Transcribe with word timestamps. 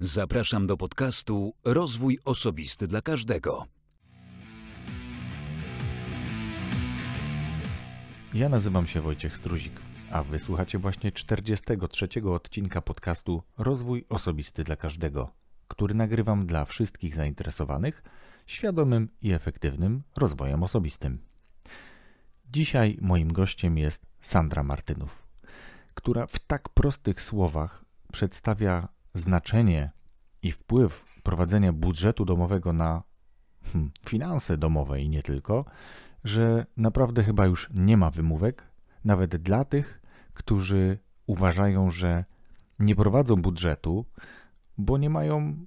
Zapraszam 0.00 0.66
do 0.66 0.76
podcastu 0.76 1.54
Rozwój 1.64 2.18
Osobisty 2.24 2.86
dla 2.86 3.02
Każdego. 3.02 3.66
Ja 8.34 8.48
nazywam 8.48 8.86
się 8.86 9.00
Wojciech 9.00 9.36
Struzik, 9.36 9.72
a 10.10 10.22
wysłuchacie 10.22 10.78
właśnie 10.78 11.12
43 11.12 12.08
odcinka 12.24 12.82
podcastu 12.82 13.42
Rozwój 13.58 14.04
Osobisty 14.08 14.64
dla 14.64 14.76
Każdego, 14.76 15.30
który 15.68 15.94
nagrywam 15.94 16.46
dla 16.46 16.64
wszystkich 16.64 17.14
zainteresowanych 17.14 18.02
świadomym 18.46 19.08
i 19.22 19.32
efektywnym 19.32 20.02
rozwojem 20.16 20.62
osobistym. 20.62 21.18
Dzisiaj 22.50 22.98
moim 23.00 23.32
gościem 23.32 23.78
jest 23.78 24.06
Sandra 24.20 24.62
Martynów, 24.62 25.26
która 25.94 26.26
w 26.26 26.38
tak 26.38 26.68
prostych 26.68 27.20
słowach 27.20 27.84
przedstawia 28.12 28.97
znaczenie 29.14 29.90
i 30.42 30.52
wpływ 30.52 31.04
prowadzenia 31.22 31.72
budżetu 31.72 32.24
domowego 32.24 32.72
na 32.72 33.02
hmm, 33.64 33.90
finanse 34.06 34.56
domowe 34.56 35.00
i 35.00 35.08
nie 35.08 35.22
tylko, 35.22 35.64
że 36.24 36.66
naprawdę 36.76 37.24
chyba 37.24 37.46
już 37.46 37.70
nie 37.74 37.96
ma 37.96 38.10
wymówek, 38.10 38.64
nawet 39.04 39.36
dla 39.36 39.64
tych, 39.64 40.00
którzy 40.34 40.98
uważają, 41.26 41.90
że 41.90 42.24
nie 42.78 42.96
prowadzą 42.96 43.36
budżetu, 43.36 44.06
bo 44.78 44.98
nie 44.98 45.10
mają 45.10 45.66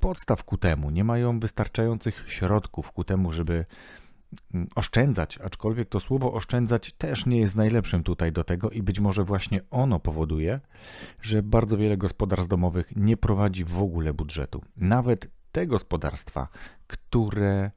podstaw 0.00 0.44
ku 0.44 0.58
temu, 0.58 0.90
nie 0.90 1.04
mają 1.04 1.40
wystarczających 1.40 2.24
środków 2.26 2.92
ku 2.92 3.04
temu, 3.04 3.32
żeby 3.32 3.66
oszczędzać, 4.74 5.38
aczkolwiek 5.38 5.88
to 5.88 6.00
słowo 6.00 6.32
oszczędzać 6.32 6.92
też 6.92 7.26
nie 7.26 7.38
jest 7.38 7.56
najlepszym 7.56 8.02
tutaj 8.02 8.32
do 8.32 8.44
tego 8.44 8.70
i 8.70 8.82
być 8.82 9.00
może 9.00 9.24
właśnie 9.24 9.60
ono 9.70 10.00
powoduje, 10.00 10.60
że 11.22 11.42
bardzo 11.42 11.76
wiele 11.76 11.96
gospodarstw 11.96 12.48
domowych 12.48 12.96
nie 12.96 13.16
prowadzi 13.16 13.64
w 13.64 13.78
ogóle 13.78 14.14
budżetu. 14.14 14.62
Nawet 14.76 15.28
te 15.52 15.66
gospodarstwa, 15.66 16.48
które 16.86 17.70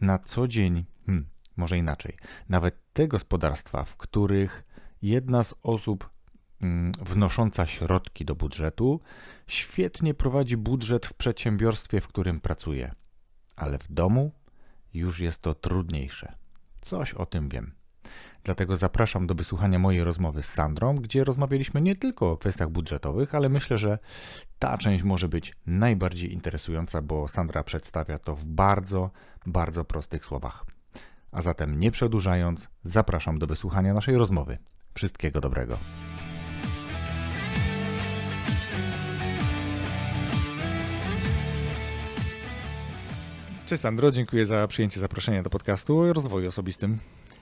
na 0.00 0.18
co 0.18 0.48
dzień, 0.48 0.84
hmm, 1.06 1.26
może 1.56 1.78
inaczej, 1.78 2.16
nawet 2.48 2.74
te 2.92 3.08
gospodarstwa, 3.08 3.84
w 3.84 3.96
których 3.96 4.64
jedna 5.02 5.44
z 5.44 5.54
osób 5.62 6.10
mm, 6.60 6.92
wnosząca 7.00 7.66
środki 7.66 8.24
do 8.24 8.34
budżetu 8.34 9.00
świetnie 9.46 10.14
prowadzi 10.14 10.56
budżet 10.56 11.06
w 11.06 11.14
przedsiębiorstwie, 11.14 12.00
w 12.00 12.08
którym 12.08 12.40
pracuje, 12.40 12.94
ale 13.56 13.78
w 13.78 13.92
domu 13.92 14.37
już 14.98 15.20
jest 15.20 15.42
to 15.42 15.54
trudniejsze. 15.54 16.34
Coś 16.80 17.14
o 17.14 17.26
tym 17.26 17.48
wiem. 17.48 17.72
Dlatego 18.44 18.76
zapraszam 18.76 19.26
do 19.26 19.34
wysłuchania 19.34 19.78
mojej 19.78 20.04
rozmowy 20.04 20.42
z 20.42 20.48
Sandrą, 20.48 20.96
gdzie 20.96 21.24
rozmawialiśmy 21.24 21.80
nie 21.80 21.96
tylko 21.96 22.30
o 22.30 22.36
kwestiach 22.36 22.68
budżetowych, 22.68 23.34
ale 23.34 23.48
myślę, 23.48 23.78
że 23.78 23.98
ta 24.58 24.78
część 24.78 25.02
może 25.02 25.28
być 25.28 25.54
najbardziej 25.66 26.32
interesująca, 26.32 27.02
bo 27.02 27.28
Sandra 27.28 27.64
przedstawia 27.64 28.18
to 28.18 28.36
w 28.36 28.44
bardzo, 28.44 29.10
bardzo 29.46 29.84
prostych 29.84 30.24
słowach. 30.24 30.64
A 31.32 31.42
zatem 31.42 31.80
nie 31.80 31.90
przedłużając, 31.90 32.68
zapraszam 32.84 33.38
do 33.38 33.46
wysłuchania 33.46 33.94
naszej 33.94 34.18
rozmowy. 34.18 34.58
Wszystkiego 34.94 35.40
dobrego. 35.40 35.78
Cześć 43.68 43.82
Sandro, 43.82 44.10
dziękuję 44.10 44.46
za 44.46 44.68
przyjęcie 44.68 45.00
zaproszenia 45.00 45.42
do 45.42 45.50
podcastu 45.50 45.98
o 45.98 46.12
rozwoju 46.12 46.48
osobistym. 46.48 46.98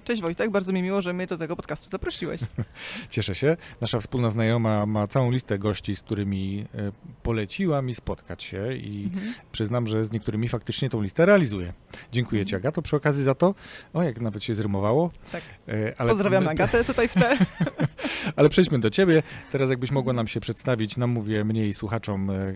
Cześć 0.07 0.23
Wojtek, 0.23 0.51
bardzo 0.51 0.73
mi 0.73 0.83
miło, 0.83 1.03
że 1.03 1.13
mnie 1.13 1.27
do 1.27 1.37
tego 1.37 1.57
podcastu 1.57 1.89
zaprosiłeś. 1.89 2.41
Cieszę 3.11 3.35
się. 3.35 3.57
Nasza 3.81 4.01
wspólna 4.01 4.31
znajoma 4.31 4.87
ma 4.87 5.07
całą 5.07 5.31
listę 5.31 5.59
gości, 5.59 5.97
z 5.97 6.03
którymi 6.03 6.67
e, 6.75 6.93
poleciła 7.23 7.83
mi 7.83 7.95
spotkać 7.95 8.43
się 8.43 8.73
i 8.77 9.05
mhm. 9.15 9.35
przyznam, 9.53 9.87
że 9.87 10.05
z 10.05 10.13
niektórymi 10.13 10.49
faktycznie 10.49 10.91
tą 10.91 11.03
listę 11.03 11.27
realizuję. 11.27 11.73
Dziękuję 12.13 12.41
mhm. 12.41 12.49
Ci 12.49 12.57
Agato 12.57 12.83
przy 12.83 12.97
okazji 12.97 13.25
za 13.25 13.35
to. 13.35 13.55
O, 13.95 14.03
jak 14.03 14.21
nawet 14.21 14.45
się 14.45 14.55
zrymowało. 14.55 15.11
Tak. 15.33 15.43
E, 15.69 15.95
ale... 15.99 16.11
Pozdrawiam 16.11 16.49
Agatę 16.49 16.85
tutaj 16.85 17.09
w 17.09 17.15
te. 17.15 17.37
ale 18.37 18.49
przejdźmy 18.49 18.79
do 18.79 18.91
Ciebie. 18.91 19.23
Teraz 19.53 19.71
jakbyś 19.71 19.91
mogła 19.91 20.13
nam 20.13 20.29
się 20.29 20.41
przedstawić, 20.41 20.97
nam 20.97 21.11
mówię 21.11 21.45
mniej 21.45 21.75
słuchaczom, 21.75 22.31
e, 22.31 22.55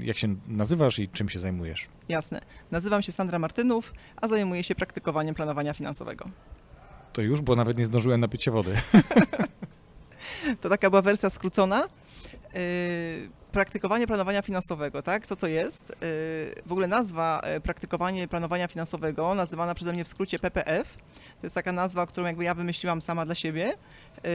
jak 0.00 0.16
się 0.16 0.36
nazywasz 0.48 0.98
i 0.98 1.08
czym 1.08 1.28
się 1.28 1.40
zajmujesz. 1.40 1.88
Jasne. 2.08 2.40
Nazywam 2.70 3.02
się 3.02 3.12
Sandra 3.12 3.38
Martynów, 3.38 3.94
a 4.16 4.28
zajmuję 4.28 4.62
się 4.62 4.74
praktykowaniem 4.74 5.34
planowania 5.34 5.74
finansowego. 5.74 6.30
To 7.12 7.22
już, 7.22 7.40
bo 7.40 7.56
nawet 7.56 7.78
nie 7.78 7.84
zdążyłem 7.84 8.20
napić 8.20 8.44
się 8.44 8.50
wody. 8.50 8.74
to 10.60 10.68
taka 10.68 10.90
była 10.90 11.02
wersja 11.02 11.30
skrócona. 11.30 11.88
Yy, 12.54 13.30
praktykowanie 13.52 14.06
planowania 14.06 14.42
finansowego, 14.42 15.02
tak? 15.02 15.26
Co 15.26 15.36
to 15.36 15.46
jest? 15.46 15.88
Yy, 15.88 15.96
w 16.66 16.72
ogóle 16.72 16.86
nazwa 16.86 17.42
yy, 17.54 17.60
praktykowanie 17.60 18.28
planowania 18.28 18.68
finansowego, 18.68 19.34
nazywana 19.34 19.74
przeze 19.74 19.92
mnie 19.92 20.04
w 20.04 20.08
skrócie 20.08 20.38
PPF, 20.38 20.96
to 21.40 21.46
jest 21.46 21.54
taka 21.54 21.72
nazwa, 21.72 22.06
którą 22.06 22.26
jakby 22.26 22.44
ja 22.44 22.54
wymyśliłam 22.54 23.00
sama 23.00 23.24
dla 23.24 23.34
siebie, 23.34 23.74
yy, 24.24 24.30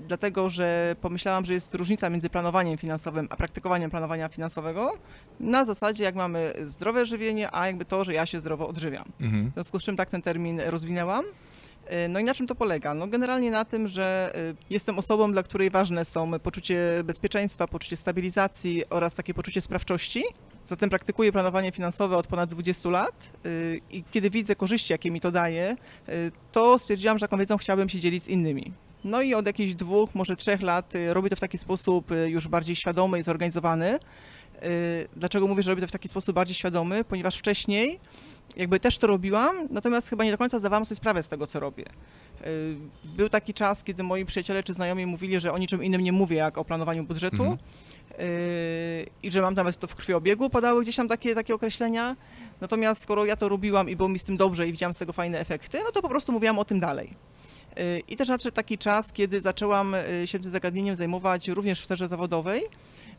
dlatego 0.00 0.48
że 0.48 0.96
pomyślałam, 1.00 1.44
że 1.44 1.54
jest 1.54 1.74
różnica 1.74 2.10
między 2.10 2.30
planowaniem 2.30 2.78
finansowym 2.78 3.28
a 3.30 3.36
praktykowaniem 3.36 3.90
planowania 3.90 4.28
finansowego 4.28 4.98
na 5.40 5.64
zasadzie, 5.64 6.04
jak 6.04 6.14
mamy 6.14 6.52
zdrowe 6.66 7.06
żywienie, 7.06 7.48
a 7.54 7.66
jakby 7.66 7.84
to, 7.84 8.04
że 8.04 8.14
ja 8.14 8.26
się 8.26 8.40
zdrowo 8.40 8.68
odżywiam. 8.68 9.04
Mhm. 9.20 9.50
W 9.50 9.54
związku 9.54 9.78
z 9.78 9.84
czym 9.84 9.96
tak 9.96 10.10
ten 10.10 10.22
termin 10.22 10.60
rozwinęłam. 10.60 11.24
E, 11.88 12.08
no 12.08 12.20
i 12.20 12.24
na 12.24 12.34
czym 12.34 12.46
to 12.46 12.54
polega? 12.54 12.94
No 12.94 13.06
generalnie 13.06 13.50
na 13.50 13.64
tym, 13.64 13.88
że 13.88 14.32
e, 14.34 14.54
jestem 14.70 14.98
osobą, 14.98 15.32
dla 15.32 15.42
której 15.42 15.70
ważne 15.70 16.04
są 16.04 16.38
poczucie 16.38 16.78
bezpieczeństwa, 17.04 17.66
poczucie 17.66 17.96
stabilizacji 17.96 18.84
oraz 18.90 19.14
takie 19.14 19.34
poczucie 19.34 19.60
sprawczości. 19.60 20.24
Zatem 20.66 20.90
praktykuję 20.90 21.32
planowanie 21.32 21.72
finansowe 21.72 22.16
od 22.16 22.26
ponad 22.26 22.50
20 22.50 22.88
lat 22.88 23.28
e, 23.44 23.48
i 23.90 24.04
kiedy 24.10 24.30
widzę 24.30 24.56
korzyści, 24.56 24.92
jakie 24.92 25.10
mi 25.10 25.20
to 25.20 25.30
daje, 25.30 25.76
to 26.52 26.78
stwierdziłam, 26.78 27.18
że 27.18 27.24
jaką 27.24 27.38
wiedzą 27.38 27.56
chciałabym 27.56 27.88
się 27.88 28.00
dzielić 28.00 28.24
z 28.24 28.28
innymi. 28.28 28.72
No 29.04 29.22
i 29.22 29.34
od 29.34 29.46
jakichś 29.46 29.74
dwóch, 29.74 30.14
może 30.14 30.36
trzech 30.36 30.62
lat 30.62 30.92
robię 31.08 31.30
to 31.30 31.36
w 31.36 31.40
taki 31.40 31.58
sposób 31.58 32.10
już 32.26 32.48
bardziej 32.48 32.76
świadomy 32.76 33.18
i 33.18 33.22
zorganizowany. 33.22 33.98
Dlaczego 35.16 35.46
mówię, 35.46 35.62
że 35.62 35.70
robię 35.70 35.82
to 35.82 35.88
w 35.88 35.92
taki 35.92 36.08
sposób 36.08 36.34
bardziej 36.34 36.54
świadomy? 36.54 37.04
Ponieważ 37.04 37.36
wcześniej 37.36 38.00
jakby 38.58 38.80
też 38.80 38.98
to 38.98 39.06
robiłam, 39.06 39.56
natomiast 39.70 40.08
chyba 40.08 40.24
nie 40.24 40.30
do 40.30 40.38
końca 40.38 40.58
zdawałam 40.58 40.84
sobie 40.84 40.96
sprawę 40.96 41.22
z 41.22 41.28
tego, 41.28 41.46
co 41.46 41.60
robię. 41.60 41.84
Y, 42.46 42.76
był 43.04 43.28
taki 43.28 43.54
czas, 43.54 43.84
kiedy 43.84 44.02
moi 44.02 44.24
przyjaciele 44.24 44.62
czy 44.62 44.74
znajomi 44.74 45.06
mówili, 45.06 45.40
że 45.40 45.52
o 45.52 45.58
niczym 45.58 45.84
innym 45.84 46.00
nie 46.00 46.12
mówię, 46.12 46.36
jak 46.36 46.58
o 46.58 46.64
planowaniu 46.64 47.04
budżetu 47.04 47.42
mhm. 47.42 47.58
Y, 48.20 49.06
i 49.22 49.30
że 49.30 49.42
mam 49.42 49.54
nawet 49.54 49.78
to 49.78 49.86
w 49.86 49.94
krwiobiegu, 49.94 50.50
padały 50.50 50.82
gdzieś 50.82 50.96
tam 50.96 51.08
takie, 51.08 51.34
takie 51.34 51.54
określenia. 51.54 52.16
Natomiast 52.60 53.02
skoro 53.02 53.24
ja 53.24 53.36
to 53.36 53.48
robiłam 53.48 53.90
i 53.90 53.96
było 53.96 54.08
mi 54.08 54.18
z 54.18 54.24
tym 54.24 54.36
dobrze 54.36 54.68
i 54.68 54.72
widziałam 54.72 54.94
z 54.94 54.98
tego 54.98 55.12
fajne 55.12 55.38
efekty, 55.40 55.78
no 55.84 55.92
to 55.92 56.02
po 56.02 56.08
prostu 56.08 56.32
mówiłam 56.32 56.58
o 56.58 56.64
tym 56.64 56.80
dalej. 56.80 57.10
Y, 57.78 58.02
I 58.08 58.16
też 58.16 58.28
nadszedł 58.28 58.56
taki 58.56 58.78
czas, 58.78 59.12
kiedy 59.12 59.40
zaczęłam 59.40 59.96
się 60.24 60.38
tym 60.38 60.50
zagadnieniem 60.50 60.96
zajmować 60.96 61.48
również 61.48 61.80
w 61.80 61.84
sferze 61.84 62.08
zawodowej. 62.08 62.62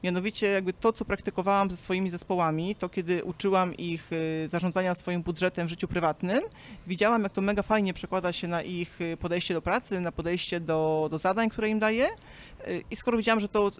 Mianowicie 0.03 0.47
jakby 0.47 0.73
to, 0.73 0.93
co 0.93 1.05
praktykowałam 1.05 1.71
ze 1.71 1.77
swoimi 1.77 2.09
zespołami, 2.09 2.75
to 2.75 2.89
kiedy 2.89 3.23
uczyłam 3.23 3.75
ich 3.75 4.11
y, 4.13 4.47
zarządzania 4.47 4.95
swoim 4.95 5.21
budżetem 5.21 5.67
w 5.67 5.69
życiu 5.69 5.87
prywatnym, 5.87 6.39
widziałam, 6.87 7.23
jak 7.23 7.33
to 7.33 7.41
mega 7.41 7.61
fajnie 7.61 7.93
przekłada 7.93 8.33
się 8.33 8.47
na 8.47 8.61
ich 8.61 9.01
y, 9.01 9.17
podejście 9.17 9.53
do 9.53 9.61
pracy, 9.61 9.99
na 9.99 10.11
podejście 10.11 10.59
do, 10.59 11.07
do 11.11 11.17
zadań, 11.17 11.49
które 11.49 11.69
im 11.69 11.79
daję. 11.79 12.07
Y, 12.67 12.83
I 12.91 12.95
skoro 12.95 13.17
widziałam, 13.17 13.39
że 13.39 13.47
to 13.47 13.71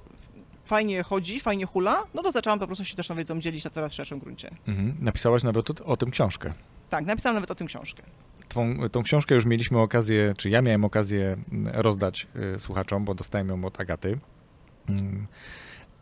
fajnie 0.65 1.03
chodzi, 1.03 1.39
fajnie 1.39 1.65
hula, 1.65 2.03
no 2.13 2.23
to 2.23 2.31
zaczęłam 2.31 2.59
po 2.59 2.67
prostu 2.67 2.85
się 2.85 2.95
też 2.95 3.07
tą 3.07 3.15
wiedzą 3.15 3.39
dzielić 3.39 3.63
na 3.63 3.71
coraz 3.71 3.93
szerszym 3.93 4.19
gruncie. 4.19 4.51
Mhm. 4.67 4.95
Napisałaś 4.99 5.43
nawet 5.43 5.81
o, 5.81 5.97
tym 5.97 6.11
książkę. 6.11 6.53
Tak, 6.89 7.05
napisałam 7.05 7.35
nawet 7.35 7.51
o 7.51 7.55
tym 7.55 7.67
książkę. 7.67 8.03
Tą, 8.47 8.89
tą 8.89 9.03
książkę 9.03 9.35
już 9.35 9.45
mieliśmy 9.45 9.79
okazję, 9.79 10.33
czy 10.37 10.49
ja 10.49 10.61
miałem 10.61 10.85
okazję 10.85 11.37
mm, 11.51 11.73
rozdać 11.75 12.27
słuchaczom, 12.57 13.05
bo 13.05 13.15
dostałem 13.15 13.49
ją 13.49 13.65
od 13.65 13.79
Agaty. 13.79 14.19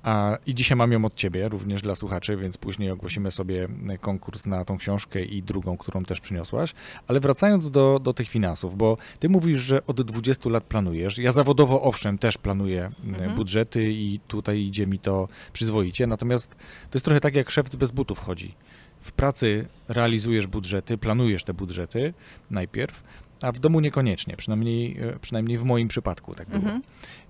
A, 0.08 0.38
I 0.46 0.56
dzisiaj 0.56 0.78
mam 0.78 0.92
ją 0.92 1.06
od 1.06 1.16
ciebie, 1.16 1.50
również 1.50 1.82
dla 1.82 1.96
słuchaczy, 1.96 2.38
więc 2.38 2.58
później 2.58 2.92
ogłosimy 2.92 3.32
sobie 3.32 3.68
konkurs 4.02 4.46
na 4.46 4.66
tą 4.66 4.78
książkę 4.78 5.24
i 5.24 5.44
drugą, 5.44 5.78
którą 5.78 6.06
też 6.06 6.22
przyniosłaś. 6.22 6.74
Ale 7.08 7.20
wracając 7.20 7.70
do, 7.70 8.00
do 8.00 8.14
tych 8.14 8.30
finansów, 8.30 8.78
bo 8.78 8.98
ty 9.20 9.30
mówisz, 9.30 9.60
że 9.60 9.86
od 9.86 10.02
20 10.02 10.50
lat 10.50 10.64
planujesz. 10.64 11.18
Ja 11.18 11.32
zawodowo, 11.32 11.82
owszem, 11.82 12.18
też 12.18 12.38
planuję 12.38 12.92
mhm. 13.06 13.36
budżety 13.36 13.92
i 13.92 14.20
tutaj 14.28 14.60
idzie 14.60 14.88
mi 14.88 15.00
to 15.00 15.28
przyzwoicie. 15.54 16.08
Natomiast 16.08 16.50
to 16.90 16.98
jest 16.98 17.06
trochę 17.06 17.20
tak, 17.20 17.36
jak 17.36 17.50
szef 17.50 17.76
bez 17.76 17.92
butów 17.92 18.20
chodzi. 18.20 18.54
W 19.02 19.12
pracy 19.12 19.68
realizujesz 19.88 20.48
budżety, 20.48 20.98
planujesz 20.98 21.44
te 21.44 21.54
budżety 21.54 22.14
najpierw, 22.52 23.04
a 23.42 23.52
w 23.52 23.60
domu 23.60 23.80
niekoniecznie, 23.80 24.38
przynajmniej, 24.38 24.98
e, 25.00 25.20
przynajmniej 25.20 25.58
w 25.58 25.64
moim 25.64 25.88
przypadku 25.88 26.36
tak 26.36 26.50
było. 26.50 26.62
Mhm. 26.62 26.82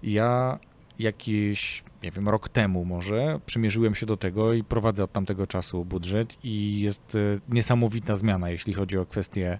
Ja 0.03 0.59
jakieś, 0.99 1.83
nie 2.03 2.11
wiem, 2.11 2.29
rok 2.29 2.49
temu 2.49 2.85
może 2.85 3.39
przymierzyłem 3.45 3.95
się 3.95 4.05
do 4.05 4.17
tego 4.17 4.53
i 4.53 4.63
prowadzę 4.63 5.03
od 5.03 5.11
tamtego 5.11 5.47
czasu 5.47 5.85
budżet 5.85 6.37
i 6.43 6.81
jest 6.81 7.15
e, 7.15 7.39
niesamowita 7.49 8.17
zmiana, 8.17 8.49
jeśli 8.49 8.73
chodzi 8.73 8.97
o 8.97 9.05
kwestię 9.05 9.59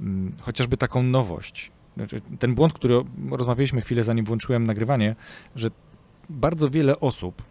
mm, 0.00 0.32
chociażby 0.42 0.76
taką 0.76 1.02
nowość. 1.02 1.72
Znaczy, 1.96 2.20
ten 2.38 2.54
błąd, 2.54 2.72
który 2.72 2.94
rozmawialiśmy 3.30 3.80
chwilę 3.80 4.04
zanim 4.04 4.24
włączyłem 4.24 4.66
nagrywanie, 4.66 5.16
że 5.56 5.70
bardzo 6.30 6.70
wiele 6.70 7.00
osób 7.00 7.42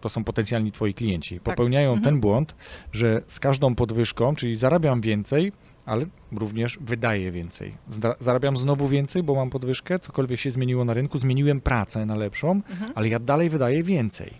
to 0.00 0.08
są 0.08 0.24
potencjalni 0.24 0.72
twoi 0.72 0.94
klienci, 0.94 1.40
popełniają 1.40 1.88
mhm. 1.88 2.04
ten 2.04 2.20
błąd, 2.20 2.54
że 2.92 3.22
z 3.26 3.40
każdą 3.40 3.74
podwyżką, 3.74 4.34
czyli 4.34 4.56
zarabiam 4.56 5.00
więcej, 5.00 5.52
ale 5.90 6.06
również 6.32 6.78
wydaję 6.80 7.32
więcej. 7.32 7.74
Zarabiam 8.20 8.56
znowu 8.56 8.88
więcej, 8.88 9.22
bo 9.22 9.34
mam 9.34 9.50
podwyżkę, 9.50 9.98
cokolwiek 9.98 10.40
się 10.40 10.50
zmieniło 10.50 10.84
na 10.84 10.94
rynku, 10.94 11.18
zmieniłem 11.18 11.60
pracę 11.60 12.06
na 12.06 12.16
lepszą, 12.16 12.50
mhm. 12.50 12.92
ale 12.94 13.08
ja 13.08 13.18
dalej 13.18 13.50
wydaję 13.50 13.82
więcej. 13.82 14.34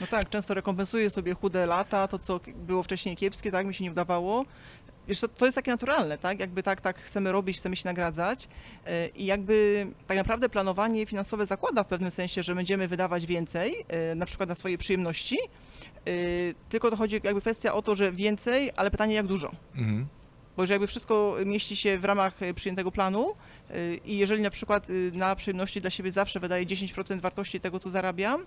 No 0.00 0.06
tak, 0.06 0.28
często 0.28 0.54
rekompensuję 0.54 1.10
sobie 1.10 1.34
chude 1.34 1.66
lata, 1.66 2.08
to 2.08 2.18
co 2.18 2.40
było 2.66 2.82
wcześniej 2.82 3.16
kiepskie, 3.16 3.50
tak 3.50 3.66
mi 3.66 3.74
się 3.74 3.84
nie 3.84 3.90
udawało. 3.90 4.44
Wiesz, 5.08 5.20
to, 5.20 5.28
to 5.28 5.44
jest 5.44 5.56
takie 5.56 5.70
naturalne, 5.70 6.18
tak? 6.18 6.40
Jakby 6.40 6.62
tak, 6.62 6.80
tak 6.80 6.98
chcemy 6.98 7.32
robić, 7.32 7.56
chcemy 7.56 7.76
się 7.76 7.88
nagradzać 7.88 8.48
e, 8.86 9.08
i 9.08 9.26
jakby 9.26 9.86
tak 10.06 10.16
naprawdę 10.16 10.48
planowanie 10.48 11.06
finansowe 11.06 11.46
zakłada 11.46 11.84
w 11.84 11.86
pewnym 11.86 12.10
sensie, 12.10 12.42
że 12.42 12.54
będziemy 12.54 12.88
wydawać 12.88 13.26
więcej, 13.26 13.74
e, 13.88 14.14
na 14.14 14.26
przykład 14.26 14.48
na 14.48 14.54
swoje 14.54 14.78
przyjemności, 14.78 15.38
e, 15.38 16.10
tylko 16.68 16.90
to 16.90 16.96
chodzi 16.96 17.20
jakby 17.24 17.40
kwestia 17.40 17.74
o 17.74 17.82
to, 17.82 17.94
że 17.94 18.12
więcej, 18.12 18.70
ale 18.76 18.90
pytanie 18.90 19.14
jak 19.14 19.26
dużo. 19.26 19.50
Mhm. 19.74 20.06
Bo 20.58 20.66
że 20.66 20.74
jakby 20.74 20.86
wszystko 20.86 21.36
mieści 21.46 21.76
się 21.76 21.98
w 21.98 22.04
ramach 22.04 22.34
przyjętego 22.54 22.92
planu 22.92 23.34
i 24.04 24.18
jeżeli 24.18 24.42
na 24.42 24.50
przykład 24.50 24.86
na 25.12 25.36
przyjemności 25.36 25.80
dla 25.80 25.90
siebie 25.90 26.12
zawsze 26.12 26.40
wydaje 26.40 26.66
10% 26.66 27.20
wartości 27.20 27.60
tego, 27.60 27.78
co 27.78 27.90
zarabiam, 27.90 28.44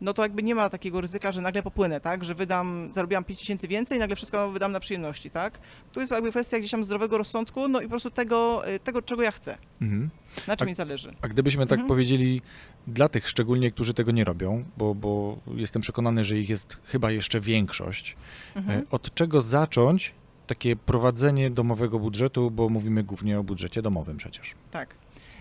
no 0.00 0.12
to 0.12 0.22
jakby 0.22 0.42
nie 0.42 0.54
ma 0.54 0.70
takiego 0.70 1.00
ryzyka, 1.00 1.32
że 1.32 1.40
nagle 1.40 1.62
popłynę, 1.62 2.00
tak, 2.00 2.24
że 2.24 2.34
wydam, 2.34 2.88
zarobiłam 2.92 3.24
5 3.24 3.38
tysięcy 3.40 3.68
więcej 3.68 3.96
i 3.96 4.00
nagle 4.00 4.16
wszystko 4.16 4.50
wydam 4.50 4.72
na 4.72 4.80
przyjemności, 4.80 5.30
tak. 5.30 5.58
Tu 5.92 6.00
jest 6.00 6.12
jakby 6.12 6.30
kwestia 6.30 6.58
gdzieś 6.58 6.70
tam 6.70 6.84
zdrowego 6.84 7.18
rozsądku, 7.18 7.68
no 7.68 7.80
i 7.80 7.84
po 7.84 7.90
prostu 7.90 8.10
tego, 8.10 8.62
tego 8.84 9.02
czego 9.02 9.22
ja 9.22 9.30
chcę. 9.30 9.58
Mhm. 9.82 10.10
Na 10.46 10.56
czym 10.56 10.66
a, 10.66 10.68
mi 10.68 10.74
zależy. 10.74 11.14
A 11.22 11.28
gdybyśmy 11.28 11.66
tak 11.66 11.78
mhm. 11.78 11.88
powiedzieli 11.88 12.42
dla 12.86 13.08
tych 13.08 13.28
szczególnie, 13.28 13.70
którzy 13.70 13.94
tego 13.94 14.12
nie 14.12 14.24
robią, 14.24 14.64
bo, 14.76 14.94
bo 14.94 15.38
jestem 15.54 15.82
przekonany, 15.82 16.24
że 16.24 16.38
ich 16.38 16.48
jest 16.48 16.80
chyba 16.84 17.10
jeszcze 17.10 17.40
większość, 17.40 18.16
mhm. 18.54 18.78
E, 18.78 18.82
od 18.90 19.14
czego 19.14 19.40
zacząć 19.40 20.14
takie 20.48 20.76
prowadzenie 20.76 21.50
domowego 21.50 21.98
budżetu, 21.98 22.50
bo 22.50 22.68
mówimy 22.68 23.04
głównie 23.04 23.38
o 23.38 23.42
budżecie 23.44 23.82
domowym 23.82 24.16
przecież. 24.16 24.54
Tak. 24.70 24.94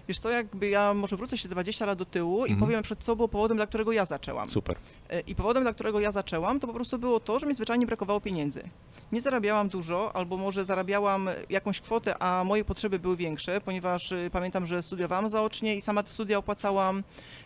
Wiesz 0.08 0.20
co, 0.20 0.30
jakby 0.30 0.70
ja 0.70 0.94
może 0.94 1.18
wrócę 1.18 1.38
się 1.38 1.50
20 1.50 1.86
lat 1.86 2.00
do 2.00 2.06
tyłu 2.06 2.42
mhm. 2.42 2.58
i 2.58 2.62
powiem 2.62 2.84
przed 2.84 3.04
sobą 3.04 3.28
powodem, 3.28 3.58
dla 3.58 3.68
którego 3.68 3.92
ja 3.92 4.06
zaczęłam. 4.06 4.50
Super. 4.50 4.76
E, 5.10 5.20
I 5.20 5.36
powodem, 5.36 5.64
dla 5.64 5.74
którego 5.74 6.00
ja 6.00 6.12
zaczęłam, 6.12 6.60
to 6.60 6.68
po 6.68 6.74
prostu 6.74 7.00
było 7.00 7.20
to, 7.20 7.40
że 7.40 7.48
mi 7.48 7.54
zwyczajnie 7.54 7.86
brakowało 7.86 8.22
pieniędzy. 8.22 8.64
Nie 9.12 9.22
zarabiałam 9.22 9.70
dużo, 9.70 10.16
albo 10.16 10.38
może 10.38 10.66
zarabiałam 10.66 11.30
jakąś 11.50 11.82
kwotę, 11.82 12.24
a 12.24 12.44
moje 12.44 12.66
potrzeby 12.66 13.00
były 13.00 13.18
większe, 13.18 13.62
ponieważ 13.62 14.12
y, 14.12 14.30
pamiętam, 14.32 14.66
że 14.66 14.84
studiowałam 14.84 15.30
zaocznie 15.30 15.76
i 15.76 15.82
sama 15.82 16.04
te 16.04 16.10
studia 16.10 16.38
opłacałam. 16.38 17.04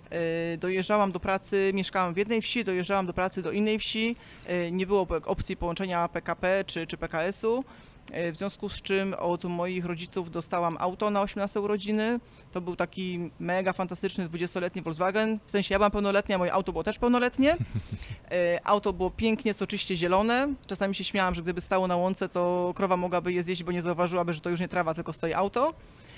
E, 0.10 0.58
dojeżdżałam 0.58 1.12
do 1.12 1.20
pracy, 1.20 1.72
mieszkałam 1.74 2.14
w 2.14 2.18
jednej 2.18 2.42
wsi, 2.42 2.64
dojeżdżałam 2.64 3.06
do 3.06 3.14
pracy 3.14 3.42
do 3.42 3.52
innej 3.52 3.80
wsi. 3.80 4.16
E, 4.48 4.72
nie 4.72 4.88
było 4.88 5.08
opcji 5.26 5.58
połączenia 5.58 6.08
PKP 6.08 6.64
czy, 6.68 6.88
czy 6.88 6.98
PKS-u. 6.98 7.64
E, 8.12 8.32
w 8.32 8.38
związku 8.38 8.70
z 8.70 8.82
czym 8.82 9.16
od 9.20 9.44
moich 9.44 9.86
rodziców 9.86 10.32
dostałam 10.32 10.78
auto 10.80 11.10
na 11.10 11.22
18 11.22 11.62
urodziny. 11.62 12.20
To 12.52 12.62
był 12.62 12.76
taki 12.76 13.30
mega 13.40 13.74
fantastyczny 13.74 14.30
20-letni 14.30 14.82
Volkswagen. 14.82 15.40
W 15.46 15.52
sensie 15.52 15.74
ja 15.74 15.80
byłam 15.80 15.92
pełnoletnia, 15.92 16.38
moje 16.38 16.54
auto 16.54 16.72
było 16.72 16.84
też 16.84 17.00
pełnoletnie. 17.00 17.58
E, 18.32 18.60
auto 18.64 18.94
było 18.94 19.10
pięknie, 19.10 19.54
soczyście 19.54 19.96
zielone. 19.96 20.54
Czasami 20.68 20.96
się 20.96 21.04
śmiałam, 21.04 21.36
że 21.36 21.42
gdyby 21.42 21.62
stało 21.62 21.88
na 21.88 21.96
łące, 21.96 22.30
to 22.30 22.74
krowa 22.76 22.98
mogłaby 22.98 23.34
je 23.34 23.44
zjeść, 23.44 23.64
bo 23.64 23.72
nie 23.72 23.82
zauważyłaby, 23.82 24.34
że 24.34 24.42
to 24.42 24.50
już 24.50 24.60
nie 24.60 24.68
trawa, 24.68 24.94
tylko 24.94 25.14
stoi 25.14 25.34
auto. 25.34 25.74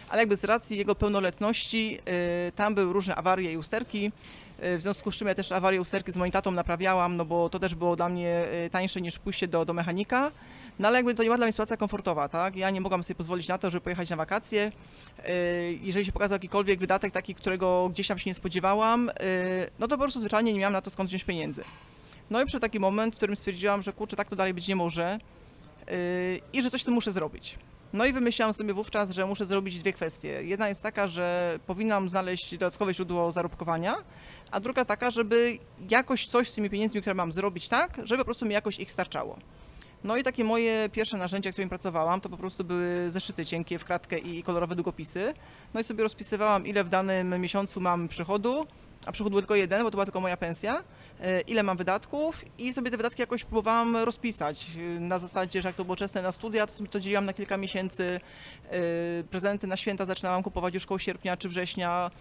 Ale 0.10 0.22
jakby 0.22 0.38
z 0.38 0.44
racji 0.44 0.78
jego 0.78 0.96
pełnoletności, 0.96 2.00
e, 2.06 2.52
tam 2.52 2.76
były 2.76 2.94
różne 2.94 3.16
awarie 3.16 3.52
i 3.54 3.58
usterki. 3.58 4.12
W 4.60 4.82
związku 4.82 5.12
z 5.12 5.16
czym 5.16 5.28
ja 5.28 5.36
też 5.36 5.52
awarię 5.52 5.82
usterki 5.82 6.12
z 6.12 6.18
moim 6.18 6.32
tatą 6.32 6.52
naprawiałam, 6.52 7.18
no 7.18 7.26
bo 7.26 7.50
to 7.50 7.60
też 7.60 7.76
było 7.76 7.96
dla 7.96 8.10
mnie 8.10 8.48
tańsze 8.72 9.02
niż 9.02 9.20
pójście 9.20 9.48
do, 9.48 9.66
do 9.66 9.74
mechanika. 9.74 10.32
No 10.80 10.88
ale 10.88 10.98
jakby 10.98 11.16
to 11.16 11.24
nie 11.24 11.28
była 11.28 11.38
dla 11.38 11.46
mnie 11.46 11.54
sytuacja 11.54 11.78
komfortowa, 11.78 12.30
tak? 12.30 12.56
Ja 12.56 12.70
nie 12.70 12.82
mogłam 12.82 13.04
sobie 13.04 13.16
pozwolić 13.16 13.48
na 13.48 13.58
to, 13.58 13.70
żeby 13.70 13.82
pojechać 13.82 14.10
na 14.10 14.16
wakacje. 14.16 14.72
Yy, 15.18 15.24
jeżeli 15.82 16.06
się 16.06 16.12
pokazał 16.12 16.36
jakikolwiek 16.36 16.80
wydatek 16.80 17.14
taki, 17.14 17.36
którego 17.36 17.90
gdzieś 17.90 18.08
tam 18.08 18.20
się 18.20 18.30
nie 18.30 18.34
spodziewałam, 18.34 19.06
yy, 19.06 19.14
no 19.80 19.88
to 19.88 19.96
po 19.98 20.02
prostu 20.02 20.20
zwyczajnie 20.20 20.54
nie 20.54 20.60
miałam 20.60 20.74
na 20.74 20.82
to 20.82 20.92
skąd 20.92 21.10
wziąć 21.10 21.24
pieniędzy. 21.24 21.64
No 22.30 22.42
i 22.42 22.46
przy 22.46 22.60
taki 22.60 22.80
moment, 22.80 23.14
w 23.14 23.18
którym 23.18 23.36
stwierdziłam, 23.36 23.82
że 23.82 23.94
kurczę, 23.94 24.16
tak 24.16 24.30
to 24.30 24.36
dalej 24.36 24.54
być 24.54 24.68
nie 24.68 24.76
może 24.76 25.20
yy, 25.88 25.94
i 26.54 26.62
że 26.62 26.70
coś 26.72 26.82
z 26.82 26.86
tym 26.86 26.94
muszę 26.94 27.12
zrobić. 27.12 27.58
No 27.94 28.06
i 28.06 28.14
wymyślałam 28.14 28.54
sobie 28.54 28.74
wówczas, 28.74 29.12
że 29.12 29.26
muszę 29.26 29.46
zrobić 29.46 29.80
dwie 29.80 29.94
kwestie. 29.94 30.44
Jedna 30.44 30.70
jest 30.70 30.84
taka, 30.84 31.08
że 31.08 31.60
powinnam 31.68 32.10
znaleźć 32.10 32.52
dodatkowe 32.52 32.94
źródło 32.94 33.32
zarobkowania, 33.32 33.96
a 34.52 34.60
druga 34.60 34.86
taka, 34.86 35.12
żeby 35.12 35.58
jakoś 35.90 36.28
coś 36.28 36.50
z 36.50 36.56
tymi 36.56 36.70
pieniędzmi, 36.70 37.02
które 37.02 37.14
mam 37.14 37.32
zrobić 37.32 37.70
tak, 37.70 38.02
żeby 38.04 38.18
po 38.20 38.26
prostu 38.26 38.46
mi 38.46 38.54
jakoś 38.54 38.80
ich 38.80 38.92
starczało. 38.92 39.38
No 40.04 40.18
i 40.18 40.24
takie 40.24 40.44
moje 40.44 40.90
pierwsze 40.90 41.18
narzędzia, 41.18 41.52
którymi 41.52 41.70
pracowałam, 41.70 42.22
to 42.22 42.30
po 42.30 42.38
prostu 42.38 42.64
były 42.64 43.12
zeszyty 43.12 43.46
cienkie 43.46 43.80
w 43.80 43.86
kratkę 43.86 44.18
i 44.18 44.44
kolorowe 44.44 44.76
długopisy. 44.76 45.34
No 45.74 45.80
i 45.80 45.84
sobie 45.84 46.04
rozpisywałam, 46.04 46.68
ile 46.68 46.84
w 46.84 46.90
danym 46.90 47.42
miesiącu 47.42 47.82
mam 47.82 48.08
przychodu, 48.08 48.66
a 49.06 49.12
przychód 49.12 49.32
był 49.32 49.42
tylko 49.42 49.56
jeden, 49.56 49.84
bo 49.84 49.92
to 49.92 49.96
była 49.96 50.06
tylko 50.06 50.22
moja 50.22 50.38
pensja, 50.38 50.84
e, 51.22 51.42
ile 51.42 51.64
mam 51.64 51.78
wydatków 51.78 52.46
i 52.58 52.74
sobie 52.74 52.92
te 52.92 52.98
wydatki 52.98 53.22
jakoś 53.22 53.44
próbowałam 53.44 53.98
rozpisać. 53.98 54.68
Na 55.00 55.20
zasadzie, 55.20 55.62
że 55.62 55.70
jak 55.70 55.76
to 55.76 55.86
było 55.86 55.96
czesne 55.96 56.22
na 56.22 56.32
studia, 56.32 56.68
to 56.68 56.74
sobie 56.74 56.90
to 56.90 57.00
dzieliłam 57.00 57.26
na 57.26 57.34
kilka 57.34 57.58
miesięcy. 57.58 58.20
E, 58.70 58.80
prezenty 59.24 59.68
na 59.68 59.78
święta 59.78 60.06
zaczynałam 60.06 60.44
kupować 60.44 60.74
już 60.74 60.86
koło 60.86 61.00
sierpnia 61.00 61.38
czy 61.38 61.50
września, 61.50 62.12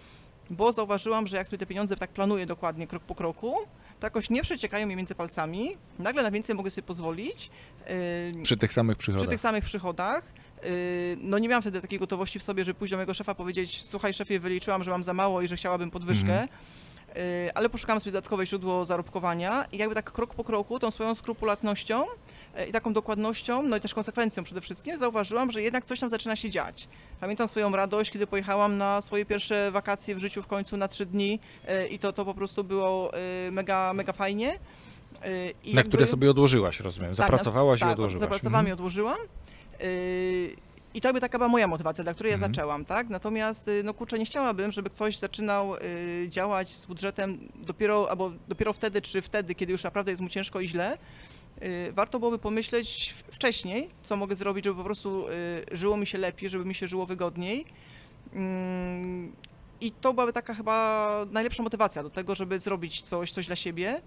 bo 0.49 0.71
zauważyłam, 0.71 1.27
że 1.27 1.37
jak 1.37 1.47
sobie 1.47 1.57
te 1.57 1.65
pieniądze 1.65 1.95
tak 1.95 2.09
planuję 2.09 2.45
dokładnie, 2.45 2.87
krok 2.87 3.03
po 3.03 3.15
kroku, 3.15 3.55
to 4.03 4.07
jakoś 4.07 4.29
nie 4.29 4.41
przeciekają 4.41 4.87
mi 4.87 4.95
między 4.95 5.15
palcami, 5.15 5.77
nagle 5.99 6.23
na 6.23 6.31
więcej 6.31 6.55
mogę 6.55 6.69
sobie 6.71 6.87
pozwolić. 6.87 7.51
Przy 8.43 8.57
tych 8.57 8.73
samych 8.73 8.97
przychodach. 8.97 9.21
Przy 9.21 9.31
tych 9.31 9.39
samych 9.39 9.65
przychodach. 9.65 10.33
No 11.17 11.39
nie 11.39 11.47
miałam 11.47 11.61
wtedy 11.61 11.81
takiej 11.81 11.99
gotowości 11.99 12.39
w 12.39 12.43
sobie, 12.43 12.63
żeby 12.63 12.79
pójść 12.79 12.91
do 12.91 12.97
mojego 12.97 13.13
szefa 13.13 13.35
powiedzieć, 13.35 13.83
słuchaj 13.83 14.13
szefie, 14.13 14.39
wyliczyłam, 14.39 14.83
że 14.83 14.91
mam 14.91 15.03
za 15.03 15.13
mało 15.13 15.41
i 15.41 15.47
że 15.47 15.55
chciałabym 15.55 15.91
podwyżkę. 15.91 16.41
Mhm. 16.41 16.47
Ale 17.55 17.69
poszukałam 17.69 17.99
sobie 17.99 18.11
dodatkowe 18.11 18.45
źródło 18.45 18.85
zarobkowania 18.85 19.65
i 19.71 19.77
jakby 19.77 19.95
tak 19.95 20.11
krok 20.11 20.35
po 20.35 20.43
kroku, 20.43 20.79
tą 20.79 20.91
swoją 20.91 21.15
skrupulatnością 21.15 22.05
i 22.69 22.71
taką 22.71 22.93
dokładnością, 22.93 23.63
no 23.63 23.77
i 23.77 23.79
też 23.79 23.93
konsekwencją 23.93 24.43
przede 24.43 24.61
wszystkim, 24.61 24.97
zauważyłam, 24.97 25.51
że 25.51 25.61
jednak 25.61 25.85
coś 25.85 25.99
tam 25.99 26.09
zaczyna 26.09 26.35
się 26.35 26.49
dziać. 26.49 26.87
Pamiętam 27.19 27.47
swoją 27.47 27.75
radość, 27.75 28.11
kiedy 28.11 28.27
pojechałam 28.27 28.77
na 28.77 29.01
swoje 29.01 29.25
pierwsze 29.25 29.71
wakacje 29.71 30.15
w 30.15 30.19
życiu 30.19 30.43
w 30.43 30.47
końcu 30.47 30.77
na 30.77 30.87
trzy 30.87 31.05
dni 31.05 31.39
e, 31.67 31.87
i 31.87 31.99
to, 31.99 32.13
to 32.13 32.25
po 32.25 32.33
prostu 32.33 32.63
było 32.63 33.13
e, 33.13 33.51
mega, 33.51 33.93
mega 33.93 34.13
fajnie. 34.13 34.59
E, 35.21 35.49
I 35.49 35.73
na 35.73 35.79
jakby... 35.79 35.89
które 35.89 36.07
sobie 36.07 36.31
odłożyłaś, 36.31 36.79
rozumiem. 36.79 37.09
Tak, 37.09 37.15
Zapracowałaś 37.15 37.79
tak, 37.79 37.89
i 37.89 37.93
odłożyłaś. 37.93 38.19
Zapracowałam 38.19 38.65
mhm. 38.65 38.69
i 38.69 38.73
odłożyłam. 38.73 39.17
I 40.93 41.01
to 41.01 41.13
by 41.13 41.21
taka 41.21 41.37
była 41.37 41.47
moja 41.47 41.67
motywacja, 41.67 42.03
dla 42.03 42.13
której 42.13 42.31
ja 42.31 42.35
mhm. 42.35 42.53
zaczęłam, 42.53 42.85
tak? 42.85 43.09
Natomiast, 43.09 43.69
no 43.83 43.93
kurczę, 43.93 44.19
nie 44.19 44.25
chciałabym, 44.25 44.71
żeby 44.71 44.89
ktoś 44.89 45.17
zaczynał 45.17 45.73
działać 46.27 46.69
z 46.69 46.85
budżetem 46.85 47.37
dopiero, 47.55 48.09
albo 48.09 48.31
dopiero 48.47 48.73
wtedy, 48.73 49.01
czy 49.01 49.21
wtedy, 49.21 49.55
kiedy 49.55 49.71
już 49.71 49.83
naprawdę 49.83 50.11
jest 50.11 50.21
mu 50.21 50.29
ciężko 50.29 50.59
i 50.59 50.67
źle, 50.67 50.97
warto 51.93 52.19
byłoby 52.19 52.39
pomyśleć 52.39 53.15
wcześniej, 53.31 53.89
co 54.03 54.17
mogę 54.17 54.35
zrobić, 54.35 54.65
żeby 54.65 54.77
po 54.77 54.83
prostu 54.83 55.27
y, 55.27 55.31
żyło 55.71 55.97
mi 55.97 56.07
się 56.07 56.17
lepiej, 56.17 56.49
żeby 56.49 56.65
mi 56.65 56.75
się 56.75 56.87
żyło 56.87 57.05
wygodniej. 57.05 57.65
Mm, 58.33 59.31
I 59.81 59.91
to 59.91 60.13
byłaby 60.13 60.33
taka 60.33 60.53
chyba 60.53 61.25
najlepsza 61.31 61.63
motywacja 61.63 62.03
do 62.03 62.09
tego, 62.09 62.35
żeby 62.35 62.59
zrobić 62.59 63.01
coś, 63.01 63.31
coś 63.31 63.47
dla 63.47 63.55
siebie. 63.55 64.01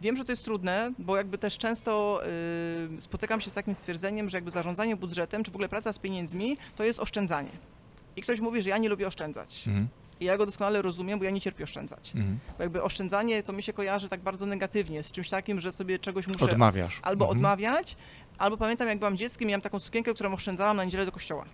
Wiem, 0.00 0.16
że 0.16 0.24
to 0.24 0.32
jest 0.32 0.44
trudne, 0.44 0.92
bo 0.98 1.16
jakby 1.16 1.38
też 1.38 1.58
często 1.58 2.20
y, 2.96 3.00
spotykam 3.00 3.40
się 3.40 3.50
z 3.50 3.54
takim 3.54 3.74
stwierdzeniem, 3.74 4.30
że 4.30 4.36
jakby 4.36 4.50
zarządzanie 4.50 4.96
budżetem, 4.96 5.44
czy 5.44 5.50
w 5.50 5.54
ogóle 5.54 5.68
praca 5.68 5.92
z 5.92 5.98
pieniędzmi, 5.98 6.56
to 6.76 6.84
jest 6.84 7.00
oszczędzanie. 7.00 7.50
I 8.16 8.22
ktoś 8.22 8.40
mówi, 8.40 8.62
że 8.62 8.70
ja 8.70 8.78
nie 8.78 8.88
lubię 8.88 9.06
oszczędzać. 9.06 9.64
Mhm. 9.66 9.88
I 10.20 10.24
ja 10.24 10.36
go 10.36 10.46
doskonale 10.46 10.82
rozumiem, 10.82 11.18
bo 11.18 11.24
ja 11.24 11.30
nie 11.30 11.40
cierpię 11.40 11.64
oszczędzać. 11.64 12.12
Mhm. 12.14 12.38
Bo 12.58 12.62
jakby 12.62 12.82
oszczędzanie 12.82 13.42
to 13.42 13.52
mi 13.52 13.62
się 13.62 13.72
kojarzy 13.72 14.08
tak 14.08 14.20
bardzo 14.20 14.46
negatywnie, 14.46 15.02
z 15.02 15.12
czymś 15.12 15.30
takim, 15.30 15.60
że 15.60 15.72
sobie 15.72 15.98
czegoś 15.98 16.26
muszę... 16.26 16.44
Odmawiasz. 16.44 17.00
Albo 17.02 17.24
mhm. 17.24 17.38
odmawiać, 17.38 17.96
albo 18.38 18.56
pamiętam 18.56 18.88
jak 18.88 18.98
byłam 18.98 19.16
dzieckiem, 19.16 19.48
miałam 19.48 19.60
taką 19.60 19.80
sukienkę, 19.80 20.14
którą 20.14 20.32
oszczędzałam 20.32 20.76
na 20.76 20.84
niedzielę 20.84 21.06
do 21.06 21.12
kościoła. 21.12 21.44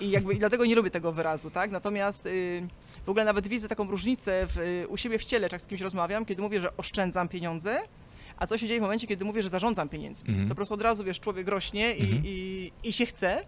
I 0.00 0.10
jakby 0.10 0.34
i 0.34 0.38
dlatego 0.38 0.64
nie 0.64 0.74
lubię 0.74 0.90
tego 0.90 1.12
wyrazu, 1.12 1.50
tak? 1.50 1.70
Natomiast 1.70 2.26
y, 2.26 2.68
w 3.04 3.08
ogóle 3.08 3.24
nawet 3.24 3.48
widzę 3.48 3.68
taką 3.68 3.90
różnicę 3.90 4.46
w, 4.46 4.58
y, 4.58 4.88
u 4.88 4.96
siebie 4.96 5.18
w 5.18 5.24
ciele, 5.24 5.48
jak 5.52 5.62
z 5.62 5.66
kimś 5.66 5.80
rozmawiam, 5.80 6.24
kiedy 6.24 6.42
mówię, 6.42 6.60
że 6.60 6.76
oszczędzam 6.76 7.28
pieniądze, 7.28 7.78
a 8.36 8.46
co 8.46 8.58
się 8.58 8.68
dzieje 8.68 8.80
w 8.80 8.82
momencie, 8.82 9.06
kiedy 9.06 9.24
mówię, 9.24 9.42
że 9.42 9.48
zarządzam 9.48 9.88
pieniędzmi. 9.88 10.28
Mhm. 10.28 10.48
To 10.48 10.54
po 10.54 10.56
prostu 10.56 10.74
od 10.74 10.82
razu, 10.82 11.04
wiesz, 11.04 11.20
człowiek 11.20 11.48
rośnie 11.48 11.94
i, 11.94 12.02
mhm. 12.02 12.22
i, 12.24 12.72
i 12.84 12.92
się 12.92 13.06
chce. 13.06 13.44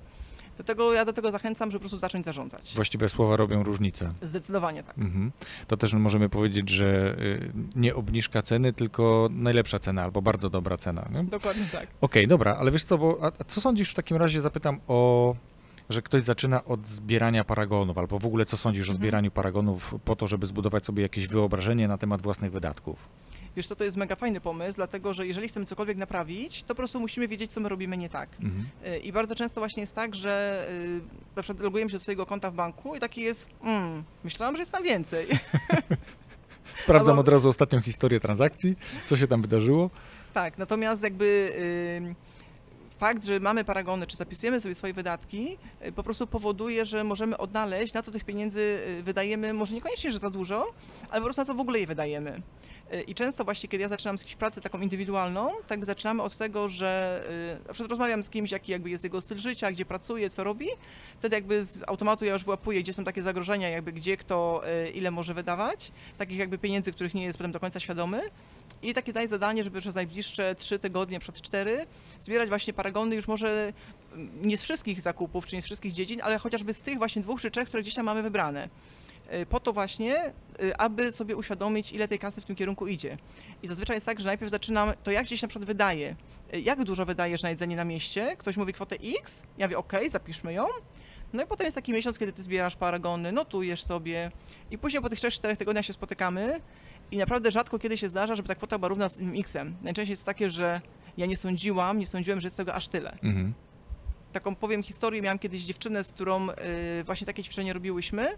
Dlatego 0.56 0.92
ja 0.92 1.04
do 1.04 1.12
tego 1.12 1.30
zachęcam, 1.30 1.70
żeby 1.70 1.78
po 1.78 1.82
prostu 1.82 1.98
zacząć 1.98 2.24
zarządzać. 2.24 2.72
Właściwe 2.74 3.08
słowa 3.08 3.36
robią 3.36 3.62
różnicę. 3.62 4.08
Zdecydowanie 4.22 4.82
tak. 4.82 4.98
Mhm. 4.98 5.32
To 5.66 5.76
też 5.76 5.94
możemy 5.94 6.28
powiedzieć, 6.28 6.68
że 6.68 7.16
y, 7.18 7.52
nie 7.76 7.94
obniżka 7.94 8.42
ceny, 8.42 8.72
tylko 8.72 9.28
najlepsza 9.32 9.78
cena 9.78 10.02
albo 10.02 10.22
bardzo 10.22 10.50
dobra 10.50 10.76
cena. 10.76 11.08
Nie? 11.12 11.24
Dokładnie 11.24 11.64
tak. 11.72 11.82
Okej, 11.82 11.90
okay, 12.00 12.26
dobra, 12.26 12.56
ale 12.56 12.70
wiesz 12.70 12.84
co, 12.84 12.98
bo, 12.98 13.18
a 13.22 13.44
co 13.44 13.60
sądzisz 13.60 13.90
w 13.90 13.94
takim 13.94 14.16
razie, 14.16 14.40
zapytam 14.40 14.80
o 14.88 15.34
że 15.88 16.02
ktoś 16.02 16.22
zaczyna 16.22 16.64
od 16.64 16.88
zbierania 16.88 17.44
paragonów, 17.44 17.98
albo 17.98 18.18
w 18.18 18.26
ogóle 18.26 18.44
co 18.44 18.56
sądzisz 18.56 18.88
o 18.88 18.92
mhm. 18.92 18.98
zbieraniu 18.98 19.30
paragonów 19.30 19.94
po 20.04 20.16
to, 20.16 20.26
żeby 20.26 20.46
zbudować 20.46 20.86
sobie 20.86 21.02
jakieś 21.02 21.26
wyobrażenie 21.26 21.88
na 21.88 21.98
temat 21.98 22.22
własnych 22.22 22.52
wydatków? 22.52 22.96
Wiesz 23.56 23.66
co, 23.66 23.76
to 23.76 23.84
jest 23.84 23.96
mega 23.96 24.16
fajny 24.16 24.40
pomysł, 24.40 24.76
dlatego 24.76 25.14
że 25.14 25.26
jeżeli 25.26 25.48
chcemy 25.48 25.66
cokolwiek 25.66 25.96
naprawić, 25.96 26.62
to 26.62 26.68
po 26.68 26.74
prostu 26.74 27.00
musimy 27.00 27.28
wiedzieć, 27.28 27.52
co 27.52 27.60
my 27.60 27.68
robimy 27.68 27.96
nie 27.96 28.08
tak. 28.08 28.28
Mhm. 28.42 28.66
Y, 28.94 28.98
I 28.98 29.12
bardzo 29.12 29.34
często 29.34 29.60
właśnie 29.60 29.80
jest 29.80 29.94
tak, 29.94 30.14
że 30.14 30.66
y, 30.70 31.00
na 31.36 31.42
przykład 31.42 31.64
logujemy 31.64 31.90
się 31.90 31.96
do 31.96 32.00
swojego 32.00 32.26
konta 32.26 32.50
w 32.50 32.54
banku 32.54 32.96
i 32.96 33.00
taki 33.00 33.20
jest, 33.20 33.46
mm, 33.64 34.04
myślałam, 34.24 34.56
że 34.56 34.62
jest 34.62 34.72
tam 34.72 34.82
więcej. 34.82 35.26
Sprawdzam 36.84 37.12
Albo- 37.12 37.20
od 37.20 37.28
razu 37.28 37.48
ostatnią 37.48 37.80
historię 37.80 38.20
transakcji, 38.20 38.76
co 39.06 39.16
się 39.16 39.26
tam 39.26 39.42
wydarzyło. 39.42 39.90
tak, 40.34 40.58
natomiast 40.58 41.02
jakby 41.02 41.24
y, 42.90 42.98
fakt, 42.98 43.24
że 43.24 43.40
mamy 43.40 43.64
paragony, 43.64 44.06
czy 44.06 44.16
zapisujemy 44.16 44.60
sobie 44.60 44.74
swoje 44.74 44.92
wydatki, 44.92 45.56
po 45.94 46.02
prostu 46.02 46.26
powoduje, 46.26 46.84
że 46.86 47.04
możemy 47.04 47.36
odnaleźć, 47.38 47.94
na 47.94 48.02
co 48.02 48.10
tych 48.10 48.24
pieniędzy 48.24 48.80
wydajemy, 49.02 49.52
może 49.52 49.74
niekoniecznie, 49.74 50.12
że 50.12 50.18
za 50.18 50.30
dużo, 50.30 50.66
ale 51.10 51.20
po 51.20 51.24
prostu 51.24 51.40
na 51.40 51.46
co 51.46 51.54
w 51.54 51.60
ogóle 51.60 51.80
je 51.80 51.86
wydajemy. 51.86 52.42
I 53.06 53.14
często 53.14 53.44
właśnie, 53.44 53.68
kiedy 53.68 53.82
ja 53.82 53.88
zaczynam 53.88 54.18
z 54.18 54.20
jakiejś 54.20 54.36
pracy 54.36 54.60
taką 54.60 54.80
indywidualną, 54.80 55.50
tak 55.66 55.84
zaczynamy 55.84 56.22
od 56.22 56.36
tego, 56.36 56.68
że 56.68 57.22
y, 57.62 57.66
na 57.66 57.72
przykład 57.72 57.90
rozmawiam 57.90 58.22
z 58.22 58.30
kimś, 58.30 58.50
jaki 58.50 58.72
jakby 58.72 58.90
jest 58.90 59.04
jego 59.04 59.20
styl 59.20 59.38
życia, 59.38 59.72
gdzie 59.72 59.84
pracuje, 59.84 60.30
co 60.30 60.44
robi, 60.44 60.66
wtedy 61.18 61.36
jakby 61.36 61.64
z 61.64 61.82
automatu 61.86 62.24
ja 62.24 62.32
już 62.32 62.44
wyłapuję, 62.44 62.82
gdzie 62.82 62.92
są 62.92 63.04
takie 63.04 63.22
zagrożenia, 63.22 63.68
jakby 63.68 63.92
gdzie 63.92 64.16
kto 64.16 64.62
y, 64.86 64.90
ile 64.90 65.10
może 65.10 65.34
wydawać, 65.34 65.92
takich 66.18 66.38
jakby 66.38 66.58
pieniędzy, 66.58 66.92
których 66.92 67.14
nie 67.14 67.24
jest 67.24 67.38
potem 67.38 67.52
do 67.52 67.60
końca 67.60 67.80
świadomy. 67.80 68.20
I 68.82 68.94
takie 68.94 69.12
daję 69.12 69.28
zadanie, 69.28 69.64
żeby 69.64 69.80
przez 69.80 69.94
najbliższe 69.94 70.54
trzy 70.54 70.78
tygodnie, 70.78 71.20
przed 71.20 71.42
cztery, 71.42 71.86
zbierać 72.20 72.48
właśnie 72.48 72.72
paragony 72.72 73.16
już 73.16 73.28
może 73.28 73.72
mm, 74.12 74.30
nie 74.42 74.56
z 74.56 74.62
wszystkich 74.62 75.00
zakupów, 75.00 75.46
czy 75.46 75.56
nie 75.56 75.62
z 75.62 75.64
wszystkich 75.64 75.92
dziedzin, 75.92 76.20
ale 76.22 76.38
chociażby 76.38 76.72
z 76.72 76.80
tych 76.80 76.98
właśnie 76.98 77.22
dwóch 77.22 77.40
czy 77.40 77.50
trzech, 77.50 77.68
które 77.68 77.82
gdzieś 77.82 77.94
tam 77.94 78.06
mamy 78.06 78.22
wybrane. 78.22 78.68
Y, 79.32 79.46
Po 79.46 79.60
to 79.60 79.72
właśnie, 79.72 80.32
y, 80.62 80.76
aby 80.76 81.12
sobie 81.12 81.36
uświadomić, 81.36 81.92
ile 81.92 82.08
tej 82.08 82.18
kasy 82.18 82.40
w 82.40 82.44
tym 82.44 82.56
kierunku 82.56 82.86
idzie. 82.86 83.18
I 83.62 83.66
zazwyczaj 83.66 83.96
jest 83.96 84.06
tak, 84.06 84.20
że 84.20 84.26
najpierw 84.26 84.50
zaczynam, 84.50 84.92
to 85.02 85.10
jak 85.10 85.24
gdzieś 85.26 85.42
na 85.42 85.48
przykład 85.48 85.66
wydaję, 85.66 86.16
Y, 86.54 86.60
jak 86.60 86.84
dużo 86.84 87.06
wydajesz 87.06 87.42
na 87.42 87.50
jedzenie 87.50 87.76
na 87.76 87.84
mieście, 87.84 88.36
ktoś 88.36 88.56
mówi 88.56 88.72
kwotę 88.72 88.96
X, 89.20 89.42
ja 89.58 89.66
mówię 89.66 89.78
ok, 89.78 89.92
zapiszmy 90.10 90.52
ją, 90.52 90.66
no 91.32 91.42
i 91.42 91.46
potem 91.46 91.64
jest 91.64 91.74
taki 91.74 91.92
miesiąc, 91.92 92.18
kiedy 92.18 92.32
ty 92.32 92.42
zbierasz 92.42 92.76
paragony, 92.76 93.32
notujesz 93.32 93.82
sobie 93.82 94.30
i 94.70 94.78
później 94.78 95.02
po 95.02 95.08
tych 95.10 95.18
3-4 95.18 95.56
tygodniach 95.56 95.84
się 95.84 95.92
spotykamy 95.92 96.60
i 97.10 97.16
naprawdę 97.16 97.52
rzadko 97.52 97.78
kiedy 97.78 97.98
się 97.98 98.08
zdarza, 98.08 98.34
żeby 98.34 98.48
ta 98.48 98.54
kwota 98.54 98.78
była 98.78 98.88
równa 98.88 99.08
z 99.08 99.20
X-em. 99.34 99.76
Najczęściej 99.82 100.12
jest 100.12 100.24
takie, 100.24 100.50
że 100.50 100.80
ja 101.16 101.26
nie 101.26 101.36
sądziłam, 101.36 101.98
nie 101.98 102.06
sądziłem, 102.06 102.40
że 102.40 102.46
jest 102.46 102.56
tego 102.56 102.74
aż 102.74 102.88
tyle. 102.88 103.12
Mhm. 103.12 103.54
Taką 104.32 104.54
powiem 104.54 104.82
historię, 104.82 105.22
miałam 105.22 105.38
kiedyś 105.38 105.62
dziewczynę, 105.62 106.04
z 106.04 106.12
którą 106.12 106.46
właśnie 107.04 107.26
takie 107.26 107.42
ćwiczenie 107.42 107.72
robiłyśmy 107.72 108.36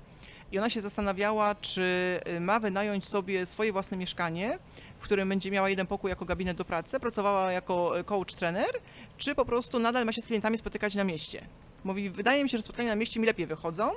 i 0.52 0.58
ona 0.58 0.70
się 0.70 0.80
zastanawiała, 0.80 1.54
czy 1.54 2.20
y, 2.36 2.40
ma 2.40 2.60
wynająć 2.60 3.06
sobie 3.08 3.46
swoje 3.46 3.72
własne 3.72 3.96
mieszkanie, 3.96 4.58
w 4.96 5.02
którym 5.02 5.28
będzie 5.28 5.50
miała 5.50 5.68
jeden 5.70 5.86
pokój 5.86 6.08
jako 6.10 6.24
gabinet 6.24 6.56
do 6.56 6.64
pracy, 6.64 7.00
pracowała 7.00 7.52
jako 7.52 7.98
y, 8.00 8.04
coach 8.04 8.34
trener, 8.34 8.70
czy 9.16 9.34
po 9.34 9.44
prostu 9.44 9.78
nadal 9.78 10.04
ma 10.04 10.12
się 10.12 10.20
z 10.22 10.26
klientami 10.26 10.58
spotykać 10.58 10.94
na 10.94 11.04
mieście. 11.04 11.46
Mówi, 11.84 12.10
wydaje 12.10 12.44
mi 12.44 12.50
się, 12.50 12.56
że 12.58 12.62
spotkania 12.64 12.88
na 12.88 12.96
mieście 12.96 13.20
mi 13.20 13.26
lepiej 13.26 13.46
wychodzą. 13.46 13.90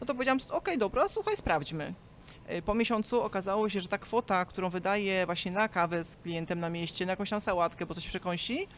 No 0.00 0.06
to 0.06 0.14
powiedziałam, 0.14 0.38
okej, 0.50 0.78
dobra, 0.78 1.08
słuchaj, 1.08 1.36
sprawdźmy. 1.36 1.94
Y, 2.52 2.62
Po 2.62 2.74
miesiącu 2.74 3.22
okazało 3.22 3.68
się, 3.68 3.80
że 3.80 3.88
ta 3.88 3.98
kwota, 3.98 4.44
którą 4.44 4.70
wydaje 4.70 5.26
właśnie 5.26 5.52
na 5.52 5.68
kawę 5.68 6.04
z 6.04 6.16
klientem 6.16 6.60
na 6.60 6.70
mieście, 6.70 7.06
na 7.06 7.12
jakąś 7.12 7.30
tam 7.30 7.40
sałatkę, 7.40 7.86
bo 7.86 7.94
coś 7.94 8.06
przekąsi, 8.06 8.68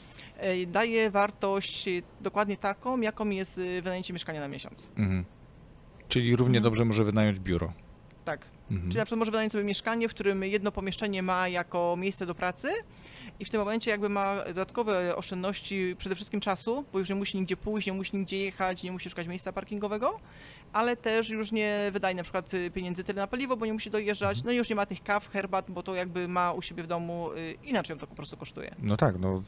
daje 0.67 1.11
wartość 1.11 1.85
dokładnie 2.21 2.57
taką, 2.57 3.01
jaką 3.01 3.31
jest 3.31 3.61
wynajęcie 3.83 4.13
mieszkania 4.13 4.41
na 4.41 4.49
miesiąc. 4.49 4.89
Mhm. 4.97 5.25
Czyli 6.09 6.37
równie 6.37 6.59
Mhm. 6.59 6.63
dobrze 6.65 6.85
może 6.85 7.05
wynająć 7.05 7.39
biuro. 7.41 7.73
Tak. 8.25 8.47
Mhm. 8.71 8.91
Czyli 8.91 8.99
na 8.99 9.05
przykład 9.05 9.19
może 9.19 9.31
wynająć 9.31 9.53
sobie 9.53 9.65
mieszkanie, 9.65 10.09
w 10.09 10.15
którym 10.15 10.45
jedno 10.45 10.73
pomieszczenie 10.73 11.23
ma 11.23 11.49
jako 11.49 11.97
miejsce 11.99 12.27
do 12.27 12.35
pracy 12.35 12.69
i 13.41 13.45
w 13.45 13.51
tym 13.51 13.61
momencie 13.61 13.91
jakby 13.91 14.09
ma 14.09 14.37
dodatkowe 14.47 15.17
oszczędności 15.17 15.95
przede 15.99 16.15
wszystkim 16.15 16.41
czasu, 16.41 16.85
bo 16.93 16.99
już 16.99 17.09
nie 17.09 17.15
musi 17.15 17.39
nigdzie 17.39 17.57
pójść, 17.57 17.87
nie 17.87 17.93
musi 17.93 18.17
nigdzie 18.17 18.39
jechać, 18.39 18.83
nie 18.83 18.93
musi 18.93 19.11
szukać 19.11 19.29
miejsca 19.29 19.53
parkingowego, 19.53 20.21
ale 20.77 20.97
też 20.97 21.31
już 21.31 21.53
nie 21.53 21.91
wydaje 21.93 22.15
na 22.17 22.23
przykład 22.23 22.55
y, 22.55 22.71
pieniędzy 22.71 23.05
tyle 23.05 23.23
na 23.23 23.27
paliwo, 23.27 23.57
bo 23.57 23.67
nie 23.67 23.73
musi 23.73 23.91
dojeżdżać, 23.91 24.43
no 24.45 24.53
i 24.53 24.57
już 24.57 24.69
nie 24.71 24.77
ma 24.77 24.87
tych 24.87 25.03
kaw, 25.03 25.29
herbat, 25.29 25.71
bo 25.71 25.83
to 25.83 25.95
jakby 25.95 26.29
ma 26.29 26.53
u 26.53 26.63
siebie 26.63 26.83
w 26.83 26.87
domu, 26.87 27.33
y, 27.33 27.55
inaczej 27.65 27.95
ją 27.95 28.01
to 28.01 28.07
po 28.07 28.15
prostu 28.15 28.37
kosztuje. 28.37 28.75
No 28.79 28.97
tak, 28.97 29.19
no 29.19 29.43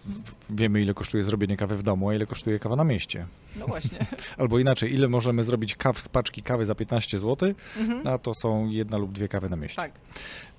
wiemy 0.50 0.82
ile 0.82 0.94
kosztuje 0.94 1.24
zrobienie 1.24 1.56
kawy 1.56 1.76
w 1.76 1.82
domu, 1.82 2.08
a 2.08 2.14
ile 2.14 2.26
kosztuje 2.26 2.58
kawa 2.58 2.76
na 2.76 2.84
mieście. 2.84 3.26
No 3.56 3.66
właśnie. 3.66 3.98
Albo 4.38 4.58
inaczej, 4.58 4.94
ile 4.94 5.08
możemy 5.08 5.44
zrobić 5.44 5.74
kaw 5.76 6.00
z 6.00 6.08
paczki 6.08 6.42
kawy 6.42 6.64
za 6.64 6.74
15 6.74 7.18
zł, 7.18 7.54
Mhm. 7.80 8.06
a 8.06 8.18
to 8.18 8.32
są 8.34 8.68
jedna 8.68 8.98
lub 8.98 9.12
dwie 9.12 9.28
kawy 9.28 9.48
na 9.50 9.56
mieście. 9.56 9.76
Tak. 9.76 9.92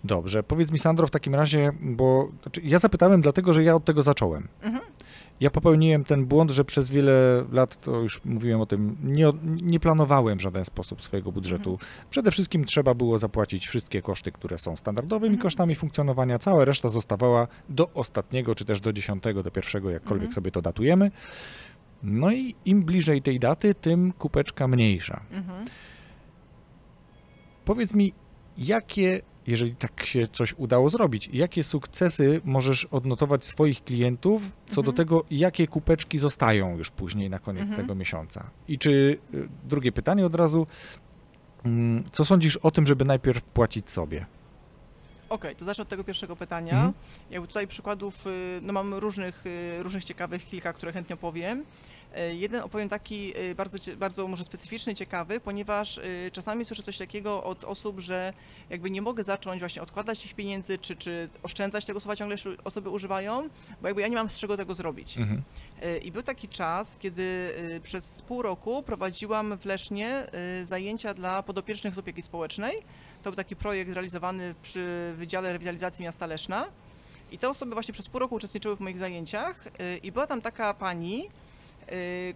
Dobrze, 0.03 0.43
powiedz 0.43 0.71
mi 0.71 0.79
Sandro 0.79 1.07
w 1.07 1.11
takim 1.11 1.35
razie, 1.35 1.71
bo 1.79 2.29
znaczy, 2.43 2.61
ja 2.63 2.79
zapytałem 2.79 3.21
dlatego, 3.21 3.53
że 3.53 3.63
ja 3.63 3.75
od 3.75 3.85
tego 3.85 4.01
zacząłem. 4.01 4.47
Mhm. 4.61 4.83
Ja 5.39 5.49
popełniłem 5.49 6.03
ten 6.03 6.25
błąd, 6.25 6.51
że 6.51 6.65
przez 6.65 6.89
wiele 6.89 7.45
lat, 7.51 7.81
to 7.81 8.01
już 8.01 8.25
mówiłem 8.25 8.61
o 8.61 8.65
tym, 8.65 8.97
nie, 9.03 9.31
nie 9.43 9.79
planowałem 9.79 10.37
w 10.37 10.41
żaden 10.41 10.65
sposób 10.65 11.01
swojego 11.03 11.31
budżetu. 11.31 11.71
Mhm. 11.71 11.89
Przede 12.09 12.31
wszystkim 12.31 12.65
trzeba 12.65 12.93
było 12.93 13.19
zapłacić 13.19 13.67
wszystkie 13.67 14.01
koszty, 14.01 14.31
które 14.31 14.57
są 14.57 14.75
standardowymi 14.77 15.33
Mhm. 15.33 15.41
kosztami 15.41 15.75
funkcjonowania, 15.75 16.39
cała 16.39 16.65
reszta 16.65 16.89
zostawała 16.89 17.47
do 17.69 17.89
ostatniego, 17.93 18.55
czy 18.55 18.65
też 18.65 18.79
do 18.79 18.93
dziesiątego, 18.93 19.43
do 19.43 19.51
pierwszego, 19.51 19.89
jakkolwiek 19.89 20.23
Mhm. 20.29 20.35
sobie 20.35 20.51
to 20.51 20.61
datujemy. 20.61 21.11
No 22.03 22.31
i 22.31 22.55
im 22.65 22.83
bliżej 22.83 23.21
tej 23.21 23.39
daty, 23.39 23.75
tym 23.75 24.13
kupeczka 24.13 24.67
mniejsza. 24.67 25.21
Powiedz 27.65 27.93
mi, 27.93 28.13
jakie, 28.57 29.21
jeżeli 29.49 29.75
tak 29.75 30.05
się 30.05 30.27
coś 30.33 30.53
udało 30.57 30.89
zrobić, 30.89 31.29
jakie 31.33 31.63
sukcesy 31.63 32.41
możesz 32.45 32.85
odnotować 32.85 33.45
swoich 33.45 33.83
klientów 33.83 34.41
co 34.69 34.75
do 34.75 34.91
Mhm. 34.91 34.95
tego, 34.97 35.23
jakie 35.31 35.67
kupeczki 35.67 36.19
zostają 36.19 36.77
już 36.77 36.91
później 36.91 37.29
na 37.29 37.39
koniec 37.39 37.61
Mhm. 37.61 37.81
tego 37.81 37.95
miesiąca? 37.95 38.49
I 38.67 38.79
czy, 38.79 38.91
y, 39.33 39.49
drugie 39.63 39.91
pytanie 39.91 40.25
od 40.25 40.35
razu, 40.35 40.67
mm, 41.65 42.03
co 42.11 42.25
sądzisz 42.25 42.57
o 42.57 42.71
tym, 42.71 42.87
żeby 42.87 43.05
najpierw 43.05 43.41
płacić 43.41 43.91
sobie? 43.91 44.25
Okej, 45.29 45.55
to 45.55 45.65
zacznę 45.65 45.81
od 45.81 45.87
tego 45.89 46.03
pierwszego 46.03 46.35
pytania. 46.35 46.73
Mhm. 46.73 46.93
Jakby 47.31 47.47
tutaj 47.47 47.67
przykładów, 47.67 48.27
y, 48.27 48.59
no 48.61 48.73
mam 48.73 48.93
różnych, 48.93 49.45
y, 49.45 49.83
różnych 49.83 50.03
ciekawych 50.03 50.45
kilka, 50.45 50.73
które 50.73 50.91
chętnie 50.93 51.13
opowiem. 51.13 51.65
Y, 52.17 52.35
Jeden 52.35 52.61
opowiem 52.61 52.89
taki 52.89 53.37
y, 53.37 53.55
bardzo, 53.55 53.77
bardzo 53.97 54.27
może 54.27 54.43
specyficzny, 54.43 54.95
ciekawy, 54.95 55.39
ponieważ 55.39 55.97
y, 55.97 56.29
czasami 56.33 56.65
słyszę 56.65 56.83
coś 56.83 56.97
takiego 56.97 57.43
od 57.43 57.63
osób, 57.63 57.99
że 57.99 58.33
jakby 58.69 58.89
nie 58.89 59.01
mogę 59.01 59.23
zacząć 59.23 59.59
właśnie 59.59 59.81
odkładać 59.81 60.21
tych 60.21 60.33
pieniędzy, 60.33 60.77
czy, 60.77 60.95
czy 60.95 61.29
oszczędzać 61.43 61.85
tego 61.85 61.99
słowa 61.99 62.15
ciągle 62.15 62.35
osoby 62.63 62.89
używają, 62.89 63.49
bo 63.81 63.87
jakby 63.87 64.01
ja 64.01 64.07
nie 64.07 64.15
mam 64.15 64.29
z 64.29 64.39
czego 64.39 64.57
tego 64.57 64.73
zrobić. 64.73 65.17
Mhm. 65.17 65.43
I 66.03 66.11
był 66.11 66.23
taki 66.23 66.47
czas, 66.47 66.97
kiedy 66.99 67.49
przez 67.83 68.21
pół 68.21 68.41
roku 68.41 68.83
prowadziłam 68.83 69.57
w 69.57 69.65
Lesznie 69.65 70.23
zajęcia 70.63 71.13
dla 71.13 71.43
podopiecznych 71.43 71.93
z 71.93 71.97
opieki 71.97 72.21
społecznej. 72.21 72.75
To 73.23 73.29
był 73.29 73.35
taki 73.35 73.55
projekt 73.55 73.93
realizowany 73.93 74.55
przy 74.61 75.13
Wydziale 75.17 75.53
Rewitalizacji 75.53 76.03
Miasta 76.03 76.25
Leszna. 76.25 76.65
I 77.31 77.37
te 77.37 77.49
osoby 77.49 77.73
właśnie 77.73 77.93
przez 77.93 78.09
pół 78.09 78.19
roku 78.19 78.35
uczestniczyły 78.35 78.75
w 78.75 78.79
moich 78.79 78.97
zajęciach 78.97 79.67
i 80.03 80.11
była 80.11 80.27
tam 80.27 80.41
taka 80.41 80.73
pani, 80.73 81.29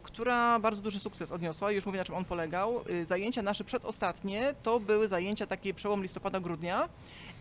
która 0.04 0.60
bardzo 0.60 0.82
duży 0.82 1.00
sukces 1.00 1.32
odniosła. 1.32 1.72
Już 1.72 1.86
mówię, 1.86 1.98
na 2.00 2.06
czym 2.06 2.16
on 2.16 2.26
polegał. 2.26 2.82
Y, 2.90 3.06
Zajęcia 3.06 3.42
nasze 3.42 3.64
przedostatnie 3.64 4.54
to 4.64 4.80
były 4.80 5.08
zajęcia 5.08 5.46
takie 5.46 5.74
przełom 5.74 6.04
listopada-grudnia 6.04 6.90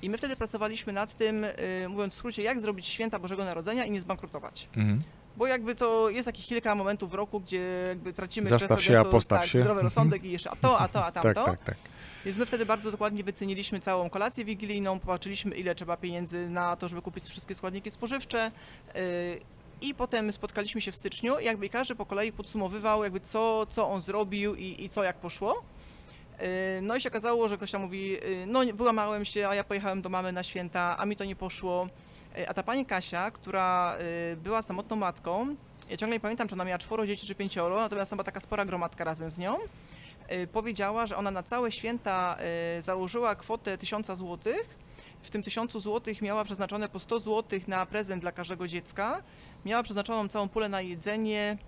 i 0.02 0.10
my 0.10 0.18
wtedy 0.18 0.36
pracowaliśmy 0.36 0.92
nad 0.92 1.16
tym, 1.16 1.44
y, 1.44 1.88
mówiąc 1.88 2.14
w 2.14 2.16
skrócie, 2.18 2.42
jak 2.42 2.60
zrobić 2.60 2.86
święta 2.86 3.18
Bożego 3.18 3.44
Narodzenia 3.44 3.84
i 3.84 3.90
nie 3.90 4.00
zbankrutować. 4.00 4.68
Mhm. 4.76 5.02
Bo 5.36 5.46
jakby 5.46 5.74
to 5.74 6.10
jest 6.10 6.26
takich 6.26 6.46
kilka 6.46 6.74
momentów 6.74 7.10
w 7.10 7.14
roku, 7.14 7.40
gdzie 7.40 7.84
jakby 7.88 8.12
tracimy 8.12 8.46
Zastaw 8.46 8.82
się, 8.82 9.00
a 9.00 9.04
postaw 9.04 9.40
tak, 9.40 9.48
się. 9.48 9.60
zdrowy 9.60 9.82
rozsądek 9.82 10.24
i 10.24 10.30
jeszcze 10.32 10.50
a 10.50 10.56
to, 10.56 10.78
a 10.78 10.88
to, 10.88 11.06
a 11.06 11.12
Tak, 11.12 11.22
tamto. 11.22 11.44
tak, 11.44 11.64
tak. 11.64 11.76
Więc 12.24 12.38
my 12.38 12.46
wtedy 12.46 12.66
bardzo 12.66 12.90
dokładnie 12.90 13.24
wyceniliśmy 13.24 13.80
całą 13.80 14.10
kolację 14.10 14.44
wigilijną, 14.44 14.98
popatrzyliśmy 15.00 15.56
ile 15.56 15.74
trzeba 15.74 15.96
pieniędzy 15.96 16.48
na 16.48 16.76
to, 16.76 16.88
żeby 16.88 17.02
kupić 17.02 17.24
wszystkie 17.24 17.54
składniki 17.54 17.90
spożywcze. 17.90 18.50
I 19.82 19.94
potem 19.94 20.32
spotkaliśmy 20.32 20.80
się 20.80 20.92
w 20.92 20.96
styczniu 20.96 21.38
i 21.38 21.44
jakby 21.44 21.68
każdy 21.68 21.94
po 21.94 22.06
kolei 22.06 22.32
podsumowywał 22.32 23.04
jakby 23.04 23.20
co, 23.20 23.66
co 23.66 23.88
on 23.88 24.02
zrobił 24.02 24.54
i, 24.54 24.84
i 24.84 24.88
co 24.88 25.02
jak 25.02 25.16
poszło. 25.16 25.62
Yy, 26.40 26.46
No 26.82 26.96
i 26.96 27.00
się 27.00 27.08
okazało, 27.08 27.48
że 27.48 27.56
ktoś 27.56 27.70
tam 27.70 27.82
mówi, 27.82 28.10
yy, 28.10 28.18
no 28.46 28.60
wyłamałem 28.74 29.24
się, 29.24 29.48
a 29.48 29.54
ja 29.54 29.64
pojechałem 29.64 30.02
do 30.02 30.08
mamy 30.08 30.32
na 30.32 30.42
święta, 30.42 30.98
a 30.98 31.06
mi 31.06 31.16
to 31.16 31.24
nie 31.24 31.36
poszło. 31.36 31.88
Yy, 32.36 32.48
A 32.48 32.54
ta 32.54 32.62
pani 32.62 32.86
Kasia, 32.86 33.30
która 33.30 33.96
była 34.36 34.62
samotną 34.62 34.96
matką, 34.96 35.56
ja 35.90 35.96
ciągle 35.96 36.16
nie 36.16 36.20
pamiętam, 36.20 36.48
czy 36.48 36.54
ona 36.54 36.64
miała 36.64 36.78
czworo 36.78 37.06
dzieci, 37.06 37.26
czy 37.26 37.34
pięcioro, 37.34 37.76
natomiast 37.76 38.10
była 38.10 38.24
taka 38.24 38.40
spora 38.40 38.64
gromadka 38.64 39.04
razem 39.04 39.30
z 39.30 39.38
nią, 39.38 39.58
powiedziała, 40.52 41.06
że 41.06 41.16
ona 41.16 41.30
na 41.30 41.42
całe 41.42 41.72
święta 41.72 42.36
założyła 42.80 43.34
kwotę 43.34 43.78
1000 43.78 44.06
złotych. 44.06 44.82
W 45.22 45.30
tym 45.30 45.42
1000 45.42 45.72
złotych 45.72 46.22
miała 46.22 46.44
przeznaczone 46.44 46.88
po 46.88 46.98
100 46.98 47.20
złotych 47.20 47.68
na 47.68 47.86
prezent 47.86 48.22
dla 48.22 48.32
każdego 48.32 48.68
dziecka. 48.68 49.22
Miała 49.64 49.82
przeznaczoną 49.82 50.28
całą 50.28 50.48
pulę 50.48 50.68
na 50.68 50.80
jedzenie 50.80 51.58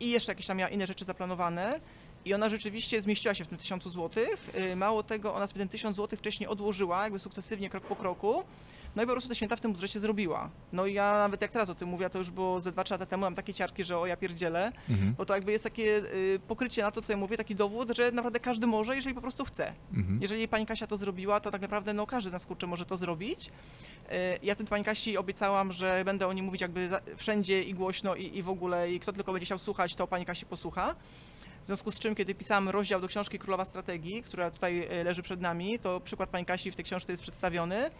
i 0.00 0.10
jeszcze 0.10 0.32
jakieś 0.32 0.46
tam 0.46 0.56
miała 0.56 0.70
inne 0.70 0.86
rzeczy 0.86 1.04
zaplanowane. 1.04 1.80
I 2.24 2.34
ona 2.34 2.48
rzeczywiście 2.48 3.02
zmieściła 3.02 3.34
się 3.34 3.44
w 3.44 3.48
tym 3.48 3.58
1000 3.58 3.88
złotych. 3.88 4.50
Yy, 4.54 4.76
Mało 4.76 5.02
tego, 5.02 5.34
ona 5.34 5.46
sobie 5.46 5.58
ten 5.58 5.68
1000 5.68 5.96
złotych 5.96 6.18
wcześniej 6.18 6.48
odłożyła, 6.48 7.04
jakby 7.04 7.18
sukcesywnie, 7.18 7.70
krok 7.70 7.84
po 7.84 7.96
kroku. 7.96 8.44
No 8.98 9.04
i 9.04 9.06
po 9.06 9.12
prostu 9.12 9.28
te 9.28 9.34
święta 9.34 9.56
w 9.56 9.60
tym 9.60 9.72
budżecie 9.72 10.00
zrobiła. 10.00 10.50
No 10.72 10.86
i 10.86 10.94
ja 10.94 11.12
nawet 11.12 11.42
jak 11.42 11.50
teraz 11.50 11.68
o 11.70 11.74
tym 11.74 11.88
mówię, 11.88 12.10
to 12.10 12.18
już 12.18 12.30
było 12.30 12.60
ze 12.60 12.72
2-3 12.72 12.90
lata 12.90 13.06
temu, 13.06 13.20
mam 13.20 13.34
takie 13.34 13.54
ciarki, 13.54 13.84
że 13.84 13.98
o 13.98 14.06
ja 14.06 14.16
pierdzielę, 14.16 14.72
Mhm. 14.88 15.14
bo 15.14 15.26
to 15.26 15.34
jakby 15.34 15.52
jest 15.52 15.64
takie 15.64 15.82
y, 15.96 16.40
pokrycie 16.48 16.82
na 16.82 16.90
to, 16.90 17.02
co 17.02 17.12
ja 17.12 17.16
mówię, 17.16 17.36
taki 17.36 17.54
dowód, 17.54 17.96
że 17.96 18.12
naprawdę 18.12 18.40
każdy 18.40 18.66
może, 18.66 18.96
jeżeli 18.96 19.14
po 19.14 19.20
prostu 19.20 19.44
chce. 19.44 19.72
Mhm. 19.94 20.18
Jeżeli 20.22 20.48
pani 20.48 20.66
Kasia 20.66 20.86
to 20.86 20.96
zrobiła, 20.96 21.40
to 21.40 21.50
tak 21.50 21.60
naprawdę 21.60 21.94
no, 21.94 22.06
każdy 22.06 22.30
z 22.30 22.32
nas 22.32 22.46
kurczę 22.46 22.66
może 22.66 22.86
to 22.86 22.96
zrobić. 22.96 23.50
E, 24.10 24.38
Ja 24.42 24.54
tym 24.54 24.66
pani 24.66 24.84
Kasi 24.84 25.18
obiecałam, 25.18 25.72
że 25.72 26.02
będę 26.04 26.26
o 26.26 26.32
nim 26.32 26.44
mówić 26.44 26.60
jakby 26.60 26.88
wszędzie 27.16 27.62
i 27.62 27.74
głośno 27.74 28.14
i, 28.14 28.36
i 28.38 28.42
w 28.42 28.48
ogóle 28.48 28.92
i 28.92 29.00
kto 29.00 29.12
tylko 29.12 29.32
będzie 29.32 29.46
chciał 29.46 29.58
słuchać, 29.58 29.94
to 29.94 30.06
pani 30.06 30.24
Kasi 30.26 30.46
posłucha. 30.46 30.94
W 31.62 31.66
związku 31.66 31.92
z 31.92 31.98
czym, 31.98 32.14
kiedy 32.14 32.34
pisałam 32.34 32.68
rozdział 32.68 33.00
do 33.00 33.08
książki 33.08 33.38
Królowa 33.38 33.64
Strategii, 33.64 34.22
która 34.22 34.50
tutaj 34.50 34.86
e, 34.90 35.04
leży 35.04 35.22
przed 35.22 35.40
nami, 35.40 35.78
to 35.78 36.00
przykład 36.00 36.30
pani 36.30 36.44
Kasi 36.44 36.70
w 36.70 36.76
tej 36.76 36.84
książce 36.84 37.12
jest 37.12 37.22
przedstawiony 37.22 37.90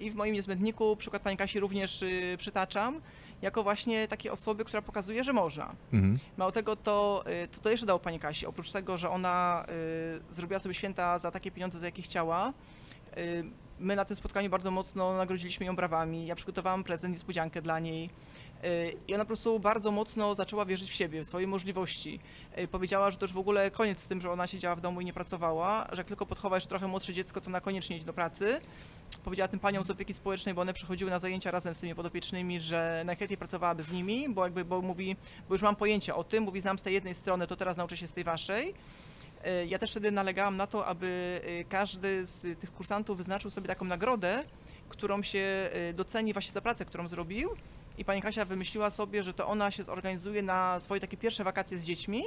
i 0.00 0.10
w 0.10 0.14
moim 0.14 0.34
niezbędniku 0.34 0.96
przykład 0.96 1.22
pani 1.22 1.36
Kasi 1.36 1.60
również 1.60 2.02
y, 2.02 2.34
przytaczam, 2.38 3.00
jako 3.42 3.62
właśnie 3.62 4.08
takiej 4.08 4.30
osoby, 4.30 4.64
która 4.64 4.82
pokazuje, 4.82 5.24
że 5.24 5.32
można. 5.32 5.74
Mhm. 5.92 6.18
Mało 6.36 6.52
tego, 6.52 6.76
to 6.76 7.24
y, 7.44 7.48
co 7.48 7.60
to 7.60 7.70
jeszcze 7.70 7.86
dało 7.86 7.98
pani 7.98 8.20
Kasi? 8.20 8.46
Oprócz 8.46 8.72
tego, 8.72 8.98
że 8.98 9.10
ona 9.10 9.66
y, 10.30 10.34
zrobiła 10.34 10.58
sobie 10.58 10.74
święta 10.74 11.18
za 11.18 11.30
takie 11.30 11.50
pieniądze, 11.50 11.78
za 11.78 11.86
jakie 11.86 12.02
chciała, 12.02 12.52
y, 13.18 13.44
my 13.78 13.96
na 13.96 14.04
tym 14.04 14.16
spotkaniu 14.16 14.50
bardzo 14.50 14.70
mocno 14.70 15.16
nagrodziliśmy 15.16 15.66
ją 15.66 15.76
brawami. 15.76 16.26
Ja 16.26 16.34
przygotowałam 16.36 16.84
prezent, 16.84 17.14
niespodziankę 17.14 17.62
dla 17.62 17.78
niej. 17.78 18.10
Y, 18.64 18.96
I 19.08 19.14
ona 19.14 19.24
po 19.24 19.28
prostu 19.28 19.58
bardzo 19.60 19.90
mocno 19.90 20.34
zaczęła 20.34 20.64
wierzyć 20.64 20.90
w 20.90 20.94
siebie, 20.94 21.22
w 21.22 21.26
swoje 21.26 21.46
możliwości. 21.46 22.20
Y, 22.58 22.68
Powiedziała, 22.68 23.10
że 23.10 23.16
to 23.16 23.24
już 23.24 23.32
w 23.32 23.38
ogóle 23.38 23.70
koniec 23.70 24.00
z 24.00 24.08
tym, 24.08 24.20
że 24.20 24.30
ona 24.30 24.46
siedziała 24.46 24.76
w 24.76 24.80
domu 24.80 25.00
i 25.00 25.04
nie 25.04 25.12
pracowała, 25.12 25.86
że 25.92 26.00
jak 26.00 26.06
tylko 26.06 26.26
podchowa 26.26 26.56
jeszcze 26.56 26.68
trochę 26.68 26.86
młodsze 26.88 27.12
dziecko, 27.12 27.40
to 27.40 27.50
na 27.50 27.60
koniecznie 27.60 27.96
iść 27.96 28.04
do 28.04 28.12
pracy. 28.12 28.60
Powiedziała 29.24 29.48
tym 29.48 29.60
paniom 29.60 29.82
z 29.82 29.90
opieki 29.90 30.14
społecznej, 30.14 30.54
bo 30.54 30.62
one 30.62 30.74
przychodziły 30.74 31.10
na 31.10 31.18
zajęcia 31.18 31.50
razem 31.50 31.74
z 31.74 31.78
tymi 31.78 31.94
podopiecznymi, 31.94 32.60
że 32.60 33.02
najchętniej 33.06 33.38
pracowałaby 33.38 33.82
z 33.82 33.90
nimi, 33.92 34.28
bo 34.28 34.44
jakby, 34.44 34.64
bo 34.64 34.82
mówi, 34.82 35.16
bo 35.48 35.54
już 35.54 35.62
mam 35.62 35.76
pojęcie 35.76 36.14
o 36.14 36.24
tym, 36.24 36.44
mówi, 36.44 36.60
znam 36.60 36.78
z 36.78 36.82
tej 36.82 36.94
jednej 36.94 37.14
strony, 37.14 37.46
to 37.46 37.56
teraz 37.56 37.76
nauczę 37.76 37.96
się 37.96 38.06
z 38.06 38.12
tej 38.12 38.24
waszej. 38.24 38.74
E, 39.44 39.66
Ja 39.66 39.78
też 39.78 39.90
wtedy 39.90 40.10
nalegałam 40.10 40.56
na 40.56 40.66
to, 40.66 40.86
aby 40.86 41.40
każdy 41.68 42.26
z 42.26 42.58
tych 42.58 42.72
kursantów 42.72 43.16
wyznaczył 43.16 43.50
sobie 43.50 43.68
taką 43.68 43.84
nagrodę, 43.84 44.44
którą 44.88 45.22
się 45.22 45.70
doceni 45.94 46.32
właśnie 46.32 46.52
za 46.52 46.60
pracę, 46.60 46.84
którą 46.84 47.08
zrobił. 47.08 47.50
I 47.98 48.04
pani 48.04 48.22
Kasia 48.22 48.44
wymyśliła 48.44 48.90
sobie, 48.90 49.22
że 49.22 49.34
to 49.34 49.46
ona 49.48 49.70
się 49.70 49.82
zorganizuje 49.82 50.42
na 50.42 50.80
swoje 50.80 51.00
takie 51.00 51.16
pierwsze 51.16 51.44
wakacje 51.44 51.78
z 51.78 51.84
dziećmi. 51.84 52.24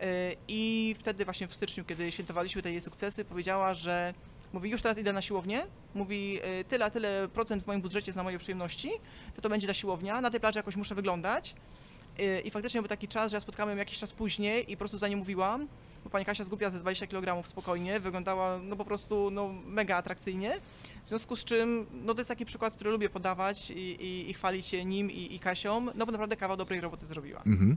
E, 0.00 0.32
I 0.48 0.94
wtedy 0.98 1.24
właśnie 1.24 1.48
w 1.48 1.54
styczniu, 1.54 1.84
kiedy 1.84 2.12
świętowaliśmy 2.12 2.62
te 2.62 2.70
jej 2.70 2.80
sukcesy, 2.80 3.24
powiedziała, 3.24 3.74
że 3.74 4.14
mówi, 4.52 4.70
już 4.70 4.82
teraz 4.82 4.98
idę 4.98 5.12
na 5.12 5.22
siłownię, 5.22 5.62
mówi, 5.94 6.38
e, 6.42 6.64
tyle, 6.64 6.90
tyle 6.90 7.28
procent 7.28 7.62
w 7.62 7.66
moim 7.66 7.80
budżecie 7.80 8.06
jest 8.06 8.16
na 8.16 8.22
moje 8.22 8.38
przyjemności, 8.38 8.90
to 9.34 9.42
to 9.42 9.48
będzie 9.48 9.66
ta 9.66 9.74
siłownia, 9.74 10.20
na 10.20 10.30
tej 10.30 10.40
plaży 10.40 10.58
jakoś 10.58 10.76
muszę 10.76 10.94
wyglądać. 10.94 11.54
E, 12.18 12.40
I 12.40 12.50
faktycznie 12.50 12.80
był 12.80 12.88
taki 12.88 13.08
czas, 13.08 13.30
że 13.30 13.36
ja 13.36 13.40
spotkałam 13.40 13.70
ją 13.70 13.76
jakiś 13.76 13.98
czas 13.98 14.12
później 14.12 14.72
i 14.72 14.76
po 14.76 14.78
prostu 14.78 14.98
za 14.98 15.08
nie 15.08 15.16
mówiłam, 15.16 15.68
bo 16.04 16.10
pani 16.10 16.24
Kasia 16.24 16.44
zgubiła 16.44 16.70
ze 16.70 16.80
20 16.80 17.06
kg 17.06 17.48
spokojnie, 17.48 18.00
wyglądała 18.00 18.58
no 18.58 18.76
po 18.76 18.84
prostu 18.84 19.30
no, 19.30 19.48
mega 19.66 19.96
atrakcyjnie. 19.96 20.60
W 21.04 21.08
związku 21.08 21.36
z 21.36 21.44
czym, 21.44 21.86
no 21.92 22.14
to 22.14 22.20
jest 22.20 22.28
taki 22.28 22.46
przykład, 22.46 22.74
który 22.74 22.90
lubię 22.90 23.08
podawać 23.08 23.70
i, 23.70 23.74
i, 23.78 24.30
i 24.30 24.34
chwalić 24.34 24.66
się 24.66 24.84
nim 24.84 25.10
i, 25.10 25.34
i 25.34 25.38
Kasią, 25.38 25.86
no 25.94 26.06
bo 26.06 26.12
naprawdę 26.12 26.36
kawał 26.36 26.56
dobrej 26.56 26.80
roboty 26.80 27.06
zrobiła. 27.06 27.42
Mhm. 27.46 27.76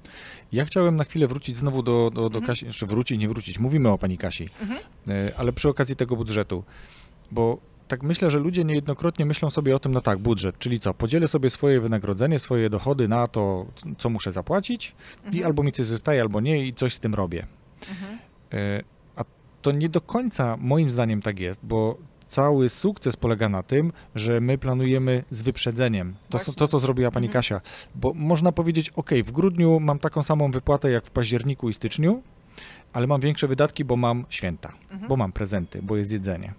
Ja 0.52 0.66
chciałem 0.66 0.96
na 0.96 1.04
chwilę 1.04 1.28
wrócić 1.28 1.58
znowu 1.58 1.84
do, 1.84 2.12
do, 2.14 2.30
do 2.30 2.40
Mhm. 2.40 2.46
Kasi, 2.46 2.74
czy 2.74 2.86
wrócić, 2.86 3.20
nie 3.20 3.30
wrócić, 3.30 3.60
mówimy 3.60 3.90
o 3.90 3.98
pani 3.98 4.18
Kasi, 4.18 4.50
Mhm. 4.62 4.80
E, 5.08 5.32
ale 5.38 5.54
przy 5.54 5.70
okazji 5.70 5.96
tego 5.96 6.16
budżetu, 6.16 6.64
bo 7.32 7.58
tak 7.90 8.04
myślę, 8.04 8.30
że 8.30 8.40
ludzie 8.40 8.64
niejednokrotnie 8.66 9.26
myślą 9.26 9.50
sobie 9.50 9.76
o 9.76 9.80
tym, 9.80 9.92
no 9.92 10.02
tak, 10.02 10.20
budżet, 10.20 10.60
czyli 10.60 10.80
co, 10.80 10.94
podzielę 10.94 11.28
sobie 11.28 11.50
swoje 11.50 11.82
wynagrodzenie, 11.82 12.40
swoje 12.40 12.70
dochody 12.70 13.08
na 13.08 13.28
to, 13.28 13.66
co 13.98 14.10
muszę 14.10 14.32
zapłacić 14.32 14.96
i 15.24 15.28
Mhm. 15.28 15.46
albo 15.46 15.64
mi 15.64 15.72
coś 15.72 15.86
zostaje, 15.86 16.22
albo 16.22 16.42
nie 16.42 16.68
i 16.68 16.74
coś 16.74 16.94
z 16.94 17.00
tym 17.00 17.16
robię. 17.16 17.48
Mhm. 17.90 18.20
E, 18.54 18.82
A 19.16 19.24
to 19.62 19.72
nie 19.72 19.90
do 19.90 20.02
końca 20.02 20.58
moim 20.58 20.90
zdaniem 20.90 21.22
tak 21.22 21.40
jest, 21.40 21.60
bo 21.64 21.98
cały 22.28 22.70
sukces 22.70 23.16
polega 23.18 23.50
na 23.50 23.64
tym, 23.64 23.92
że 24.16 24.42
my 24.42 24.58
planujemy 24.58 25.24
z 25.30 25.42
wyprzedzeniem. 25.42 26.16
To, 26.30 26.40
to 26.54 26.68
co 26.68 26.80
zrobiła 26.80 27.12
pani 27.12 27.28
Mhm. 27.28 27.40
Kasia. 27.42 27.62
Bo 27.96 28.14
można 28.16 28.52
powiedzieć, 28.52 28.90
ok, 28.90 29.10
w 29.26 29.32
grudniu 29.32 29.80
mam 29.80 30.00
taką 30.00 30.24
samą 30.24 30.52
wypłatę 30.52 30.92
jak 30.92 31.06
w 31.06 31.12
październiku 31.12 31.70
i 31.70 31.74
styczniu, 31.74 32.22
ale 32.94 33.08
mam 33.08 33.22
większe 33.22 33.48
wydatki, 33.48 33.86
bo 33.86 33.96
mam 33.96 34.26
święta, 34.30 34.74
Mhm. 34.92 35.08
bo 35.10 35.18
mam 35.18 35.32
prezenty, 35.32 35.82
bo 35.82 35.98
jest 35.98 36.12
jedzenie. 36.12 36.54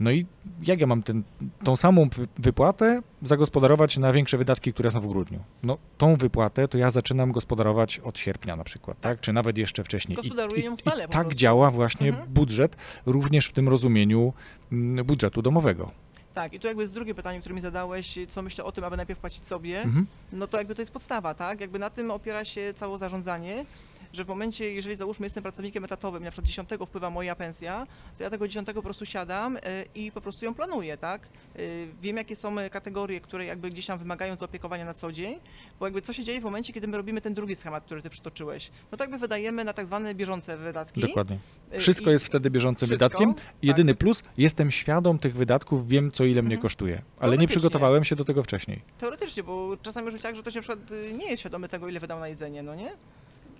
No 0.00 0.10
i 0.10 0.26
jak 0.62 0.80
ja 0.80 0.86
mam 0.86 1.02
ten, 1.02 1.22
tą 1.64 1.76
samą 1.76 2.08
wy- 2.08 2.28
wypłatę 2.38 3.00
zagospodarować 3.22 3.98
na 3.98 4.12
większe 4.12 4.38
wydatki, 4.38 4.72
które 4.72 4.90
są 4.90 5.00
w 5.00 5.06
grudniu? 5.06 5.38
No 5.62 5.78
tą 5.98 6.16
wypłatę 6.16 6.68
to 6.68 6.78
ja 6.78 6.90
zaczynam 6.90 7.32
gospodarować 7.32 7.98
od 7.98 8.18
sierpnia 8.18 8.56
na 8.56 8.64
przykład, 8.64 9.00
tak? 9.00 9.20
Czy 9.20 9.32
nawet 9.32 9.58
jeszcze 9.58 9.84
wcześniej. 9.84 10.18
I- 10.18 10.22
Gospodaruję 10.22 10.62
i, 10.62 10.64
ją 10.64 10.74
i 10.74 10.76
stale 10.76 11.06
po 11.08 11.12
tak 11.12 11.22
prostu. 11.22 11.38
działa 11.40 11.70
właśnie 11.70 12.08
Mhm. 12.08 12.28
budżet, 12.28 12.76
również 13.06 13.46
w 13.46 13.52
tym 13.52 13.68
rozumieniu 13.68 14.32
mm, 14.72 15.06
budżetu 15.06 15.42
domowego. 15.42 15.90
Tak, 16.34 16.52
i 16.52 16.60
tu 16.60 16.66
jakby 16.66 16.82
jest 16.82 16.94
drugie 16.94 17.14
pytanie, 17.14 17.40
które 17.40 17.54
mi 17.54 17.60
zadałeś, 17.60 18.18
co 18.28 18.42
myślę 18.42 18.64
o 18.64 18.72
tym, 18.72 18.84
aby 18.84 18.96
najpierw 18.96 19.20
płacić 19.20 19.46
sobie, 19.46 19.82
Mhm. 19.82 20.06
no 20.32 20.46
to 20.46 20.58
jakby 20.58 20.74
to 20.74 20.82
jest 20.82 20.92
podstawa, 20.92 21.34
tak? 21.34 21.60
Jakby 21.60 21.78
na 21.78 21.90
tym 21.90 22.10
opiera 22.10 22.44
się 22.44 22.74
całe 22.76 22.98
zarządzanie, 22.98 23.64
że 24.12 24.24
w 24.24 24.28
momencie, 24.28 24.72
jeżeli 24.74 24.96
załóżmy 24.96 25.26
jestem 25.26 25.42
pracownikiem 25.42 25.84
etatowym, 25.84 26.24
na 26.24 26.30
przykład 26.30 26.46
10 26.46 26.68
wpływa 26.86 27.10
moja 27.10 27.34
pensja, 27.36 27.86
to 28.18 28.22
ja 28.24 28.30
tego 28.30 28.48
10 28.48 28.68
po 28.74 28.82
prostu 28.82 29.06
siadam 29.06 29.56
y, 29.56 29.60
i 29.94 30.12
po 30.12 30.20
prostu 30.20 30.44
ją 30.44 30.54
planuję, 30.54 30.96
tak? 30.96 31.28
Y, 31.58 31.88
Wiem, 32.00 32.16
jakie 32.16 32.36
są 32.36 32.58
y, 32.58 32.70
kategorie, 32.70 33.20
które 33.20 33.44
jakby 33.46 33.70
gdzieś 33.70 33.86
tam 33.86 33.98
wymagają 33.98 34.36
zaopiekowania 34.36 34.84
na 34.84 34.94
co 34.94 35.12
dzień, 35.12 35.40
bo 35.80 35.86
jakby 35.86 36.02
co 36.02 36.12
się 36.12 36.24
dzieje 36.24 36.40
w 36.40 36.44
momencie, 36.44 36.72
kiedy 36.72 36.88
my 36.88 36.96
robimy 36.96 37.20
ten 37.20 37.34
drugi 37.34 37.56
schemat, 37.56 37.84
który 37.84 38.02
ty 38.02 38.10
przytoczyłeś, 38.10 38.70
no 38.92 38.98
to 38.98 39.04
jakby 39.04 39.18
wydajemy 39.18 39.64
na 39.64 39.72
tak 39.72 39.86
zwane 39.86 40.14
bieżące 40.14 40.56
wydatki. 40.56 41.00
Dokładnie. 41.00 41.38
Wszystko 41.78 42.10
i- 42.10 42.12
jest 42.12 42.26
wtedy 42.26 42.50
bieżącym 42.50 42.88
wszystko, 42.88 43.08
wydatkiem. 43.08 43.34
tak. 43.34 43.44
Jedyny 43.62 43.94
plus, 43.94 44.22
jestem 44.36 44.70
świadom 44.70 45.18
tych 45.18 45.34
wydatków, 45.36 45.88
wiem 45.88 46.10
co 46.10 46.24
ile 46.24 46.42
mnie 46.42 46.54
Mhm. 46.54 46.62
kosztuje, 46.62 47.02
ale 47.20 47.38
nie 47.38 47.48
przygotowałem 47.48 48.04
się 48.04 48.16
do 48.16 48.24
tego 48.24 48.42
wcześniej. 48.42 48.82
Teoretycznie, 48.98 49.42
bo 49.42 49.76
czasami 49.82 50.06
już 50.12 50.20
tak, 50.20 50.36
że 50.36 50.42
ktoś 50.42 50.54
na 50.54 50.60
przykład 50.60 50.80
nie 51.18 51.26
jest 51.30 51.40
świadomy 51.40 51.68
tego, 51.68 51.88
ile 51.88 52.00
wydał 52.00 52.20
na 52.20 52.28
jedzenie, 52.28 52.62
no 52.62 52.74
nie? 52.74 52.92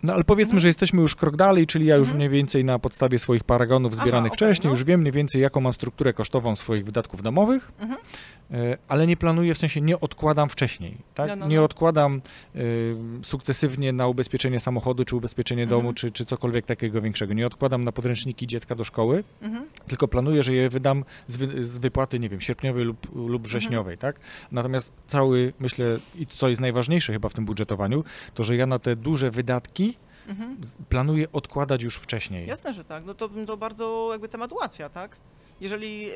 No 0.03 0.15
ale 0.15 0.25
powiedzmy, 0.25 0.51
Mhm. 0.53 0.61
że 0.61 0.69
jesteśmy 0.69 1.01
już 1.03 1.15
krok 1.15 1.37
dalej, 1.37 1.67
czyli 1.67 1.87
ja 1.87 1.97
już 1.97 2.09
Mhm. 2.09 2.17
mniej 2.17 2.29
więcej 2.29 2.65
na 2.65 2.79
podstawie 2.79 3.19
swoich 3.19 3.45
paragonów 3.45 3.93
Aha, 3.93 4.03
zbieranych 4.03 4.33
okej, 4.33 4.37
wcześniej, 4.37 4.69
no. 4.69 4.71
już 4.71 4.85
wiem 4.85 5.01
mniej 5.01 5.13
więcej 5.13 5.43
jaką 5.43 5.61
mam 5.61 5.73
strukturę 5.73 6.13
kosztową 6.13 6.57
swoich 6.57 6.85
wydatków 6.85 7.23
domowych, 7.23 7.73
Mhm. 7.81 8.01
E, 8.51 8.79
ale 8.89 9.07
nie 9.07 9.17
planuję, 9.17 9.55
w 9.55 9.59
sensie 9.59 9.81
nie 9.81 10.01
odkładam 10.01 10.49
wcześniej, 10.49 10.97
tak? 11.15 11.29
No, 11.29 11.37
no, 11.37 11.47
Nie 11.47 11.57
no. 11.57 11.65
odkładam 11.65 12.21
e, 12.55 12.61
sukcesywnie 13.23 13.93
na 13.93 14.07
ubezpieczenie 14.09 14.61
samochodu, 14.61 15.05
czy 15.05 15.17
ubezpieczenie 15.17 15.63
Mhm. 15.63 15.81
domu, 15.81 15.93
czy, 15.93 16.11
czy 16.13 16.25
cokolwiek 16.27 16.67
takiego 16.67 17.01
większego. 17.03 17.35
Nie 17.35 17.47
odkładam 17.47 17.85
na 17.85 17.93
podręczniki 17.93 18.47
dziecka 18.47 18.75
do 18.75 18.85
szkoły, 18.85 19.25
Mhm. 19.43 19.67
tylko 19.87 20.09
planuję, 20.09 20.43
że 20.43 20.53
je 20.55 20.69
wydam 20.71 21.05
z, 21.27 21.37
wy, 21.37 21.65
z 21.65 21.79
wypłaty, 21.79 22.19
nie 22.19 22.29
wiem, 22.29 22.41
sierpniowej 22.41 22.85
lub, 22.85 23.15
lub 23.15 23.43
wrześniowej, 23.47 23.99
tak? 23.99 24.21
Natomiast 24.53 24.93
cały, 25.07 25.53
myślę, 25.61 25.99
i 26.15 26.27
co 26.27 26.49
jest 26.49 26.61
najważniejsze 26.61 27.13
chyba 27.13 27.29
w 27.29 27.35
tym 27.35 27.45
budżetowaniu, 27.45 28.05
to 28.35 28.45
że 28.45 28.57
ja 28.57 28.67
na 28.67 28.79
te 28.79 28.97
duże 28.97 29.31
wydatki 29.31 29.97
Mhm. 30.29 30.57
planuję 30.89 31.33
odkładać 31.33 31.83
już 31.83 31.97
wcześniej. 31.97 32.47
Jasne, 32.49 32.73
że 32.75 32.85
tak. 32.85 33.05
No 33.05 33.15
to, 33.15 33.29
to 33.47 33.57
bardzo 33.57 34.09
jakby 34.13 34.29
temat 34.29 34.53
ułatwia, 34.53 34.89
tak? 34.89 35.17
Jeżeli 35.61 36.03
yy, 36.03 36.13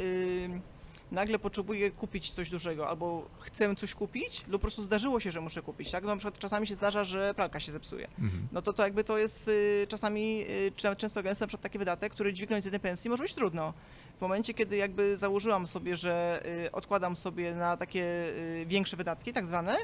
nagle 1.12 1.38
potrzebuję 1.38 1.90
kupić 1.90 2.30
coś 2.30 2.50
dużego 2.50 2.88
albo 2.88 3.28
chcę 3.40 3.76
coś 3.76 3.94
kupić 3.94 4.44
lub 4.48 4.52
po 4.52 4.58
prostu 4.58 4.82
zdarzyło 4.82 5.20
się, 5.20 5.30
że 5.30 5.40
muszę 5.40 5.62
kupić, 5.62 5.90
tak? 5.90 6.04
No 6.04 6.10
na 6.10 6.16
przykład 6.16 6.38
czasami 6.38 6.66
się 6.66 6.74
zdarza, 6.74 7.04
że 7.04 7.34
pralka 7.34 7.60
się 7.60 7.72
zepsuje. 7.72 8.08
Mhm. 8.08 8.48
No 8.52 8.62
to 8.62 8.72
to 8.72 8.82
jakby 8.82 9.04
to 9.04 9.18
jest 9.18 9.48
y, 9.48 9.86
czasami, 9.88 10.44
y, 10.50 10.72
czy 10.76 10.96
często 10.96 11.22
gęsto 11.22 11.42
na 11.42 11.46
przykład 11.46 11.62
taki 11.62 11.78
wydatek, 11.78 12.12
który 12.12 12.32
dźwignąć 12.32 12.64
z 12.64 12.66
jednej 12.66 12.80
pensji 12.80 13.10
może 13.10 13.22
być 13.22 13.34
trudno. 13.34 13.74
W 14.18 14.20
momencie, 14.20 14.54
kiedy 14.54 14.76
jakby 14.76 15.18
założyłam 15.18 15.66
sobie, 15.66 15.96
że 15.96 16.42
y, 16.66 16.72
odkładam 16.72 17.16
sobie 17.16 17.54
na 17.54 17.76
takie 17.76 18.02
y, 18.02 18.66
większe 18.66 18.96
wydatki, 18.96 19.32
tak 19.32 19.46
zwane, 19.46 19.76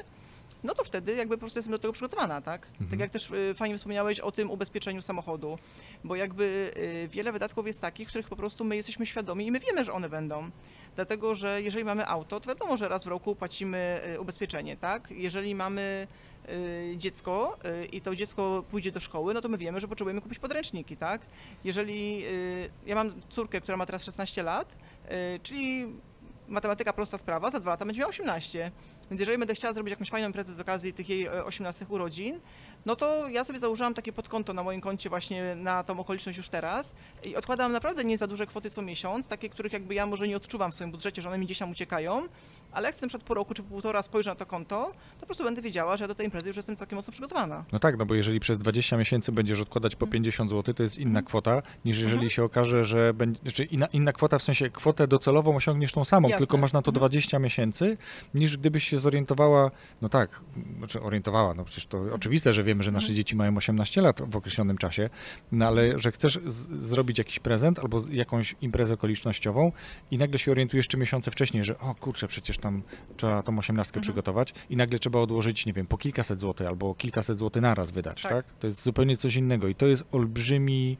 no 0.63 0.75
to 0.75 0.83
wtedy 0.83 1.15
jakby 1.15 1.37
po 1.37 1.39
prostu 1.39 1.59
jestem 1.59 1.71
do 1.71 1.79
tego 1.79 1.93
przygotowana, 1.93 2.41
tak? 2.41 2.67
Mhm. 2.71 2.89
Tak 2.89 2.99
jak 2.99 3.11
też 3.11 3.31
y, 3.31 3.53
fajnie 3.53 3.77
wspomniałeś 3.77 4.19
o 4.19 4.31
tym 4.31 4.51
ubezpieczeniu 4.51 5.01
samochodu, 5.01 5.57
bo 6.03 6.15
jakby 6.15 6.71
y, 6.77 7.07
wiele 7.11 7.31
wydatków 7.31 7.67
jest 7.67 7.81
takich, 7.81 8.07
których 8.07 8.27
po 8.29 8.35
prostu 8.35 8.63
my 8.63 8.75
jesteśmy 8.75 9.05
świadomi 9.05 9.47
i 9.47 9.51
my 9.51 9.59
wiemy, 9.59 9.85
że 9.85 9.93
one 9.93 10.09
będą. 10.09 10.51
Dlatego, 10.95 11.35
że 11.35 11.61
jeżeli 11.61 11.85
mamy 11.85 12.07
auto, 12.07 12.39
to 12.39 12.49
wiadomo, 12.49 12.77
że 12.77 12.89
raz 12.89 13.03
w 13.03 13.07
roku 13.07 13.35
płacimy 13.35 14.01
y, 14.15 14.19
ubezpieczenie, 14.19 14.77
tak? 14.77 15.11
Jeżeli 15.11 15.55
mamy 15.55 16.07
y, 16.49 16.93
dziecko 16.97 17.57
y, 17.83 17.85
i 17.85 18.01
to 18.01 18.15
dziecko 18.15 18.63
pójdzie 18.71 18.91
do 18.91 18.99
szkoły, 18.99 19.33
no 19.33 19.41
to 19.41 19.49
my 19.49 19.57
wiemy, 19.57 19.79
że 19.79 19.87
potrzebujemy 19.87 20.21
kupić 20.21 20.39
podręczniki, 20.39 20.97
tak? 20.97 21.21
Jeżeli 21.63 22.23
ja 22.85 22.95
mam 22.95 23.21
córkę, 23.29 23.61
która 23.61 23.77
ma 23.77 23.85
teraz 23.85 24.03
16 24.03 24.43
lat, 24.43 24.77
czyli 25.43 25.87
matematyka 26.49 26.93
prosta 26.93 27.17
sprawa, 27.17 27.51
za 27.51 27.59
dwa 27.59 27.71
lata 27.71 27.85
będzie 27.85 27.99
miała 27.99 28.09
18. 28.09 28.71
Więc 29.09 29.19
jeżeli 29.19 29.37
będę 29.37 29.55
chciała 29.55 29.73
zrobić 29.73 29.91
jakąś 29.91 30.09
fajną 30.09 30.27
imprezę 30.27 30.53
z 30.53 30.59
okazji 30.59 30.93
tych 30.93 31.09
jej 31.09 31.25
e, 31.25 31.45
18 31.45 31.85
urodzin, 31.89 32.39
no 32.85 32.95
to 32.95 33.27
ja 33.27 33.43
sobie 33.43 33.59
założyłam 33.59 33.93
takie 33.93 34.13
podkonto 34.13 34.53
na 34.53 34.63
moim 34.63 34.81
koncie 34.81 35.09
właśnie 35.09 35.55
na 35.55 35.83
tą 35.83 35.99
okoliczność 35.99 36.37
już 36.37 36.49
teraz 36.49 36.93
i 37.23 37.35
odkładam 37.35 37.71
naprawdę 37.71 38.03
nie 38.03 38.17
za 38.17 38.27
duże 38.27 38.45
kwoty 38.47 38.69
co 38.69 38.81
miesiąc, 38.81 39.27
takie, 39.27 39.49
których 39.49 39.73
jakby 39.73 39.93
ja 39.93 40.05
może 40.05 40.27
nie 40.27 40.37
odczuwam 40.37 40.71
w 40.71 40.75
swoim 40.75 40.91
budżecie, 40.91 41.21
że 41.21 41.27
one 41.29 41.37
mi 41.37 41.45
gdzieś 41.45 41.57
tam 41.59 41.71
uciekają, 41.71 42.27
ale 42.71 42.87
jak 42.89 43.01
na 43.01 43.07
przykład 43.07 43.27
po 43.27 43.33
roku 43.33 43.53
czy 43.53 43.63
półtora 43.63 44.01
spojrzę 44.01 44.29
na 44.29 44.35
to 44.35 44.45
konto, 44.45 44.75
to 45.15 45.19
po 45.19 45.25
prostu 45.25 45.43
będę 45.43 45.61
wiedziała, 45.61 45.97
że 45.97 46.03
ja 46.03 46.07
do 46.07 46.15
tej 46.15 46.25
imprezy 46.25 46.47
już 46.47 46.57
jestem 46.57 46.75
całkiem 46.75 46.95
mocno 46.95 47.11
przygotowana. 47.11 47.63
No 47.71 47.79
tak, 47.79 47.97
no 47.97 48.05
bo 48.05 48.15
jeżeli 48.15 48.39
przez 48.39 48.57
20 48.57 48.97
miesięcy 48.97 49.31
będziesz 49.31 49.61
odkładać 49.61 49.95
po 49.95 50.07
50 50.07 50.49
zł, 50.49 50.73
to 50.73 50.83
jest 50.83 50.97
inna 50.97 51.21
kwota, 51.21 51.61
niż 51.85 51.97
jeżeli 51.97 52.13
Mhm. 52.13 52.29
się 52.29 52.43
okaże, 52.43 52.85
że 52.85 53.13
będzie, 53.13 53.51
czy 53.51 53.63
inna, 53.63 53.85
inna 53.85 54.13
kwota, 54.13 54.39
w 54.39 54.43
sensie 54.43 54.69
kwotę 54.69 55.07
docelową 55.07 55.55
osiągniesz 55.55 55.91
tą 55.93 56.05
samą, 56.05 56.27
Jasne. 56.29 56.37
tylko 56.39 56.57
masz 56.57 56.73
na 56.73 56.81
to 56.81 56.89
Mhm. 56.91 56.99
20 56.99 57.39
miesięcy, 57.39 57.97
niż 58.33 58.57
gdybyś 58.57 58.83
się 58.83 58.97
zorientowała, 58.97 59.71
no 60.01 60.09
tak, 60.09 60.41
znaczy 60.77 61.01
orientowała, 61.01 61.53
no 61.53 61.63
przecież 61.65 61.85
to 61.85 62.01
oczywiste, 62.13 62.53
że 62.53 62.63
wiemy, 62.69 62.83
że 62.83 62.91
nasze 62.91 63.13
dzieci 63.13 63.35
mają 63.35 63.57
18 63.57 64.01
lat 64.01 64.21
w 64.31 64.35
określonym 64.35 64.77
czasie, 64.77 65.09
no 65.51 65.67
ale 65.67 65.99
że 65.99 66.11
chcesz 66.11 66.39
zrobić 66.71 67.17
jakiś 67.17 67.39
prezent 67.39 67.79
albo 67.79 68.03
jakąś 68.11 68.55
imprezę 68.61 68.93
okolicznościową 68.93 69.71
i 70.11 70.17
nagle 70.17 70.39
się 70.39 70.51
orientujesz 70.51 70.87
trzy 70.87 70.97
miesiące 70.97 71.31
wcześniej, 71.31 71.63
że 71.63 71.79
o 71.79 71.95
kurczę, 71.95 72.27
przecież 72.27 72.57
tam 72.57 72.83
trzeba 73.17 73.43
tą 73.43 73.59
osiemnastkę 73.59 73.97
Mhm. 73.97 74.01
przygotować 74.01 74.53
i 74.69 74.75
nagle 74.75 74.99
trzeba 74.99 75.19
odłożyć, 75.19 75.65
nie 75.65 75.73
wiem, 75.73 75.87
po 75.87 75.97
kilkaset 75.97 76.39
złotych 76.39 76.67
albo 76.67 76.95
kilkaset 76.95 77.37
złotych 77.37 77.61
naraz 77.61 77.91
wydać, 77.91 78.21
tak. 78.21 78.31
Tak. 78.31 78.45
To 78.59 78.67
jest 78.67 78.83
zupełnie 78.83 79.17
coś 79.17 79.35
innego 79.35 79.67
i 79.67 79.75
to 79.75 79.87
jest 79.87 80.03
olbrzymi 80.11 80.97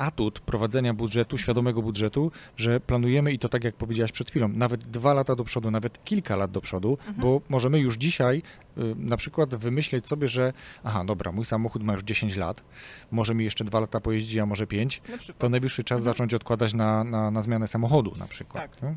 atut 0.00 0.40
prowadzenia 0.40 0.94
budżetu, 0.94 1.38
świadomego 1.38 1.82
budżetu, 1.82 2.32
że 2.56 2.80
planujemy 2.80 3.32
i 3.32 3.38
to 3.38 3.48
tak 3.48 3.64
jak 3.64 3.74
powiedziałaś 3.76 4.12
przed 4.12 4.30
chwilą, 4.30 4.48
nawet 4.48 4.84
dwa 4.84 5.14
lata 5.14 5.36
do 5.36 5.44
przodu, 5.44 5.70
nawet 5.70 6.04
kilka 6.04 6.36
lat 6.36 6.50
do 6.50 6.60
przodu, 6.60 6.98
Mhm. 7.00 7.14
bo 7.20 7.40
możemy 7.48 7.78
już 7.80 7.96
dzisiaj 7.96 8.42
y, 8.78 8.94
na 8.96 9.16
przykład 9.16 9.54
wymyśleć 9.54 10.06
sobie, 10.06 10.28
że 10.28 10.52
aha, 10.84 11.04
dobra, 11.06 11.32
mój 11.32 11.44
samochód 11.44 11.82
ma 11.82 11.92
już 11.92 12.02
10 12.02 12.36
lat, 12.36 12.62
może 13.10 13.34
mi 13.34 13.44
jeszcze 13.44 13.64
dwa 13.64 13.80
lata 13.80 14.00
pojeździ, 14.00 14.40
a 14.40 14.46
może 14.46 14.66
5, 14.66 15.02
Na 15.08 15.16
to 15.38 15.48
najwyższy 15.48 15.84
czas 15.84 15.98
Mhm. 15.98 16.14
zacząć 16.14 16.34
odkładać 16.34 16.74
na, 16.74 17.04
na, 17.04 17.30
na 17.30 17.42
zmianę 17.42 17.68
samochodu 17.68 18.12
na 18.18 18.26
przykład. 18.26 18.70
Tak. 18.80 18.94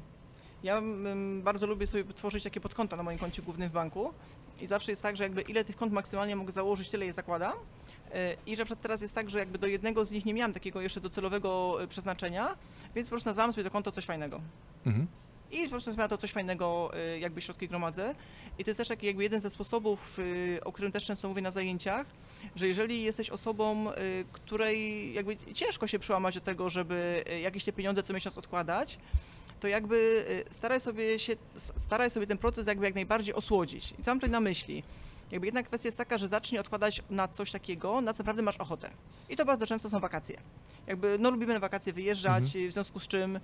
Ja 0.63 0.77
mm, 0.77 1.41
bardzo 1.41 1.67
lubię 1.67 1.87
sobie 1.87 2.13
tworzyć 2.13 2.43
takie 2.43 2.61
podkonta 2.61 2.95
na 2.95 3.03
moim 3.03 3.17
koncie 3.17 3.41
głównym 3.41 3.69
w 3.69 3.71
banku 3.71 4.13
i 4.61 4.67
zawsze 4.67 4.91
jest 4.91 5.01
tak, 5.01 5.17
że 5.17 5.23
jakby 5.23 5.41
ile 5.41 5.63
tych 5.63 5.75
kont 5.75 5.93
maksymalnie 5.93 6.35
mogę 6.35 6.51
założyć, 6.51 6.89
tyle 6.89 7.05
je 7.05 7.13
zakładam. 7.13 7.53
Yy, 7.53 8.19
I 8.45 8.55
że 8.55 8.65
przed 8.65 8.81
teraz 8.81 9.01
jest 9.01 9.15
tak, 9.15 9.29
że 9.29 9.39
jakby 9.39 9.57
do 9.57 9.67
jednego 9.67 10.05
z 10.05 10.11
nich 10.11 10.25
nie 10.25 10.33
miałam 10.33 10.53
takiego 10.53 10.81
jeszcze 10.81 11.01
docelowego 11.01 11.83
y, 11.83 11.87
przeznaczenia, 11.87 12.55
więc 12.95 13.09
po 13.09 13.13
prostu 13.13 13.29
nazwałam 13.29 13.53
sobie 13.53 13.63
to 13.63 13.71
konto 13.71 13.91
coś 13.91 14.05
fajnego. 14.05 14.41
Mhm. 14.85 15.07
I 15.51 15.63
po 15.63 15.69
prostu 15.69 15.89
nazwałam 15.89 16.09
to 16.09 16.17
coś 16.17 16.31
fajnego, 16.31 16.91
y, 17.15 17.19
jakby 17.19 17.41
środki 17.41 17.67
gromadzę. 17.67 18.15
I 18.57 18.63
to 18.63 18.69
jest 18.69 18.77
też 18.77 18.87
taki 18.87 19.07
jakby 19.07 19.23
jeden 19.23 19.41
ze 19.41 19.49
sposobów, 19.49 20.17
o 20.63 20.71
którym 20.71 20.91
też 20.91 21.05
często 21.05 21.29
mówię 21.29 21.41
na 21.41 21.51
zajęciach, 21.51 22.07
że 22.55 22.67
jeżeli 22.67 23.03
jesteś 23.03 23.29
osobą, 23.29 23.91
której 24.31 25.13
jakby 25.13 25.37
ciężko 25.53 25.87
się 25.87 25.99
przełamać 25.99 26.35
do 26.35 26.41
tego, 26.41 26.69
żeby 26.69 27.23
jakieś 27.41 27.63
te 27.63 27.73
pieniądze 27.73 28.03
co 28.03 28.13
miesiąc 28.13 28.37
odkładać, 28.37 28.99
to 29.63 29.67
jakby 29.67 30.25
y, 30.49 30.53
staraj 30.53 30.79
sobie 30.79 31.19
się, 31.19 31.33
staraj 31.57 32.09
sobie 32.09 32.27
ten 32.27 32.37
proces 32.37 32.67
jakby 32.67 32.85
jak 32.85 32.95
najbardziej 32.95 33.35
osłodzić. 33.35 33.93
I 33.99 34.03
co 34.03 34.11
mam 34.11 34.17
tutaj 34.17 34.29
na 34.29 34.39
myśli? 34.39 34.83
Jakby 35.31 35.47
jedna 35.47 35.63
kwestia 35.63 35.87
jest 35.87 35.97
taka, 35.97 36.17
że 36.17 36.27
zacznij 36.27 36.59
odkładać 36.59 37.03
na 37.09 37.27
coś 37.27 37.51
takiego, 37.51 38.01
na 38.01 38.13
co 38.13 38.23
naprawdę 38.23 38.41
masz 38.41 38.57
ochotę. 38.57 38.89
I 39.29 39.35
to 39.35 39.45
bardzo 39.45 39.67
często 39.67 39.89
są 39.89 39.99
wakacje. 39.99 40.41
Jakby, 40.87 41.17
no 41.19 41.31
lubimy 41.31 41.53
na 41.53 41.59
wakacje 41.59 41.93
wyjeżdżać, 41.93 42.43
w 42.43 42.73
związku 42.73 42.99
z 42.99 43.07
czym 43.07 43.35
y, 43.35 43.39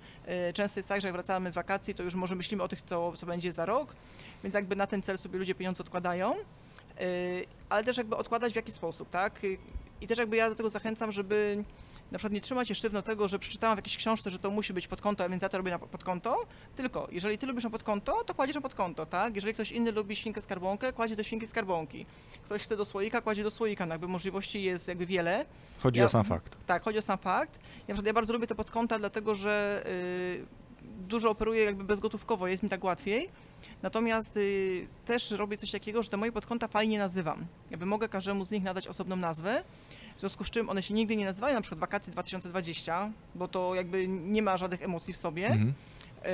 często 0.52 0.78
jest 0.78 0.88
tak, 0.88 1.00
że 1.00 1.08
jak 1.08 1.14
wracamy 1.14 1.50
z 1.50 1.54
wakacji, 1.54 1.94
to 1.94 2.02
już 2.02 2.14
może 2.14 2.36
myślimy 2.36 2.62
o 2.62 2.68
tych, 2.68 2.82
co, 2.82 3.12
co 3.16 3.26
będzie 3.26 3.52
za 3.52 3.66
rok, 3.66 3.94
więc 4.42 4.54
jakby 4.54 4.76
na 4.76 4.86
ten 4.86 5.02
cel 5.02 5.18
sobie 5.18 5.38
ludzie 5.38 5.54
pieniądze 5.54 5.82
odkładają, 5.82 6.34
y, 6.36 7.46
ale 7.68 7.84
też 7.84 7.96
jakby 7.96 8.16
odkładać 8.16 8.52
w 8.52 8.56
jaki 8.56 8.72
sposób, 8.72 9.10
tak? 9.10 9.44
Y, 9.44 9.58
I 10.00 10.06
też 10.06 10.18
jakby 10.18 10.36
ja 10.36 10.48
do 10.48 10.54
tego 10.54 10.70
zachęcam, 10.70 11.12
żeby 11.12 11.64
na 12.12 12.18
przykład 12.18 12.32
nie 12.32 12.40
trzymać 12.40 12.68
się 12.68 12.74
sztywno 12.74 13.02
tego, 13.02 13.28
że 13.28 13.38
przeczytałam 13.38 13.76
w 13.76 13.78
jakiejś 13.78 13.96
książce, 13.96 14.30
że 14.30 14.38
to 14.38 14.50
musi 14.50 14.72
być 14.72 14.88
podkonto, 14.88 15.24
a 15.24 15.28
więc 15.28 15.42
ja 15.42 15.48
to 15.48 15.56
robię 15.58 15.70
na 15.70 15.78
podkonto, 15.78 16.36
tylko 16.76 17.08
jeżeli 17.12 17.38
ty 17.38 17.46
lubisz 17.46 17.64
na 17.64 17.70
podkonto, 17.70 18.24
to 18.24 18.34
kładziesz 18.34 18.54
na 18.56 18.60
podkonto, 18.62 19.06
tak? 19.06 19.34
Jeżeli 19.34 19.54
ktoś 19.54 19.72
inny 19.72 19.92
lubi 19.92 20.16
świnkę 20.16 20.42
skarbonkę, 20.42 20.92
kładzie 20.92 21.16
do 21.16 21.22
świnki 21.22 21.46
skarbonki. 21.46 22.06
Ktoś 22.44 22.62
chce 22.62 22.76
do 22.76 22.84
słoika, 22.84 23.20
kładzie 23.20 23.42
do 23.42 23.50
słoika, 23.50 23.86
no 23.86 23.94
jakby 23.94 24.08
możliwości 24.08 24.62
jest 24.62 24.88
jakby 24.88 25.06
wiele. 25.06 25.46
Chodzi 25.82 26.00
Ja- 26.00 26.06
o 26.06 26.08
sam 26.08 26.24
fakt. 26.24 26.56
Tak, 26.66 26.82
chodzi 26.82 26.98
o 26.98 27.02
sam 27.02 27.18
fakt. 27.18 27.54
Ja, 27.54 27.60
na 27.88 27.94
przykład 27.94 28.06
ja 28.06 28.12
bardzo 28.12 28.32
lubię 28.32 28.46
te 28.46 28.54
podkonta, 28.54 28.98
dlatego 28.98 29.34
że 29.34 29.82
y, 29.86 30.46
dużo 30.82 31.30
operuję 31.30 31.64
jakby 31.64 31.84
bezgotówkowo, 31.84 32.46
jest 32.48 32.62
mi 32.62 32.68
tak 32.68 32.84
łatwiej. 32.84 33.28
Natomiast 33.82 34.36
y, 34.36 34.88
też 35.06 35.30
robię 35.30 35.56
coś 35.56 35.70
takiego, 35.70 36.02
że 36.02 36.08
te 36.10 36.16
moje 36.16 36.32
podkonta 36.32 36.68
fajnie 36.68 36.98
nazywam. 36.98 37.46
Jakby 37.70 37.86
mogę 37.86 38.08
każdemu 38.08 38.44
z 38.44 38.50
nich 38.50 38.62
nadać 38.62 38.88
osobną 38.88 39.16
nazwę, 39.16 39.64
w 40.20 40.22
związku 40.22 40.44
z 40.44 40.50
czym 40.50 40.70
one 40.70 40.82
się 40.82 40.94
nigdy 40.94 41.16
nie 41.16 41.24
nazywają 41.24 41.54
na 41.54 41.60
przykład 41.60 41.80
wakacje 41.80 42.12
2020, 42.12 43.10
bo 43.34 43.48
to 43.48 43.74
jakby 43.74 44.08
nie 44.08 44.42
ma 44.42 44.56
żadnych 44.56 44.82
emocji 44.82 45.14
w 45.14 45.16
sobie. 45.16 45.46
Mhm. 45.46 45.68
Y, 45.68 46.24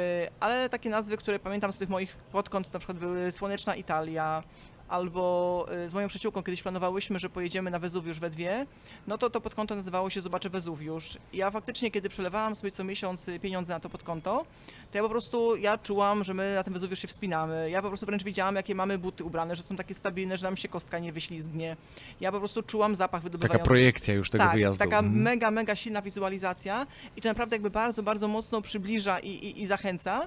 ale 0.41 0.69
takie 0.69 0.91
nazwy, 0.91 1.17
które 1.17 1.39
pamiętam 1.39 1.73
z 1.73 1.79
tych 1.79 1.89
moich 1.89 2.17
podkąt, 2.17 2.73
na 2.73 2.79
przykład 2.79 2.99
były 2.99 3.33
Słoneczna 3.33 3.75
Italia, 3.77 4.43
albo 4.89 5.67
y, 5.85 5.89
z 5.89 5.95
moją 5.95 6.09
przyjaciółką 6.09 6.43
kiedyś 6.43 6.63
planowałyśmy, 6.63 7.19
że 7.19 7.31
pojedziemy 7.31 7.71
na 7.71 7.79
Wezuwiusz 7.79 8.21
we 8.21 8.31
dwie, 8.31 8.67
no 9.07 9.19
to 9.19 9.31
to 9.31 9.41
podkonto 9.41 9.75
nazywało 9.77 10.11
się 10.11 10.21
Zobaczę 10.21 10.51
Wezuwiusz. 10.51 11.19
I 11.33 11.37
ja 11.37 11.51
faktycznie, 11.51 11.91
kiedy 11.91 12.09
przelewałam 12.09 12.55
sobie 12.55 12.71
co 12.71 12.85
miesiąc 12.85 13.29
y, 13.29 13.41
pieniądze 13.41 13.73
na 13.73 13.81
to 13.81 13.89
podkonto, 13.89 14.47
to 14.93 14.99
ja 14.99 15.03
po 15.03 15.09
prostu, 15.09 15.57
ja 15.57 15.79
czułam, 15.79 16.25
że 16.25 16.35
my 16.35 16.55
na 16.55 16.63
ten 16.63 16.75
Wezuwiusz 16.75 16.99
się 16.99 17.09
wspinamy. 17.09 17.71
Ja 17.71 17.83
po 17.83 17.89
prostu 17.89 18.07
wręcz 18.07 18.25
widziałam, 18.25 18.57
jakie 18.57 18.75
mamy 18.75 18.99
buty 18.99 19.25
ubrane, 19.25 19.57
że 19.57 19.63
są 19.63 19.77
takie 19.77 19.95
stabilne, 19.95 20.37
że 20.37 20.47
nam 20.47 20.57
się 20.57 20.69
kostka 20.69 20.99
nie 20.99 21.13
wyślizgnie. 21.13 21.77
Ja 22.21 22.33
po 22.33 22.39
prostu 22.39 22.63
czułam 22.63 22.95
zapach 22.95 23.23
wydobywający 23.23 23.59
Taka 23.59 23.65
projekcja 23.65 24.15
już 24.15 24.31
tego 24.31 24.45
tak, 24.45 24.53
wyjazdu. 24.53 24.79
taka 24.79 24.99
Mhm. 24.99 25.23
mega, 25.23 25.51
mega 25.51 25.77
silna 25.77 26.03
wizualizacja 26.03 26.87
i 27.17 27.21
to 27.23 27.29
naprawdę 27.29 27.57
jakby 27.57 27.71
bardzo, 27.71 28.03
bardzo 28.03 28.29
mocno 28.29 28.63
przybliża 28.63 29.19
i, 29.19 29.29
i, 29.31 29.63
i 29.63 29.67
zachęca. 29.67 30.27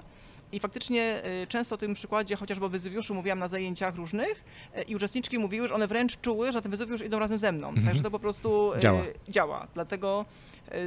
I 0.52 0.60
faktycznie 0.60 1.22
y, 1.42 1.46
często 1.46 1.74
o 1.74 1.78
tym 1.78 1.94
przykładzie 1.94 2.36
chociażby 2.36 2.66
o 2.66 2.68
Wezuwiuszu 2.68 3.14
mówiłam 3.14 3.38
na 3.38 3.48
zajęciach 3.48 3.94
różnych 3.94 4.44
y, 4.78 4.82
i 4.82 4.96
uczestniczki 4.96 5.38
mówiły, 5.38 5.68
że 5.68 5.74
one 5.74 5.86
wręcz 5.86 6.20
czuły, 6.20 6.46
że 6.46 6.58
na 6.58 6.62
ten 6.62 6.70
Wezuwiusz 6.70 7.02
idą 7.02 7.18
razem 7.18 7.38
ze 7.38 7.52
mną. 7.52 7.68
Mhm. 7.68 7.86
Także 7.86 8.02
to 8.02 8.10
po 8.10 8.18
prostu 8.18 8.72
y, 8.74 8.80
Działa. 8.80 9.02
działa. 9.28 9.66
Dlatego 9.74 10.24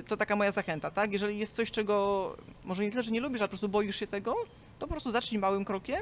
to 0.08 0.17
taka 0.17 0.36
moja 0.36 0.52
zachęta, 0.52 0.91
tak? 0.91 1.13
Jeżeli 1.13 1.38
jest 1.38 1.56
coś, 1.56 1.71
czego 1.71 2.36
może 2.63 2.84
nie 2.84 2.91
tyle, 2.91 3.04
że 3.04 3.12
nie 3.12 3.21
lubisz, 3.21 3.41
ale 3.41 3.47
po 3.47 3.52
prostu 3.52 3.69
boisz 3.69 3.99
się 3.99 4.08
tego, 4.08 4.36
to 4.80 4.88
po 4.88 4.93
prostu 4.93 5.12
zacznij 5.12 5.39
małym 5.39 5.65
krokiem 5.65 6.02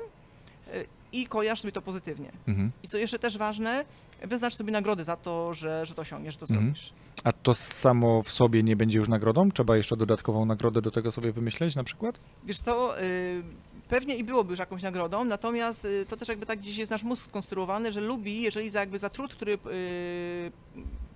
i 1.13 1.28
kojarz 1.28 1.62
sobie 1.62 1.71
to 1.71 1.82
pozytywnie. 1.82 2.32
Mhm. 2.47 2.71
I 2.84 2.88
co 2.88 2.97
jeszcze 2.97 3.19
też 3.19 3.38
ważne, 3.38 3.86
wyznacz 4.21 4.54
sobie 4.56 4.71
nagrody 4.71 5.04
za 5.04 5.15
to, 5.15 5.54
że, 5.54 5.86
że 5.86 5.93
to 5.93 6.02
osiągniesz, 6.02 6.34
że 6.34 6.39
to 6.39 6.45
Mhm. 6.45 6.62
zrobisz. 6.62 6.93
A 7.24 7.32
to 7.32 7.54
samo 7.54 8.24
w 8.24 8.32
sobie 8.32 8.63
nie 8.63 8.76
będzie 8.76 9.00
już 9.00 9.08
nagrodą? 9.10 9.50
Trzeba 9.54 9.78
jeszcze 9.78 9.97
dodatkową 9.97 10.45
nagrodę 10.45 10.82
do 10.82 10.91
tego 10.91 11.12
sobie 11.12 11.32
wymyśleć 11.32 11.76
na 11.76 11.84
przykład? 11.84 12.19
Wiesz 12.43 12.60
co, 12.60 13.02
y, 13.02 13.43
pewnie 13.89 14.15
i 14.15 14.24
byłoby 14.24 14.50
już 14.52 14.60
jakąś 14.60 14.82
nagrodą, 14.84 15.24
natomiast 15.26 15.86
y, 15.86 16.06
to 16.06 16.17
też 16.17 16.28
jakby 16.28 16.45
tak 16.45 16.60
gdzieś 16.60 16.78
jest 16.78 16.91
nasz 16.91 17.04
mózg 17.04 17.26
skonstruowany, 17.26 17.91
że 17.91 18.02
lubi, 18.02 18.41
jeżeli 18.41 18.69
za 18.69 18.80
jakby 18.80 19.00
za 19.00 19.10
trud, 19.10 19.36
który 19.36 19.54
y, 19.54 20.52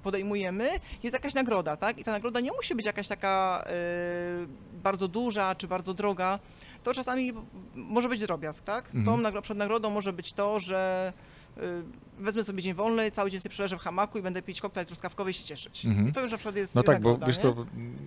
podejmujemy, 0.03 0.69
jest 1.03 1.13
jakaś 1.13 1.33
nagroda, 1.33 1.77
tak? 1.77 1.99
I 1.99 2.03
ta 2.03 2.11
nagroda 2.11 2.39
nie 2.39 2.51
musi 2.51 2.75
być 2.75 2.85
jakaś 2.85 3.07
taka 3.07 3.65
bardzo 4.83 5.07
duża 5.07 5.55
czy 5.55 5.67
bardzo 5.67 5.93
droga. 5.93 6.39
To 6.85 6.93
czasami 6.93 7.33
może 7.75 8.09
być 8.09 8.21
drobiazg, 8.21 8.63
tak? 8.63 8.85
Mhm. 8.95 9.05
Tą 9.05 9.17
nagro- 9.17 9.41
przed 9.41 9.57
nagrodą 9.57 9.89
może 9.89 10.13
być 10.13 10.33
to, 10.33 10.59
że 10.59 11.13
y, 11.57 11.61
wezmę 12.19 12.43
sobie 12.43 12.61
dzień 12.61 12.73
wolny, 12.73 13.11
cały 13.11 13.31
dzień 13.31 13.39
sobie 13.41 13.49
przeleżę 13.51 13.77
w 13.77 13.79
hamaku 13.81 14.17
i 14.17 14.21
będę 14.21 14.41
pić 14.41 14.61
koktajl 14.61 14.87
truskawkowy 14.87 15.31
i 15.31 15.33
się 15.33 15.43
cieszyć. 15.43 15.85
Mhm. 15.85 16.09
I 16.09 16.13
to 16.13 16.21
już 16.21 16.31
na 16.31 16.37
przykład 16.37 16.55
jest 16.55 16.75
No 16.75 16.83
tak, 16.83 17.01
bo 17.01 17.09
nagroda, 17.09 17.27
wiesz 17.27 17.37
nie? 17.37 17.41
co, 17.43 17.55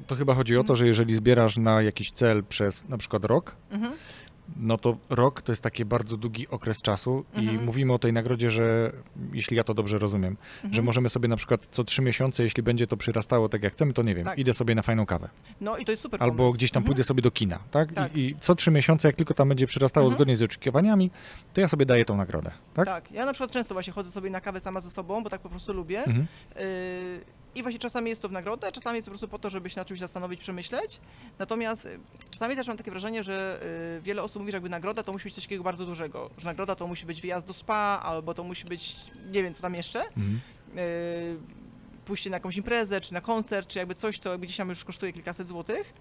to 0.07 0.15
chyba 0.15 0.35
chodzi 0.35 0.57
o 0.57 0.65
to, 0.65 0.77
że 0.77 0.87
jeżeli 0.87 1.15
zbierasz 1.15 1.57
na 1.57 1.83
jakiś 1.83 2.11
cel 2.13 2.45
przez 2.45 2.89
na 2.89 2.99
przykład 2.99 3.25
rok, 3.25 3.57
Mhm. 3.71 3.93
No 4.57 4.79
to 4.79 4.97
rok 5.11 5.43
to 5.43 5.53
jest 5.53 5.63
taki 5.63 5.85
bardzo 5.85 6.17
długi 6.17 6.49
okres 6.49 6.83
czasu 6.83 7.25
i 7.35 7.39
Mhm. 7.39 7.65
mówimy 7.65 7.93
o 7.93 7.99
tej 7.99 8.13
nagrodzie, 8.13 8.51
że 8.51 8.93
jeśli 9.33 9.57
ja 9.57 9.65
to 9.65 9.75
dobrze 9.75 9.99
rozumiem, 9.99 10.37
że 10.63 10.67
Mhm. 10.67 10.85
możemy 10.85 11.09
sobie 11.09 11.29
na 11.29 11.37
przykład 11.37 11.69
co 11.71 11.85
trzy 11.85 12.03
miesiące, 12.03 12.43
jeśli 12.43 12.63
będzie 12.63 12.87
to 12.87 12.97
przyrastało 12.97 13.49
tak 13.49 13.63
jak 13.63 13.73
chcemy, 13.73 13.93
to 13.93 14.03
nie 14.03 14.15
wiem, 14.15 14.25
Tak. 14.25 14.39
idę 14.39 14.55
sobie 14.55 14.75
na 14.75 14.83
fajną 14.83 15.07
kawę. 15.07 15.29
No 15.61 15.77
i 15.77 15.85
to 15.85 15.91
jest 15.93 16.03
super 16.03 16.23
Albo 16.23 16.37
pomysł. 16.37 16.57
gdzieś 16.57 16.71
tam 16.71 16.81
Mhm. 16.81 16.87
pójdę 16.87 17.05
sobie 17.05 17.23
do 17.23 17.31
kina, 17.31 17.59
tak? 17.71 17.93
Tak. 17.93 18.17
I, 18.17 18.21
I 18.21 18.37
co 18.41 18.55
trzy 18.55 18.71
miesiące, 18.71 19.09
jak 19.09 19.17
tylko 19.17 19.35
tam 19.35 19.49
będzie 19.49 19.67
przyrastało 19.67 20.05
Mhm. 20.07 20.17
zgodnie 20.19 20.37
z 20.37 20.43
oczekiwaniami, 20.43 21.11
to 21.55 21.61
ja 21.61 21.69
sobie 21.69 21.87
daję 21.87 22.05
tą 22.05 22.17
nagrodę, 22.17 22.51
tak? 22.75 22.87
Tak, 22.87 23.13
ja 23.13 23.27
na 23.27 23.33
przykład 23.33 23.51
często 23.51 23.75
właśnie 23.75 23.93
chodzę 23.93 24.11
sobie 24.11 24.31
na 24.31 24.41
kawę 24.41 24.61
sama 24.61 24.81
ze 24.81 24.91
sobą, 24.91 25.23
bo 25.23 25.31
tak 25.31 25.41
po 25.41 25.49
prostu 25.49 25.73
lubię. 25.73 25.99
Mhm. 25.99 26.27
Yy, 26.57 26.63
I 27.59 27.63
właśnie 27.63 27.79
czasami 27.79 28.11
jest 28.11 28.23
to 28.23 28.29
w 28.29 28.33
nagrodę, 28.33 28.73
czasami 28.73 28.97
jest 28.97 29.09
po 29.09 29.11
prostu 29.11 29.29
po 29.29 29.39
to, 29.39 29.51
żeby 29.51 29.71
się 29.71 29.81
na 29.81 29.85
czymś 29.85 30.01
zastanowić, 30.01 30.41
przemyśleć. 30.41 31.01
Natomiast 31.39 31.87
y, 31.87 31.99
czasami 32.31 32.57
też 32.57 32.69
mam 32.69 32.77
takie 32.77 32.91
wrażenie, 32.91 33.23
że 33.23 33.61
y, 33.99 34.01
wiele 34.01 34.23
osób 34.23 34.41
mówi, 34.41 34.53
że 34.53 34.57
jakby 34.57 34.69
nagroda 34.69 35.03
to 35.03 35.13
musi 35.13 35.25
być 35.25 35.35
coś 35.35 35.45
takiego 35.45 35.65
bardzo 35.65 35.87
dużego. 35.87 36.31
Że 36.39 36.45
nagroda 36.45 36.75
to 36.75 36.87
musi 36.87 37.07
być 37.07 37.21
wyjazd 37.21 37.47
do 37.47 37.53
spa, 37.53 38.01
albo 38.03 38.35
to 38.35 38.45
musi 38.45 38.65
być 38.65 38.97
nie 39.31 39.43
wiem 39.43 39.55
co 39.55 39.63
tam 39.63 39.75
jeszcze. 39.75 40.01
Mhm. 40.01 40.41
Yy, 40.75 40.83
pójście 42.05 42.31
na 42.31 42.37
jakąś 42.37 42.57
imprezę, 42.57 43.01
czy 43.01 43.15
na 43.15 43.21
koncert, 43.21 43.69
czy 43.69 43.79
jakby 43.79 43.95
coś, 43.95 44.19
co 44.19 44.31
jakby 44.31 44.47
gdzieś 44.47 44.57
tam 44.57 44.69
już 44.69 44.85
kosztuje 44.85 45.13
kilkaset 45.13 45.49
złotych. 45.49 45.93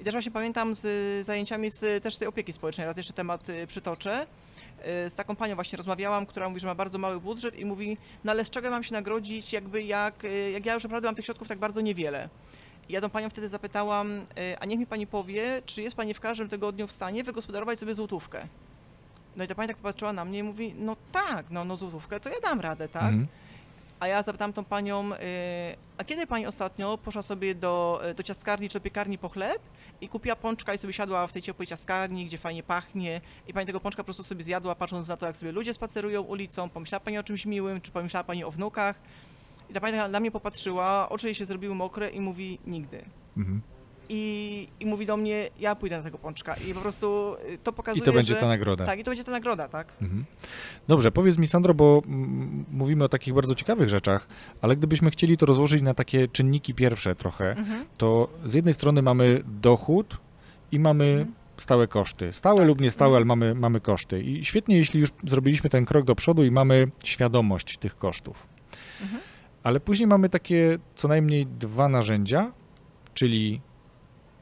I 0.00 0.04
też 0.04 0.12
właśnie 0.14 0.32
pamiętam 0.32 0.74
z 0.74 0.84
y, 0.84 1.24
zajęciami 1.24 1.70
z 1.70 2.02
też 2.02 2.14
z 2.14 2.18
tej 2.18 2.28
opieki 2.28 2.52
społecznej, 2.52 2.86
raz 2.86 2.96
jeszcze 2.96 3.12
temat 3.12 3.48
y, 3.48 3.66
przytoczę. 3.66 4.26
Y, 5.06 5.10
Z 5.10 5.14
taką 5.14 5.36
panią 5.36 5.54
właśnie 5.54 5.76
rozmawiałam, 5.76 6.26
która 6.26 6.48
mówi, 6.48 6.60
że 6.60 6.66
ma 6.66 6.74
bardzo 6.74 6.98
mały 6.98 7.20
budżet 7.20 7.58
i 7.58 7.64
mówi, 7.64 7.98
no 8.24 8.32
ale 8.32 8.44
z 8.44 8.50
czego 8.50 8.70
mam 8.70 8.84
się 8.84 8.92
nagrodzić, 8.92 9.52
jakby 9.52 9.82
jak, 9.82 10.24
y, 10.24 10.50
jak 10.50 10.66
ja 10.66 10.74
już 10.74 10.82
naprawdę 10.82 11.08
mam 11.08 11.14
tych 11.14 11.24
środków 11.24 11.48
tak 11.48 11.58
bardzo 11.58 11.80
niewiele. 11.80 12.28
I 12.88 12.92
ja 12.92 13.00
tą 13.00 13.10
panią 13.10 13.30
wtedy 13.30 13.48
zapytałam, 13.48 14.12
y, 14.16 14.58
a 14.60 14.66
niech 14.66 14.78
mi 14.78 14.86
pani 14.86 15.06
powie, 15.06 15.62
czy 15.66 15.82
jest 15.82 15.96
pani 15.96 16.14
w 16.14 16.20
każdym 16.20 16.48
tygodniu 16.48 16.86
w 16.86 16.92
stanie 16.92 17.24
wygospodarować 17.24 17.78
sobie 17.78 17.94
złotówkę? 17.94 18.46
No 19.36 19.44
i 19.44 19.48
ta 19.48 19.54
pani 19.54 19.68
tak 19.68 19.76
popatrzyła 19.76 20.12
na 20.12 20.24
mnie 20.24 20.38
i 20.38 20.42
mówi, 20.42 20.74
no 20.78 20.96
tak, 21.12 21.46
no, 21.50 21.64
no 21.64 21.76
złotówkę 21.76 22.20
to 22.20 22.28
ja 22.28 22.40
dam 22.42 22.60
radę, 22.60 22.88
tak? 22.88 23.02
Mhm. 23.02 23.26
A 24.00 24.06
ja 24.06 24.22
zapytałam 24.22 24.52
tą 24.52 24.64
panią, 24.64 25.12
y, 25.12 25.16
a 25.98 26.04
kiedy 26.04 26.26
pani 26.26 26.46
ostatnio 26.46 26.98
poszła 26.98 27.22
sobie 27.22 27.54
do, 27.54 28.02
do 28.16 28.22
ciastkarni 28.22 28.68
czy 28.68 28.80
piekarni 28.80 29.18
po 29.18 29.28
chleb 29.28 29.58
i 30.00 30.08
kupiła 30.08 30.36
pączka 30.36 30.74
i 30.74 30.78
sobie 30.78 30.92
siadła 30.92 31.26
w 31.26 31.32
tej 31.32 31.42
ciepłej 31.42 31.66
ciastkarni, 31.66 32.26
gdzie 32.26 32.38
fajnie 32.38 32.62
pachnie 32.62 33.20
i 33.46 33.52
pani 33.52 33.66
tego 33.66 33.80
pączka 33.80 34.02
po 34.02 34.04
prostu 34.04 34.22
sobie 34.22 34.44
zjadła, 34.44 34.74
patrząc 34.74 35.08
na 35.08 35.16
to, 35.16 35.26
jak 35.26 35.36
sobie 35.36 35.52
ludzie 35.52 35.74
spacerują 35.74 36.22
ulicą, 36.22 36.68
pomyślała 36.68 37.00
pani 37.00 37.18
o 37.18 37.22
czymś 37.22 37.46
miłym, 37.46 37.80
czy 37.80 37.90
pomyślała 37.90 38.24
pani 38.24 38.44
o 38.44 38.50
wnukach. 38.50 39.00
I 39.70 39.74
ta 39.74 39.80
pani 39.80 39.98
na 40.10 40.20
mnie 40.20 40.30
popatrzyła, 40.30 41.08
oczy 41.08 41.26
jej 41.26 41.34
się 41.34 41.44
zrobiły 41.44 41.74
mokre 41.74 42.10
i 42.10 42.20
mówi 42.20 42.58
nigdy. 42.66 43.04
Mhm. 43.36 43.62
I, 44.08 44.68
I 44.80 44.86
mówi 44.86 45.06
do 45.06 45.16
mnie, 45.16 45.48
ja 45.60 45.74
pójdę 45.74 45.96
na 45.96 46.02
tego 46.02 46.18
pączka. 46.18 46.54
I 46.70 46.74
po 46.74 46.80
prostu 46.80 47.34
y, 47.54 47.58
to 47.58 47.70
I 47.70 47.74
pokazuje, 47.74 48.04
to 48.04 48.12
będzie 48.12 48.34
że... 48.34 48.40
ta 48.40 48.46
nagroda. 48.46 48.86
Tak, 48.86 48.98
i 48.98 49.04
to 49.04 49.10
będzie 49.10 49.24
ta 49.24 49.30
nagroda, 49.32 49.68
tak? 49.68 49.92
Mhm. 50.02 50.24
Dobrze, 50.88 51.12
powiedz 51.12 51.38
mi 51.38 51.46
Sandro, 51.46 51.74
bo 51.74 52.02
mówimy 52.70 53.04
o 53.04 53.08
takich 53.08 53.34
bardzo 53.34 53.54
ciekawych 53.54 53.88
rzeczach, 53.88 54.28
ale 54.62 54.76
gdybyśmy 54.76 55.10
chcieli 55.10 55.36
to 55.36 55.46
rozłożyć 55.46 55.82
na 55.82 55.94
takie 55.94 56.28
czynniki 56.28 56.74
pierwsze 56.74 57.14
trochę, 57.14 57.50
Mhm. 57.56 57.84
to 57.98 58.28
z 58.44 58.54
jednej 58.54 58.74
strony 58.74 59.02
mamy 59.02 59.42
dochód 59.46 60.16
i 60.72 60.78
mamy 60.78 61.04
Mhm. 61.04 61.34
stałe 61.56 61.88
koszty. 61.88 62.32
Stałe 62.32 62.58
Tak. 62.58 62.66
lub 62.68 62.80
niestałe, 62.80 63.08
Mhm. 63.08 63.16
ale 63.16 63.24
mamy, 63.24 63.54
mamy 63.60 63.80
koszty. 63.80 64.22
I 64.22 64.44
świetnie, 64.44 64.76
jeśli 64.76 65.00
już 65.00 65.10
zrobiliśmy 65.24 65.70
ten 65.70 65.84
krok 65.84 66.04
do 66.04 66.14
przodu 66.14 66.44
i 66.44 66.50
mamy 66.50 66.88
świadomość 67.04 67.78
tych 67.78 67.98
kosztów. 67.98 68.46
Mhm. 69.02 69.20
Ale 69.62 69.80
później 69.80 70.06
mamy 70.06 70.28
takie 70.28 70.78
co 70.94 71.08
najmniej 71.08 71.46
dwa 71.46 71.88
narzędzia, 71.88 72.52
czyli 73.14 73.60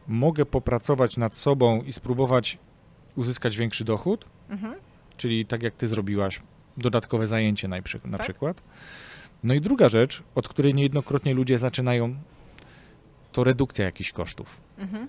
mogę 0.08 0.46
popracować 0.46 1.16
nad 1.16 1.36
sobą 1.36 1.82
i 1.82 1.92
spróbować 1.92 2.58
uzyskać 3.16 3.56
większy 3.56 3.84
dochód, 3.84 4.24
Mhm. 4.50 4.74
czyli 5.16 5.46
tak 5.46 5.62
jak 5.62 5.74
ty 5.74 5.88
zrobiłaś, 5.88 6.40
dodatkowe 6.76 7.26
zajęcie 7.26 7.68
na, 7.68 7.82
przy, 7.82 8.00
na 8.04 8.18
Tak. 8.18 8.26
przykład. 8.26 8.62
No 9.44 9.54
i 9.54 9.60
druga 9.60 9.88
rzecz, 9.88 10.22
od 10.34 10.48
której 10.48 10.74
niejednokrotnie 10.74 11.34
ludzie 11.34 11.58
zaczynają, 11.58 12.14
to 13.32 13.44
redukcja 13.44 13.84
jakichś 13.84 14.12
kosztów. 14.12 14.60
Mhm. 14.78 15.08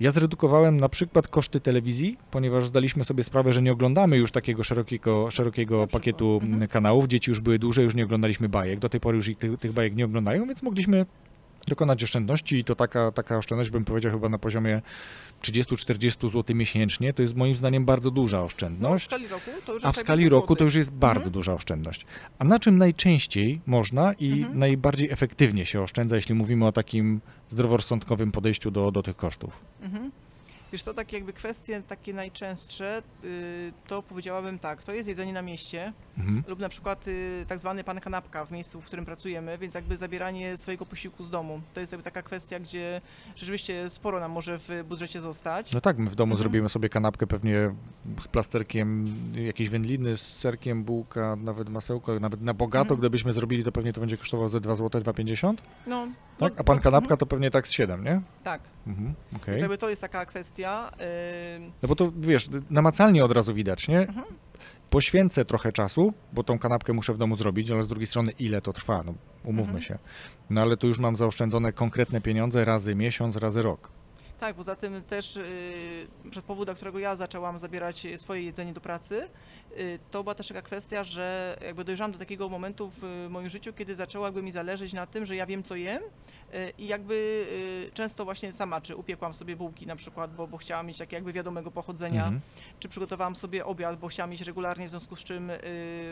Ja 0.00 0.10
zredukowałem 0.10 0.80
na 0.80 0.88
przykład 0.88 1.28
koszty 1.28 1.60
telewizji, 1.60 2.18
ponieważ 2.30 2.66
zdaliśmy 2.66 3.04
sobie 3.04 3.24
sprawę, 3.24 3.52
że 3.52 3.62
nie 3.62 3.72
oglądamy 3.72 4.16
już 4.16 4.30
takiego 4.30 4.64
szerokiego, 4.64 5.30
szerokiego 5.30 5.86
przykład. 5.86 6.02
pakietu 6.02 6.40
Mhm. 6.42 6.68
kanałów. 6.68 7.06
Dzieci 7.06 7.30
już 7.30 7.40
były 7.40 7.58
duże, 7.58 7.82
już 7.82 7.94
nie 7.94 8.04
oglądaliśmy 8.04 8.48
bajek. 8.48 8.78
Do 8.78 8.88
tej 8.88 9.00
pory 9.00 9.16
już 9.16 9.28
ich, 9.28 9.38
tych, 9.38 9.58
tych 9.58 9.72
bajek 9.72 9.96
nie 9.96 10.04
oglądają, 10.04 10.46
więc 10.46 10.62
mogliśmy 10.62 11.06
dokonać 11.68 12.04
oszczędności 12.04 12.56
i 12.56 12.64
to 12.64 12.74
taka, 12.74 13.12
taka 13.12 13.38
oszczędność, 13.38 13.70
bym 13.70 13.84
powiedział, 13.84 14.12
chyba 14.12 14.28
na 14.28 14.38
poziomie 14.38 14.82
30-40 15.42 16.30
zł 16.32 16.56
miesięcznie. 16.56 17.12
To 17.12 17.22
jest 17.22 17.34
moim 17.36 17.56
zdaniem 17.56 17.84
bardzo 17.84 18.10
duża 18.10 18.36
No, 18.38 18.42
w 18.42 18.46
oszczędność. 18.46 19.04
skali 19.04 19.28
roku 19.28 19.50
to 19.66 19.74
już 19.74 19.84
A 19.84 19.92
w 19.92 19.96
skali 19.96 20.22
500 20.22 20.32
roku 20.40 20.56
to 20.56 20.64
już 20.64 20.74
jest 20.74 20.92
bardzo 20.92 21.16
Mhm. 21.18 21.32
duża 21.32 21.54
oszczędność. 21.54 22.06
A 22.38 22.44
na 22.44 22.58
czym 22.58 22.78
najczęściej 22.78 23.60
można 23.66 24.12
i 24.12 24.32
Mhm. 24.32 24.58
najbardziej 24.58 25.10
efektywnie 25.10 25.66
się 25.66 25.82
oszczędza, 25.82 26.16
jeśli 26.16 26.34
mówimy 26.34 26.66
o 26.66 26.72
takim 26.72 27.20
zdroworozsądkowym 27.48 28.32
podejściu 28.32 28.70
do, 28.70 28.90
do 28.90 29.02
tych 29.02 29.16
kosztów? 29.16 29.64
Mhm. 29.82 30.10
Wiesz 30.72 30.82
co, 30.82 30.94
takie 30.94 31.16
jakby 31.16 31.32
kwestie 31.32 31.82
takie 31.88 32.14
najczęstsze, 32.14 33.02
y, 33.24 33.72
to 33.86 34.02
powiedziałabym 34.02 34.58
tak, 34.58 34.82
to 34.82 34.92
jest 34.92 35.08
jedzenie 35.08 35.32
na 35.32 35.42
mieście 35.42 35.92
Mhm. 36.18 36.42
lub 36.46 36.58
na 36.58 36.68
przykład 36.68 37.08
y, 37.08 37.44
tak 37.48 37.58
zwany 37.58 37.84
pan 37.84 38.00
kanapka 38.00 38.44
w 38.44 38.50
miejscu, 38.50 38.80
w 38.80 38.84
którym 38.86 39.04
pracujemy, 39.04 39.58
więc 39.58 39.74
jakby 39.74 39.96
zabieranie 39.96 40.56
swojego 40.56 40.86
posiłku 40.86 41.22
z 41.22 41.30
domu. 41.30 41.60
To 41.74 41.80
jest 41.80 41.92
jakby 41.92 42.04
taka 42.04 42.22
kwestia, 42.22 42.60
gdzie 42.60 43.00
rzeczywiście 43.36 43.90
sporo 43.90 44.20
nam 44.20 44.30
może 44.32 44.58
w 44.58 44.68
budżecie 44.88 45.20
zostać. 45.20 45.72
No 45.72 45.80
tak, 45.80 45.98
my 45.98 46.10
w 46.10 46.14
domu 46.14 46.32
Mhm. 46.32 46.42
zrobimy 46.42 46.68
sobie 46.68 46.88
kanapkę 46.88 47.26
pewnie 47.26 47.74
z 48.20 48.28
plasterkiem, 48.28 49.14
jakieś 49.34 49.68
wędliny, 49.68 50.16
z 50.16 50.36
serkiem, 50.36 50.84
bułka, 50.84 51.36
nawet 51.36 51.68
masełko, 51.68 52.20
nawet 52.20 52.40
na 52.42 52.54
bogato, 52.54 52.82
Mhm. 52.82 53.00
gdybyśmy 53.00 53.32
zrobili, 53.32 53.64
to 53.64 53.72
pewnie 53.72 53.92
to 53.92 54.00
będzie 54.00 54.16
kosztowało 54.16 54.48
ze 54.48 54.60
2 54.60 54.74
zł, 54.74 55.00
2,50, 55.00 55.62
No, 55.86 56.06
tak? 56.38 56.52
no, 56.54 56.60
A 56.60 56.64
pan 56.64 56.76
no, 56.76 56.82
kanapka 56.82 57.04
mhm, 57.06 57.18
to 57.18 57.26
pewnie 57.26 57.50
tak 57.50 57.68
z 57.68 57.70
7, 57.70 58.04
nie? 58.04 58.20
Tak, 58.44 58.60
Mhm, 58.86 59.14
okej. 59.36 59.46
więc 59.54 59.60
jakby 59.60 59.78
to 59.78 59.88
jest 59.90 60.02
taka 60.02 60.26
kwestia. 60.26 60.61
No 61.82 61.88
bo 61.88 61.96
to 61.96 62.12
wiesz, 62.16 62.48
namacalnie 62.70 63.24
od 63.24 63.32
razu 63.32 63.54
widać, 63.54 63.88
nie? 63.88 64.00
Mhm. 64.00 64.26
Poświęcę 64.90 65.44
trochę 65.44 65.72
czasu, 65.72 66.12
bo 66.32 66.44
tą 66.44 66.58
kanapkę 66.58 66.92
muszę 66.92 67.14
w 67.14 67.18
domu 67.18 67.36
zrobić, 67.36 67.70
ale 67.70 67.82
z 67.82 67.88
drugiej 67.88 68.06
strony 68.06 68.32
ile 68.38 68.60
to 68.60 68.72
trwa? 68.72 69.02
No, 69.06 69.14
umówmy 69.44 69.62
Mhm. 69.78 69.82
się. 69.82 69.98
No 70.50 70.60
ale 70.60 70.76
tu 70.76 70.86
już 70.86 70.98
mam 70.98 71.16
zaoszczędzone 71.16 71.72
konkretne 71.72 72.20
pieniądze 72.20 72.64
razy 72.64 72.94
miesiąc, 72.94 73.36
razy 73.36 73.62
rok. 73.62 73.90
Tak, 74.40 74.56
poza 74.56 74.76
tym 74.76 75.02
też 75.02 75.36
yy, 75.36 76.30
przed 76.30 76.44
powód, 76.44 76.66
dla 76.66 76.74
którego 76.74 76.98
ja 76.98 77.16
zaczęłam 77.16 77.58
zabierać 77.58 78.06
swoje 78.16 78.42
jedzenie 78.42 78.72
do 78.72 78.80
pracy, 78.80 79.28
to 80.10 80.22
była 80.22 80.34
też 80.34 80.48
taka 80.48 80.62
kwestia, 80.62 81.04
że 81.04 81.56
jakby 81.66 81.84
dojrzałam 81.84 82.12
do 82.12 82.18
takiego 82.18 82.48
momentu 82.48 82.90
w 82.94 83.26
moim 83.30 83.50
życiu, 83.50 83.72
kiedy 83.72 83.94
zaczęło 83.94 84.24
jakby 84.26 84.42
mi 84.42 84.52
zależeć 84.52 84.92
na 84.92 85.06
tym, 85.06 85.26
że 85.26 85.36
ja 85.36 85.46
wiem 85.46 85.62
co 85.62 85.76
jem 85.76 86.02
yy, 86.52 86.72
i 86.78 86.86
jakby 86.86 87.46
często 87.94 88.24
właśnie 88.24 88.52
sama, 88.52 88.80
czy 88.80 88.96
upiekłam 88.96 89.34
sobie 89.34 89.56
bułki 89.56 89.86
na 89.86 89.96
przykład, 89.96 90.34
bo, 90.34 90.46
bo 90.46 90.56
chciałam 90.56 90.86
mieć 90.86 90.98
takie 90.98 91.16
jakby 91.16 91.32
wiadomego 91.32 91.70
pochodzenia, 91.70 92.22
Mhm. 92.24 92.40
czy 92.80 92.88
przygotowałam 92.88 93.36
sobie 93.36 93.64
obiad, 93.66 93.98
bo 93.98 94.08
chciałam 94.08 94.30
mieć 94.30 94.40
regularnie, 94.40 94.86
w 94.86 94.90
związku 94.90 95.16
z 95.16 95.24
czym, 95.24 95.50
y, 95.50 95.58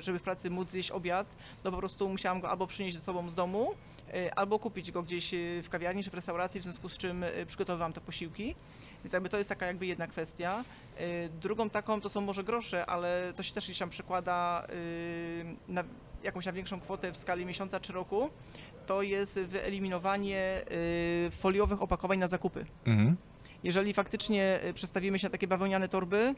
żeby 0.01 0.19
w 0.19 0.23
pracy 0.23 0.51
móc 0.51 0.71
zjeść 0.71 0.91
obiad, 0.91 1.37
no 1.65 1.71
po 1.71 1.77
prostu 1.77 2.09
musiałam 2.09 2.41
go 2.41 2.51
albo 2.51 2.67
przynieść 2.67 2.97
ze 2.97 3.03
sobą 3.03 3.29
z 3.29 3.35
domu, 3.35 3.75
y, 4.15 4.35
albo 4.35 4.59
kupić 4.59 4.91
go 4.93 5.03
gdzieś 5.03 5.35
y, 5.35 5.61
w 5.65 5.69
kawiarni 5.71 6.05
czy 6.05 6.11
w 6.11 6.15
restauracji, 6.15 6.61
w 6.61 6.63
związku 6.65 6.89
z 6.89 6.99
czym 6.99 7.23
y, 7.23 7.47
przygotowywałam 7.47 7.93
te 7.93 8.01
posiłki. 8.01 8.55
Więc 9.05 9.13
jakby 9.13 9.29
to 9.29 9.39
jest 9.39 9.51
taka 9.51 9.67
jakby 9.67 9.87
jedna 9.87 10.07
kwestia. 10.07 10.65
Y, 11.01 11.29
Drugą 11.41 11.71
taką 11.71 12.01
to 12.01 12.09
są 12.09 12.21
może 12.21 12.45
grosze, 12.45 12.87
ale 12.87 13.33
to 13.37 13.43
się 13.43 13.55
też 13.55 13.65
gdzieś 13.65 13.79
tam 13.79 13.91
przekłada 13.91 14.67
y, 14.71 15.45
na 15.69 15.85
jakąś 16.23 16.45
tam 16.45 16.55
większą 16.55 16.81
kwotę 16.81 17.13
w 17.13 17.17
skali 17.17 17.47
miesiąca 17.47 17.81
czy 17.81 17.93
roku. 17.93 18.31
To 18.87 19.03
jest 19.03 19.41
wyeliminowanie 19.41 20.63
y, 21.27 21.31
foliowych 21.31 21.83
opakowań 21.83 22.19
na 22.19 22.29
zakupy. 22.29 22.67
Mhm. 22.87 23.17
Jeżeli 23.65 23.95
faktycznie 23.95 24.61
przestawimy 24.75 25.19
się 25.19 25.27
na 25.27 25.31
takie 25.31 25.49
bawełniane 25.49 25.89
torby 25.89 26.35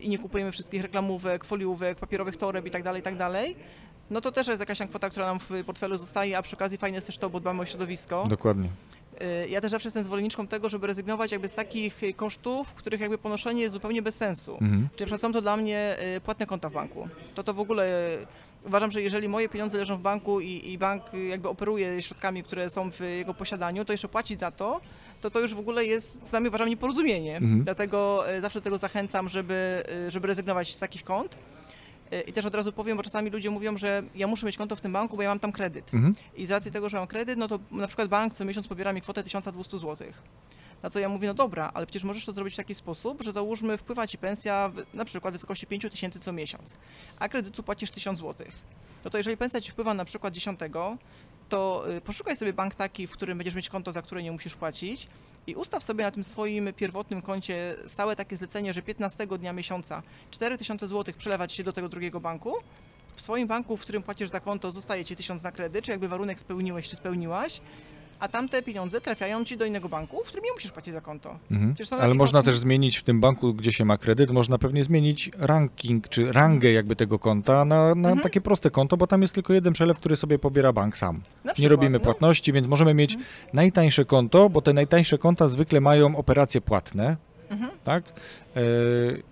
i 0.00 0.08
nie 0.08 0.18
kupujemy 0.18 0.52
wszystkich 0.52 0.82
reklamówek, 0.82 1.44
foliówek, 1.44 1.98
papierowych 1.98 2.36
toreb 2.36 2.66
i 2.66 2.70
tak 2.70 2.82
dalej, 2.82 3.00
i 3.00 3.02
tak 3.02 3.16
dalej, 3.16 3.56
no 4.10 4.20
to 4.20 4.32
też 4.32 4.48
jest 4.48 4.60
jakaś 4.60 4.78
kwota, 4.88 5.10
która 5.10 5.26
nam 5.26 5.40
w 5.40 5.50
portfelu 5.66 5.98
zostaje, 5.98 6.38
a 6.38 6.42
przy 6.42 6.56
okazji 6.56 6.78
fajne 6.78 6.96
jest 6.96 7.06
też 7.06 7.18
to, 7.18 7.30
bo 7.30 7.40
dbamy 7.40 7.62
o 7.62 7.66
środowisko. 7.66 8.26
Dokładnie. 8.28 8.68
Y, 9.44 9.48
Ja 9.48 9.60
też 9.60 9.70
zawsze 9.70 9.86
jestem 9.86 10.04
zwolenniczką 10.04 10.46
tego, 10.46 10.68
żeby 10.68 10.86
rezygnować 10.86 11.32
jakby 11.32 11.48
z 11.48 11.54
takich 11.54 12.00
kosztów, 12.16 12.74
których 12.74 13.00
jakby 13.00 13.18
ponoszenie 13.18 13.62
jest 13.62 13.72
zupełnie 13.72 14.02
bez 14.02 14.16
sensu. 14.16 14.52
Mhm. 14.60 14.88
Czyli 14.96 15.18
są 15.18 15.32
to 15.32 15.40
dla 15.42 15.56
mnie 15.56 15.96
y, 16.16 16.20
płatne 16.20 16.46
konta 16.46 16.68
w 16.68 16.72
banku. 16.72 17.08
To 17.34 17.42
to 17.44 17.54
w 17.54 17.60
ogóle 17.60 18.12
y, 18.64 18.66
uważam, 18.66 18.90
że 18.90 19.02
jeżeli 19.02 19.28
moje 19.28 19.48
pieniądze 19.48 19.78
leżą 19.78 19.96
w 19.96 20.00
banku 20.00 20.40
i, 20.40 20.72
i 20.72 20.78
bank 20.78 21.02
jakby 21.28 21.48
operuje 21.48 22.02
środkami, 22.02 22.42
które 22.44 22.70
są 22.70 22.90
w 22.90 23.00
jego 23.00 23.34
posiadaniu, 23.34 23.84
to 23.84 23.92
jeszcze 23.92 24.08
płacić 24.08 24.40
za 24.40 24.50
to, 24.50 24.80
to 25.20 25.30
to 25.30 25.40
już 25.40 25.54
w 25.54 25.58
ogóle 25.58 25.84
jest, 25.84 26.20
co 26.22 26.32
najmniej 26.32 26.48
uważam, 26.48 26.68
nieporozumienie. 26.68 27.36
Mhm. 27.36 27.64
Dlatego 27.64 28.24
zawsze 28.40 28.60
do 28.60 28.64
tego 28.64 28.78
zachęcam, 28.78 29.28
żeby, 29.28 29.82
żeby 30.08 30.26
rezygnować 30.26 30.74
z 30.74 30.78
takich 30.78 31.04
kont. 31.04 31.36
Y, 32.12 32.20
I 32.20 32.32
też 32.32 32.44
od 32.44 32.54
razu 32.54 32.72
powiem, 32.72 32.96
bo 32.96 33.02
czasami 33.02 33.30
ludzie 33.30 33.50
mówią, 33.50 33.78
że 33.78 34.02
ja 34.14 34.26
muszę 34.26 34.46
mieć 34.46 34.56
konto 34.56 34.76
w 34.76 34.80
tym 34.80 34.92
banku, 34.92 35.16
bo 35.16 35.22
ja 35.22 35.28
mam 35.28 35.38
tam 35.38 35.52
kredyt. 35.52 35.94
Mhm. 35.94 36.14
I 36.36 36.46
z 36.46 36.50
racji 36.50 36.72
tego, 36.72 36.88
że 36.88 36.98
mam 36.98 37.06
kredyt, 37.06 37.38
no 37.38 37.48
to 37.48 37.58
na 37.70 37.86
przykład 37.86 38.08
bank 38.08 38.34
co 38.34 38.44
miesiąc 38.44 38.68
pobiera 38.68 38.92
mi 38.92 39.00
kwotę 39.00 39.22
1200 39.22 39.78
zł. 39.78 40.08
Na 40.82 40.90
co 40.90 40.98
ja 40.98 41.08
mówię, 41.08 41.28
no 41.28 41.34
dobra, 41.34 41.70
ale 41.74 41.86
przecież 41.86 42.04
możesz 42.04 42.24
to 42.24 42.32
zrobić 42.32 42.54
w 42.54 42.56
taki 42.56 42.74
sposób, 42.74 43.22
że 43.22 43.32
załóżmy 43.32 43.78
wpływa 43.78 44.06
ci 44.06 44.18
pensja 44.18 44.68
w, 44.68 44.94
na 44.94 45.04
przykład 45.04 45.32
w 45.32 45.36
wysokości 45.36 45.66
5000 45.66 46.20
co 46.20 46.32
miesiąc, 46.32 46.74
a 47.18 47.28
kredytu 47.28 47.62
płacisz 47.62 47.90
1000 47.90 48.18
zł. 48.18 48.46
No 49.04 49.10
to 49.10 49.18
jeżeli 49.18 49.36
pensja 49.36 49.60
ci 49.60 49.72
wpływa 49.72 49.94
na 49.94 50.04
przykład 50.04 50.34
10, 50.34 50.60
to 51.48 51.84
y, 51.96 52.00
poszukaj 52.00 52.36
sobie 52.36 52.52
bank 52.52 52.74
taki, 52.74 53.06
w 53.06 53.10
którym 53.10 53.38
będziesz 53.38 53.54
mieć 53.54 53.68
konto, 53.68 53.92
za 53.92 54.02
które 54.02 54.22
nie 54.22 54.32
musisz 54.32 54.54
płacić 54.54 55.08
i 55.46 55.54
ustaw 55.54 55.84
sobie 55.84 56.04
na 56.04 56.10
tym 56.10 56.24
swoim 56.24 56.72
pierwotnym 56.76 57.22
koncie 57.22 57.74
stałe 57.86 58.16
takie 58.16 58.36
zlecenie, 58.36 58.72
że 58.72 58.82
15 58.82 59.26
dnia 59.26 59.52
miesiąca 59.52 60.02
4000 60.30 60.88
zł 60.88 61.14
przelewać 61.18 61.52
się 61.52 61.64
do 61.64 61.72
tego 61.72 61.88
drugiego 61.88 62.20
banku. 62.20 62.54
W 63.14 63.20
swoim 63.20 63.48
banku, 63.48 63.76
w 63.76 63.80
którym 63.80 64.02
płacisz 64.02 64.28
za 64.28 64.40
konto, 64.40 64.72
zostaje 64.72 65.04
ci 65.04 65.16
1000 65.16 65.42
na 65.42 65.52
kredyt, 65.52 65.84
czy 65.84 65.90
jakby 65.90 66.08
warunek 66.08 66.40
spełniłeś, 66.40 66.88
czy 66.88 66.96
spełniłaś. 66.96 67.60
A 68.20 68.28
tamte 68.28 68.62
pieniądze 68.62 69.00
trafiają 69.00 69.44
ci 69.44 69.56
do 69.56 69.64
innego 69.64 69.88
banku, 69.88 70.20
w 70.24 70.28
którym 70.28 70.44
nie 70.44 70.52
musisz 70.52 70.72
płacić 70.72 70.94
za 70.94 71.00
konto. 71.00 71.38
Mhm. 71.50 71.74
Ale 72.00 72.14
można 72.14 72.40
banki- 72.40 72.44
też 72.44 72.58
zmienić 72.58 72.96
w 72.98 73.02
tym 73.02 73.20
banku, 73.20 73.54
gdzie 73.54 73.72
się 73.72 73.84
ma 73.84 73.98
kredyt, 73.98 74.30
można 74.30 74.58
pewnie 74.58 74.84
zmienić 74.84 75.30
ranking 75.38 76.08
czy 76.08 76.32
rangę 76.32 76.72
jakby 76.72 76.96
tego 76.96 77.18
konta 77.18 77.64
na, 77.64 77.94
na 77.94 78.08
Mhm. 78.08 78.20
takie 78.20 78.40
proste 78.40 78.70
konto, 78.70 78.96
bo 78.96 79.06
tam 79.06 79.22
jest 79.22 79.34
tylko 79.34 79.52
jeden 79.52 79.72
przelew, 79.72 79.98
który 79.98 80.16
sobie 80.16 80.38
pobiera 80.38 80.72
bank 80.72 80.96
sam. 80.96 81.16
Na 81.16 81.50
Nie 81.50 81.54
przykład, 81.54 81.70
robimy 81.70 81.90
no. 81.90 81.96
Mhm. 81.98 82.02
płatności, 82.14 82.52
więc 82.52 82.66
możemy 82.66 82.94
mieć 82.94 83.16
najtańsze 83.52 84.04
konto, 84.04 84.50
bo 84.50 84.62
te 84.62 84.72
najtańsze 84.72 85.18
konta 85.18 85.48
zwykle 85.48 85.80
mają 85.80 86.16
operacje 86.16 86.60
płatne, 86.60 87.16
Mhm. 87.50 87.70
tak? 87.84 88.04
E, 88.56 88.60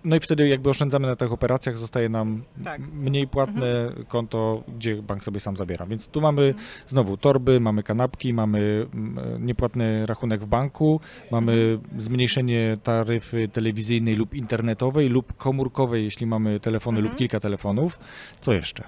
No 0.03 0.15
i 0.15 0.19
wtedy 0.19 0.47
jakby 0.47 0.69
oszczędzamy 0.69 1.07
na 1.07 1.15
tych 1.15 1.31
operacjach, 1.33 1.77
zostaje 1.77 2.09
nam 2.09 2.43
Tak. 2.63 2.81
mniej 2.93 3.27
płatne 3.27 3.91
konto, 4.07 4.63
gdzie 4.77 4.95
bank 5.01 5.23
sobie 5.23 5.39
sam 5.39 5.57
zabiera. 5.57 5.85
Więc 5.85 6.07
tu 6.07 6.21
mamy 6.21 6.41
Mhm. 6.41 6.65
znowu 6.87 7.17
torby, 7.17 7.59
mamy 7.59 7.83
kanapki, 7.83 8.33
mamy 8.33 8.87
mm, 8.93 9.45
niepłatny 9.45 10.05
rachunek 10.05 10.41
w 10.41 10.45
banku, 10.45 10.99
mamy 11.31 11.77
Mhm. 11.83 12.01
zmniejszenie 12.01 12.77
taryfy 12.83 13.47
telewizyjnej 13.47 14.15
lub 14.15 14.33
internetowej 14.33 15.09
lub 15.09 15.37
komórkowej, 15.37 16.03
jeśli 16.03 16.25
mamy 16.27 16.59
telefony 16.59 16.97
Mhm. 16.97 17.11
lub 17.11 17.19
kilka 17.19 17.39
telefonów. 17.39 17.99
Co 18.41 18.53
jeszcze? 18.53 18.83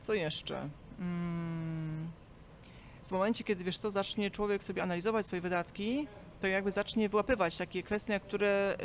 Co 0.00 0.14
jeszcze? 0.14 0.68
Mm, 1.00 2.08
W 3.06 3.12
momencie, 3.12 3.44
kiedy 3.44 3.64
wiesz 3.64 3.78
co, 3.78 3.90
zacznie 3.90 4.30
człowiek 4.30 4.64
sobie 4.64 4.82
analizować 4.82 5.26
swoje 5.26 5.42
wydatki, 5.42 6.06
to 6.40 6.46
jakby 6.46 6.70
zacznie 6.70 7.08
wyłapywać 7.08 7.56
takie 7.56 7.82
kwestie, 7.82 8.20
które 8.20 8.76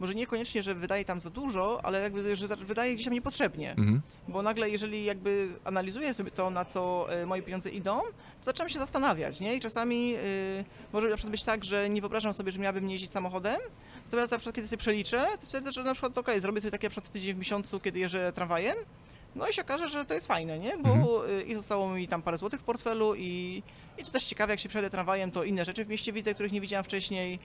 może 0.00 0.14
niekoniecznie, 0.14 0.62
że 0.62 0.74
wydaje 0.74 1.04
tam 1.04 1.20
za 1.20 1.30
dużo, 1.30 1.80
ale 1.84 2.00
jakby, 2.02 2.36
że 2.36 2.56
wydaje 2.56 2.94
gdzieś 2.94 3.04
tam 3.04 3.14
niepotrzebnie. 3.14 3.70
Mhm. 3.70 4.00
Bo 4.28 4.42
nagle, 4.42 4.70
jeżeli 4.70 5.04
jakby 5.04 5.48
analizuję 5.64 6.14
sobie 6.14 6.30
to, 6.30 6.50
na 6.50 6.64
co 6.64 7.06
y, 7.22 7.26
moje 7.26 7.42
pieniądze 7.42 7.70
idą, 7.70 8.00
to 8.00 8.44
zaczynam 8.44 8.68
się 8.68 8.78
zastanawiać, 8.78 9.40
nie? 9.40 9.56
I 9.56 9.60
czasami 9.60 10.14
y, 10.14 10.64
może 10.92 11.08
na 11.08 11.16
przykład 11.16 11.30
być 11.30 11.44
tak, 11.44 11.64
że 11.64 11.90
nie 11.90 12.00
wyobrażam 12.00 12.34
sobie, 12.34 12.52
że 12.52 12.60
miałabym 12.60 12.90
jeździć 12.90 13.12
samochodem, 13.12 13.60
natomiast 14.04 14.32
na 14.32 14.38
przykład 14.38 14.54
kiedy 14.56 14.68
sobie 14.68 14.78
przeliczę, 14.78 15.26
to 15.40 15.46
stwierdzę, 15.46 15.72
że 15.72 15.84
na 15.84 15.92
przykład 15.92 16.18
okej, 16.18 16.40
zrobię 16.40 16.60
sobie 16.60 16.70
takie 16.70 16.86
na 16.86 16.90
przykład 16.90 17.12
tydzień 17.12 17.34
w 17.34 17.38
miesiącu, 17.38 17.80
kiedy 17.80 17.98
jeżdżę 17.98 18.32
tramwajem, 18.32 18.76
no 19.34 19.48
i 19.48 19.52
się 19.52 19.62
okaże, 19.62 19.88
że 19.88 20.04
to 20.04 20.14
jest 20.14 20.26
fajne, 20.26 20.58
nie? 20.58 20.78
Bo 20.78 20.92
Mhm. 20.92 21.30
y, 21.38 21.42
i 21.42 21.54
zostało 21.54 21.94
mi 21.94 22.08
tam 22.08 22.22
parę 22.22 22.38
złotych 22.38 22.60
w 22.60 22.64
portfelu 22.64 23.14
i, 23.14 23.62
i 23.98 24.04
to 24.04 24.10
też 24.10 24.24
ciekawe, 24.24 24.52
jak 24.52 24.60
się 24.60 24.68
przejdę 24.68 24.90
tramwajem, 24.90 25.30
to 25.30 25.44
inne 25.44 25.64
rzeczy 25.64 25.84
w 25.84 25.88
mieście 25.88 26.12
widzę, 26.12 26.34
których 26.34 26.52
nie 26.52 26.60
widziałam 26.60 26.84
wcześniej, 26.84 27.38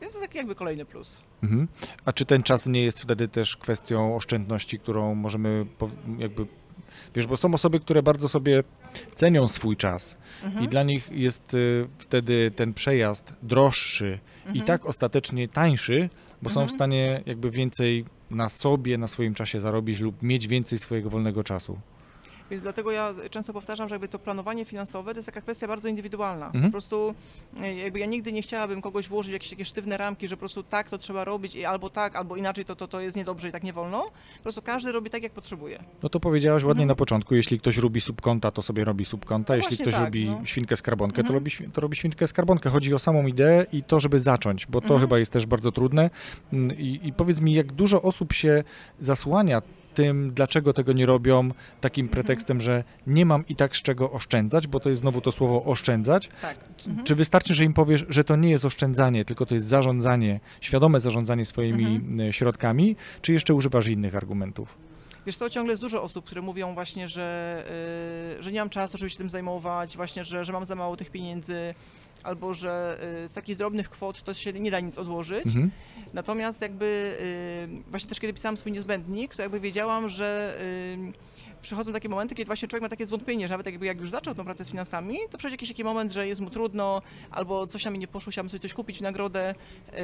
więc 0.00 0.14
to 0.14 0.20
taki 0.20 0.38
jakby 0.38 0.54
kolejny 0.54 0.84
plus. 0.84 1.20
Mhm. 1.42 1.68
A 2.04 2.12
czy 2.12 2.24
ten 2.24 2.42
czas 2.42 2.66
nie 2.66 2.82
jest 2.82 3.00
wtedy 3.00 3.28
też 3.28 3.56
kwestią 3.56 4.16
oszczędności, 4.16 4.78
którą 4.78 5.14
możemy 5.14 5.66
jakby. 6.18 6.46
Wiesz, 7.14 7.26
bo 7.26 7.36
są 7.36 7.54
osoby, 7.54 7.80
które 7.80 8.02
bardzo 8.02 8.28
sobie 8.28 8.64
cenią 9.14 9.48
swój 9.48 9.76
czas 9.76 10.16
Mhm. 10.44 10.64
i 10.64 10.68
dla 10.68 10.82
nich 10.82 11.08
jest 11.12 11.54
y, 11.54 11.88
wtedy 11.98 12.50
ten 12.56 12.74
przejazd 12.74 13.32
droższy 13.42 14.18
i 14.46 14.48
Mhm. 14.48 14.66
tak 14.66 14.86
ostatecznie 14.86 15.48
tańszy, 15.48 16.10
bo 16.42 16.50
są 16.50 16.54
w 16.54 16.62
Mhm. 16.62 16.68
stanie 16.78 17.22
jakby 17.26 17.50
więcej 17.50 18.04
na 18.30 18.48
sobie, 18.48 18.98
na 18.98 19.06
swoim 19.08 19.34
czasie 19.34 19.60
zarobić 19.60 20.00
lub 20.00 20.22
mieć 20.22 20.48
więcej 20.48 20.78
swojego 20.78 21.10
wolnego 21.10 21.44
czasu. 21.44 21.78
Więc 22.50 22.62
dlatego 22.62 22.90
ja 22.90 23.14
często 23.30 23.52
powtarzam, 23.52 23.88
że 23.88 23.94
jakby 23.94 24.08
to 24.08 24.18
planowanie 24.18 24.64
finansowe 24.64 25.12
to 25.12 25.18
jest 25.18 25.26
taka 25.26 25.40
kwestia 25.40 25.68
bardzo 25.68 25.88
indywidualna. 25.88 26.46
Mhm. 26.46 26.64
Po 26.64 26.70
prostu 26.70 27.14
e, 27.60 27.74
jakby 27.74 27.98
ja 27.98 28.06
nigdy 28.06 28.32
nie 28.32 28.42
chciałabym 28.42 28.80
kogoś 28.82 29.08
włożyć 29.08 29.30
w 29.30 29.32
jakieś 29.32 29.50
takie 29.50 29.64
sztywne 29.64 29.96
ramki, 29.96 30.28
że 30.28 30.36
po 30.36 30.40
prostu 30.40 30.62
tak 30.62 30.90
to 30.90 30.98
trzeba 30.98 31.24
robić 31.24 31.54
i 31.54 31.64
albo 31.64 31.90
tak, 31.90 32.16
albo 32.16 32.36
inaczej 32.36 32.64
to, 32.64 32.76
to, 32.76 32.88
to 32.88 33.00
jest 33.00 33.16
niedobrze 33.16 33.48
i 33.48 33.52
tak 33.52 33.62
nie 33.62 33.72
wolno. 33.72 34.02
Po 34.36 34.42
prostu 34.42 34.62
każdy 34.62 34.92
robi 34.92 35.10
tak, 35.10 35.22
jak 35.22 35.32
potrzebuje. 35.32 35.84
No 36.02 36.08
to 36.08 36.20
powiedziałaś 36.20 36.62
ładnie 36.64 36.82
Mhm. 36.82 36.88
na 36.88 36.94
początku, 36.94 37.34
jeśli 37.34 37.58
ktoś 37.60 37.76
robi 37.76 38.00
subkonta, 38.00 38.50
to 38.50 38.62
sobie 38.62 38.84
robi 38.84 39.04
subkonta, 39.04 39.52
No 39.52 39.56
jeśli 39.56 39.78
ktoś 39.78 39.94
tak, 39.94 40.04
robi 40.04 40.26
no. 40.26 40.40
świnkę 40.44 40.76
skarbonkę, 40.76 41.14
to, 41.16 41.20
Mhm. 41.20 41.34
robi, 41.34 41.50
świ- 41.50 41.70
to 41.72 41.80
robi 41.80 41.96
świnkę 41.96 42.26
skarbonkę. 42.26 42.70
Chodzi 42.70 42.94
o 42.94 42.98
samą 42.98 43.26
ideę 43.26 43.66
i 43.72 43.82
to, 43.82 44.00
żeby 44.00 44.20
zacząć, 44.20 44.66
bo 44.66 44.80
to 44.80 44.84
Mhm. 44.84 45.00
chyba 45.00 45.18
jest 45.18 45.32
też 45.32 45.46
bardzo 45.46 45.72
trudne. 45.72 46.10
Mm, 46.52 46.78
I, 46.78 47.00
I 47.02 47.12
powiedz 47.12 47.40
mi, 47.40 47.54
jak 47.54 47.72
dużo 47.72 48.02
osób 48.02 48.32
się 48.32 48.64
zasłania 49.00 49.62
tym, 49.96 50.32
dlaczego 50.34 50.72
tego 50.72 50.92
nie 50.92 51.06
robią, 51.06 51.50
takim 51.80 52.08
pretekstem, 52.08 52.60
że 52.60 52.84
nie 53.06 53.26
mam 53.26 53.44
i 53.48 53.56
tak 53.56 53.76
z 53.76 53.82
czego 53.82 54.10
oszczędzać, 54.12 54.66
bo 54.66 54.80
to 54.80 54.88
jest 54.88 55.00
znowu 55.00 55.20
to 55.20 55.32
słowo 55.32 55.64
oszczędzać. 55.64 56.28
Tak. 56.42 56.56
Mhm. 56.86 57.06
Czy 57.06 57.14
wystarczy, 57.14 57.54
że 57.54 57.64
im 57.64 57.72
powiesz, 57.72 58.04
że 58.08 58.24
to 58.24 58.36
nie 58.36 58.50
jest 58.50 58.64
oszczędzanie, 58.64 59.24
tylko 59.24 59.46
to 59.46 59.54
jest 59.54 59.66
zarządzanie, 59.66 60.40
świadome 60.60 61.00
zarządzanie 61.00 61.44
swoimi 61.44 61.86
Mhm. 61.96 62.32
środkami, 62.32 62.96
czy 63.22 63.32
jeszcze 63.32 63.54
używasz 63.54 63.86
innych 63.88 64.16
argumentów? 64.16 64.86
Wiesz 65.26 65.36
co, 65.36 65.50
ciągle 65.50 65.72
jest 65.72 65.82
dużo 65.82 66.02
osób, 66.02 66.24
które 66.24 66.42
mówią 66.42 66.74
właśnie, 66.74 67.08
że, 67.08 67.64
y, 68.38 68.42
że 68.42 68.52
nie 68.52 68.58
mam 68.58 68.70
czasu, 68.70 68.98
żeby 68.98 69.10
się 69.10 69.16
tym 69.16 69.30
zajmować, 69.30 69.96
właśnie, 69.96 70.24
że, 70.24 70.44
że 70.44 70.52
mam 70.52 70.64
za 70.64 70.74
mało 70.74 70.96
tych 70.96 71.10
pieniędzy, 71.10 71.74
albo 72.26 72.54
że 72.54 72.98
y, 73.24 73.28
z 73.28 73.32
takich 73.32 73.56
drobnych 73.56 73.90
kwot 73.90 74.22
to 74.22 74.34
się 74.34 74.52
nie 74.52 74.70
da 74.70 74.80
nic 74.80 74.98
odłożyć. 74.98 75.46
Mhm. 75.46 75.70
Natomiast 76.12 76.62
jakby 76.62 77.16
y, 77.86 77.90
właśnie 77.90 78.08
też 78.08 78.20
kiedy 78.20 78.34
pisałam 78.34 78.56
swój 78.56 78.72
niezbędnik, 78.72 79.34
to 79.34 79.42
jakby 79.42 79.60
wiedziałam, 79.60 80.08
że 80.08 80.58
przychodzą 81.62 81.92
takie 81.92 82.08
momenty, 82.08 82.34
kiedy 82.34 82.46
właśnie 82.46 82.68
człowiek 82.68 82.82
ma 82.82 82.88
takie 82.88 83.06
zwątpienie, 83.06 83.48
że 83.48 83.54
nawet 83.54 83.66
jakby 83.66 83.86
jak 83.86 84.00
już 84.00 84.10
zaczął 84.10 84.34
tą 84.34 84.44
pracę 84.44 84.64
z 84.64 84.70
finansami, 84.70 85.18
to 85.30 85.38
przyjdzie 85.38 85.54
jakiś 85.54 85.68
taki 85.68 85.84
moment, 85.84 86.12
że 86.12 86.28
jest 86.28 86.40
mu 86.40 86.50
trudno, 86.50 87.02
albo 87.30 87.66
coś 87.66 87.82
tam 87.84 87.92
mi 87.92 87.98
nie 87.98 88.08
poszło, 88.08 88.30
chciałabym 88.30 88.50
sobie 88.50 88.60
coś 88.60 88.74
kupić 88.74 89.00
nagrodę. 89.00 89.50
Y, 89.50 89.94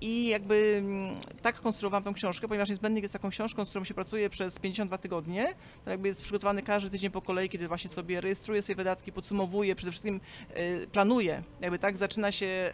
i 0.00 0.28
jakby 0.28 0.74
mm, 0.78 1.16
tak 1.42 1.60
konstruowałam 1.60 2.04
tą 2.04 2.14
książkę, 2.14 2.48
ponieważ 2.48 2.68
niezbędnik 2.68 3.02
jest 3.02 3.12
taką 3.12 3.30
książką, 3.30 3.64
z 3.64 3.68
którą 3.70 3.84
się 3.84 3.94
pracuje 3.94 4.30
przez 4.30 4.58
52 4.58 4.98
tygodnie, 4.98 5.46
jakby 5.86 6.08
jest 6.08 6.22
przygotowany 6.22 6.62
każdy 6.62 6.90
tydzień 6.90 7.10
po 7.10 7.22
kolei, 7.22 7.48
kiedy 7.48 7.68
właśnie 7.68 7.90
sobie 7.90 8.20
rejestruje 8.20 8.62
swoje 8.62 8.76
wydatki, 8.76 9.12
podsumowuje, 9.12 9.76
przede 9.76 9.90
wszystkim 9.90 10.20
y, 10.56 10.86
planuje, 10.92 11.42
jakby 11.60 11.78
tak 11.78 11.96
zaczyna 11.96 12.32
się, 12.32 12.70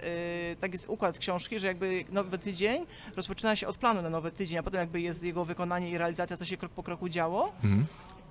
tak 0.60 0.72
jest 0.72 0.88
układ 0.88 1.18
książki, 1.18 1.58
że 1.58 1.66
jakby 1.66 2.04
nowy 2.12 2.38
tydzień 2.38 2.86
rozpoczyna 3.16 3.56
się 3.56 3.68
od 3.68 3.78
planu 3.78 4.02
na 4.02 4.10
nowy 4.10 4.32
tydzień, 4.32 4.58
a 4.58 4.62
potem 4.62 4.80
jakby 4.80 5.00
jest 5.00 5.24
jego 5.24 5.44
wykonanie 5.44 5.90
i 5.90 5.98
realizacja, 5.98 6.36
co 6.36 6.44
się 6.44 6.56
krok 6.56 6.72
po 6.72 6.82
kroku 6.82 7.08
działo. 7.08 7.52
Mhm. 7.64 7.86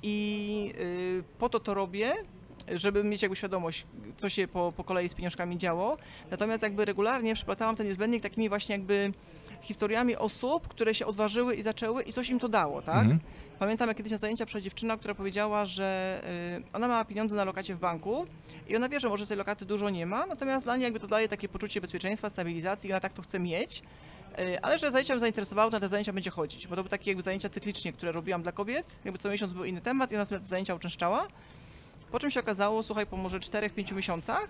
I 0.06 0.74
y, 0.80 1.24
po 1.38 1.50
to 1.50 1.60
to 1.60 1.74
robię, 1.74 2.14
żeby 2.74 3.04
mieć 3.04 3.22
jakby 3.22 3.36
świadomość, 3.36 3.86
co 4.18 4.30
się 4.30 4.48
po, 4.48 4.74
po 4.78 4.84
kolei 4.84 5.10
z 5.10 5.14
pieniążkami 5.14 5.58
działo. 5.58 5.98
Natomiast 6.32 6.64
jakby 6.64 6.86
regularnie 6.86 7.36
przeplatałam 7.36 7.76
ten 7.76 7.88
niezbędnik 7.88 8.24
takimi 8.24 8.50
właśnie 8.50 8.76
jakby 8.76 9.14
historiami 9.62 10.16
osób, 10.16 10.68
które 10.68 10.94
się 10.94 11.06
odważyły 11.06 11.56
i 11.56 11.62
zaczęły 11.62 12.04
i 12.04 12.14
coś 12.14 12.30
im 12.30 12.40
to 12.40 12.50
dało, 12.50 12.82
tak? 12.82 13.02
Mhm. 13.02 13.20
Pamiętam, 13.60 13.88
jak 13.88 13.98
kiedyś 13.98 14.12
na 14.12 14.18
zajęcia 14.18 14.46
przyszła 14.46 14.62
dziewczyna, 14.62 14.98
która 14.98 15.16
powiedziała, 15.16 15.66
że 15.66 16.22
y, 16.74 16.76
ona 16.78 16.88
ma 16.88 17.06
pieniądze 17.06 17.36
na 17.36 17.44
lokacie 17.44 17.76
w 17.76 17.80
banku 17.80 18.26
i 18.68 18.76
ona 18.76 18.90
wie, 18.90 19.00
że 19.00 19.10
może 19.10 19.28
tej 19.28 19.38
lokaty 19.38 19.66
dużo 19.66 19.90
nie 19.90 20.06
ma, 20.06 20.26
natomiast 20.26 20.66
dla 20.66 20.76
niej 20.76 20.84
jakby 20.84 21.00
to 21.00 21.08
daje 21.08 21.28
takie 21.28 21.50
poczucie 21.50 21.82
bezpieczeństwa, 21.82 22.30
stabilizacji 22.30 22.90
i 22.90 22.94
ona 22.94 23.00
tak 23.00 23.14
to 23.14 23.22
chce 23.22 23.40
mieć. 23.40 23.84
Y, 24.40 24.62
Ale 24.62 24.78
że 24.78 24.92
zajęcia 24.92 25.14
ją 25.14 25.20
zainteresowało, 25.20 25.72
to 25.72 25.76
na 25.76 25.82
te 25.82 25.90
zajęcia 25.90 26.14
będzie 26.14 26.32
chodzić, 26.32 26.68
bo 26.68 26.76
to 26.76 26.82
były 26.82 26.90
takie 26.90 27.12
jakby 27.12 27.24
zajęcia 27.24 27.50
cyklicznie, 27.50 27.94
które 27.94 28.12
robiłam 28.12 28.44
dla 28.44 28.52
kobiet. 28.52 29.00
Jakby 29.06 29.20
co 29.20 29.30
miesiąc 29.30 29.54
był 29.54 29.64
inny 29.64 29.82
temat 29.82 30.12
i 30.12 30.16
ona 30.16 30.26
sobie 30.26 30.42
te 30.42 30.48
zajęcia 30.48 30.76
uczęszczała. 30.76 31.28
Po 32.12 32.20
czym 32.20 32.30
się 32.32 32.40
okazało, 32.40 32.84
słuchaj, 32.84 33.06
po 33.06 33.18
może 33.18 33.40
4-5 33.40 33.96
miesiącach, 33.96 34.48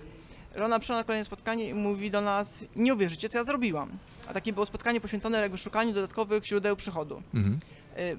że 0.55 0.65
ona 0.65 0.79
przyszła 0.79 0.95
na 0.95 1.03
kolejne 1.03 1.25
spotkanie 1.25 1.69
i 1.69 1.73
mówi 1.73 2.11
do 2.11 2.21
nas, 2.21 2.65
nie 2.75 2.93
uwierzycie, 2.93 3.29
co 3.29 3.37
ja 3.37 3.43
zrobiłam. 3.43 3.89
A 4.27 4.33
takie 4.33 4.53
było 4.53 4.65
spotkanie 4.65 5.01
poświęcone 5.01 5.41
jakby 5.41 5.57
szukaniu 5.57 5.93
dodatkowych 5.93 6.45
źródeł 6.45 6.75
przychodu. 6.75 7.23
Mhm. 7.33 7.59
Y, 7.97 8.17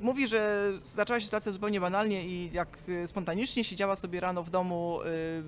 Mówi, 0.00 0.28
że 0.28 0.72
zaczęła 0.84 1.20
się 1.20 1.24
sytuacja 1.24 1.52
zupełnie 1.52 1.80
banalnie 1.80 2.26
i 2.26 2.52
jak 2.52 2.68
y, 2.88 3.08
spontanicznie 3.08 3.64
siedziała 3.64 3.96
sobie 3.96 4.20
rano 4.20 4.42
w 4.42 4.50
domu 4.50 4.98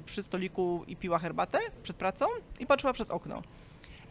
przy 0.07 0.23
stoliku 0.23 0.85
i 0.87 0.97
piła 0.97 1.19
herbatę 1.19 1.59
przed 1.83 1.97
pracą 1.97 2.27
i 2.61 2.67
patrzyła 2.67 2.93
przez 2.93 3.11
okno. 3.11 3.43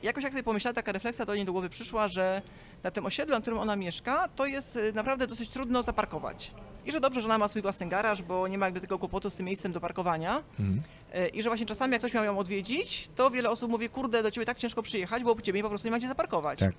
Jakoś 0.03 0.23
jak 0.23 0.33
sobie 0.33 0.43
pomyślała, 0.43 0.73
taka 0.73 0.91
refleksja 0.91 1.25
do 1.25 1.35
niej 1.35 1.45
do 1.45 1.51
głowy 1.51 1.69
przyszła, 1.69 2.07
że 2.07 2.41
na 2.83 2.91
tym 2.91 3.05
osiedlu, 3.05 3.35
na 3.35 3.41
którym 3.41 3.59
ona 3.59 3.75
mieszka, 3.75 4.27
to 4.27 4.45
jest 4.45 4.75
y, 4.75 4.93
naprawdę 4.93 5.27
dosyć 5.27 5.49
trudno 5.49 5.83
zaparkować. 5.83 6.51
I 6.85 6.91
że 6.91 6.99
dobrze, 6.99 7.21
że 7.21 7.27
ona 7.27 7.37
ma 7.37 7.47
swój 7.47 7.61
własny 7.61 7.89
garaż, 7.89 8.21
bo 8.21 8.47
nie 8.47 8.57
ma 8.57 8.65
jakby 8.65 8.81
tego 8.81 8.99
kłopotu 8.99 9.29
z 9.29 9.35
tym 9.35 9.45
miejscem 9.45 9.71
do 9.71 9.79
parkowania. 9.79 10.43
Mhm. 10.59 10.81
Y, 11.15 11.27
I 11.27 11.43
że 11.43 11.49
właśnie 11.49 11.65
czasami 11.65 11.91
jak 11.91 12.01
ktoś 12.01 12.13
miał 12.13 12.23
ją 12.23 12.39
odwiedzić, 12.39 13.09
to 13.15 13.29
wiele 13.29 13.49
osób 13.49 13.71
mówi, 13.71 13.89
kurde, 13.89 14.23
do 14.23 14.31
ciebie 14.31 14.45
tak 14.45 14.57
ciężko 14.57 14.83
przyjechać, 14.83 15.23
bo 15.23 15.31
u 15.31 15.41
ciebie 15.41 15.63
po 15.63 15.69
prostu 15.69 15.87
nie 15.87 15.91
ma 15.91 15.97
gdzie 15.97 16.07
zaparkować. 16.07 16.59
Tak. 16.59 16.73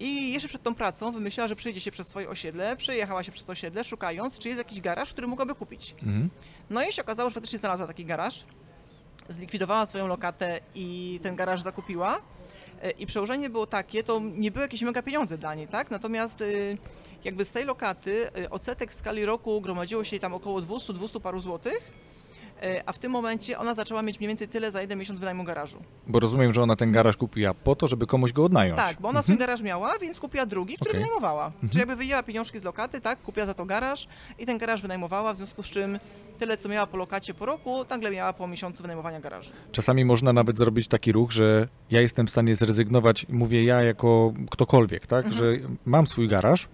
I 0.00 0.32
jeszcze 0.32 0.48
przed 0.48 0.62
tą 0.62 0.74
pracą 0.74 1.12
wymyśliła, 1.12 1.48
że 1.48 1.56
przyjdzie 1.56 1.80
się 1.80 1.90
przez 1.90 2.08
swoje 2.08 2.28
osiedle, 2.28 2.76
przejechała 2.76 3.22
się 3.22 3.32
przez 3.32 3.46
to 3.46 3.52
osiedle, 3.52 3.84
szukając, 3.84 4.38
czy 4.38 4.48
jest 4.48 4.58
jakiś 4.58 4.80
garaż, 4.80 5.12
który 5.12 5.26
mogłaby 5.26 5.54
kupić. 5.54 5.94
Mhm. 6.02 6.30
No 6.70 6.88
i 6.88 6.92
się 6.92 7.02
okazało, 7.02 7.28
że 7.30 7.34
faktycznie 7.34 7.58
znalazła 7.58 7.86
taki 7.86 8.04
garaż, 8.04 8.44
zlikwidowała 9.28 9.86
swoją 9.86 10.06
lokatę 10.06 10.60
i 10.74 11.20
ten 11.22 11.36
garaż 11.36 11.62
zakupiła. 11.62 12.18
E, 12.82 12.90
I 12.90 13.06
przełożenie 13.06 13.50
było 13.50 13.66
takie, 13.66 14.02
to 14.02 14.20
nie 14.20 14.50
były 14.50 14.62
jakieś 14.62 14.82
mega 14.82 15.02
pieniądze 15.02 15.38
dla 15.38 15.54
niej, 15.54 15.68
tak? 15.68 15.90
Natomiast 15.90 16.40
y, 16.40 16.78
jakby 17.24 17.44
z 17.44 17.50
tej 17.50 17.64
lokaty 17.64 18.30
y, 18.38 18.50
odsetek 18.50 18.90
w 18.90 18.94
skali 18.94 19.24
roku 19.24 19.60
gromadziło 19.60 20.04
się 20.04 20.18
tam 20.18 20.34
około 20.34 20.60
200-200 20.60 21.20
paru 21.20 21.40
złotych. 21.40 21.92
E, 22.62 22.82
a 22.86 22.92
w 22.92 22.98
tym 22.98 23.12
momencie 23.12 23.58
ona 23.58 23.74
zaczęła 23.74 24.02
mieć 24.02 24.18
mniej 24.18 24.28
więcej 24.28 24.48
tyle 24.48 24.70
za 24.70 24.80
jeden 24.80 24.98
miesiąc 24.98 25.18
wynajmu 25.20 25.44
garażu. 25.44 25.78
Bo 26.06 26.20
rozumiem, 26.20 26.54
że 26.54 26.62
ona 26.62 26.76
ten 26.76 26.92
garaż 26.92 27.16
kupiła 27.16 27.54
po 27.54 27.76
to, 27.76 27.88
żeby 27.88 28.06
komuś 28.06 28.32
go 28.32 28.44
odnająć. 28.44 28.76
Tak, 28.76 29.00
bo 29.00 29.08
ona 29.08 29.22
swój 29.22 29.36
garaż 29.38 29.62
miała, 29.62 29.98
więc 29.98 30.20
kupiła 30.20 30.46
drugi, 30.46 30.74
który 30.74 30.90
Okej. 30.90 31.00
wynajmowała. 31.00 31.52
Czyli 31.68 31.78
jakby 31.78 31.96
wyjęła 31.96 32.22
pieniążki 32.22 32.58
z 32.58 32.64
lokaty, 32.64 33.00
tak, 33.00 33.22
kupiła 33.22 33.46
za 33.46 33.54
to 33.54 33.64
garaż 33.66 34.08
i 34.38 34.46
ten 34.46 34.58
garaż 34.58 34.82
wynajmowała, 34.82 35.32
w 35.32 35.36
związku 35.36 35.62
z 35.62 35.66
czym 35.66 35.98
tyle, 36.38 36.56
co 36.56 36.68
miała 36.68 36.86
po 36.86 36.96
lokacie 36.96 37.34
po 37.34 37.46
roku, 37.46 37.84
nagle 37.90 38.10
miała 38.10 38.32
po 38.32 38.46
miesiącu 38.48 38.82
wynajmowania 38.82 39.20
garażu. 39.20 39.52
Czasami 39.72 40.04
można 40.04 40.32
nawet 40.32 40.56
zrobić 40.58 40.88
taki 40.88 41.12
ruch, 41.12 41.30
że 41.32 41.68
ja 41.90 42.00
jestem 42.00 42.26
w 42.26 42.30
stanie 42.30 42.56
zrezygnować, 42.56 43.26
mówię 43.28 43.64
ja 43.64 43.82
jako 43.82 44.32
ktokolwiek, 44.50 45.06
tak, 45.06 45.26
Mhm. 45.26 45.34
że 45.62 45.68
mam 45.86 46.06
swój 46.06 46.28
garaż, 46.28 46.68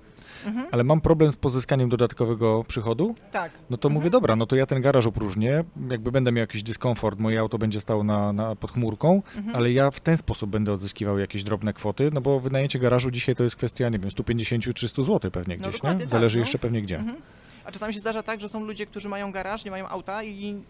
ale 0.73 0.85
mam 0.85 1.01
problem 1.01 1.33
z 1.33 1.37
pozyskaniem 1.37 1.89
dodatkowego 1.89 2.65
przychodu, 2.69 3.15
Tak. 3.33 3.53
no 3.71 3.77
to 3.77 3.89
mówię, 3.89 4.11
dobra, 4.11 4.37
no 4.37 4.47
to 4.47 4.57
ja 4.57 4.67
ten 4.67 4.83
garaż 4.83 5.07
opróżnię, 5.07 5.65
jakby 5.91 6.13
będę 6.13 6.33
miał 6.33 6.41
jakiś 6.41 6.63
dyskomfort, 6.63 7.19
moje 7.19 7.41
auto 7.41 7.59
będzie 7.59 7.81
stało 7.81 8.05
na, 8.05 8.33
na, 8.33 8.57
pod 8.57 8.73
chmurką, 8.73 9.23
Mhm. 9.37 9.57
ale 9.57 9.73
ja 9.73 9.91
w 9.91 10.01
ten 10.01 10.17
sposób 10.17 10.51
będę 10.51 10.73
odzyskiwał 10.73 11.19
jakieś 11.19 11.45
drobne 11.45 11.73
kwoty, 11.73 12.11
no 12.13 12.21
bo 12.21 12.41
wynajęcie 12.41 12.79
garażu 12.79 13.11
dzisiaj 13.11 13.35
to 13.35 13.45
jest 13.45 13.57
kwestia, 13.57 13.89
nie 13.89 13.99
wiem, 13.99 14.11
150-300 14.11 15.05
zł 15.05 15.31
pewnie 15.31 15.57
No 15.57 15.63
gdzieś, 15.63 15.75
dokładnie 15.75 15.99
nie? 15.99 16.05
tak, 16.05 16.11
Zależy 16.11 16.39
no. 16.39 16.43
jeszcze 16.43 16.59
pewnie 16.59 16.83
gdzie. 16.83 16.97
Mhm. 16.99 17.17
A 17.65 17.71
czasami 17.73 17.95
się 17.95 18.01
zdarza 18.01 18.23
tak, 18.23 18.41
że 18.41 18.49
są 18.49 18.65
ludzie, 18.65 18.87
którzy 18.87 19.09
mają 19.09 19.33
garaż, 19.33 19.65
nie 19.65 19.71
mają 19.71 19.89
auta 19.89 20.23
i, 20.25 20.63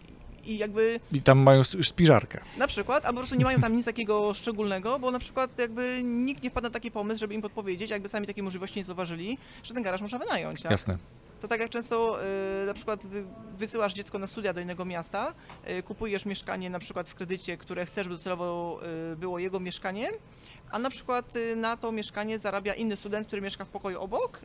i 0.47 0.57
jakby 0.57 0.99
I 1.13 1.21
tam 1.21 1.39
mają 1.39 1.57
już 1.73 1.87
spiżarkę. 1.87 2.41
na 2.57 2.67
przykład, 2.67 3.05
albo 3.05 3.15
po 3.15 3.19
prostu 3.21 3.35
nie 3.35 3.45
mają 3.45 3.61
tam 3.61 3.75
nic 3.75 3.85
takiego 3.85 4.33
szczególnego, 4.33 4.99
bo 4.99 5.11
na 5.11 5.19
przykład 5.19 5.59
jakby 5.59 6.01
nikt 6.03 6.43
nie 6.43 6.49
wpadł 6.49 6.63
na 6.67 6.69
taki 6.69 6.91
pomysł, 6.91 7.19
żeby 7.19 7.33
im 7.33 7.41
podpowiedzieć, 7.41 7.89
jakby 7.91 8.09
sami 8.09 8.27
takiej 8.27 8.43
możliwości 8.43 8.79
nie 8.79 8.85
zauważyli, 8.85 9.37
że 9.63 9.73
ten 9.73 9.83
garaż 9.83 10.01
można 10.01 10.19
wynająć. 10.19 10.61
Tak? 10.61 10.71
Jasne. 10.71 10.97
To 11.45 11.49
tak 11.49 11.59
jak 11.59 11.69
często 11.69 12.17
y, 12.63 12.65
na 12.65 12.73
przykład 12.73 13.05
y, 13.05 13.07
wysyłasz 13.57 13.93
dziecko 13.93 14.19
na 14.19 14.27
studia 14.27 14.53
do 14.53 14.61
innego 14.61 14.85
miasta, 14.85 15.33
y, 15.69 15.83
kupujesz 15.83 16.25
mieszkanie 16.25 16.69
na 16.69 16.79
przykład 16.79 17.09
w 17.09 17.15
kredycie, 17.15 17.57
które 17.57 17.85
chcesz, 17.85 18.07
by 18.07 18.13
docelowo 18.13 18.79
było 19.17 19.39
jego 19.39 19.59
mieszkaniem, 19.59 20.13
a 20.71 20.79
na 20.79 20.89
przykład 20.89 21.33
na 21.55 21.77
to 21.77 21.91
mieszkanie 21.91 22.39
zarabia 22.39 22.73
inny 22.73 22.95
student, 22.95 23.27
który 23.27 23.41
mieszka 23.41 23.65
w 23.65 23.69
pokoju 23.69 23.99
obok 23.99 24.39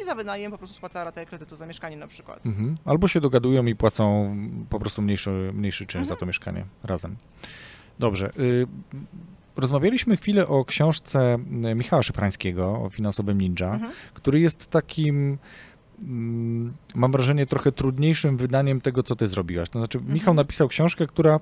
i 0.00 0.04
za 0.04 0.14
wynajem 0.14 0.52
po 0.52 0.58
prostu 0.58 0.76
spłaca 0.76 1.04
ratę 1.04 1.26
kredytu 1.26 1.56
za 1.56 1.66
mieszkanie 1.66 1.96
na 1.96 2.06
przykład. 2.06 2.46
Mhm. 2.46 2.76
Albo 2.84 3.08
się 3.08 3.20
dogadują 3.20 3.66
i 3.66 3.74
płacą 3.74 4.36
po 4.70 4.78
prostu 4.78 5.02
mniejszy, 5.02 5.50
mniejszy 5.54 5.86
czynsz 5.86 6.02
Mhm. 6.02 6.08
za 6.08 6.16
to 6.16 6.26
mieszkanie 6.26 6.64
razem. 6.84 7.16
Dobrze. 7.98 8.30
Rozmawialiśmy 9.56 10.16
chwilę 10.16 10.48
o 10.48 10.64
książce 10.64 11.38
Michała 11.74 12.02
Szyfrańskiego 12.02 12.82
o 12.82 12.90
finansowym 12.90 13.40
ninja, 13.40 13.72
Mhm. 13.72 13.92
który 14.14 14.40
jest 14.40 14.66
takim 14.66 15.38
mam 16.94 17.12
wrażenie 17.12 17.46
trochę 17.46 17.72
trudniejszym 17.72 18.36
wydaniem 18.36 18.80
tego, 18.80 19.02
co 19.02 19.16
ty 19.16 19.28
zrobiłaś. 19.28 19.68
To 19.68 19.78
znaczy, 19.78 19.98
Michał 19.98 20.14
Mhm. 20.32 20.36
napisał 20.36 20.68
książkę, 20.68 21.06
która 21.06 21.40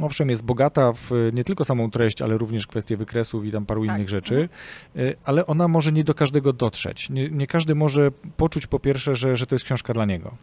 owszem 0.00 0.30
jest 0.30 0.42
bogata 0.42 0.92
w 0.92 1.10
nie 1.32 1.44
tylko 1.44 1.64
samą 1.64 1.90
treść, 1.90 2.22
ale 2.22 2.38
również 2.38 2.66
kwestie 2.66 2.96
wykresów 2.96 3.44
i 3.46 3.50
tam 3.50 3.66
paru 3.66 3.86
Tak. 3.86 3.96
innych 3.96 4.08
rzeczy, 4.08 4.48
y, 4.96 5.14
ale 5.24 5.46
ona 5.46 5.68
może 5.68 5.92
nie 5.92 6.04
do 6.04 6.14
każdego 6.14 6.52
dotrzeć. 6.52 7.10
Nie, 7.10 7.28
nie 7.30 7.46
każdy 7.46 7.74
może 7.74 8.10
poczuć 8.36 8.66
po 8.66 8.78
pierwsze, 8.80 9.14
że, 9.14 9.36
że 9.36 9.46
to 9.46 9.54
jest 9.54 9.64
książka 9.64 9.92
dla 9.92 10.04
niego. 10.04 10.34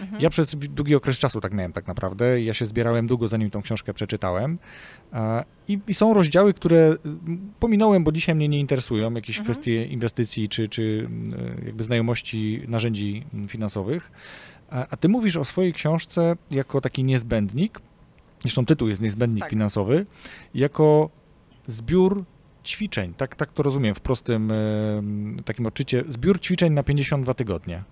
Mhm. 0.00 0.22
Ja 0.22 0.30
przez 0.30 0.54
długi 0.54 0.94
okres 0.94 1.18
czasu 1.18 1.40
tak 1.40 1.52
miałem 1.54 1.72
tak 1.72 1.86
naprawdę. 1.86 2.42
Ja 2.42 2.54
się 2.54 2.66
zbierałem 2.66 3.06
długo, 3.06 3.28
zanim 3.28 3.50
tą 3.50 3.62
książkę 3.62 3.94
przeczytałem. 3.94 4.58
I, 5.68 5.78
I 5.88 5.94
są 5.94 6.14
rozdziały, 6.14 6.54
które 6.54 6.96
pominąłem, 7.60 8.04
bo 8.04 8.12
dzisiaj 8.12 8.34
mnie 8.34 8.48
nie 8.48 8.60
interesują, 8.60 9.12
jakieś 9.14 9.38
Mhm. 9.38 9.44
kwestie 9.54 9.84
inwestycji 9.84 10.48
czy, 10.48 10.68
czy 10.68 11.06
mm, 11.06 11.64
jakby 11.66 11.84
znajomości 11.84 12.62
narzędzi 12.68 13.24
finansowych. 13.48 14.12
A, 14.70 14.86
a 14.90 14.96
ty 14.96 15.08
mówisz 15.08 15.36
o 15.36 15.44
swojej 15.44 15.72
książce 15.72 16.36
jako 16.50 16.80
taki 16.80 17.04
niezbędnik, 17.04 17.80
zresztą 18.40 18.66
tytuł 18.66 18.88
jest 18.88 19.00
Niezbędnik 19.02 19.42
Tak. 19.42 19.50
finansowy, 19.50 20.06
jako 20.54 21.10
zbiór 21.66 22.24
ćwiczeń, 22.64 23.14
tak, 23.14 23.36
tak 23.36 23.52
to 23.52 23.62
rozumiem 23.62 23.94
w 23.94 24.00
prostym 24.00 24.52
takim 25.44 25.66
odczycie, 25.66 26.04
zbiór 26.08 26.40
ćwiczeń 26.40 26.72
na 26.72 26.82
52 26.82 27.34
tygodnie. 27.34 27.82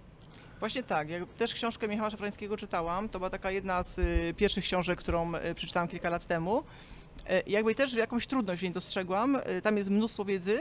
Właśnie 0.61 0.83
tak. 0.83 1.09
Ja 1.09 1.27
też 1.39 1.55
książkę 1.55 1.89
Michała 1.89 2.11
Szafrańskiego 2.11 2.57
czytałam. 2.57 3.09
To 3.09 3.19
była 3.19 3.31
taka 3.31 3.51
jedna 3.51 3.83
z 3.83 3.99
y, 3.99 4.35
pierwszych 4.37 4.65
książek, 4.65 4.99
którą 4.99 5.35
y, 5.35 5.55
przeczytałam 5.55 5.89
kilka 5.89 6.11
lat 6.11 6.27
temu. 6.27 6.63
E, 7.29 7.43
Jakby 7.47 7.75
też 7.75 7.95
jakąś 7.95 8.27
trudność 8.27 8.61
w 8.61 8.63
niej 8.63 8.73
dostrzegłam. 8.73 9.37
Y, 9.37 9.63
Tam 9.63 9.77
jest 9.77 9.91
mnóstwo 9.91 10.25
wiedzy, 10.25 10.59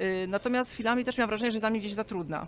y, 0.00 0.26
natomiast 0.28 0.72
chwilami 0.72 1.04
też 1.04 1.18
miałam 1.18 1.28
wrażenie, 1.28 1.52
że 1.52 1.60
za 1.60 1.70
mnie 1.70 1.80
gdzieś 1.80 1.92
za 1.92 2.04
trudna. 2.04 2.46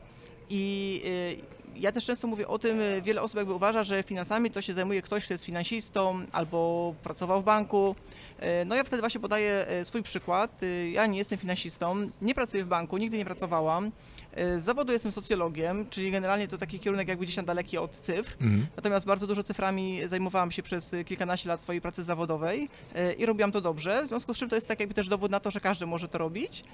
I 0.51 1.03
y, 1.05 1.59
ja 1.76 1.92
też 1.92 2.04
często 2.04 2.26
mówię 2.26 2.48
o 2.48 2.58
tym, 2.58 2.80
y, 2.80 3.02
wiele 3.02 3.22
osób 3.22 3.36
jakby 3.36 3.52
uważa, 3.54 3.84
że 3.84 4.02
finansami 4.02 4.50
to 4.50 4.62
się 4.62 4.72
zajmuje 4.72 5.02
ktoś, 5.02 5.24
kto 5.24 5.34
jest 5.34 5.44
finansistą 5.44 6.22
albo 6.32 6.94
pracował 7.02 7.42
w 7.42 7.44
banku. 7.44 7.94
E, 8.38 8.64
No 8.64 8.74
ja 8.74 8.84
wtedy 8.84 9.02
właśnie 9.02 9.20
podaję 9.20 9.66
e, 9.68 9.84
swój 9.84 10.02
przykład. 10.02 10.60
Ja 10.92 11.06
nie 11.06 11.18
jestem 11.18 11.38
finansistą, 11.38 12.10
nie 12.22 12.34
pracuję 12.34 12.64
w 12.64 12.68
banku, 12.68 12.96
nigdy 12.96 13.18
nie 13.18 13.24
pracowałam. 13.24 13.90
E, 14.34 14.58
Z 14.58 14.64
zawodu 14.64 14.92
jestem 14.92 15.12
socjologiem, 15.12 15.86
czyli 15.90 16.10
generalnie 16.10 16.48
to 16.48 16.58
taki 16.58 16.78
kierunek 16.78 17.08
jakby 17.08 17.24
gdzieś 17.24 17.36
tam 17.36 17.44
daleki 17.44 17.78
od 17.78 17.90
cyfr. 17.90 18.32
Mhm. 18.40 18.66
Natomiast 18.76 19.06
bardzo 19.06 19.26
dużo 19.26 19.42
cyframi 19.42 20.00
zajmowałam 20.08 20.50
się 20.50 20.62
przez 20.62 20.94
kilkanaście 21.06 21.48
lat 21.48 21.60
swojej 21.60 21.80
pracy 21.80 22.04
zawodowej 22.04 22.68
e, 22.94 23.12
i 23.12 23.26
robiłam 23.26 23.52
to 23.52 23.60
dobrze, 23.60 24.02
w 24.04 24.06
związku 24.08 24.34
z 24.34 24.38
czym 24.38 24.48
to 24.48 24.54
jest 24.54 24.68
tak 24.68 24.80
jakby 24.80 24.94
też 24.94 25.08
dowód 25.08 25.30
na 25.30 25.40
to, 25.40 25.50
że 25.50 25.60
każdy 25.60 25.86
może 25.86 26.08
to 26.08 26.18
robić. 26.18 26.64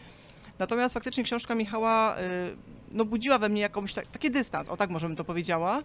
Natomiast 0.58 0.94
faktycznie 0.94 1.24
książka 1.24 1.54
Michała 1.54 2.16
e, 2.16 2.20
no, 2.92 3.04
budziła 3.04 3.38
we 3.38 3.48
mnie 3.48 3.60
jakąś 3.60 3.92
ta, 3.92 4.02
taki 4.12 4.30
dystans, 4.30 4.68
o 4.68 4.76
tak 4.76 4.90
może 4.90 5.06
bym 5.06 5.16
to 5.16 5.24
powiedziała. 5.24 5.82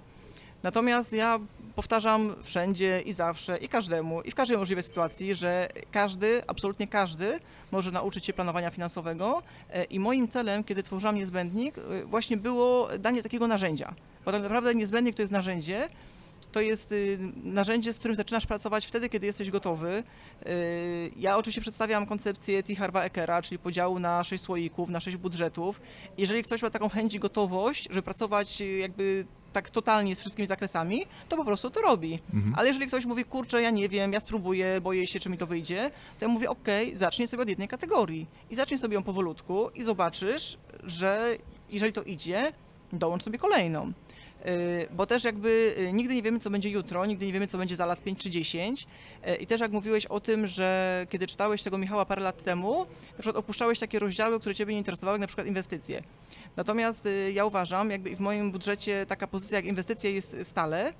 Natomiast 0.64 1.14
ja 1.14 1.40
powtarzam 1.76 2.36
wszędzie 2.44 3.02
i 3.06 3.14
zawsze 3.14 3.58
i 3.58 3.68
każdemu 3.68 4.22
i 4.22 4.32
w 4.32 4.36
każdej 4.36 4.58
możliwej 4.58 4.84
sytuacji, 4.84 5.36
że 5.36 5.68
każdy, 5.92 6.42
absolutnie 6.48 6.88
każdy 6.88 7.40
może 7.72 7.92
nauczyć 7.92 8.26
się 8.26 8.34
planowania 8.34 8.70
finansowego 8.70 9.42
e, 9.70 9.84
i 9.84 10.00
moim 10.00 10.28
celem, 10.28 10.64
kiedy 10.64 10.84
tworzyłam 10.84 11.16
niezbędnik, 11.16 11.78
e, 11.78 12.06
właśnie 12.06 12.38
było 12.38 12.88
danie 13.00 13.24
takiego 13.24 13.48
narzędzia. 13.48 13.94
Bo 14.26 14.32
tak 14.32 14.42
naprawdę 14.42 14.76
niezbędnik 14.76 15.16
to 15.16 15.22
jest 15.22 15.32
narzędzie, 15.32 15.90
to 16.52 16.62
jest 16.62 16.91
y, 16.91 17.18
narzędzie, 17.43 17.93
z 17.93 17.99
którym 17.99 18.16
zaczynasz 18.16 18.45
pracować 18.45 18.86
wtedy, 18.86 19.10
kiedy 19.10 19.26
jesteś 19.26 19.52
gotowy. 19.52 20.04
Y, 20.47 21.12
Ja 21.16 21.38
oczywiście 21.38 21.62
przedstawiam 21.62 22.06
koncepcję 22.06 22.64
T. 22.64 22.76
Harva 22.76 23.04
Eckera, 23.04 23.41
czyli 23.41 23.60
podziału 23.60 23.99
na 23.99 24.24
sześć 24.24 24.43
słoików, 24.43 24.89
na 24.89 24.99
sześć 24.99 25.18
budżetów. 25.18 25.82
Jeżeli 26.18 26.43
ktoś 26.43 26.62
ma 26.62 26.70
taką 26.70 26.89
chęć 26.89 27.14
i 27.14 27.20
gotowość, 27.20 27.88
żeby 27.89 28.02
pracować 28.02 28.62
y, 28.62 28.78
jakby 28.78 29.26
tak 29.54 29.70
totalnie 29.70 30.16
z 30.16 30.20
wszystkimi 30.20 30.47
zakresami, 30.47 31.06
to 31.30 31.38
po 31.38 31.45
prostu 31.45 31.70
to 31.70 31.82
robi. 31.82 32.20
Mhm. 32.34 32.54
Ale 32.58 32.68
jeżeli 32.68 32.88
ktoś 32.88 33.06
mówi, 33.06 33.26
kurczę, 33.26 33.62
ja 33.62 33.70
nie 33.70 33.89
wiem, 33.89 34.14
ja 34.14 34.20
spróbuję, 34.20 34.82
boję 34.82 35.08
się, 35.08 35.20
czy 35.20 35.30
mi 35.30 35.38
to 35.38 35.47
wyjdzie, 35.47 35.91
to 36.20 36.26
ja 36.26 36.32
mówię, 36.32 36.49
okej, 36.49 36.97
zacznij 36.97 37.28
sobie 37.28 37.43
od 37.43 37.49
jednej 37.49 37.68
kategorii 37.68 38.28
i 38.49 38.56
zacznij 38.56 38.78
sobie 38.80 38.95
ją 38.95 39.04
powolutku 39.04 39.70
i 39.70 39.84
zobaczysz, 39.84 40.58
że 40.84 41.38
jeżeli 41.70 41.93
to 41.93 42.04
idzie, 42.04 42.54
dołącz 42.93 43.24
sobie 43.24 43.38
kolejną. 43.39 43.93
Yy, 44.46 44.88
Bo 44.92 45.06
też 45.06 45.24
jakby 45.24 45.76
yy, 45.78 45.94
nigdy 45.94 46.16
nie 46.16 46.22
wiemy, 46.22 46.39
co 46.39 46.50
będzie 46.50 46.70
jutro, 46.70 47.06
nigdy 47.06 47.26
nie 47.26 47.34
wiemy, 47.34 47.48
co 47.48 47.58
będzie 47.58 47.76
za 47.76 47.86
lat 47.86 48.04
5 48.04 48.20
czy 48.20 48.30
10. 48.30 48.88
Yy, 49.26 49.36
I 49.36 49.48
też 49.48 49.62
jak 49.62 49.72
mówiłeś 49.72 50.06
o 50.06 50.20
tym, 50.20 50.48
że 50.48 51.06
kiedy 51.10 51.28
czytałeś 51.28 51.64
tego 51.64 51.78
Michała 51.78 52.06
parę 52.06 52.22
lat 52.22 52.44
temu, 52.44 52.80
na 53.18 53.22
przykład 53.22 53.36
opuszczałeś 53.36 53.80
takie 53.80 54.00
rozdziały, 54.00 54.39
które 54.39 54.56
Ciebie 54.56 54.74
nie 54.74 54.78
interesowały, 54.78 55.16
jak 55.16 55.22
na 55.22 55.28
przykład 55.28 55.48
inwestycje. 55.48 56.04
Natomiast 56.56 57.06
y, 57.06 57.32
ja 57.34 57.46
uważam, 57.46 57.89
jakby 57.89 58.16
w 58.16 58.20
moim 58.20 58.52
budżecie 58.52 59.06
taka 59.06 59.28
pozycja 59.28 59.56
jak 59.58 59.66
inwestycje 59.66 60.12
jest 60.12 60.38
stale 60.44 60.89
y, 60.89 60.94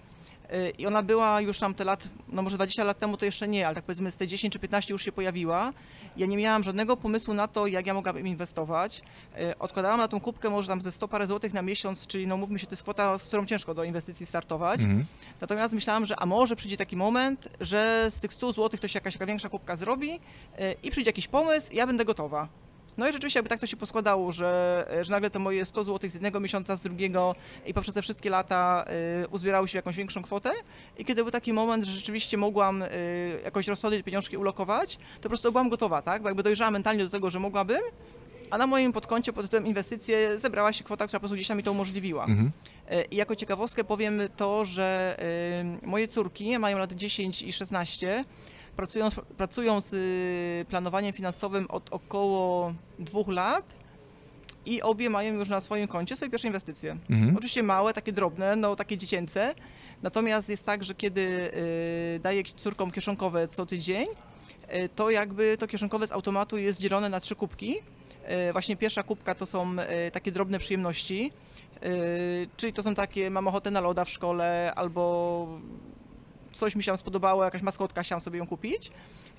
i 0.78 0.88
ona 0.88 1.04
była 1.04 1.42
już 1.42 1.60
tam 1.60 1.74
te 1.74 1.84
lat, 1.84 2.08
no 2.28 2.42
może 2.42 2.56
20 2.56 2.84
lat 2.84 3.00
temu 3.00 3.18
to 3.18 3.26
jeszcze 3.26 3.48
nie, 3.48 3.68
ale 3.68 3.76
tak 3.76 3.84
powiedzmy 3.84 4.12
z 4.12 4.18
te 4.18 4.28
10 4.28 4.54
czy 4.54 4.60
15 4.60 4.94
już 4.94 5.06
się 5.06 5.12
pojawiła. 5.12 5.74
Ja 6.18 6.26
nie 6.26 6.38
miałam 6.38 6.64
żadnego 6.64 6.98
pomysłu 6.98 7.34
na 7.34 7.48
to, 7.48 7.68
jak 7.68 7.88
ja 7.88 7.94
mogłabym 7.94 8.28
inwestować. 8.28 9.02
Y, 9.40 9.58
Odkładałam 9.60 10.00
na 10.00 10.08
tą 10.08 10.20
kubkę 10.20 10.50
może 10.50 10.68
tam 10.68 10.82
ze 10.82 10.92
100 10.92 11.08
parę 11.08 11.28
złotych 11.28 11.54
na 11.54 11.62
miesiąc, 11.62 12.08
czyli 12.08 12.28
no 12.28 12.38
mówmy 12.38 12.60
się, 12.60 12.68
to 12.68 12.74
jest 12.74 12.84
kwota, 12.84 13.18
z 13.18 13.28
którą 13.28 13.46
ciężko 13.46 13.74
do 13.74 13.84
inwestycji 13.84 14.26
startować. 14.26 14.80
Mhm. 14.82 15.06
Natomiast 15.42 15.74
myślałam, 15.74 16.06
że 16.06 16.20
a 16.20 16.26
może 16.26 16.56
przyjdzie 16.56 16.78
taki 16.78 16.96
moment, 16.96 17.48
że 17.62 18.08
z 18.10 18.20
tych 18.20 18.34
100 18.34 18.54
zł 18.54 18.80
to 18.80 18.88
się 18.88 18.98
jakaś 18.98 19.14
taka 19.14 19.26
większa 19.26 19.50
kubka 19.50 19.76
zrobi 19.76 20.12
y, 20.12 20.20
i 20.84 20.92
przyjdzie 20.92 21.10
jakiś 21.10 21.28
pomysł, 21.28 21.70
ja 21.74 21.88
będę 21.88 22.06
gotowa. 22.06 22.48
No 22.98 23.10
i 23.10 23.14
rzeczywiście 23.14 23.38
jakby 23.38 23.50
tak 23.50 23.60
to 23.60 23.68
się 23.68 23.78
poskładało, 23.78 24.32
że, 24.32 24.86
że 25.02 25.12
nagle 25.12 25.30
te 25.30 25.39
moje 25.39 25.66
100 25.66 25.84
zł 25.84 26.10
z 26.10 26.14
jednego 26.14 26.39
miesiąca, 26.39 26.76
z 26.76 26.82
drugiego 26.82 27.36
i 27.66 27.74
poprzez 27.74 27.96
te 27.96 28.02
wszystkie 28.02 28.30
lata 28.30 28.86
y, 29.24 29.28
uzbierały 29.28 29.68
się 29.68 29.72
w 29.72 29.76
jakąś 29.76 29.96
większą 29.96 30.22
kwotę 30.22 30.50
i 30.98 31.06
kiedy 31.06 31.22
był 31.22 31.32
taki 31.32 31.54
moment, 31.54 31.86
że 31.86 31.92
rzeczywiście 31.92 32.38
mogłam 32.38 32.82
y, 32.82 32.88
jakoś 33.44 33.68
rozsądnie 33.68 34.00
te 34.00 34.04
pieniążki 34.04 34.38
ulokować, 34.38 34.98
to 34.98 35.24
po 35.24 35.30
prostu 35.30 35.52
byłam 35.52 35.70
gotowa, 35.70 36.02
tak? 36.02 36.22
Bo 36.22 36.30
jakby 36.30 36.44
dojrzałam 36.44 36.74
mentalnie 36.74 37.04
do 37.04 37.10
tego, 37.10 37.30
że 37.30 37.39
mogłabym, 37.39 37.82
a 38.52 38.58
na 38.58 38.68
moim 38.68 38.94
podkoncie 38.94 39.34
pod 39.34 39.46
tytułem 39.46 39.68
inwestycje 39.68 40.39
zebrała 40.39 40.74
się 40.74 40.84
kwota, 40.84 41.08
która 41.08 41.20
po 41.20 41.22
prostu 41.22 41.36
gdzieś 41.36 41.50
mi 41.50 41.64
to 41.64 41.72
umożliwiła. 41.72 42.26
Mhm. 42.26 42.52
E, 42.89 43.06
I 43.06 43.16
jako 43.16 43.36
ciekawostkę 43.36 43.84
powiem 43.84 44.22
to, 44.38 44.66
że 44.66 45.18
y, 45.84 45.88
moje 45.88 46.08
córki 46.08 46.60
mają 46.60 46.78
lat 46.78 46.94
10 46.94 47.42
i 47.42 47.54
16, 47.54 48.26
pracują, 48.76 49.10
pracują 49.38 49.82
z 49.82 49.94
y, 49.94 50.66
planowaniem 50.70 51.14
finansowym 51.14 51.66
od 51.70 51.90
około 51.94 52.74
dwóch 53.00 53.28
lat 53.28 53.76
i 54.66 54.82
obie 54.82 55.10
mają 55.10 55.34
już 55.34 55.50
na 55.50 55.62
swoim 55.62 55.88
koncie 55.88 56.16
swoje 56.16 56.32
pierwsze 56.32 56.48
inwestycje. 56.48 56.98
Mhm. 57.10 57.36
Oczywiście 57.38 57.64
małe, 57.64 57.94
takie 57.94 58.12
drobne, 58.12 58.56
no 58.56 58.76
takie 58.76 58.98
dziecięce. 58.98 59.56
Natomiast 60.02 60.50
jest 60.50 60.66
tak, 60.66 60.84
że 60.84 60.96
kiedy 60.96 61.22
y, 62.16 62.20
daję 62.20 62.44
córkom 62.56 62.92
kieszonkowe 62.92 63.48
co 63.48 63.66
tydzień, 63.66 64.06
y, 64.76 64.90
to 64.96 65.10
jakby 65.10 65.58
to 65.58 65.68
kieszonkowe 65.68 66.08
z 66.08 66.12
automatu 66.12 66.58
jest 66.58 66.80
dzielone 66.80 67.10
na 67.10 67.20
trzy 67.20 67.36
kubki. 67.36 67.78
Y, 68.50 68.52
Właśnie 68.52 68.76
pierwsza 68.78 69.04
kubka 69.04 69.36
to 69.36 69.46
są 69.46 69.76
takie 70.12 70.32
drobne 70.32 70.60
przyjemności, 70.60 71.32
czyli 72.58 72.74
to 72.74 72.84
są 72.84 72.96
takie, 72.96 73.30
mam 73.30 73.48
ochotę 73.48 73.72
na 73.72 73.82
loda 73.82 74.06
w 74.06 74.10
szkole 74.10 74.74
albo 74.76 75.48
coś 76.54 76.76
mi 76.76 76.84
się 76.84 76.91
tam 76.91 76.97
spodobało, 76.97 77.43
jakaś 77.43 77.62
maskotka, 77.62 78.04
chciałam 78.04 78.20
sobie 78.20 78.39
ją 78.39 78.47
kupić. 78.47 78.91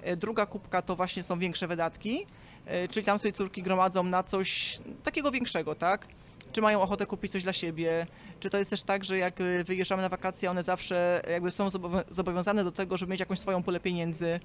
E, 0.02 0.16
Druga 0.16 0.46
kubka 0.46 0.82
to 0.82 0.96
właśnie 0.96 1.22
są 1.22 1.38
większe 1.38 1.68
wydatki, 1.68 2.26
e, 2.66 2.88
czyli 2.88 3.06
tam 3.06 3.18
sobie 3.18 3.32
córki 3.32 3.62
gromadzą 3.62 4.02
na 4.02 4.22
coś 4.22 4.78
takiego 5.04 5.30
większego, 5.30 5.74
tak? 5.74 6.06
Czy 6.52 6.60
mają 6.60 6.82
ochotę 6.82 7.06
kupić 7.06 7.32
coś 7.32 7.42
dla 7.42 7.52
siebie, 7.52 8.06
czy 8.40 8.50
to 8.50 8.58
jest 8.58 8.70
też 8.70 8.82
tak, 8.82 9.04
że 9.04 9.18
jak 9.18 9.40
e, 9.40 9.64
wyjeżdżamy 9.64 10.02
na 10.02 10.08
wakacje, 10.08 10.50
one 10.50 10.62
zawsze 10.62 11.22
jakby 11.30 11.50
są 11.50 11.68
zobowią- 11.68 12.02
zobowiązane 12.10 12.64
do 12.64 12.72
tego, 12.72 12.96
żeby 12.96 13.10
mieć 13.10 13.20
jakąś 13.20 13.38
swoją 13.38 13.62
pulę 13.62 13.80
pieniędzy, 13.80 14.40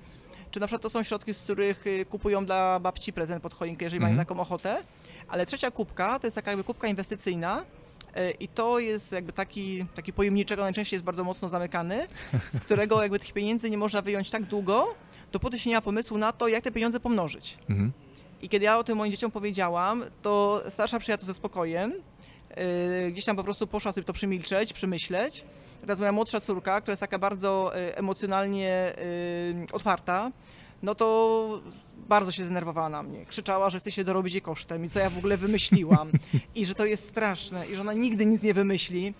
czy 0.51 0.59
na 0.59 0.67
przykład 0.67 0.81
to 0.81 0.89
są 0.89 1.03
środki, 1.03 1.33
z 1.33 1.43
których 1.43 1.85
kupują 2.09 2.45
dla 2.45 2.79
babci 2.79 3.13
prezent 3.13 3.43
pod 3.43 3.53
choinkę, 3.53 3.85
jeżeli 3.85 3.99
mają 3.99 4.11
Mhm. 4.11 4.27
taką 4.27 4.39
ochotę. 4.41 4.83
Ale 5.27 5.45
trzecia 5.45 5.71
kubka 5.71 6.19
to 6.19 6.27
jest 6.27 6.35
taka 6.35 6.51
jakby 6.51 6.63
kubka 6.63 6.87
inwestycyjna, 6.87 7.63
I 8.39 8.47
to 8.47 8.79
jest 8.79 9.11
jakby 9.11 9.33
taki, 9.33 9.85
taki 9.95 10.13
pojemniczek, 10.13 10.59
on 10.59 10.65
najczęściej 10.65 10.97
jest 10.97 11.05
bardzo 11.05 11.23
mocno 11.23 11.49
zamykany, 11.49 12.07
z 12.49 12.59
którego 12.59 13.01
jakby 13.03 13.19
tych 13.19 13.33
pieniędzy 13.33 13.69
nie 13.69 13.77
można 13.77 14.01
wyjąć 14.01 14.29
tak 14.29 14.43
długo, 14.43 14.95
dopóty 15.31 15.59
się 15.59 15.69
nie 15.69 15.75
ma 15.75 15.81
pomysłu 15.81 16.17
na 16.17 16.31
to, 16.31 16.47
jak 16.47 16.63
te 16.63 16.71
pieniądze 16.71 16.99
pomnożyć. 16.99 17.57
Mhm. 17.69 17.91
I 18.41 18.49
kiedy 18.49 18.65
ja 18.65 18.77
o 18.77 18.83
tym 18.83 18.97
moim 18.97 19.11
dzieciom 19.11 19.31
powiedziałam, 19.31 20.03
to 20.21 20.63
starsza 20.69 20.99
przyjęła 20.99 21.17
to 21.17 21.25
ze 21.25 21.33
spokojem. 21.33 21.93
Yy, 23.03 23.11
Gdzieś 23.11 23.25
tam 23.25 23.35
po 23.35 23.43
prostu 23.43 23.67
poszła 23.67 23.91
sobie 23.91 24.05
to 24.05 24.13
przemilczeć, 24.13 24.73
przemyśleć. 24.73 25.43
Teraz 25.81 25.99
moja 25.99 26.11
młodsza 26.11 26.39
córka, 26.39 26.81
która 26.81 26.91
jest 26.91 27.01
taka 27.01 27.19
bardzo 27.19 27.71
yy, 27.75 27.95
emocjonalnie 27.95 28.93
otwarta, 29.71 30.31
no 30.83 30.95
to 30.95 31.61
bardzo 32.09 32.31
się 32.31 32.45
zdenerwowała 32.45 32.89
na 32.89 33.03
mnie. 33.03 33.25
Krzyczała, 33.25 33.69
że 33.69 33.79
chce 33.79 33.91
się 33.91 34.03
dorobić 34.03 34.33
jej 34.33 34.41
kosztem 34.41 34.85
i 34.85 34.89
co 34.89 34.99
ja 34.99 35.09
w 35.09 35.17
ogóle 35.17 35.37
wymyśliłam 35.37 36.11
i 36.55 36.65
że 36.65 36.75
to 36.75 36.85
jest 36.85 37.09
straszne 37.09 37.67
i 37.67 37.75
że 37.75 37.81
ona 37.81 37.93
nigdy 37.93 38.25
nic 38.25 38.43
nie 38.43 38.53
wymyśli. 38.53 39.13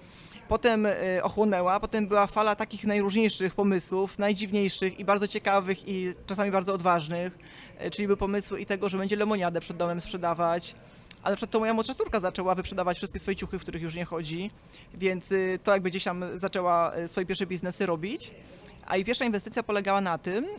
Potem 0.48 0.86
y, 0.86 1.20
ochłonęła, 1.24 1.80
potem 1.80 2.08
była 2.08 2.28
fala 2.28 2.56
takich 2.56 2.84
najróżniejszych 2.84 3.56
pomysłów, 3.56 4.20
najdziwniejszych 4.20 5.00
i 5.00 5.06
bardzo 5.06 5.28
ciekawych 5.28 5.88
i 5.88 6.14
czasami 6.26 6.52
bardzo 6.52 6.74
odważnych, 6.74 7.38
y, 7.86 7.92
czyli 7.92 8.08
były 8.08 8.18
pomysły 8.18 8.62
i 8.62 8.66
tego, 8.66 8.90
że 8.90 8.98
będzie 8.98 9.16
lemoniadę 9.16 9.60
przed 9.60 9.78
domem 9.78 10.02
sprzedawać, 10.02 10.76
ale 11.24 11.36
przed 11.36 11.52
to 11.52 11.60
moja 11.60 11.74
młodsza 11.74 11.94
córka 11.94 12.20
zaczęła 12.20 12.56
wyprzedawać 12.56 12.98
wszystkie 12.98 13.20
swoje 13.20 13.36
ciuchy, 13.36 13.60
w 13.60 13.62
których 13.62 13.82
już 13.82 13.96
nie 13.96 14.06
chodzi, 14.06 14.52
więc 14.94 15.32
y, 15.32 15.60
to 15.64 15.74
jakby 15.74 15.90
gdzieś 15.90 16.04
tam 16.04 16.26
zaczęła 16.34 16.94
swoje 17.08 17.26
pierwsze 17.26 17.46
biznesy 17.46 17.86
robić. 17.86 18.32
A 18.88 18.98
i 18.98 19.06
pierwsza 19.06 19.26
inwestycja 19.26 19.64
polegała 19.64 20.02
na 20.02 20.18
tym, 20.18 20.46
yy, 20.46 20.50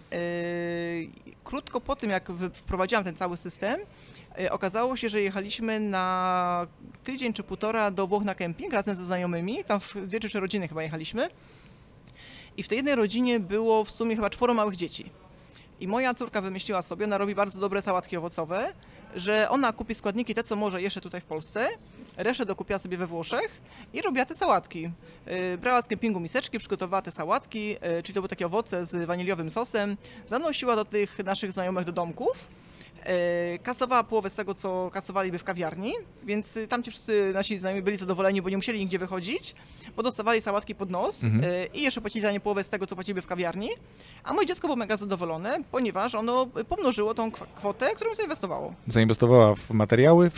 krótko 1.45 1.81
po 1.81 1.97
tym 1.97 2.11
jak 2.11 2.29
wprowadziłam 2.53 3.05
ten 3.05 3.17
cały 3.17 3.37
system, 3.37 3.81
yy, 4.39 4.51
okazało 4.51 4.97
się, 4.97 5.09
że 5.09 5.23
jechaliśmy 5.23 5.81
na 5.81 6.67
tydzień 7.05 7.33
czy 7.33 7.43
półtora 7.43 7.91
do 7.91 8.07
Włoch 8.07 8.25
na 8.25 8.35
kemping 8.35 8.73
razem 8.73 8.95
ze 8.95 9.05
znajomymi, 9.05 9.65
tam 9.65 9.81
w 9.81 9.95
dwie 10.07 10.21
czy 10.21 10.29
trzy 10.29 10.41
rodziny 10.41 10.69
chyba 10.69 10.83
jechaliśmy. 10.83 11.29
I 12.57 12.63
w 12.63 12.69
tej 12.69 12.77
jednej 12.77 12.95
rodzinie 12.95 13.41
było 13.41 13.85
w 13.85 13.91
sumie 13.91 14.17
chyba 14.17 14.31
czworo 14.31 14.55
małych 14.55 14.77
dzieci. 14.77 15.11
I 15.81 15.89
moja 15.89 16.15
córka 16.15 16.41
wymyśliła 16.41 16.83
sobie, 16.83 17.05
ona 17.05 17.19
robi 17.19 17.35
bardzo 17.35 17.61
dobre 17.61 17.83
sałatki 17.83 18.17
owocowe, 18.17 18.73
że 19.17 19.51
ona 19.51 19.73
kupi 19.73 19.95
składniki 19.95 20.35
te, 20.35 20.43
co 20.43 20.57
może 20.57 20.83
jeszcze 20.83 21.01
tutaj 21.01 21.21
w 21.21 21.25
Polsce, 21.25 21.69
resztę 22.17 22.47
dokupiła 22.47 22.79
sobie 22.79 22.97
we 22.97 23.07
Włoszech 23.07 23.61
i 23.93 24.03
robiła 24.03 24.25
te 24.25 24.35
sałatki. 24.35 24.91
Yy, 25.27 25.59
Brała 25.59 25.83
z 25.83 25.89
kempingu 25.89 26.21
miseczki, 26.21 26.59
przygotowała 26.59 27.03
te 27.03 27.11
sałatki, 27.11 27.69
yy, 27.69 27.79
czyli 28.03 28.15
to 28.15 28.21
były 28.21 28.29
takie 28.29 28.47
owoce 28.47 28.87
z 28.87 29.05
waniliowym 29.05 29.51
sosem, 29.51 29.97
zanosiła 30.27 30.77
do 30.77 30.85
tych 30.85 31.19
naszych 31.19 31.53
znajomych 31.53 31.85
do 31.85 31.93
domków, 31.93 32.49
kasowała 33.63 34.05
połowę 34.05 34.31
z 34.31 34.35
tego, 34.35 34.55
co 34.55 34.91
kasowaliby 34.93 35.39
w 35.39 35.45
kawiarni, 35.45 35.93
więc 36.25 36.57
yy, 36.57 36.67
tam 36.69 36.83
ci 36.83 36.91
wszyscy 36.91 37.31
nasi 37.35 37.59
znajomi 37.59 37.83
byli 37.83 37.97
zadowoleni, 37.97 38.43
bo 38.43 38.51
nie 38.51 38.57
musieli 38.57 38.79
nigdzie 38.81 38.99
wychodzić, 38.99 39.55
bo 39.97 40.03
dostawali 40.03 40.41
sałatki 40.41 40.75
pod 40.75 40.91
nos 40.91 41.25
Mhm. 41.25 41.43
yy, 41.53 41.67
i 41.75 41.83
jeszcze 41.83 42.01
płacili 42.01 42.23
za 42.23 42.33
nie 42.33 42.41
połowę 42.41 42.63
z 42.63 42.69
tego, 42.69 42.87
co 42.87 42.95
płaciliby 42.95 43.21
w 43.23 43.27
kawiarni, 43.27 43.69
a 44.25 44.33
moje 44.33 44.47
dziecko 44.47 44.67
było 44.69 44.77
mega 44.77 44.97
zadowolone, 44.97 45.59
ponieważ 45.71 46.15
ono 46.15 46.47
pomnożyło 46.69 47.15
tą 47.15 47.31
kwotę, 47.31 47.87
którą 47.97 48.15
zainwestowało. 48.15 48.75
Zainwestowała 48.89 49.55
w 49.55 49.71
materiały, 49.71 50.31
w, 50.31 50.35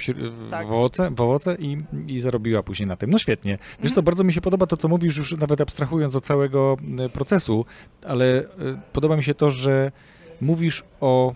Tak. 0.50 0.66
w, 0.66 0.72
owoce, 0.72 1.11
w 1.11 1.20
owoce 1.20 1.56
i, 1.58 1.78
i 2.08 2.20
zarobiła 2.20 2.62
później 2.62 2.86
na 2.86 2.96
tym. 2.96 3.11
No 3.11 3.18
świetnie. 3.18 3.50
Wiesz 3.52 3.72
Mhm. 3.72 3.94
co, 3.94 4.02
bardzo 4.02 4.24
mi 4.24 4.32
się 4.32 4.40
podoba 4.40 4.66
to, 4.66 4.76
co 4.76 4.88
mówisz, 4.88 5.16
już 5.16 5.36
nawet 5.36 5.61
abstrahując 5.61 6.14
od 6.16 6.24
całego 6.26 6.76
e, 6.98 7.08
procesu, 7.08 7.64
ale 8.06 8.24
e, 8.38 8.44
podoba 8.92 9.16
mi 9.16 9.24
się 9.24 9.34
to, 9.34 9.50
że 9.50 9.92
mówisz 10.40 10.84
o 11.00 11.34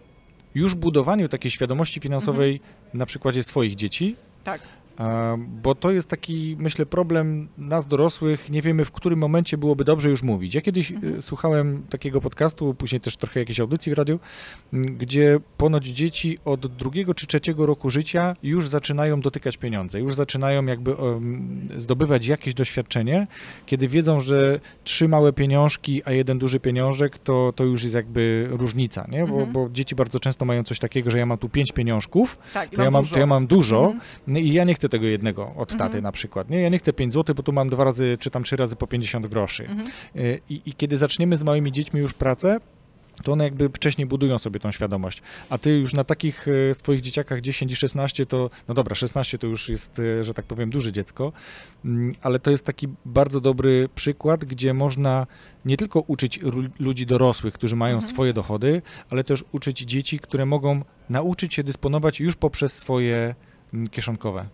już 0.54 0.74
budowaniu 0.74 1.28
takiej 1.28 1.50
świadomości 1.50 2.00
finansowej 2.00 2.52
Mhm. 2.54 2.74
na 2.94 3.06
przykładzie 3.06 3.42
swoich 3.42 3.74
dzieci, 3.74 4.16
Tak. 4.44 4.60
Bo 5.62 5.74
to 5.74 5.90
jest 5.90 6.08
taki, 6.08 6.56
myślę, 6.58 6.86
problem 6.86 7.48
nas 7.58 7.86
dorosłych. 7.86 8.50
Nie 8.50 8.62
wiemy, 8.62 8.84
w 8.84 8.92
którym 8.92 9.18
momencie 9.18 9.58
byłoby 9.58 9.84
dobrze 9.84 10.10
już 10.10 10.22
mówić. 10.22 10.54
Ja 10.54 10.60
kiedyś 10.60 10.92
Mhm. 10.92 11.18
e, 11.18 11.22
słuchałem 11.22 11.82
takiego 11.90 12.20
podcastu, 12.20 12.74
później 12.74 13.00
też 13.00 13.16
trochę 13.16 13.40
jakiejś 13.40 13.60
audycji 13.60 13.92
w 13.94 13.98
radiu, 13.98 14.18
gdzie 14.72 15.40
ponoć 15.56 15.84
dzieci 15.86 16.38
od 16.44 16.66
drugiego 16.66 17.14
czy 17.14 17.26
trzeciego 17.26 17.66
roku 17.66 17.90
życia 17.90 18.36
już 18.42 18.68
zaczynają 18.68 19.20
dotykać 19.20 19.56
pieniądze, 19.56 20.00
już 20.00 20.14
zaczynają 20.14 20.66
jakby 20.66 20.94
zdobywać 21.76 22.26
jakieś 22.26 22.54
doświadczenie, 22.54 23.26
kiedy 23.66 23.88
wiedzą, 23.88 24.20
że 24.20 24.60
trzy 24.84 25.08
małe 25.08 25.32
pieniążki, 25.32 26.02
a 26.04 26.12
jeden 26.12 26.38
duży 26.38 26.60
pieniążek, 26.60 27.18
to, 27.18 27.52
to 27.56 27.64
już 27.64 27.82
jest 27.82 27.94
jakby 27.94 28.48
różnica, 28.50 29.06
nie? 29.10 29.26
Bo, 29.26 29.32
Mhm. 29.34 29.52
bo 29.52 29.68
dzieci 29.72 29.94
bardzo 29.94 30.18
często 30.20 30.44
mają 30.44 30.62
coś 30.64 30.78
takiego, 30.78 31.10
że 31.10 31.18
ja 31.18 31.26
mam 31.26 31.38
tu 31.38 31.48
pięć 31.48 31.72
pieniążków, 31.72 32.38
Tak, 32.54 32.68
to 32.68 32.82
ja, 32.82 32.90
mam, 32.90 33.02
dużo. 33.02 33.14
to 33.14 33.20
ja 33.20 33.26
mam 33.26 33.46
dużo 33.46 33.92
Mhm. 34.26 34.44
i 34.44 34.52
ja 34.52 34.64
nie 34.64 34.74
chcę 34.74 34.83
tego 34.88 35.06
jednego 35.06 35.54
od 35.56 35.68
taty 35.70 35.84
Mhm. 35.84 36.02
na 36.04 36.12
przykład, 36.12 36.50
nie? 36.50 36.60
Ja 36.60 36.68
nie 36.68 36.78
chcę 36.78 36.92
5 36.92 37.12
zł, 37.12 37.34
bo 37.34 37.42
tu 37.42 37.52
mam 37.52 37.68
dwa 37.68 37.84
razy, 37.84 38.16
czy 38.20 38.30
tam 38.30 38.42
trzy 38.42 38.56
razy 38.56 38.76
po 38.76 38.86
50 38.86 39.26
groszy. 39.26 39.62
Mhm. 39.68 39.88
Y, 40.16 40.40
I, 40.50 40.60
I 40.66 40.72
kiedy 40.74 40.98
zaczniemy 40.98 41.36
z 41.36 41.42
małymi 41.42 41.72
dziećmi 41.72 42.00
już 42.00 42.14
pracę, 42.14 42.60
to 43.22 43.32
one 43.32 43.44
jakby 43.44 43.68
wcześniej 43.68 44.06
budują 44.06 44.38
sobie 44.38 44.60
tą 44.60 44.72
świadomość. 44.72 45.22
A 45.50 45.58
ty 45.58 45.78
już 45.78 45.92
na 45.94 46.04
takich 46.04 46.46
e, 46.70 46.74
swoich 46.74 47.00
dzieciakach 47.00 47.40
10 47.40 47.72
i 47.72 47.76
16 47.76 48.26
to, 48.26 48.50
no 48.68 48.74
dobra, 48.74 48.94
16 48.94 49.38
to 49.38 49.46
już 49.46 49.68
jest, 49.68 49.98
e, 49.98 50.24
że 50.24 50.34
tak 50.34 50.44
powiem, 50.44 50.70
duże 50.70 50.92
dziecko, 50.92 51.32
Mm, 51.84 52.14
ale 52.22 52.38
to 52.38 52.50
jest 52.50 52.64
taki 52.64 52.88
bardzo 53.04 53.40
dobry 53.40 53.88
przykład, 53.94 54.44
gdzie 54.44 54.74
można 54.74 55.26
nie 55.64 55.76
tylko 55.76 56.00
uczyć 56.00 56.40
ludzi 56.78 57.06
dorosłych, 57.06 57.54
którzy 57.54 57.76
mają 57.76 57.94
Mhm. 57.94 58.12
swoje 58.12 58.32
dochody, 58.32 58.82
ale 59.10 59.24
też 59.24 59.44
uczyć 59.52 59.78
dzieci, 59.80 60.18
które 60.18 60.46
mogą 60.46 60.82
nauczyć 61.08 61.54
się 61.54 61.64
dysponować 61.64 62.20
już 62.20 62.36
poprzez 62.36 62.72
swoje 62.78 63.34
mm, 63.74 63.86
kieszonkowe. 63.86 64.46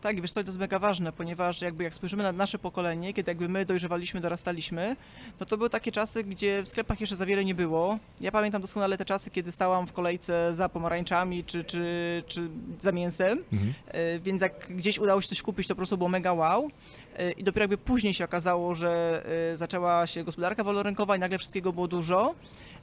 Tak, 0.00 0.18
i 0.18 0.22
wiesz 0.22 0.32
co, 0.32 0.40
to 0.42 0.46
jest 0.46 0.58
mega 0.58 0.78
ważne, 0.78 1.12
ponieważ 1.12 1.62
jakby 1.62 1.84
jak 1.84 1.94
spojrzymy 1.94 2.22
na 2.22 2.32
nasze 2.32 2.58
pokolenie, 2.58 3.14
kiedy 3.14 3.30
jakby 3.30 3.48
my 3.48 3.64
dojrzewaliśmy, 3.64 4.20
dorastaliśmy, 4.20 4.96
no 5.40 5.46
to 5.46 5.56
były 5.56 5.70
takie 5.70 5.92
czasy, 5.92 6.24
gdzie 6.24 6.62
w 6.62 6.68
sklepach 6.68 7.00
jeszcze 7.00 7.16
za 7.16 7.26
wiele 7.26 7.44
nie 7.44 7.54
było. 7.54 7.98
Ja 8.20 8.32
pamiętam 8.32 8.62
doskonale 8.62 8.98
te 8.98 9.04
czasy, 9.04 9.30
kiedy 9.30 9.52
stałam 9.52 9.86
w 9.86 9.92
kolejce 9.92 10.54
za 10.54 10.68
pomarańczami 10.68 11.44
czy, 11.44 11.64
czy, 11.64 12.22
czy 12.26 12.48
za 12.80 12.92
mięsem, 12.92 13.44
Mhm. 13.52 13.74
E, 13.88 14.18
więc 14.20 14.42
jak 14.42 14.66
gdzieś 14.70 14.98
udało 14.98 15.20
się 15.20 15.28
coś 15.28 15.42
kupić, 15.42 15.66
to 15.66 15.74
po 15.74 15.76
prostu 15.76 15.96
było 15.98 16.08
mega 16.08 16.32
wow. 16.32 16.70
E, 17.18 17.30
I 17.30 17.44
dopiero 17.44 17.62
jakby 17.62 17.78
później 17.78 18.14
się 18.14 18.24
okazało, 18.24 18.74
że 18.74 19.22
e, 19.52 19.56
zaczęła 19.56 20.06
się 20.06 20.24
gospodarka 20.24 20.64
wolnorynkowa 20.64 21.16
i 21.16 21.18
nagle 21.18 21.38
wszystkiego 21.38 21.72
było 21.72 21.88
dużo. 21.88 22.34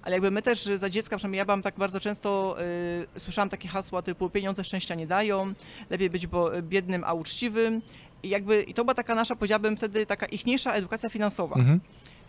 Ale 0.03 0.15
jakby 0.15 0.31
my 0.31 0.41
też 0.41 0.63
za 0.63 0.89
dziecka, 0.89 1.17
przynajmniej 1.17 1.37
ja 1.37 1.45
byłam 1.45 1.61
tak 1.61 1.75
bardzo 1.77 1.99
często, 1.99 2.55
y, 3.15 3.19
słyszałam 3.19 3.49
takie 3.49 3.67
hasła 3.67 4.01
typu 4.01 4.29
pieniądze 4.29 4.63
szczęścia 4.63 4.95
nie 4.95 5.07
dają, 5.07 5.53
lepiej 5.89 6.09
być 6.09 6.27
bo, 6.27 6.61
biednym, 6.61 7.03
a 7.05 7.13
uczciwym. 7.13 7.81
I 8.23 8.29
jakby, 8.29 8.61
i 8.61 8.73
to 8.73 8.83
była 8.83 8.93
taka 8.93 9.15
nasza, 9.15 9.35
powiedziałabym 9.35 9.77
wtedy, 9.77 10.05
taka 10.05 10.25
ichniejsza 10.25 10.73
edukacja 10.73 11.09
finansowa. 11.09 11.55
Mhm. 11.55 11.79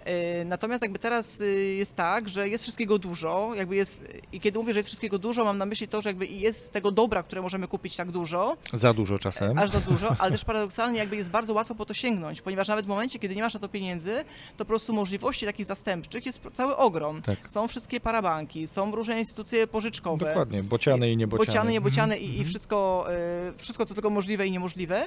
Y, 0.09 0.45
Natomiast 0.45 0.83
jakby 0.83 0.99
teraz 0.99 1.41
y, 1.41 1.75
jest 1.79 1.95
tak, 1.97 2.29
że 2.29 2.49
jest 2.49 2.65
wszystkiego 2.65 2.99
dużo, 2.99 3.51
jakby 3.57 3.77
jest, 3.77 4.05
i 4.33 4.41
kiedy 4.41 4.59
mówię, 4.59 4.73
że 4.73 4.79
jest 4.79 4.89
wszystkiego 4.89 5.19
dużo, 5.19 5.45
mam 5.45 5.59
na 5.59 5.67
myśli 5.67 5.89
to, 5.89 6.03
że 6.03 6.09
jakby 6.11 6.27
jest 6.27 6.73
tego 6.73 6.91
dobra, 6.91 7.23
które 7.23 7.43
możemy 7.43 7.69
kupić 7.69 7.97
tak 7.97 8.11
dużo, 8.11 8.57
Za 8.73 8.95
dużo 8.95 9.19
czasem. 9.19 9.59
aż 9.59 9.71
za 9.71 9.81
dużo, 9.81 10.17
ale 10.19 10.33
też 10.33 10.45
paradoksalnie 10.45 10.99
jakby 10.99 11.17
jest 11.17 11.31
bardzo 11.31 11.53
łatwo 11.55 11.75
po 11.75 11.85
to 11.87 11.95
sięgnąć, 11.95 12.41
ponieważ 12.43 12.69
nawet 12.69 12.85
w 12.85 12.89
momencie, 12.89 13.19
kiedy 13.19 13.37
nie 13.37 13.43
masz 13.43 13.55
na 13.55 13.61
to 13.61 13.69
pieniędzy, 13.69 14.15
to 14.57 14.59
po 14.59 14.65
prostu 14.65 14.93
możliwości 14.93 15.47
takich 15.47 15.67
zastępczych 15.67 16.27
jest 16.27 16.41
cały 16.53 16.77
ogrom. 16.77 17.23
Tak. 17.23 17.49
Są 17.51 17.69
wszystkie 17.69 18.01
parabanki, 18.01 18.69
są 18.69 18.95
różne 18.95 19.19
instytucje 19.19 19.67
pożyczkowe. 19.67 20.27
Dokładnie, 20.27 20.63
bociany 20.63 21.11
i 21.13 21.17
niebociany. 21.17 21.47
Bociany, 21.47 21.73
niebociany 21.73 22.19
i, 22.19 22.25
i 22.25 22.29
Mhm. 22.29 22.45
wszystko, 22.49 23.07
y, 23.55 23.59
wszystko, 23.59 23.87
co 23.87 23.95
tylko 23.95 24.11
możliwe 24.11 24.47
i 24.47 24.51
niemożliwe. 24.51 25.07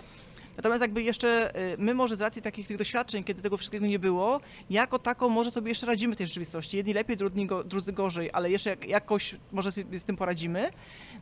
Natomiast 0.58 0.82
jakby 0.82 1.04
jeszcze 1.04 1.56
y, 1.74 1.76
my 1.78 1.94
może 1.94 2.16
z 2.16 2.22
racji 2.22 2.42
takich 2.42 2.68
tych 2.68 2.78
doświadczeń, 2.78 3.24
kiedy 3.24 3.42
tego 3.42 3.58
wszystkiego 3.58 3.86
nie 3.88 4.00
było, 4.00 4.40
jako 4.70 5.00
taką 5.00 5.30
może 5.30 5.52
sobie 5.52 5.70
jeszcze 5.70 5.86
radzimy 5.86 6.16
w 6.16 6.18
tej 6.18 6.28
rzeczywistości. 6.28 6.78
Jedni 6.78 6.94
lepiej, 6.94 7.18
drudzy, 7.18 7.46
go, 7.46 7.64
drudzy 7.64 7.94
gorzej, 7.94 8.30
ale 8.34 8.52
jeszcze 8.52 8.70
jak, 8.70 8.88
jakoś 8.88 9.36
może 9.52 9.72
sobie 9.72 10.00
z 10.00 10.04
tym 10.04 10.18
poradzimy. 10.18 10.70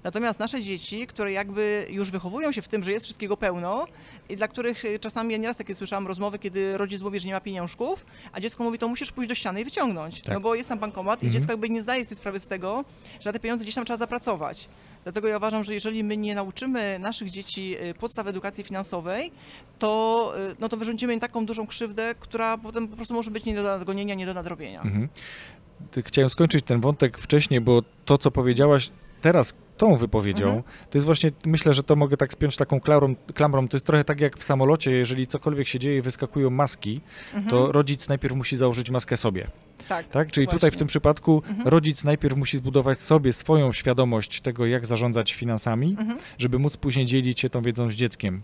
Natomiast 0.04 0.40
nasze 0.40 0.62
dzieci, 0.62 1.08
które 1.08 1.32
jakby 1.32 1.88
już 1.90 2.12
wychowują 2.12 2.52
się 2.52 2.62
w 2.62 2.68
tym, 2.68 2.84
że 2.84 2.92
jest 2.92 3.06
wszystkiego 3.06 3.38
pełno 3.38 3.86
i 4.30 4.36
dla 4.36 4.48
których 4.48 4.86
y, 4.86 5.00
czasami, 5.00 5.32
ja 5.32 5.38
nieraz 5.38 5.58
takie 5.58 5.76
słyszałam 5.76 6.08
rozmowy, 6.08 6.40
kiedy 6.40 6.78
rodzic 6.78 7.02
mówi, 7.02 7.20
że 7.20 7.28
nie 7.28 7.34
ma 7.34 7.42
pieniążków, 7.42 8.06
a 8.32 8.40
dziecko 8.40 8.64
mówi, 8.64 8.78
to 8.80 8.88
musisz 8.88 9.12
pójść 9.12 9.30
do 9.30 9.36
ściany 9.36 9.62
i 9.62 9.66
wyciągnąć, 9.66 10.22
Tak. 10.22 10.34
no 10.34 10.40
bo 10.40 10.56
jest 10.56 10.70
tam 10.70 10.80
bankomat 10.80 11.24
i 11.24 11.26
Mhm. 11.26 11.40
dziecko 11.40 11.54
jakby 11.54 11.70
nie 11.70 11.82
zdaje 11.82 12.06
sobie 12.06 12.16
sprawy 12.16 12.40
z 12.40 12.48
tego, 12.48 12.86
że 13.20 13.30
na 13.30 13.34
te 13.34 13.40
pieniądze 13.40 13.64
gdzieś 13.64 13.76
tam 13.76 13.86
trzeba 13.86 13.98
zapracować. 13.98 14.68
Dlatego 15.06 15.28
ja 15.28 15.38
uważam, 15.38 15.64
że 15.64 15.74
jeżeli 15.74 16.04
my 16.04 16.18
nie 16.18 16.36
nauczymy 16.36 17.00
naszych 17.00 17.30
dzieci 17.30 17.76
y, 17.82 17.94
podstaw 17.94 18.28
edukacji 18.28 18.64
finansowej, 18.64 19.32
to, 19.80 20.34
y, 20.52 20.56
no 20.60 20.70
to 20.70 20.78
wyrządzimy 20.78 21.14
im 21.14 21.20
taką 21.20 21.46
dużą 21.46 21.68
krzywdę, 21.68 22.16
która 22.20 22.58
potem 22.58 22.88
po 22.88 22.96
prostu 22.96 23.14
może 23.14 23.32
być 23.32 23.46
nie 23.46 23.56
do 23.56 23.64
nadgonienia, 23.64 24.16
nie 24.16 24.26
do 24.26 24.34
nadrobienia. 24.34 24.82
Mhm. 24.82 25.10
Chciałem 26.06 26.30
skończyć 26.30 26.66
ten 26.66 26.82
wątek 26.82 27.18
wcześniej, 27.18 27.62
bo 27.62 27.82
to, 28.06 28.18
co 28.18 28.32
powiedziałaś 28.32 28.92
teraz 29.22 29.54
tą 29.78 29.96
wypowiedzią, 29.98 30.46
Mhm. 30.46 30.64
to 30.90 30.98
jest 30.98 31.06
właśnie, 31.06 31.32
myślę, 31.46 31.74
że 31.74 31.84
to 31.84 31.96
mogę 31.96 32.18
tak 32.18 32.32
spiąć 32.34 32.56
taką 32.58 32.80
klamrą, 32.80 33.16
klamrą, 33.16 33.68
to 33.68 33.78
jest 33.78 33.86
trochę 33.86 34.04
tak 34.04 34.20
jak 34.22 34.38
w 34.38 34.44
samolocie, 34.44 34.92
jeżeli 34.92 35.28
cokolwiek 35.28 35.68
się 35.68 35.80
dzieje 35.80 35.98
i 35.98 36.02
wyskakują 36.02 36.50
maski, 36.50 37.02
Mhm. 37.34 37.50
to 37.50 37.72
rodzic 37.72 38.08
najpierw 38.08 38.36
musi 38.36 38.58
założyć 38.58 38.90
maskę 38.92 39.18
sobie, 39.18 39.48
tak. 39.88 40.08
tak? 40.10 40.32
Czyli 40.32 40.48
tutaj 40.48 40.58
w 40.60 40.62
Właśnie. 40.62 40.80
tym 40.80 40.88
przypadku 40.88 41.44
Mhm. 41.50 41.68
rodzic 41.68 42.04
najpierw 42.04 42.38
musi 42.38 42.58
zbudować 42.58 43.00
sobie 43.02 43.34
swoją 43.34 43.74
świadomość 43.74 44.42
tego, 44.42 44.66
jak 44.66 44.86
zarządzać 44.86 45.34
finansami, 45.34 45.96
Mhm. 46.00 46.20
żeby 46.38 46.60
móc 46.60 46.78
później 46.78 47.06
dzielić 47.06 47.40
się 47.40 47.50
tą 47.50 47.62
wiedzą 47.62 47.92
z 47.92 47.94
dzieckiem. 47.96 48.42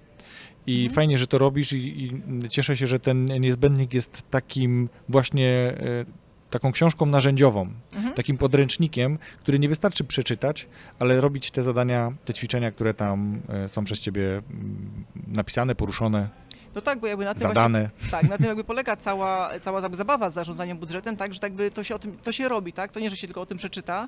I 0.68 0.76
Mhm. 0.78 0.96
fajnie, 0.96 1.18
że 1.18 1.28
to 1.28 1.38
robisz 1.38 1.74
i, 1.74 2.04
i 2.04 2.22
cieszę 2.50 2.78
się, 2.78 2.88
że 2.88 3.00
ten 3.00 3.26
niezbędnik 3.26 3.94
jest 3.94 4.24
takim 4.32 4.90
właśnie 5.10 5.48
e, 5.50 6.06
taką 6.52 6.72
książką 6.72 7.06
narzędziową, 7.06 7.70
Mhm. 7.96 8.14
takim 8.14 8.38
podręcznikiem, 8.38 9.18
który 9.40 9.60
nie 9.60 9.70
wystarczy 9.70 10.04
przeczytać, 10.04 10.68
ale 11.00 11.22
robić 11.22 11.52
te 11.52 11.64
zadania, 11.64 12.12
te 12.26 12.34
ćwiczenia, 12.34 12.72
które 12.72 12.94
tam 12.94 13.42
e, 13.50 13.70
są 13.70 13.84
przez 13.84 14.00
ciebie 14.02 14.28
mm, 14.52 15.06
napisane, 15.28 15.76
poruszone, 15.76 16.30
No 16.76 16.82
tak, 16.82 17.00
bo 17.00 17.08
jakby 17.08 17.26
na 17.26 17.34
tym 17.34 17.42
właśnie 17.42 17.56
zadane. 17.56 17.90
Tak, 18.12 18.30
na 18.30 18.38
tym 18.38 18.46
jakby 18.46 18.64
polega 18.64 18.96
cała, 18.96 19.60
cała 19.60 19.82
zabawa 19.82 20.30
z 20.30 20.34
zarządzaniem 20.34 20.78
budżetem, 20.78 21.18
tak, 21.18 21.34
że 21.34 21.40
tak 21.40 21.52
jakby 21.52 21.72
to 21.72 21.84
się, 21.84 21.96
o 21.96 22.00
tym, 22.00 22.18
to 22.18 22.32
się 22.32 22.50
robi, 22.50 22.74
tak, 22.74 22.92
to 22.92 23.00
nie, 23.00 23.10
że 23.10 23.18
się 23.18 23.28
tylko 23.28 23.42
o 23.42 23.46
tym 23.46 23.58
przeczyta. 23.58 24.08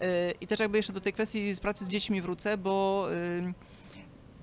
Yy, 0.00 0.06
I 0.40 0.46
też 0.46 0.60
jakby 0.60 0.76
jeszcze 0.76 0.92
do 0.92 1.00
tej 1.00 1.12
kwestii 1.12 1.54
z 1.54 1.60
pracy 1.60 1.84
z 1.84 1.88
dziećmi 1.88 2.20
wrócę, 2.22 2.56
bo 2.58 3.06
yy, 3.42 3.54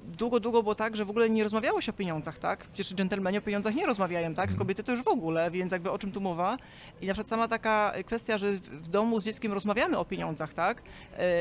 długo, 0.04 0.40
długo 0.40 0.64
było 0.64 0.76
tak, 0.76 0.96
że 0.98 1.06
w 1.06 1.10
ogóle 1.10 1.30
nie 1.30 1.44
rozmawiało 1.44 1.82
się 1.82 1.92
o 1.92 1.94
pieniądzach, 1.94 2.38
tak? 2.38 2.68
Przecież 2.68 2.94
dżentelmeni 2.96 3.38
o 3.38 3.42
pieniądzach 3.42 3.76
nie 3.76 3.86
rozmawiają, 3.86 4.34
tak? 4.34 4.44
Mhm. 4.46 4.60
Kobiety 4.60 4.84
to 4.84 4.92
już 4.92 5.04
w 5.04 5.08
ogóle, 5.08 5.52
więc 5.52 5.72
jakby 5.72 5.92
o 5.92 6.00
czym 6.00 6.12
tu 6.12 6.22
mowa. 6.22 6.58
I 7.02 7.08
na 7.08 7.14
przykład 7.14 7.30
sama 7.30 7.48
taka 7.48 7.94
kwestia, 8.06 8.38
że 8.38 8.52
w 8.52 8.90
domu 8.90 9.22
z 9.22 9.26
dzieckiem 9.26 9.54
rozmawiamy 9.54 9.98
o 9.98 10.06
pieniądzach, 10.06 10.54
tak? 10.54 10.82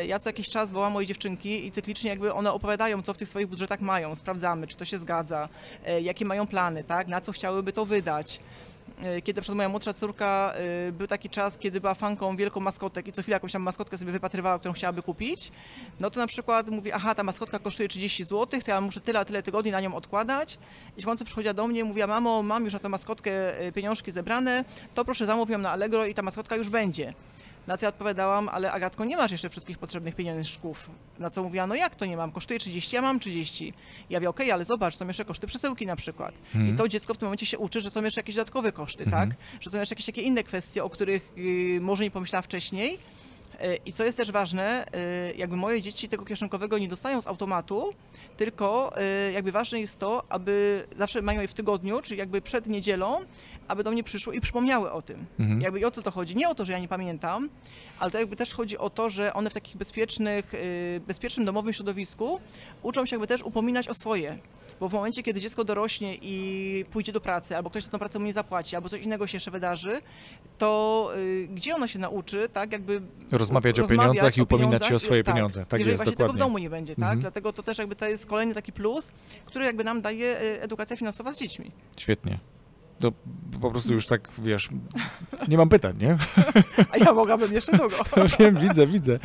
Yy, 0.01 0.07
Ja 0.07 0.19
co 0.19 0.29
jakiś 0.29 0.51
czas 0.51 0.71
wołam 0.71 0.93
moje 0.93 1.07
dziewczynki 1.07 1.67
i 1.67 1.73
cyklicznie 1.73 2.11
jakby 2.11 2.35
one 2.35 2.53
opowiadają, 2.53 3.03
co 3.03 3.15
w 3.15 3.17
tych 3.17 3.29
swoich 3.29 3.47
budżetach 3.47 3.81
mają, 3.81 4.15
sprawdzamy, 4.15 4.67
czy 4.67 4.77
to 4.77 4.85
się 4.85 4.99
zgadza, 4.99 5.49
e, 5.87 6.01
jakie 6.01 6.25
mają 6.25 6.47
plany, 6.47 6.85
tak? 6.85 7.09
Na 7.09 7.21
co 7.21 7.33
chciałyby 7.33 7.73
to 7.73 7.85
wydać. 7.87 8.41
E, 9.03 9.23
Kiedy 9.23 9.41
przykład 9.41 9.57
moja 9.57 9.69
młodsza 9.69 9.93
córka, 9.93 10.53
e, 10.89 10.93
był 10.93 11.07
taki 11.07 11.29
czas, 11.31 11.59
kiedy 11.59 11.81
była 11.81 11.95
fanką 11.95 12.37
wielką 12.37 12.61
maskotek 12.61 13.09
i 13.09 13.13
co 13.13 13.23
chwilę 13.23 13.35
jakąś 13.35 13.53
tam 13.53 13.63
maskotkę 13.63 13.99
sobie 13.99 14.13
wypatrywała, 14.13 14.59
którą 14.59 14.75
chciałaby 14.75 15.03
kupić, 15.03 15.53
no 16.01 16.11
to 16.11 16.21
na 16.21 16.27
przykład 16.27 16.69
mówi, 16.69 16.93
aha, 16.93 17.15
ta 17.15 17.23
maskotka 17.23 17.59
kosztuje 17.59 17.89
30 17.89 18.25
zł, 18.25 18.61
to 18.65 18.71
ja 18.71 18.81
muszę 18.81 19.01
tyle, 19.01 19.25
tyle 19.25 19.43
tygodni 19.43 19.71
na 19.71 19.81
nią 19.81 19.95
odkładać. 19.95 20.59
I 20.97 21.03
w 21.03 21.05
końcu 21.05 21.25
przychodziła 21.25 21.55
do 21.55 21.67
mnie 21.67 21.81
i 21.81 21.85
mówiła, 21.85 22.07
mamo, 22.07 22.43
mam 22.43 22.65
już 22.65 22.73
na 22.73 22.79
tę 22.79 22.89
maskotkę 22.89 23.59
e, 23.59 23.73
pieniążki 23.73 24.13
zebrane, 24.13 24.65
to 24.95 25.05
proszę 25.05 25.27
zamów 25.27 25.51
ją 25.51 25.59
na 25.59 25.71
Allegro 25.71 26.07
i 26.07 26.15
ta 26.15 26.23
maskotka 26.23 26.57
już 26.57 26.69
będzie. 26.69 27.15
Na 27.67 27.77
co 27.77 27.87
ja 27.87 27.89
odpowiadałam, 27.89 28.49
ale 28.49 28.73
Agatko, 28.73 29.05
nie 29.05 29.17
masz 29.17 29.33
jeszcze 29.33 29.49
wszystkich 29.49 29.79
potrzebnych 29.79 30.15
pieniążków. 30.15 30.91
Na 31.19 31.31
co 31.31 31.43
mówiła, 31.43 31.67
no 31.67 31.75
jak 31.75 31.95
to 31.95 32.07
nie 32.07 32.17
mam? 32.17 32.33
Kosztuje 32.33 32.61
30, 32.61 32.97
ja 32.97 33.03
mam 33.03 33.21
30. 33.21 33.73
Ja 34.11 34.19
mówię, 34.19 34.29
okej, 34.29 34.53
ale 34.53 34.65
zobacz, 34.65 34.97
są 34.97 35.07
jeszcze 35.07 35.25
koszty 35.25 35.47
przesyłki 35.47 35.87
na 35.87 35.97
przykład. 35.97 36.35
Mhm. 36.55 36.75
I 36.75 36.79
to 36.79 36.89
dziecko 36.89 37.15
w 37.15 37.19
tym 37.19 37.27
momencie 37.27 37.47
się 37.47 37.59
uczy, 37.59 37.81
że 37.81 37.91
są 37.91 38.05
jeszcze 38.05 38.21
jakieś 38.21 38.35
dodatkowe 38.35 38.73
koszty, 38.73 39.05
Mhm. 39.05 39.29
tak? 39.31 39.39
Że 39.61 39.71
są 39.71 39.79
jeszcze 39.79 39.93
jakieś 39.95 40.07
takie 40.07 40.23
inne 40.23 40.43
kwestie, 40.45 40.85
o 40.85 40.91
których 40.91 41.33
y, 41.39 41.79
może 41.81 42.05
nie 42.05 42.11
pomyślała 42.11 42.43
wcześniej. 42.43 42.99
Y, 43.65 43.79
I 43.87 43.93
co 43.93 44.05
jest 44.05 44.17
też 44.17 44.31
ważne, 44.31 44.85
y, 45.31 45.35
jakby 45.37 45.57
moje 45.57 45.81
dzieci 45.83 46.09
tego 46.09 46.25
kieszonkowego 46.25 46.79
nie 46.79 46.89
dostają 46.89 47.21
z 47.21 47.27
automatu, 47.27 47.91
tylko 48.37 48.93
y, 49.29 49.33
jakby 49.33 49.53
ważne 49.53 49.81
jest 49.81 49.99
to, 49.99 50.25
aby 50.29 50.85
zawsze 50.99 51.23
mają 51.23 51.41
je 51.41 51.49
w 51.49 51.55
tygodniu, 51.55 52.03
czyli 52.03 52.19
jakby 52.19 52.41
przed 52.43 52.67
niedzielą, 52.67 53.21
aby 53.71 53.85
do 53.85 53.91
mnie 53.91 54.05
przyszły 54.05 54.37
i 54.37 54.41
przypomniały 54.41 54.93
o 54.93 55.03
tym. 55.03 55.27
Mhm. 55.39 55.61
Jakby 55.61 55.81
i 55.81 55.85
o 55.85 55.91
co 55.91 56.03
to 56.03 56.11
chodzi? 56.11 56.37
Nie 56.37 56.49
o 56.49 56.55
to, 56.55 56.65
że 56.65 56.73
ja 56.73 56.79
nie 56.79 56.89
pamiętam, 56.89 57.49
ale 57.99 58.11
to 58.11 58.19
jakby 58.19 58.37
też 58.37 58.55
chodzi 58.55 58.79
o 58.79 58.91
to, 58.91 59.11
że 59.11 59.35
one 59.35 59.51
w 59.51 59.55
takich 59.55 59.77
bezpiecznych, 59.77 60.55
y, 60.55 61.01
bezpiecznym 61.07 61.47
domowym 61.47 61.73
środowisku 61.73 62.41
uczą 62.83 63.07
się 63.07 63.17
jakby 63.17 63.27
też 63.27 63.43
upominać 63.43 63.89
o 63.89 63.95
swoje. 63.95 64.39
Bo 64.81 64.89
w 64.89 64.93
momencie, 64.93 65.23
kiedy 65.23 65.41
dziecko 65.41 65.65
dorośnie 65.65 66.17
i 66.23 66.85
pójdzie 66.91 67.13
do 67.13 67.21
pracy, 67.21 67.57
albo 67.57 67.71
ktoś 67.71 67.85
za 67.85 67.91
tą 67.91 67.99
pracę 67.99 68.19
mu 68.19 68.27
nie 68.27 68.33
zapłaci, 68.33 68.77
albo 68.77 68.89
coś 68.89 69.03
innego 69.03 69.27
się 69.27 69.37
jeszcze 69.37 69.51
wydarzy, 69.51 70.01
to 70.59 71.11
y, 71.17 71.49
gdzie 71.55 71.75
ono 71.75 71.87
się 71.87 71.99
nauczy, 71.99 72.49
tak, 72.49 72.73
jakby 72.73 73.03
Rozmawiać 73.33 73.79
o 73.79 73.83
rozmawiać 73.83 73.89
pieniądzach 73.89 74.37
i 74.37 74.43
upominać 74.43 74.71
pieniądzach 74.71 74.89
się 74.89 74.95
o 74.95 74.99
swoje 74.99 75.25
tak, 75.25 75.35
pieniądze. 75.35 75.67
Tak 75.67 75.81
jeżeli 75.81 75.91
jest, 75.91 75.99
właśnie 75.99 76.13
dokładnie. 76.13 76.35
tego 76.35 76.47
w 76.47 76.49
domu 76.49 76.59
nie 76.59 76.71
będzie, 76.71 76.95
tak? 76.95 77.03
Mhm. 77.03 77.21
Dlatego 77.21 77.53
to 77.53 77.63
też 77.63 77.79
jakby 77.79 77.97
to 77.97 78.09
jest 78.09 78.27
kolejny 78.27 78.55
taki 78.55 78.73
plus, 78.73 79.13
który 79.45 79.65
jakby 79.65 79.85
nam 79.85 80.01
daje 80.01 80.41
y, 80.41 80.63
edukacja 80.63 80.97
finansowa 80.97 81.33
z 81.33 81.39
dziećmi. 81.39 81.71
Świetnie. 81.97 82.39
To 83.01 83.13
po 83.61 83.71
prostu 83.71 83.93
już 83.93 84.07
tak, 84.07 84.29
wiesz, 84.39 84.69
nie 85.49 85.57
mam 85.57 85.69
pytań, 85.69 85.97
nie? 86.01 86.19
A 86.93 86.97
ja 86.97 87.13
mogłabym 87.13 87.53
jeszcze 87.53 87.79
długo. 87.79 87.97
Wiem, 88.39 88.57
widzę, 88.57 88.87
widzę. 88.87 89.19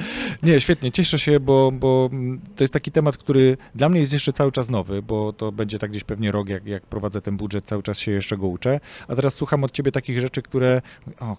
Nie, 0.43 0.61
świetnie, 0.61 0.91
cieszę 0.91 1.19
się, 1.19 1.39
bo, 1.39 1.71
bo 1.71 2.09
to 2.55 2.63
jest 2.63 2.73
taki 2.73 2.91
temat, 2.91 3.17
który 3.17 3.57
dla 3.76 3.89
mnie 3.89 3.99
jest 3.99 4.13
jeszcze 4.13 4.34
cały 4.34 4.51
czas 4.51 4.69
nowy, 4.69 5.01
bo 5.01 5.34
to 5.34 5.51
będzie 5.51 5.80
tak 5.80 5.91
gdzieś 5.91 6.03
pewnie 6.03 6.32
rok, 6.32 6.49
jak, 6.49 6.65
jak 6.65 6.86
prowadzę 6.86 7.21
ten 7.21 7.38
budżet, 7.38 7.65
cały 7.65 7.84
czas 7.84 7.99
się 7.99 8.11
jeszcze 8.11 8.38
go 8.38 8.47
uczę. 8.47 8.80
A 9.07 9.15
teraz 9.15 9.34
słucham 9.34 9.63
od 9.63 9.71
ciebie 9.71 9.91
takich 9.91 10.19
rzeczy, 10.19 10.41
które. 10.41 10.82
O, 11.19 11.36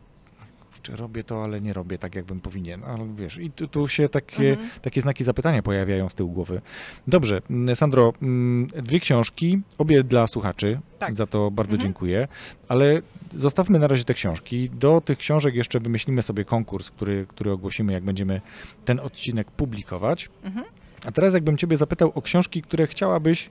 kurczę, 0.86 1.02
robię 1.02 1.24
to, 1.24 1.44
ale 1.44 1.60
nie 1.60 1.72
robię 1.72 1.98
tak, 1.98 2.14
jakbym 2.14 2.40
powinien. 2.40 2.84
Ale 2.84 3.14
wiesz, 3.16 3.38
i 3.38 3.50
tu, 3.50 3.68
tu 3.68 3.88
się 3.88 4.08
takie, 4.08 4.50
Mhm. 4.50 4.68
takie 4.82 5.00
znaki 5.02 5.24
zapytania 5.24 5.62
pojawiają 5.62 6.08
z 6.08 6.14
tyłu 6.14 6.32
głowy. 6.32 6.60
Dobrze, 7.06 7.42
mm, 7.50 7.76
Sandro, 7.76 8.12
mm, 8.22 8.66
dwie 8.66 9.00
książki, 9.00 9.60
obie 9.78 10.04
dla 10.04 10.26
słuchaczy. 10.26 10.80
Tak. 10.98 11.14
Za 11.14 11.26
to 11.26 11.50
bardzo 11.50 11.74
Mhm. 11.74 11.82
dziękuję. 11.88 12.28
Ale 12.68 13.02
zostawmy 13.34 13.78
na 13.78 13.86
razie 13.86 14.04
te 14.04 14.14
książki. 14.14 14.70
Do 14.70 15.00
tych 15.00 15.18
książek 15.18 15.54
jeszcze 15.54 15.80
wymyślimy 15.80 16.22
sobie 16.22 16.44
konkurs, 16.44 16.90
który, 16.90 17.26
który 17.28 17.52
ogłosimy, 17.52 17.92
jak 17.92 18.04
będziemy 18.04 18.40
ten 18.84 19.00
odcinek 19.00 19.50
publikować. 19.50 20.28
Mhm. 20.44 20.66
A 21.06 21.12
teraz 21.12 21.34
jakbym 21.34 21.56
ciebie 21.56 21.76
zapytał 21.76 22.12
o 22.14 22.22
książki, 22.22 22.62
które 22.62 22.86
chciałabyś 22.86 23.50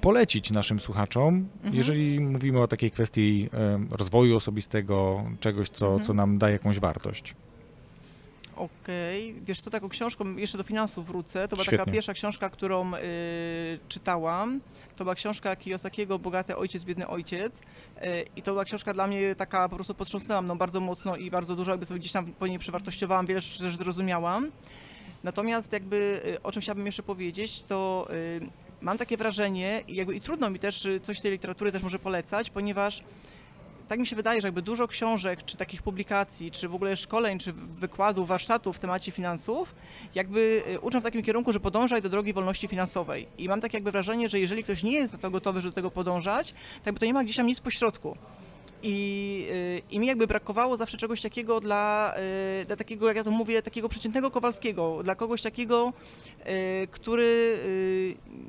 polecić 0.00 0.50
naszym 0.50 0.80
słuchaczom, 0.80 1.48
Mhm. 1.56 1.74
jeżeli 1.74 2.20
mówimy 2.20 2.60
o 2.62 2.68
takiej 2.68 2.90
kwestii 2.90 3.48
e, 3.54 3.78
rozwoju 3.96 4.36
osobistego, 4.36 5.24
czegoś, 5.40 5.68
co, 5.68 5.86
Mhm. 5.86 6.04
co 6.04 6.14
nam 6.14 6.38
da 6.38 6.50
jakąś 6.50 6.78
wartość. 6.80 7.34
Okej, 8.56 9.34
wiesz 9.44 9.60
co, 9.60 9.70
taką 9.70 9.88
książką, 9.88 10.36
jeszcze 10.36 10.58
do 10.58 10.64
finansów 10.64 11.06
wrócę, 11.06 11.48
to 11.48 11.56
była 11.56 11.64
Świetnie. 11.64 11.78
taka 11.78 11.90
pierwsza 11.90 12.12
książka, 12.12 12.50
którą 12.50 12.94
y, 12.94 12.98
czytałam, 13.88 14.60
to 14.96 15.04
była 15.04 15.14
książka 15.14 15.56
Kiyosakiego 15.56 16.18
Bogaty 16.18 16.56
Ojciec, 16.56 16.84
Biedny 16.84 17.06
Ojciec 17.06 17.58
y, 17.60 17.62
i 18.36 18.42
to 18.42 18.50
była 18.52 18.64
książka 18.64 18.92
dla 18.94 19.06
mnie 19.06 19.34
taka, 19.34 19.68
po 19.68 19.74
prostu 19.74 19.94
potrząsnęła 19.94 20.42
mną 20.42 20.58
bardzo 20.58 20.80
mocno 20.80 21.16
i 21.16 21.30
bardzo 21.30 21.56
dużo 21.56 21.70
jakby 21.70 21.86
sobie 21.86 22.00
gdzieś 22.00 22.12
tam 22.12 22.26
po 22.26 22.46
niej 22.46 22.58
przewartościowałam, 22.58 23.26
wiele 23.26 23.40
rzeczy 23.40 23.60
też 23.60 23.76
zrozumiałam. 23.76 24.50
Natomiast 25.24 25.72
jakby, 25.72 26.20
y, 26.26 26.42
o 26.42 26.52
czym 26.52 26.62
chciałabym 26.62 26.86
jeszcze 26.86 27.02
powiedzieć, 27.02 27.62
to 27.62 28.08
y, 28.10 28.48
mam 28.86 28.98
takie 28.98 29.16
wrażenie 29.16 29.82
i 29.88 29.94
jakby 29.94 30.14
i 30.14 30.20
trudno 30.20 30.50
mi 30.50 30.58
też 30.58 30.84
y, 30.84 31.00
coś 31.00 31.18
z 31.18 31.22
tej 31.22 31.32
literatury 31.32 31.72
też 31.72 31.82
może 31.82 31.98
polecać, 31.98 32.50
ponieważ 32.50 33.02
tak 33.88 34.00
mi 34.00 34.06
się 34.06 34.16
wydaje, 34.16 34.40
że 34.40 34.48
jakby 34.48 34.62
dużo 34.62 34.88
książek, 34.88 35.44
czy 35.44 35.56
takich 35.56 35.82
publikacji, 35.82 36.50
czy 36.50 36.68
w 36.68 36.74
ogóle 36.74 36.96
szkoleń, 36.96 37.38
czy 37.38 37.52
wykładów, 37.52 38.28
warsztatów 38.28 38.76
w 38.76 38.80
temacie 38.80 39.12
finansów, 39.12 39.74
jakby 40.14 40.62
y, 40.68 40.80
uczą 40.80 41.00
w 41.00 41.04
takim 41.04 41.22
kierunku, 41.22 41.52
że 41.52 41.60
podążaj 41.60 42.02
do 42.02 42.08
drogi 42.08 42.32
wolności 42.32 42.68
finansowej. 42.68 43.28
I 43.38 43.48
mam 43.48 43.60
takie 43.60 43.76
jakby 43.76 43.92
wrażenie, 43.92 44.28
że 44.28 44.40
jeżeli 44.40 44.64
ktoś 44.64 44.82
nie 44.82 44.92
jest 44.92 45.12
na 45.12 45.18
to 45.18 45.30
gotowy, 45.30 45.60
żeby 45.60 45.70
do 45.70 45.74
tego 45.74 45.90
podążać, 45.90 46.52
to 46.52 46.86
jakby 46.86 47.00
to 47.00 47.06
nie 47.06 47.14
ma 47.14 47.24
gdzieś 47.24 47.36
tam 47.36 47.46
nic 47.46 47.60
pośrodku. 47.60 48.16
I, 48.88 49.46
y, 49.50 49.82
I 49.90 49.98
mi 49.98 50.06
jakby 50.06 50.26
brakowało 50.26 50.76
zawsze 50.76 50.96
czegoś 50.96 51.22
takiego 51.22 51.60
dla, 51.60 52.14
y, 52.62 52.64
dla 52.64 52.76
takiego, 52.76 53.08
jak 53.08 53.16
ja 53.16 53.24
to 53.24 53.30
mówię, 53.30 53.62
takiego 53.62 53.88
przeciętnego 53.88 54.30
Kowalskiego, 54.30 55.02
dla 55.02 55.14
kogoś 55.14 55.42
takiego, 55.42 55.92
y, 56.46 56.88
który 56.90 57.56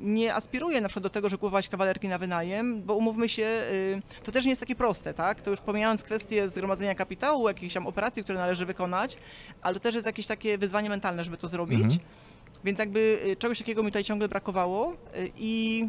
nie 0.00 0.34
aspiruje 0.34 0.80
na 0.80 0.88
przykład 0.88 1.02
do 1.02 1.10
tego, 1.10 1.28
żeby 1.28 1.38
kupować 1.38 1.68
kawalerki 1.68 2.08
na 2.08 2.18
wynajem, 2.18 2.82
bo 2.82 2.94
umówmy 2.94 3.28
się, 3.28 3.62
to 4.24 4.32
też 4.32 4.44
nie 4.44 4.50
jest 4.50 4.60
takie 4.60 4.74
proste, 4.74 5.14
tak? 5.14 5.40
To 5.40 5.50
już 5.50 5.60
pomijając 5.60 6.02
kwestię 6.02 6.48
zgromadzenia 6.48 6.94
kapitału, 6.94 7.48
jakichś 7.48 7.74
tam 7.74 7.86
operacji, 7.86 8.24
które 8.24 8.38
należy 8.38 8.66
wykonać, 8.66 9.16
ale 9.62 9.74
to 9.74 9.80
też 9.80 9.94
jest 9.94 10.06
jakieś 10.06 10.26
takie 10.26 10.58
wyzwanie 10.58 10.88
mentalne, 10.88 11.24
żeby 11.24 11.36
to 11.36 11.48
zrobić. 11.48 11.80
Mhm. 11.80 12.00
Więc 12.64 12.78
jakby 12.78 13.20
czegoś 13.38 13.58
takiego 13.58 13.82
mi 13.82 13.88
tutaj 13.88 14.04
ciągle 14.04 14.28
brakowało 14.28 14.96
i 15.36 15.88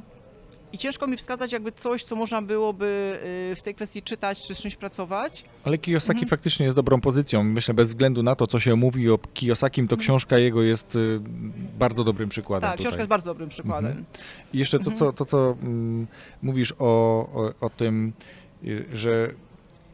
I 0.73 0.77
ciężko 0.77 1.07
mi 1.07 1.17
wskazać 1.17 1.51
jakby 1.51 1.71
coś, 1.71 2.03
co 2.03 2.15
można 2.15 2.41
byłoby 2.41 3.19
y, 3.51 3.55
w 3.55 3.61
tej 3.61 3.75
kwestii 3.75 4.01
czytać 4.01 4.47
czy 4.47 4.55
z 4.55 4.59
czymś 4.59 4.75
pracować. 4.75 5.43
Ale 5.63 5.77
Kiyosaki 5.77 6.11
Mhm. 6.19 6.29
faktycznie 6.29 6.63
jest 6.65 6.75
dobrą 6.75 7.01
pozycją. 7.01 7.43
Myślę, 7.43 7.73
bez 7.73 7.87
względu 7.89 8.23
na 8.23 8.35
to, 8.35 8.47
co 8.47 8.59
się 8.59 8.75
mówi 8.75 9.09
o 9.09 9.17
Kiyosakim, 9.33 9.87
to 9.87 9.93
Mhm. 9.95 10.03
książka 10.05 10.37
jego 10.37 10.61
jest 10.61 10.95
y, 10.95 11.19
bardzo 11.79 12.03
dobrym 12.03 12.29
przykładem 12.29 12.69
Tak, 12.69 12.77
tutaj. 12.77 12.83
książka 12.85 12.99
jest 12.99 13.09
bardzo 13.09 13.29
dobrym 13.29 13.49
przykładem. 13.49 13.85
Mhm. 13.91 14.05
I 14.53 14.57
jeszcze 14.57 14.77
to, 14.79 14.91
Mhm. 14.91 14.97
co, 14.97 15.13
to, 15.13 15.25
co 15.25 15.55
mm, 15.63 16.07
mówisz 16.41 16.73
o, 16.79 16.85
o, 17.33 17.53
o 17.61 17.69
tym, 17.69 18.13
y, 18.63 18.85
że 18.93 19.31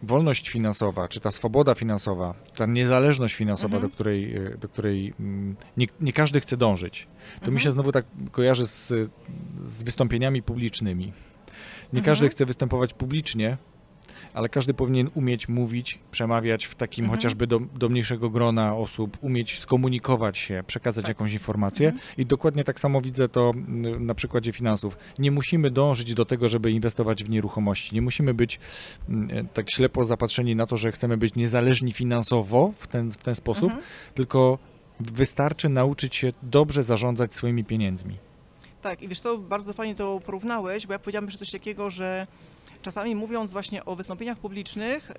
wolność 0.06 0.50
finansowa, 0.50 1.08
czy 1.08 1.20
ta 1.20 1.32
swoboda 1.32 1.76
finansowa, 1.76 2.34
ta 2.56 2.66
niezależność 2.66 3.36
finansowa, 3.36 3.76
Mhm. 3.78 3.82
do 3.92 3.96
której, 3.96 4.38
y, 4.38 4.58
do 4.58 4.70
której 4.70 5.14
mm, 5.20 5.56
nie, 5.78 5.88
nie 6.02 6.14
każdy 6.14 6.40
chce 6.40 6.58
dążyć, 6.58 7.08
to 7.40 7.46
mi 7.46 7.48
Mhm. 7.48 7.60
się 7.60 7.72
znowu 7.72 7.92
tak 7.92 8.06
kojarzy 8.32 8.68
z, 8.68 8.88
z 9.66 9.84
wystąpieniami 9.84 10.44
publicznymi. 10.44 11.06
Nie 11.94 12.00
Mhm. 12.00 12.04
każdy 12.06 12.30
chce 12.30 12.46
występować 12.46 12.94
publicznie, 12.94 13.58
ale 14.36 14.50
każdy 14.50 14.74
powinien 14.74 15.10
umieć 15.14 15.50
mówić, 15.50 16.00
przemawiać 16.12 16.66
w 16.66 16.76
takim 16.76 17.06
Mhm. 17.06 17.20
chociażby 17.20 17.48
do, 17.48 17.60
do 17.60 17.90
mniejszego 17.90 18.30
grona 18.30 18.76
osób, 18.76 19.18
umieć 19.22 19.60
skomunikować 19.60 20.38
się, 20.38 20.64
przekazać 20.68 21.04
Tak. 21.06 21.10
jakąś 21.10 21.34
informację. 21.34 21.88
Mhm. 21.90 22.06
I 22.18 22.26
dokładnie 22.26 22.64
tak 22.64 22.80
samo 22.80 23.02
widzę 23.02 23.30
to 23.30 23.50
mm, 23.56 24.06
na 24.06 24.16
przykładzie 24.16 24.52
finansów. 24.52 24.98
Nie 25.20 25.32
musimy 25.32 25.72
dążyć 25.72 26.14
do 26.14 26.26
tego, 26.26 26.50
żeby 26.50 26.72
inwestować 26.72 27.24
w 27.24 27.30
nieruchomości. 27.30 27.96
Nie 27.96 28.02
musimy 28.02 28.34
być 28.34 28.60
mm, 29.10 29.48
tak 29.54 29.72
ślepo 29.72 30.06
zapatrzeni 30.06 30.56
na 30.56 30.66
to, 30.68 30.78
że 30.78 30.92
chcemy 30.92 31.18
być 31.18 31.36
niezależni 31.36 31.94
finansowo 31.94 32.74
w 32.80 32.88
ten, 32.88 33.12
w 33.12 33.18
ten 33.18 33.36
sposób, 33.36 33.64
Mhm. 33.64 33.82
tylko 34.16 34.58
wystarczy 35.00 35.70
nauczyć 35.70 36.16
się 36.16 36.34
dobrze 36.44 36.84
zarządzać 36.84 37.34
swoimi 37.34 37.64
pieniędzmi. 37.64 38.18
Tak, 38.82 39.02
i 39.02 39.08
wiesz 39.08 39.20
co, 39.20 39.38
bardzo 39.38 39.74
fajnie 39.74 39.96
to 39.96 40.20
porównałeś, 40.26 40.88
bo 40.88 40.94
ja 40.94 41.00
powiedziałam 41.00 41.26
jeszcze 41.26 41.40
coś 41.40 41.52
takiego, 41.52 41.90
że 41.90 42.28
czasami 42.82 43.16
mówiąc 43.16 43.52
właśnie 43.52 43.86
o 43.86 43.96
wystąpieniach 43.96 44.38
publicznych, 44.38 45.12
y, 45.12 45.16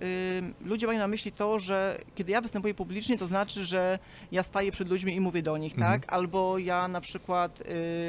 ludzie 0.65 0.87
mają 0.87 0.99
na 0.99 1.09
myśli 1.09 1.33
to, 1.33 1.59
że 1.59 1.99
kiedy 2.15 2.33
ja 2.33 2.41
występuję 2.41 2.75
publicznie, 2.75 3.19
to 3.19 3.27
znaczy, 3.27 3.65
że 3.67 3.99
ja 4.33 4.43
staję 4.43 4.73
przed 4.73 4.89
ludźmi 4.89 5.15
i 5.15 5.21
mówię 5.21 5.43
do 5.43 5.57
nich, 5.57 5.75
Mhm. 5.75 6.01
tak? 6.01 6.13
Albo 6.13 6.59
ja 6.59 6.89
na 6.89 7.01
przykład 7.01 7.63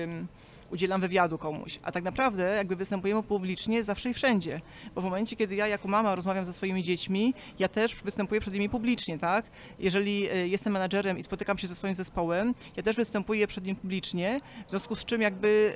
ym, 0.03 0.27
udzielam 0.71 1.01
wywiadu 1.01 1.37
komuś. 1.37 1.79
A 1.83 1.91
tak 1.91 2.03
naprawdę 2.03 2.55
jakby 2.55 2.75
występujemy 2.75 3.23
publicznie 3.23 3.83
zawsze 3.83 4.09
i 4.09 4.13
wszędzie. 4.13 4.61
Bo 4.95 5.01
w 5.01 5.03
momencie, 5.03 5.35
kiedy 5.35 5.55
ja 5.55 5.67
jako 5.67 5.87
mama 5.87 6.15
rozmawiam 6.15 6.45
ze 6.45 6.53
swoimi 6.53 6.83
dziećmi, 6.83 7.33
ja 7.59 7.67
też 7.67 7.95
występuję 7.95 8.41
przed 8.41 8.53
nimi 8.53 8.69
publicznie, 8.69 9.19
tak? 9.19 9.45
Jeżeli 9.79 10.31
y, 10.31 10.47
jestem 10.47 10.73
menadżerem 10.73 11.17
i 11.17 11.23
spotykam 11.23 11.57
się 11.57 11.67
ze 11.67 11.75
swoim 11.75 11.95
zespołem, 11.95 12.55
ja 12.77 12.83
też 12.83 12.95
występuję 12.95 13.47
przed 13.47 13.65
nim 13.65 13.75
publicznie, 13.75 14.39
w 14.67 14.69
związku 14.69 14.95
z 14.95 15.05
czym 15.05 15.21
jakby 15.21 15.73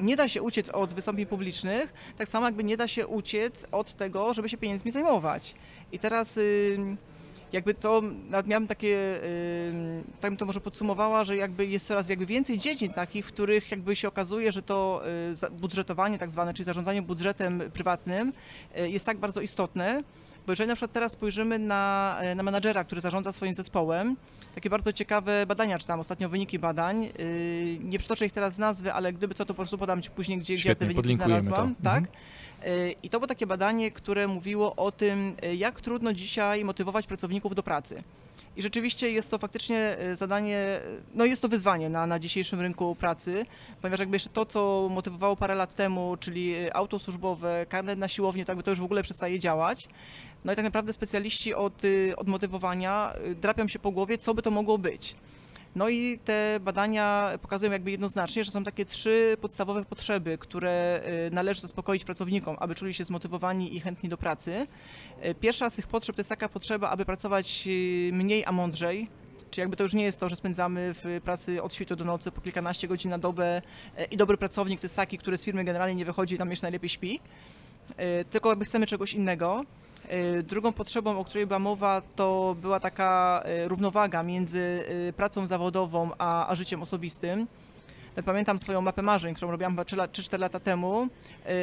y, 0.00 0.04
nie 0.04 0.16
da 0.16 0.28
się 0.28 0.42
uciec 0.42 0.68
od 0.68 0.94
wystąpień 0.94 1.26
publicznych, 1.26 1.92
tak 2.18 2.28
samo 2.28 2.46
jakby 2.46 2.64
nie 2.64 2.76
da 2.76 2.88
się 2.88 3.06
uciec 3.06 3.66
od 3.72 3.94
tego, 3.94 4.34
żeby 4.34 4.48
się 4.48 4.56
pieniędzmi 4.56 4.90
zajmować. 4.90 5.54
I 5.92 5.98
teraz 5.98 6.38
jakby 7.52 7.74
to, 7.74 8.02
nawet 8.30 8.46
miałam 8.46 8.66
takie, 8.66 9.24
y, 9.24 10.04
tak 10.20 10.30
bym 10.30 10.36
to 10.36 10.46
może 10.46 10.60
podsumowała, 10.60 11.24
że 11.24 11.36
jakby 11.36 11.66
jest 11.66 11.86
coraz 11.86 12.08
jakby 12.08 12.26
więcej 12.26 12.58
dziedzin 12.58 12.92
takich, 12.92 13.26
w 13.26 13.32
których 13.32 13.70
jakby 13.70 13.96
się 13.96 14.08
okazuje, 14.08 14.52
że 14.52 14.62
to 14.62 15.02
y, 15.46 15.50
budżetowanie 15.50 16.18
tak 16.18 16.30
zwane, 16.30 16.54
czyli 16.54 16.64
zarządzanie 16.64 17.02
budżetem 17.02 17.62
prywatnym 17.72 18.32
y, 18.78 18.90
jest 18.90 19.06
tak 19.06 19.18
bardzo 19.18 19.40
istotne, 19.40 20.02
bo 20.46 20.52
jeżeli 20.52 20.68
na 20.68 20.74
przykład 20.74 20.92
teraz 20.92 21.12
spojrzymy 21.12 21.58
na, 21.58 22.16
y, 22.32 22.34
na 22.34 22.42
menadżera, 22.42 22.84
który 22.84 23.00
zarządza 23.00 23.32
swoim 23.32 23.54
zespołem, 23.54 24.16
takie 24.54 24.70
bardzo 24.70 24.92
ciekawe 24.92 25.46
badania 25.46 25.78
czytam, 25.78 26.00
ostatnio 26.00 26.28
wyniki 26.28 26.58
badań, 26.58 27.08
y, 27.20 27.78
nie 27.80 27.98
przytoczę 27.98 28.26
ich 28.26 28.32
teraz 28.32 28.54
z 28.54 28.58
nazwy, 28.58 28.92
ale 28.92 29.12
gdyby 29.12 29.34
co, 29.34 29.44
to 29.44 29.54
po 29.54 29.58
prostu 29.58 29.78
podam 29.78 30.02
Ci 30.02 30.10
później, 30.10 30.38
gdzie, 30.38 30.54
gdzie 30.54 30.68
ja 30.68 30.74
te 30.74 30.86
wyniki 30.86 31.16
znalazłam. 31.16 31.74
to. 31.74 31.82
Tak? 31.82 31.98
Mhm. 31.98 32.94
I 33.02 33.10
to 33.10 33.18
było 33.18 33.26
takie 33.26 33.46
badanie, 33.46 33.90
które 33.90 34.28
mówiło 34.28 34.76
o 34.76 34.92
tym, 34.92 35.36
y, 35.44 35.56
jak 35.56 35.80
trudno 35.80 36.12
dzisiaj 36.12 36.64
motywować 36.64 37.06
pracowników 37.06 37.54
do 37.54 37.62
pracy. 37.62 38.02
I 38.56 38.62
rzeczywiście 38.62 39.10
jest 39.10 39.30
to 39.30 39.38
faktycznie 39.38 39.96
y, 40.12 40.16
zadanie, 40.16 40.80
y, 40.98 41.02
no 41.14 41.24
jest 41.24 41.42
to 41.42 41.48
wyzwanie 41.48 41.88
na, 41.88 42.06
na 42.06 42.18
dzisiejszym 42.18 42.60
rynku 42.60 42.94
pracy, 42.94 43.46
ponieważ 43.82 44.00
jakby 44.00 44.16
jeszcze 44.16 44.30
to, 44.30 44.46
co 44.46 44.88
motywowało 44.90 45.36
parę 45.36 45.54
lat 45.54 45.74
temu, 45.74 46.16
czyli 46.20 46.56
y, 46.56 46.74
auto 46.74 46.98
służbowe, 46.98 47.66
karnet 47.68 47.98
na 47.98 48.08
siłownię, 48.08 48.44
to 48.44 48.52
jakby 48.52 48.62
to 48.62 48.70
już 48.70 48.80
w 48.80 48.84
ogóle 48.84 49.02
przestaje 49.02 49.38
działać. 49.38 49.88
No 50.44 50.52
i 50.52 50.56
tak 50.56 50.64
naprawdę 50.64 50.92
specjaliści 50.92 51.54
od, 51.54 51.82
od 52.16 52.28
motywowania 52.28 53.12
drapią 53.40 53.68
się 53.68 53.78
po 53.78 53.90
głowie, 53.90 54.18
co 54.18 54.34
by 54.34 54.42
to 54.42 54.50
mogło 54.50 54.78
być. 54.78 55.16
No 55.74 55.88
i 55.88 56.18
te 56.24 56.60
badania 56.60 57.30
pokazują 57.42 57.72
jakby 57.72 57.90
jednoznacznie, 57.90 58.44
że 58.44 58.50
są 58.50 58.64
takie 58.64 58.84
trzy 58.84 59.36
podstawowe 59.40 59.84
potrzeby, 59.84 60.38
które 60.38 61.02
y, 61.28 61.34
należy 61.34 61.60
zaspokoić 61.60 62.04
pracownikom, 62.04 62.56
aby 62.60 62.74
czuli 62.74 62.94
się 62.94 63.04
zmotywowani 63.04 63.76
i 63.76 63.80
chętni 63.80 64.08
do 64.08 64.16
pracy. 64.16 64.66
Y, 65.26 65.34
Pierwsza 65.34 65.70
z 65.70 65.74
tych 65.74 65.86
potrzeb 65.86 66.16
to 66.16 66.20
jest 66.20 66.28
taka 66.28 66.48
potrzeba, 66.48 66.90
aby 66.90 67.04
pracować 67.04 67.64
y, 67.66 68.10
mniej, 68.12 68.44
a 68.44 68.52
mądrzej. 68.52 69.08
Czyli 69.50 69.60
jakby 69.60 69.76
to 69.76 69.82
już 69.82 69.94
nie 69.94 70.04
jest 70.04 70.20
to, 70.20 70.28
że 70.28 70.36
spędzamy 70.36 70.94
w 70.94 71.20
pracy 71.24 71.62
od 71.62 71.74
świtu 71.74 71.96
do 71.96 72.04
nocy 72.04 72.30
po 72.32 72.40
kilkanaście 72.40 72.88
godzin 72.88 73.10
na 73.10 73.18
dobę 73.18 73.62
i 74.10 74.16
dobry 74.16 74.36
pracownik 74.36 74.80
to 74.80 74.84
jest 74.84 74.96
taki, 74.96 75.18
który 75.18 75.38
z 75.38 75.44
firmy 75.44 75.64
generalnie 75.64 75.94
nie 75.94 76.04
wychodzi 76.04 76.34
i 76.34 76.38
tam 76.38 76.50
jeszcze 76.50 76.64
najlepiej 76.64 76.88
śpi. 76.88 77.20
Tylko 78.30 78.48
jakby 78.48 78.64
chcemy 78.64 78.86
czegoś 78.86 79.14
innego. 79.14 79.64
Y, 80.12 80.42
Drugą 80.42 80.72
potrzebą, 80.72 81.18
o 81.18 81.24
której 81.24 81.46
była 81.46 81.58
mowa, 81.58 82.02
to 82.16 82.56
była 82.60 82.80
taka 82.80 83.42
y, 83.64 83.68
równowaga 83.68 84.22
między 84.22 84.84
y, 85.08 85.12
pracą 85.12 85.46
zawodową 85.46 86.10
a, 86.18 86.48
a 86.48 86.54
życiem 86.54 86.82
osobistym. 86.82 87.46
Pamiętam 88.24 88.58
swoją 88.58 88.80
mapę 88.80 89.02
marzeń, 89.02 89.34
którą 89.34 89.50
robiłam 89.50 89.72
chyba 89.72 89.82
3-4 89.82 90.38
lata 90.38 90.60
temu 90.60 91.08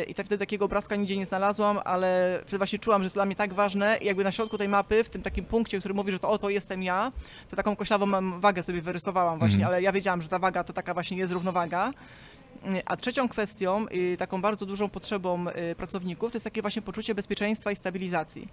i 0.08 0.14
tak 0.16 0.26
wtedy 0.26 0.40
takiego 0.40 0.66
obrazka 0.66 0.96
nigdzie 0.96 1.18
nie 1.18 1.26
znalazłam, 1.26 1.80
ale 1.86 2.40
wtedy 2.42 2.58
właśnie 2.58 2.80
czułam, 2.80 3.02
że 3.02 3.06
jest 3.06 3.16
dla 3.16 3.26
mnie 3.26 3.36
tak 3.36 3.54
ważne 3.54 3.98
i 4.02 4.06
jakby 4.06 4.24
na 4.24 4.32
środku 4.32 4.58
tej 4.58 4.68
mapy, 4.70 5.04
w 5.04 5.10
tym 5.10 5.22
takim 5.22 5.46
punkcie, 5.46 5.80
który 5.80 5.94
mówi, 5.94 6.12
że 6.12 6.20
to 6.20 6.30
oto 6.30 6.50
jestem 6.50 6.84
ja, 6.84 7.12
to 7.50 7.56
taką 7.56 7.76
koślawą 7.76 8.06
mam 8.06 8.40
wagę 8.40 8.64
sobie 8.64 8.82
wyrysowałam 8.82 9.40
właśnie, 9.40 9.56
Mhm. 9.58 9.68
ale 9.74 9.82
ja 9.82 9.92
wiedziałam, 9.92 10.22
że 10.22 10.28
ta 10.28 10.40
waga 10.40 10.64
to 10.64 10.74
taka 10.74 10.94
właśnie 10.94 11.18
jest 11.18 11.34
równowaga. 11.34 11.92
A 12.86 12.98
trzecią 12.98 13.30
kwestią, 13.30 13.86
taką 14.18 14.42
bardzo 14.42 14.66
dużą 14.66 14.90
potrzebą 14.90 15.46
y, 15.50 15.76
pracowników, 15.76 16.32
to 16.32 16.36
jest 16.36 16.44
takie 16.44 16.62
właśnie 16.62 16.82
poczucie 16.82 17.16
bezpieczeństwa 17.16 17.72
i 17.72 17.76
stabilizacji. 17.76 18.48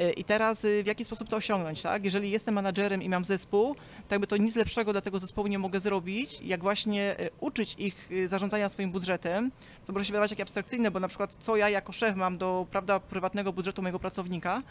Y, 0.00 0.12
I 0.12 0.24
teraz 0.24 0.64
y, 0.64 0.82
w 0.82 0.86
jaki 0.86 1.04
sposób 1.04 1.28
to 1.28 1.36
osiągnąć, 1.36 1.82
tak? 1.82 2.04
Jeżeli 2.04 2.30
jestem 2.30 2.54
menadżerem 2.54 3.02
i 3.02 3.08
mam 3.08 3.24
zespół, 3.24 3.74
to 4.08 4.14
jakby 4.14 4.26
to 4.26 4.36
nic 4.36 4.56
lepszego 4.56 4.92
dla 4.92 5.00
tego 5.00 5.18
zespołu 5.18 5.46
nie 5.46 5.58
mogę 5.58 5.80
zrobić, 5.80 6.40
jak 6.40 6.62
właśnie 6.62 7.16
uczyć 7.40 7.74
ich 7.78 8.10
zarządzania 8.26 8.68
swoim 8.68 8.92
budżetem, 8.92 9.52
co 9.82 9.92
może 9.92 10.04
się 10.04 10.12
wydawać 10.12 10.30
takie 10.30 10.42
abstrakcyjne, 10.42 10.90
bo 10.90 11.00
na 11.00 11.08
przykład 11.08 11.36
co 11.40 11.56
ja 11.56 11.68
jako 11.68 11.92
szef 11.92 12.16
mam 12.16 12.38
do 12.38 12.66
prawda, 12.70 13.00
prywatnego 13.00 13.52
budżetu 13.52 13.82
mojego 13.82 13.98
pracownika, 13.98 14.62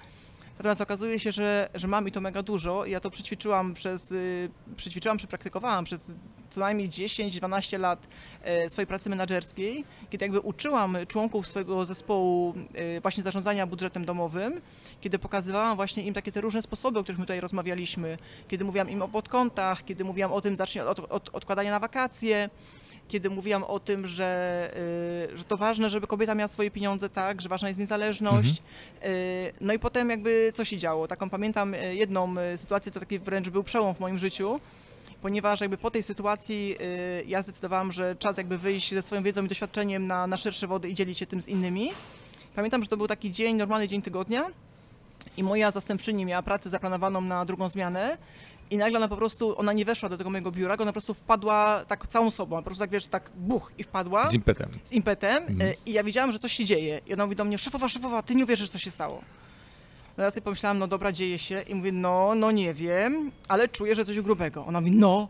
Natomiast 0.57 0.81
okazuje 0.81 1.19
się, 1.19 1.31
że, 1.31 1.69
że 1.75 1.87
mam 1.87 2.07
i 2.07 2.11
to 2.11 2.21
mega 2.21 2.43
dużo. 2.43 2.85
Ja 2.85 2.99
to 2.99 3.09
przećwiczyłam 3.09 3.73
przez, 3.73 4.13
przećwiczyłam, 4.75 5.17
przepraktykowałam 5.17 5.85
przez 5.85 6.11
co 6.51 6.61
najmniej 6.61 6.89
10-12 6.89 7.79
lat 7.79 8.07
e, 8.43 8.69
swojej 8.69 8.87
pracy 8.87 9.09
menedżerskiej, 9.09 9.85
kiedy 10.09 10.25
jakby 10.25 10.39
uczyłam 10.39 10.97
członków 11.07 11.47
swojego 11.47 11.85
zespołu 11.85 12.53
e, 12.73 13.01
właśnie 13.01 13.23
zarządzania 13.23 13.67
budżetem 13.67 14.05
domowym, 14.05 14.61
kiedy 15.01 15.19
pokazywałam 15.19 15.75
właśnie 15.75 16.03
im 16.03 16.13
takie 16.13 16.31
te 16.31 16.41
różne 16.41 16.61
sposoby, 16.61 16.99
o 16.99 17.03
których 17.03 17.19
my 17.19 17.25
tutaj 17.25 17.39
rozmawialiśmy, 17.39 18.17
kiedy 18.47 18.65
mówiłam 18.65 18.89
im 18.89 19.01
o 19.01 19.07
podkątach, 19.07 19.85
kiedy 19.85 20.03
mówiłam 20.03 20.31
o 20.31 20.41
tym, 20.41 20.55
zacznij 20.55 20.83
od, 20.83 20.99
od 20.99 21.29
odkładania 21.33 21.71
na 21.71 21.79
wakacje, 21.79 22.49
kiedy 23.07 23.29
mówiłam 23.29 23.63
o 23.63 23.79
tym, 23.79 24.07
że, 24.07 24.71
y, 25.33 25.37
że 25.37 25.43
to 25.43 25.57
ważne, 25.57 25.89
żeby 25.89 26.07
kobieta 26.07 26.35
miała 26.35 26.47
swoje 26.47 26.71
pieniądze, 26.71 27.09
tak, 27.09 27.41
że 27.41 27.49
ważna 27.49 27.67
jest 27.67 27.79
niezależność. 27.79 28.61
Y, 29.05 29.53
No 29.61 29.73
i 29.73 29.79
potem 29.79 30.09
jakby 30.09 30.51
co 30.55 30.65
się 30.65 30.77
działo. 30.77 31.07
Taką 31.07 31.29
pamiętam 31.29 31.75
jedną 31.91 32.35
sytuację, 32.57 32.91
to 32.91 32.99
taki 32.99 33.19
wręcz 33.19 33.49
był 33.49 33.63
przełom 33.63 33.93
w 33.93 33.99
moim 33.99 34.17
życiu, 34.17 34.59
ponieważ 35.21 35.61
jakby 35.61 35.77
po 35.77 35.91
tej 35.91 36.03
sytuacji 36.03 36.75
y, 36.81 37.23
ja 37.27 37.41
zdecydowałam, 37.41 37.91
że 37.91 38.15
czas 38.15 38.37
jakby 38.37 38.57
wyjść 38.57 38.93
ze 38.93 39.01
swoją 39.01 39.23
wiedzą 39.23 39.45
i 39.45 39.47
doświadczeniem 39.47 40.07
na, 40.07 40.27
na 40.27 40.37
szersze 40.37 40.67
wody 40.67 40.89
i 40.89 40.93
dzielić 40.93 41.17
się 41.19 41.25
tym 41.25 41.41
z 41.41 41.47
innymi. 41.47 41.89
Pamiętam, 42.55 42.83
że 42.83 42.89
to 42.89 42.97
był 42.97 43.07
taki 43.07 43.31
dzień, 43.31 43.55
normalny 43.55 43.87
dzień 43.87 44.01
tygodnia 44.01 44.43
i 45.37 45.43
moja 45.43 45.71
zastępczyni 45.71 46.25
miała 46.25 46.41
pracę 46.43 46.69
zaplanowaną 46.69 47.21
na 47.21 47.45
drugą 47.45 47.69
zmianę 47.69 48.17
i 48.71 48.77
nagle 48.77 48.97
ona 48.97 49.07
po 49.07 49.17
prostu, 49.17 49.59
ona 49.59 49.73
nie 49.73 49.85
weszła 49.85 50.09
do 50.09 50.17
tego 50.17 50.29
mojego 50.29 50.51
biura, 50.51 50.73
ona 50.73 50.85
po 50.85 50.91
prostu 50.93 51.13
wpadła 51.13 51.85
tak 51.87 52.07
całą 52.07 52.31
sobą, 52.31 52.55
po 52.57 52.63
prostu 52.63 52.79
tak 52.79 52.89
wiesz, 52.89 53.05
tak 53.05 53.29
buch 53.35 53.71
i 53.77 53.83
wpadła 53.83 54.29
Z 54.29 54.33
impetem. 54.33 54.69
z 54.83 54.91
impetem 54.91 55.43
Mhm. 55.47 55.69
y, 55.69 55.75
i 55.85 55.93
ja 55.93 56.03
wiedziałam, 56.03 56.31
że 56.31 56.39
coś 56.39 56.53
się 56.53 56.65
dzieje. 56.65 57.01
I 57.07 57.13
ona 57.13 57.25
mówi 57.25 57.35
do 57.35 57.43
mnie, 57.45 57.57
szefowa, 57.57 57.89
szefowa, 57.89 58.21
ty 58.23 58.35
nie 58.35 58.43
uwierzysz, 58.43 58.69
co 58.69 58.77
się 58.79 58.91
stało. 58.91 59.21
No 60.17 60.23
ja 60.23 60.31
sobie 60.31 60.41
pomyślałam, 60.41 60.79
no 60.79 60.87
dobra, 60.87 61.11
dzieje 61.11 61.39
się 61.39 61.61
i 61.61 61.75
mówię, 61.75 61.91
no, 61.91 62.35
no 62.35 62.51
nie 62.51 62.73
wiem, 62.73 63.31
ale 63.47 63.67
czuję, 63.67 63.95
że 63.95 64.05
coś 64.05 64.21
grubego. 64.21 64.65
Ona 64.65 64.81
mówi, 64.81 64.91
no. 64.91 65.27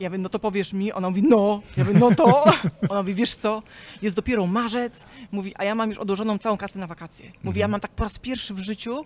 Ja 0.00 0.10
mówię, 0.10 0.18
no 0.18 0.28
to 0.28 0.38
powiesz 0.38 0.72
mi. 0.72 0.92
Ona 0.92 1.10
mówi, 1.10 1.22
no. 1.22 1.60
Ja 1.76 1.84
mówię, 1.84 1.98
no 1.98 2.14
to. 2.14 2.44
Ona 2.88 3.02
mówi, 3.02 3.14
wiesz 3.14 3.34
co, 3.34 3.62
jest 4.02 4.16
dopiero 4.16 4.46
marzec. 4.46 5.04
Mówi, 5.32 5.52
a 5.56 5.64
ja 5.64 5.74
mam 5.74 5.88
już 5.88 5.98
odłożoną 5.98 6.38
całą 6.38 6.56
kasę 6.56 6.78
na 6.78 6.86
wakacje. 6.86 7.32
Mówi, 7.44 7.60
ja 7.60 7.68
mam 7.68 7.80
tak 7.80 7.90
po 7.90 8.04
raz 8.04 8.18
pierwszy 8.18 8.54
w 8.54 8.58
życiu 8.58 9.04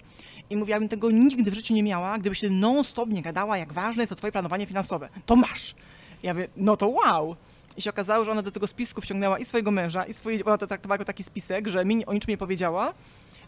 i 0.51 0.57
mówi, 0.57 0.71
ja 0.71 0.79
bym 0.79 0.89
tego 0.89 1.11
nigdy 1.11 1.51
w 1.51 1.55
życiu 1.55 1.75
nie 1.75 1.83
miała, 1.83 2.19
gdybyś 2.19 2.41
ty 2.41 2.51
non-stop 2.51 3.09
nie 3.09 3.23
gadała, 3.23 3.59
jak 3.59 3.73
ważne 3.73 4.03
jest 4.03 4.11
to 4.11 4.17
twoje 4.17 4.33
planowanie 4.33 4.67
finansowe. 4.67 5.09
To 5.27 5.37
masz. 5.37 5.75
Ja 6.23 6.35
mówię, 6.35 6.49
no 6.57 6.77
to 6.77 6.89
wow. 6.89 7.37
I 7.77 7.83
się 7.83 7.91
okazało, 7.91 8.25
że 8.25 8.33
ona 8.33 8.43
do 8.43 8.51
tego 8.51 8.67
spisku 8.67 9.01
wciągnęła 9.01 9.39
i 9.39 9.45
swojego 9.45 9.71
męża, 9.71 10.05
i 10.05 10.15
swoje, 10.15 10.45
ona 10.45 10.59
to 10.59 10.67
traktowała 10.67 10.95
jako 10.95 11.05
taki 11.05 11.23
spisek, 11.23 11.69
że 11.69 11.85
mi 11.85 12.07
o 12.07 12.13
niczym 12.13 12.31
nie 12.31 12.39
powiedziała, 12.39 12.95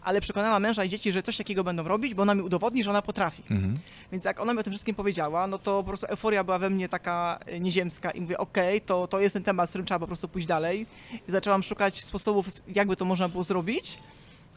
ale 0.03 0.21
przekonała 0.21 0.59
męża 0.59 0.83
i 0.83 0.89
dzieci, 0.89 1.11
że 1.11 1.23
coś 1.23 1.37
takiego 1.37 1.63
będą 1.63 1.83
robić, 1.83 2.13
bo 2.13 2.21
ona 2.21 2.35
mi 2.35 2.41
udowodni, 2.41 2.83
że 2.83 2.89
ona 2.89 3.01
potrafi. 3.01 3.43
Mhm. 3.51 3.79
Więc 4.11 4.25
jak 4.25 4.39
ona 4.39 4.53
mi 4.53 4.59
o 4.59 4.63
tym 4.63 4.73
wszystkim 4.73 4.95
powiedziała, 4.95 5.47
no 5.47 5.57
to 5.57 5.83
po 5.83 5.87
prostu 5.87 6.07
euforia 6.07 6.43
była 6.43 6.59
we 6.59 6.69
mnie 6.69 6.89
taka 6.89 7.39
e, 7.45 7.59
nieziemska 7.59 8.11
i 8.11 8.21
mówię, 8.21 8.37
okej, 8.37 8.81
to, 8.81 9.07
to 9.07 9.19
jest 9.19 9.33
ten 9.33 9.43
temat, 9.43 9.69
z 9.69 9.71
którym 9.71 9.85
trzeba 9.85 9.99
po 9.99 10.07
prostu 10.07 10.27
pójść 10.27 10.47
dalej. 10.47 10.85
I 11.27 11.31
zaczęłam 11.31 11.63
szukać 11.63 12.03
sposobów, 12.03 12.47
jakby 12.75 12.95
to 12.95 13.05
można 13.05 13.29
było 13.29 13.43
zrobić. 13.43 13.97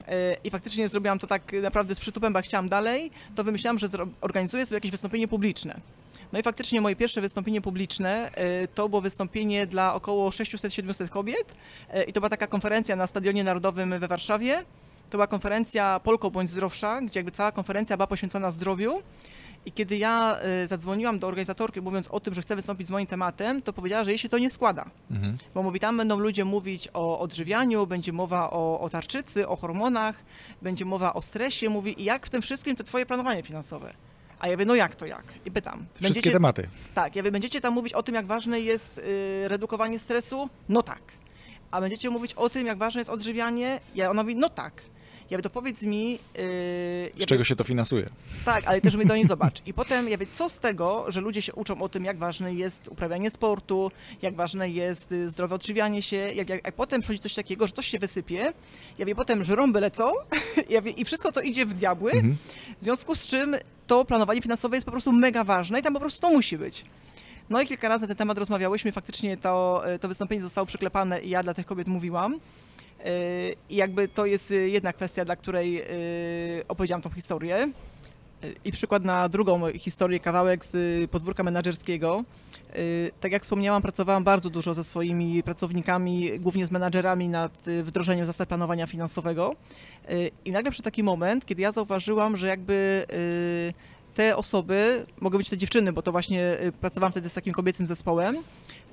E, 0.09 0.37
I 0.45 0.51
faktycznie 0.51 0.89
zrobiłam 0.89 1.19
to 1.19 1.27
tak 1.27 1.53
naprawdę 1.63 1.95
z 1.95 2.01
przytupem, 2.01 2.33
bo 2.33 2.39
jak 2.39 2.47
chciałam 2.47 2.69
dalej, 2.69 3.11
to 3.35 3.45
wymyślałam, 3.45 3.79
że 3.79 3.89
organizuję 4.21 4.67
sobie 4.67 4.77
jakieś 4.77 4.91
wystąpienie 4.91 5.29
publiczne. 5.29 5.81
No 6.33 6.39
i 6.39 6.43
faktycznie 6.43 6.81
moje 6.81 6.97
pierwsze 6.97 7.21
wystąpienie 7.21 7.61
publiczne 7.61 8.31
e, 8.35 8.69
to 8.69 8.89
było 8.89 9.01
wystąpienie 9.01 9.67
dla 9.67 9.95
około 9.95 10.31
600-700 10.31 11.09
kobiet 11.09 11.55
i 12.07 12.13
to 12.13 12.21
była 12.21 12.31
taka 12.31 12.47
konferencja 12.47 12.97
na 12.97 13.07
Stadionie 13.07 13.45
Narodowym 13.45 14.01
we 14.01 14.09
Warszawie. 14.09 14.65
To 15.11 15.11
była 15.11 15.27
konferencja 15.27 16.01
Polko 16.05 16.31
bądź 16.31 16.51
zdrowsza, 16.51 17.01
gdzie 17.01 17.21
jakby 17.21 17.33
cała 17.33 17.53
konferencja 17.53 17.97
była 17.97 18.07
poświęcona 18.07 18.51
zdrowiu. 18.51 19.03
I 19.67 19.73
kiedy 19.73 19.97
ja 19.97 20.39
e, 20.39 20.67
zadzwoniłam 20.67 21.19
do 21.19 21.27
organizatorki, 21.27 21.81
mówiąc 21.81 22.09
o 22.09 22.21
tym, 22.21 22.35
że 22.35 22.43
chcę 22.43 22.57
wystąpić 22.57 22.87
z 22.87 22.91
moim 22.91 23.07
tematem, 23.07 23.63
to 23.63 23.73
powiedziała, 23.73 24.05
że 24.05 24.11
jej 24.11 24.19
się 24.19 24.29
to 24.29 24.39
nie 24.39 24.51
składa. 24.51 24.91
Mhm. 25.11 25.39
Bo 25.55 25.63
mówi, 25.63 25.81
tam 25.81 25.97
będą 25.97 26.19
ludzie 26.19 26.45
mówić 26.45 26.89
o 26.93 27.19
odżywianiu, 27.19 27.87
będzie 27.87 28.13
mowa 28.13 28.51
o, 28.51 28.81
o 28.81 28.89
tarczycy, 28.89 29.49
o 29.49 29.57
hormonach, 29.57 30.25
będzie 30.63 30.85
mowa 30.85 31.15
o 31.15 31.23
stresie. 31.23 31.69
Mówi, 31.69 32.03
i 32.03 32.05
jak 32.05 32.27
w 32.27 32.31
tym 32.31 32.43
wszystkim 32.43 32.77
to 32.77 32.85
twoje 32.85 33.07
planowanie 33.07 33.43
finansowe? 33.43 33.95
A 34.39 34.49
ja 34.49 34.55
mówię, 34.55 34.67
no 34.67 34.75
jak 34.75 34.97
to 34.97 35.07
jak? 35.07 35.25
I 35.45 35.51
pytam. 35.51 35.87
Wszystkie 36.03 36.31
tematy. 36.31 36.69
Tak, 36.95 37.17
ja 37.17 37.23
mówię, 37.23 37.33
będziecie 37.33 37.61
tam 37.61 37.75
mówić 37.75 37.93
o 37.93 38.03
tym, 38.03 38.15
jak 38.15 38.27
ważne 38.27 38.61
jest 38.61 38.99
y, 38.99 39.49
redukowanie 39.49 39.99
stresu? 39.99 40.49
No 40.69 40.83
tak. 40.83 41.03
A 41.71 41.81
będziecie 41.81 42.11
mówić 42.11 42.35
o 42.35 42.49
tym, 42.49 42.67
jak 42.67 42.79
ważne 42.79 43.01
jest 43.01 43.11
odżywianie? 43.11 43.81
Ja, 43.95 44.11
ona 44.11 44.23
mówi, 44.23 44.37
no 44.37 44.49
tak. 44.49 44.83
Ja 45.31 45.37
mówię, 45.37 45.43
to 45.43 45.51
powiedz 45.51 45.83
mi... 45.83 46.11
Yy, 46.11 46.19
ja 47.05 47.11
Z 47.11 47.15
mówię, 47.15 47.27
czego 47.27 47.45
się 47.45 47.57
to 47.57 47.65
finansuje? 47.65 48.11
tak, 48.45 48.65
ale 48.67 48.81
też 48.81 48.97
mnie 48.97 49.07
do 49.07 49.17
niej 49.17 49.27
zobacz. 49.35 49.63
I 49.67 49.75
potem 49.75 50.09
ja 50.09 50.19
wiem, 50.19 50.29
co 50.33 50.49
z 50.49 50.59
tego, 50.59 51.05
że 51.09 51.21
ludzie 51.21 51.43
się 51.43 51.55
uczą 51.55 51.83
o 51.83 51.89
tym, 51.89 52.05
jak 52.05 52.19
ważne 52.19 52.55
jest 52.55 52.89
uprawianie 52.89 53.31
sportu, 53.31 53.91
jak 54.23 54.35
ważne 54.35 54.71
jest 54.71 55.13
y, 55.13 55.31
zdrowe 55.31 55.55
odżywianie 55.55 56.03
się, 56.03 56.17
jak, 56.17 56.49
jak, 56.49 56.65
jak 56.67 56.75
potem 56.75 57.01
przychodzi 57.01 57.21
coś 57.21 57.35
takiego, 57.35 57.67
że 57.67 57.73
coś 57.73 57.87
się 57.87 57.99
wysypie, 57.99 58.53
ja 58.99 59.07
wiem, 59.07 59.17
potem 59.17 59.45
żrąby 59.45 59.81
lecą 59.81 60.05
ja 60.71 60.81
i 60.81 61.05
wszystko 61.05 61.33
to 61.33 61.41
idzie 61.41 61.67
w 61.67 61.75
diabły, 61.75 62.13
Mhm. 62.13 62.37
w 62.79 62.85
związku 62.85 63.15
z 63.17 63.27
czym 63.27 63.57
to 63.87 64.05
planowanie 64.05 64.43
finansowe 64.43 64.77
jest 64.77 64.85
po 64.87 64.93
prostu 64.93 65.13
mega 65.13 65.45
ważne 65.45 65.81
i 65.81 65.83
tam 65.83 65.95
po 65.95 66.01
prostu 66.01 66.21
to 66.21 66.31
musi 66.31 66.59
być. 66.59 66.85
No 67.51 67.61
i 67.63 67.67
kilka 67.67 67.89
razy 67.89 68.03
na 68.03 68.09
ten 68.09 68.17
temat 68.17 68.39
rozmawiałyśmy, 68.39 68.93
faktycznie 68.93 69.37
to, 69.37 69.83
to 70.01 70.09
wystąpienie 70.09 70.43
zostało 70.43 70.67
przyklepane 70.67 71.21
i 71.23 71.31
ja 71.31 71.43
dla 71.43 71.55
tych 71.55 71.67
kobiet 71.67 71.89
mówiłam. 71.89 72.41
Yy, 73.05 73.11
I 73.71 73.77
jakby 73.77 74.09
to 74.09 74.27
jest 74.27 74.51
y, 74.51 74.69
jedna 74.69 74.93
kwestia, 74.93 75.25
dla 75.25 75.37
której 75.37 75.73
yy, 75.73 75.83
opowiedziałam 76.69 77.03
tą 77.03 77.11
historię. 77.11 77.69
I 78.65 78.73
przykład 78.73 79.05
na 79.05 79.29
drugą 79.29 79.73
historię, 79.73 80.21
kawałek 80.21 80.65
z 80.65 80.75
y, 80.75 81.09
podwórka 81.09 81.43
menadżerskiego. 81.43 82.25
Yy, 82.75 83.11
Tak 83.21 83.33
jak 83.33 83.43
wspomniałam, 83.43 83.83
pracowałam 83.83 84.25
bardzo 84.25 84.51
dużo 84.51 84.75
ze 84.75 84.85
swoimi 84.85 85.43
pracownikami, 85.43 86.41
głównie 86.41 86.67
z 86.67 86.71
menadżerami 86.71 87.29
nad 87.29 87.69
y, 87.69 87.85
wdrożeniem 87.85 88.27
zasad 88.27 88.49
planowania 88.49 88.87
finansowego. 88.87 89.57
I 90.45 90.53
nagle 90.53 90.71
przyszedł 90.71 90.85
taki 90.85 91.03
moment, 91.03 91.47
kiedy 91.47 91.63
ja 91.63 91.73
zauważyłam, 91.73 92.37
że 92.37 92.47
jakby 92.47 93.07
te 94.15 94.37
osoby, 94.37 95.07
mogą 95.21 95.39
być 95.39 95.51
te 95.51 95.57
dziewczyny, 95.57 95.93
bo 95.93 96.03
to 96.03 96.13
właśnie 96.13 96.57
y, 96.63 96.73
pracowałam 96.73 97.13
wtedy 97.13 97.29
z 97.29 97.35
takim 97.35 97.53
kobiecym 97.53 97.87
zespołem, 97.87 98.37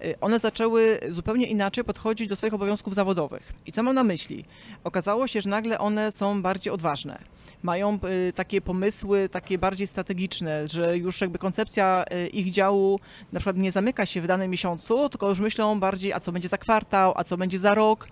y, 0.05 0.19
one 0.21 0.39
zaczęły 0.39 0.99
zupełnie 1.09 1.45
inaczej 1.45 1.83
podchodzić 1.83 2.27
do 2.27 2.35
swoich 2.35 2.53
obowiązków 2.53 2.95
zawodowych. 2.95 3.53
I 3.65 3.71
co 3.71 3.83
mam 3.83 3.95
na 3.95 4.03
myśli? 4.03 4.45
Okazało 4.83 5.27
się, 5.27 5.41
że 5.41 5.49
nagle 5.49 5.79
one 5.79 6.11
są 6.11 6.41
bardziej 6.41 6.73
odważne. 6.73 7.19
Mają 7.63 7.99
y, 8.29 8.33
takie 8.33 8.61
pomysły, 8.61 9.29
takie 9.29 9.57
bardziej 9.57 9.87
strategiczne, 9.87 10.67
że 10.67 10.97
już 10.97 11.21
jakby 11.21 11.37
koncepcja 11.37 12.05
ich 12.33 12.51
działu 12.51 12.99
na 13.31 13.39
przykład 13.39 13.57
nie 13.57 13.71
zamyka 13.71 14.05
się 14.05 14.21
w 14.21 14.27
danym 14.27 14.51
miesiącu, 14.51 15.09
tylko 15.09 15.29
już 15.29 15.39
myślą 15.39 15.79
bardziej, 15.79 16.13
a 16.13 16.19
co 16.19 16.31
będzie 16.31 16.47
za 16.47 16.57
kwartał, 16.57 17.13
a 17.15 17.23
co 17.23 17.37
będzie 17.37 17.59
za 17.59 17.73
rok. 17.73 18.07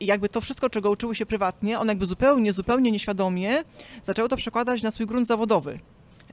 I 0.00 0.06
jakby 0.06 0.28
to 0.28 0.40
wszystko, 0.40 0.70
czego 0.70 0.90
uczyły 0.90 1.14
się 1.14 1.26
prywatnie, 1.26 1.78
one 1.78 1.90
jakby 1.92 2.06
zupełnie, 2.06 2.52
zupełnie 2.52 2.92
nieświadomie 2.92 3.62
zaczęły 4.02 4.28
to 4.28 4.36
przekładać 4.36 4.82
na 4.82 4.90
swój 4.90 5.06
grunt 5.06 5.26
zawodowy. 5.26 5.78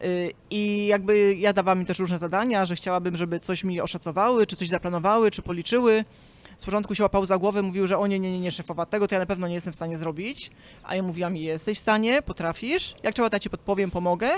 Y, 0.03 0.31
I 0.49 0.87
jakby 0.87 1.35
ja 1.35 1.53
dawałam 1.53 1.79
im 1.79 1.85
też 1.85 1.99
różne 1.99 2.17
zadania, 2.17 2.65
że 2.65 2.75
chciałabym, 2.75 3.17
żeby 3.17 3.39
coś 3.39 3.63
mi 3.63 3.81
oszacowały, 3.81 4.47
czy 4.47 4.55
coś 4.55 4.67
zaplanowały, 4.67 5.31
czy 5.31 5.41
policzyły. 5.41 6.05
Z 6.57 6.65
początku 6.65 6.95
się 6.95 7.03
łapał 7.03 7.25
za 7.25 7.37
głowę, 7.37 7.61
mówił, 7.61 7.87
że 7.87 7.97
o 7.97 8.07
nie, 8.07 8.19
nie, 8.19 8.31
nie, 8.31 8.39
nie, 8.39 8.51
szefowa, 8.51 8.85
tego 8.85 9.07
to 9.07 9.15
ja 9.15 9.19
na 9.19 9.25
pewno 9.25 9.47
nie 9.47 9.53
jestem 9.53 9.73
w 9.73 9.75
stanie 9.75 9.97
zrobić. 9.97 10.51
A 10.83 10.95
ja 10.95 11.03
mówiłam, 11.03 11.37
jesteś 11.37 11.77
w 11.77 11.81
stanie, 11.81 12.21
potrafisz, 12.21 12.95
jak 13.03 13.13
trzeba, 13.13 13.29
to 13.29 13.35
ja 13.35 13.39
ci 13.39 13.49
podpowiem, 13.49 13.91
pomogę. 13.91 14.29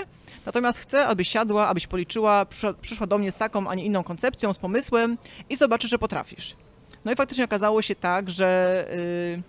Natomiast 0.46 0.78
chcę, 0.78 1.06
abyś 1.06 1.28
siadła, 1.28 1.68
abyś 1.68 1.86
policzyła, 1.86 2.46
przyszła, 2.80 3.06
do 3.06 3.18
mnie 3.18 3.32
z 3.32 3.36
taką, 3.36 3.68
a 3.68 3.74
nie 3.74 3.84
inną 3.84 4.02
koncepcją, 4.02 4.52
z 4.52 4.58
pomysłem 4.58 5.18
i 5.50 5.56
zobaczysz, 5.56 5.90
że 5.90 5.98
potrafisz. 5.98 6.56
No 7.04 7.12
i 7.12 7.16
faktycznie 7.16 7.44
okazało 7.44 7.82
się 7.82 7.94
tak, 7.94 8.30
że 8.30 8.86
y, 8.92 9.42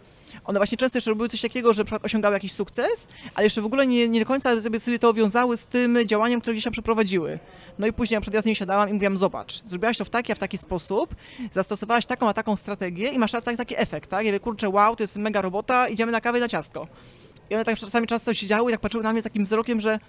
one 0.43 0.59
właśnie 0.59 0.77
często 0.77 0.97
jeszcze 0.97 1.11
robiły 1.11 1.29
coś 1.29 1.41
takiego, 1.41 1.73
że 1.73 1.83
na 1.91 1.99
osiągały 2.01 2.33
jakiś 2.33 2.51
sukces, 2.51 3.07
ale 3.35 3.43
jeszcze 3.43 3.61
w 3.61 3.65
ogóle 3.65 3.87
nie, 3.87 4.07
nie 4.07 4.19
do 4.19 4.25
końca 4.25 4.61
sobie, 4.61 4.79
sobie 4.79 4.99
to 4.99 5.13
wiązały 5.13 5.57
z 5.57 5.65
tym 5.65 5.97
działaniem, 6.05 6.41
które 6.41 6.53
gdzieś 6.53 6.63
tam 6.63 6.73
przeprowadziły. 6.73 7.39
No 7.79 7.87
i 7.87 7.93
później 7.93 8.17
na 8.17 8.21
przykład 8.21 8.35
ja 8.35 8.41
z 8.41 8.45
nimi 8.45 8.55
siadałam 8.55 8.89
i 8.89 8.93
mówiłam, 8.93 9.17
zobacz, 9.17 9.61
zrobiłaś 9.65 9.97
to 9.97 10.05
w 10.05 10.09
taki, 10.09 10.31
a 10.31 10.35
w 10.35 10.39
taki 10.39 10.57
sposób, 10.57 11.15
zastosowałaś 11.51 12.05
taką, 12.05 12.29
a 12.29 12.33
taką 12.33 12.55
strategię 12.55 13.09
i 13.09 13.19
masz 13.19 13.31
taki, 13.31 13.57
taki 13.57 13.75
efekt, 13.77 14.09
tak? 14.09 14.25
Ja 14.25 14.31
mówię, 14.31 14.39
kurczę, 14.39 14.69
wow, 14.69 14.95
to 14.95 15.03
jest 15.03 15.17
mega 15.17 15.41
robota, 15.41 15.87
idziemy 15.87 16.11
na 16.11 16.21
kawę 16.21 16.37
i 16.37 16.41
na 16.41 16.47
ciastko. 16.47 16.87
I 17.49 17.55
one 17.55 17.65
tak 17.65 17.77
czasami 17.77 18.07
często 18.07 18.33
siedziały 18.33 18.71
i 18.71 18.73
tak 18.73 18.81
patrzyły 18.81 19.03
na 19.03 19.13
mnie 19.13 19.23
takim 19.23 19.45
wzrokiem, 19.45 19.81
że 19.81 19.99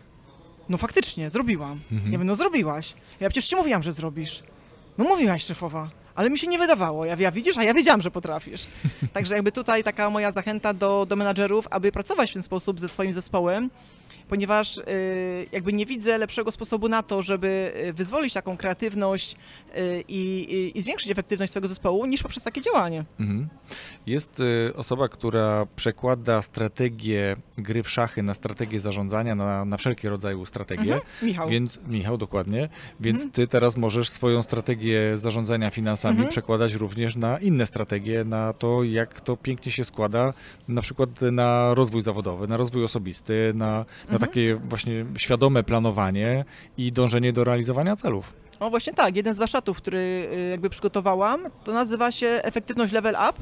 no 0.69 0.77
faktycznie, 0.77 1.31
zrobiłam. 1.31 1.81
Mhm. 1.93 2.13
Ja 2.13 2.19
mówię, 2.19 2.27
no 2.29 2.37
zrobiłaś. 2.37 2.95
Ja 3.21 3.29
przecież 3.29 3.47
ci 3.51 3.57
mówiłam, 3.57 3.83
że 3.83 3.93
zrobisz. 3.93 4.43
No 4.99 5.05
mówiłaś, 5.05 5.45
szefowa. 5.45 5.91
Ale 6.17 6.31
mi 6.31 6.39
się 6.39 6.47
nie 6.47 6.59
wydawało. 6.59 7.05
Ja, 7.05 7.17
ja 7.19 7.33
widzisz, 7.33 7.57
a 7.57 7.63
ja 7.65 7.75
wiedziałam, 7.75 8.01
że 8.01 8.11
potrafisz. 8.11 8.67
Także 9.13 9.35
jakby 9.35 9.53
tutaj 9.53 9.85
taka 9.85 10.11
moja 10.11 10.33
zachęta 10.33 10.75
do, 10.75 11.07
do 11.07 11.17
menadżerów, 11.17 11.69
aby 11.71 11.93
pracować 11.93 12.31
w 12.31 12.33
ten 12.33 12.43
sposób 12.43 12.81
ze 12.81 12.89
swoim 12.89 13.13
zespołem, 13.13 13.71
ponieważ 14.29 14.79
y, 14.79 14.83
jakby 15.53 15.73
nie 15.73 15.87
widzę 15.87 16.19
lepszego 16.19 16.51
sposobu 16.51 16.89
na 16.89 17.03
to, 17.03 17.23
żeby 17.23 17.73
y, 17.89 17.93
wyzwolić 17.93 18.33
taką 18.33 18.57
kreatywność 18.57 19.33
y, 19.77 20.05
i, 20.09 20.73
i, 20.75 20.83
zwiększyć 20.83 21.11
efektywność 21.11 21.51
swojego 21.51 21.69
zespołu, 21.69 22.07
niż 22.07 22.23
poprzez 22.23 22.43
takie 22.43 22.61
działanie. 22.61 23.05
Mhm. 23.21 23.49
Jest 24.07 24.43
osoba, 24.77 25.09
która 25.09 25.67
przekłada 25.77 26.43
strategię 26.43 27.37
gry 27.59 27.83
w 27.83 27.91
szachy 27.91 28.23
na 28.23 28.35
strategię 28.35 28.81
zarządzania, 28.81 29.35
na, 29.35 29.65
na 29.65 29.77
wszelkie 29.77 30.11
rodzaje 30.11 30.47
strategie. 30.47 30.95
Mhm. 30.95 31.03
Michał. 31.23 31.49
Więc, 31.49 31.81
Michał, 31.89 32.19
dokładnie. 32.19 32.69
Więc 33.01 33.17
Mhm. 33.17 33.33
ty 33.33 33.47
teraz 33.47 33.77
możesz 33.77 34.09
swoją 34.11 34.43
strategię 34.43 35.19
zarządzania 35.19 35.71
finansami 35.71 36.13
Mhm. 36.13 36.31
przekładać 36.31 36.75
również 36.75 37.17
na 37.17 37.39
inne 37.39 37.67
strategie, 37.67 38.25
na 38.25 38.53
to, 38.53 38.85
jak 38.85 39.21
to 39.21 39.37
pięknie 39.37 39.73
się 39.73 39.85
składa, 39.85 40.33
na 40.69 40.83
przykład 40.83 41.11
na 41.33 41.75
rozwój 41.75 42.03
zawodowy, 42.03 42.49
na 42.49 42.57
rozwój 42.57 42.85
osobisty, 42.85 43.53
na, 43.55 43.85
na 44.09 44.16
Mhm. 44.17 44.31
takie 44.31 44.57
właśnie 44.57 45.05
świadome 45.19 45.63
planowanie 45.63 46.45
i 46.79 46.93
dążenie 46.93 47.33
do 47.33 47.45
realizowania 47.45 47.97
celów. 47.97 48.46
O 48.61 48.71
właśnie 48.71 48.93
tak, 48.95 49.17
jeden 49.17 49.35
z 49.35 49.39
warsztatów, 49.39 49.77
który 49.77 49.99
y, 50.33 50.49
jakby 50.51 50.71
przygotowałam, 50.71 51.41
to 51.65 51.73
nazywa 51.73 52.13
się 52.13 52.27
Efektywność 52.27 52.93
Level 52.93 53.15
Up 53.31 53.33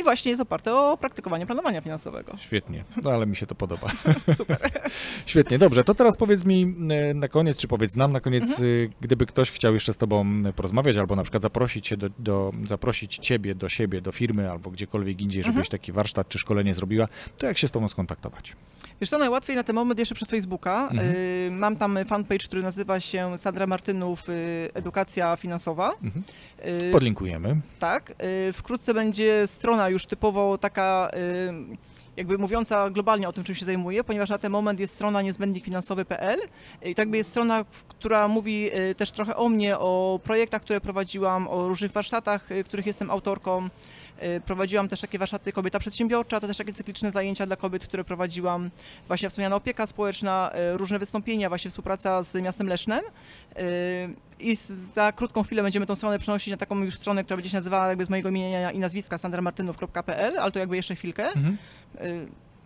i 0.00 0.02
właśnie 0.02 0.30
jest 0.30 0.42
oparte 0.42 0.74
o 0.74 0.96
praktykowanie 0.96 1.46
planowania 1.46 1.80
finansowego. 1.80 2.36
Świetnie, 2.38 2.84
no 3.02 3.10
ale 3.10 3.26
mi 3.26 3.36
się 3.36 3.46
to 3.46 3.54
podoba. 3.54 3.88
Super. 4.36 4.58
Świetnie, 5.26 5.58
dobrze. 5.58 5.84
To 5.84 5.94
teraz 5.94 6.16
powiedz 6.16 6.44
mi 6.44 6.74
e, 6.90 7.14
na 7.14 7.28
koniec, 7.28 7.56
czy 7.56 7.68
powiedz 7.68 7.96
nam 7.96 8.12
na 8.12 8.20
koniec, 8.20 8.42
Mhm. 8.50 8.64
y, 8.68 8.90
gdyby 9.00 9.26
ktoś 9.26 9.50
chciał 9.50 9.74
jeszcze 9.74 9.92
z 9.92 9.96
tobą 9.96 10.42
porozmawiać, 10.56 10.96
albo 10.96 11.16
na 11.16 11.22
przykład 11.22 11.42
zaprosić 11.42 11.86
cię 11.88 11.96
do, 11.96 12.08
do 12.18 12.52
zaprosić 12.64 13.18
ciebie 13.18 13.54
do 13.54 13.68
siebie, 13.68 14.00
do 14.00 14.12
firmy, 14.12 14.50
albo 14.50 14.70
gdziekolwiek 14.70 15.20
indziej, 15.20 15.42
żebyś 15.42 15.56
Mhm. 15.58 15.70
taki 15.70 15.92
warsztat 15.92 16.28
czy 16.28 16.38
szkolenie 16.38 16.74
zrobiła, 16.74 17.08
to 17.38 17.46
jak 17.46 17.58
się 17.58 17.68
z 17.68 17.70
tobą 17.70 17.88
skontaktować? 17.88 18.56
Wiesz 19.00 19.10
co, 19.10 19.18
najłatwiej 19.18 19.56
na 19.56 19.62
ten 19.62 19.76
moment 19.76 19.98
jeszcze 20.00 20.14
przez 20.14 20.30
Facebooka. 20.30 20.88
Mhm. 20.90 21.10
Y, 21.14 21.48
mam 21.52 21.76
tam 21.76 21.98
fanpage, 22.06 22.44
który 22.44 22.62
nazywa 22.62 23.00
się 23.00 23.38
Sandra 23.38 23.66
Martynów 23.66 24.28
y, 24.28 24.59
Edukacja 24.74 25.36
Finansowa. 25.36 25.92
Mhm. 26.02 26.22
Y, 26.88 26.92
Podlinkujemy. 26.92 27.60
Tak. 27.78 28.10
y, 28.48 28.52
Wkrótce 28.52 28.94
będzie 28.94 29.46
strona 29.46 29.88
już 29.88 30.06
typowo 30.06 30.58
taka 30.58 31.10
y, 31.14 31.76
jakby 32.16 32.38
mówiąca 32.38 32.90
globalnie 32.90 33.28
o 33.28 33.32
tym, 33.32 33.44
czym 33.44 33.54
się 33.54 33.64
zajmuję, 33.64 34.04
ponieważ 34.04 34.30
na 34.30 34.38
ten 34.38 34.52
moment 34.52 34.80
jest 34.80 34.94
strona 34.94 35.22
niezbędnikfinansowy.pl 35.22 36.40
i 36.82 36.94
to 36.94 37.02
jakby 37.02 37.16
jest 37.16 37.30
strona, 37.30 37.64
która 37.88 38.28
mówi 38.28 38.70
y, 38.90 38.94
też 38.94 39.10
trochę 39.10 39.36
o 39.36 39.48
mnie, 39.48 39.78
o 39.78 40.20
projektach, 40.24 40.62
które 40.62 40.80
prowadziłam, 40.80 41.48
o 41.48 41.68
różnych 41.68 41.92
warsztatach, 41.92 42.50
y, 42.52 42.64
których 42.64 42.86
jestem 42.86 43.10
autorką. 43.10 43.68
Y, 44.22 44.40
Prowadziłam 44.40 44.88
też 44.88 45.00
takie 45.00 45.18
warsztaty 45.18 45.52
Kobieta 45.52 45.78
Przedsiębiorcza, 45.78 46.40
to 46.40 46.46
też 46.46 46.56
takie 46.56 46.72
cykliczne 46.72 47.10
zajęcia 47.10 47.46
dla 47.46 47.56
kobiet, 47.56 47.84
które 47.84 48.04
prowadziłam. 48.04 48.70
Właśnie 49.06 49.28
wspomniana 49.30 49.56
opieka 49.56 49.86
społeczna, 49.86 50.50
y, 50.74 50.76
różne 50.76 50.98
wystąpienia, 50.98 51.48
właśnie 51.48 51.70
współpraca 51.70 52.22
z 52.22 52.34
miastem 52.34 52.68
Lesznem. 52.68 53.00
Y, 53.58 53.62
I 54.40 54.56
za 54.94 55.12
krótką 55.12 55.42
chwilę 55.42 55.62
będziemy 55.62 55.86
tą 55.86 55.94
stronę 55.96 56.18
przenosić 56.18 56.50
na 56.50 56.56
taką 56.56 56.78
już 56.84 56.94
stronę, 56.94 57.24
która 57.24 57.36
będzie 57.36 57.50
się 57.50 57.56
nazywała 57.56 57.88
jakby 57.88 58.04
z 58.04 58.10
mojego 58.10 58.28
imienia 58.28 58.70
i 58.70 58.78
nazwiska 58.78 59.18
sandramartynów.pl, 59.18 60.38
ale 60.38 60.52
to 60.52 60.58
jakby 60.58 60.76
jeszcze 60.76 60.94
chwilkę. 60.94 61.26
Mhm. 61.26 61.56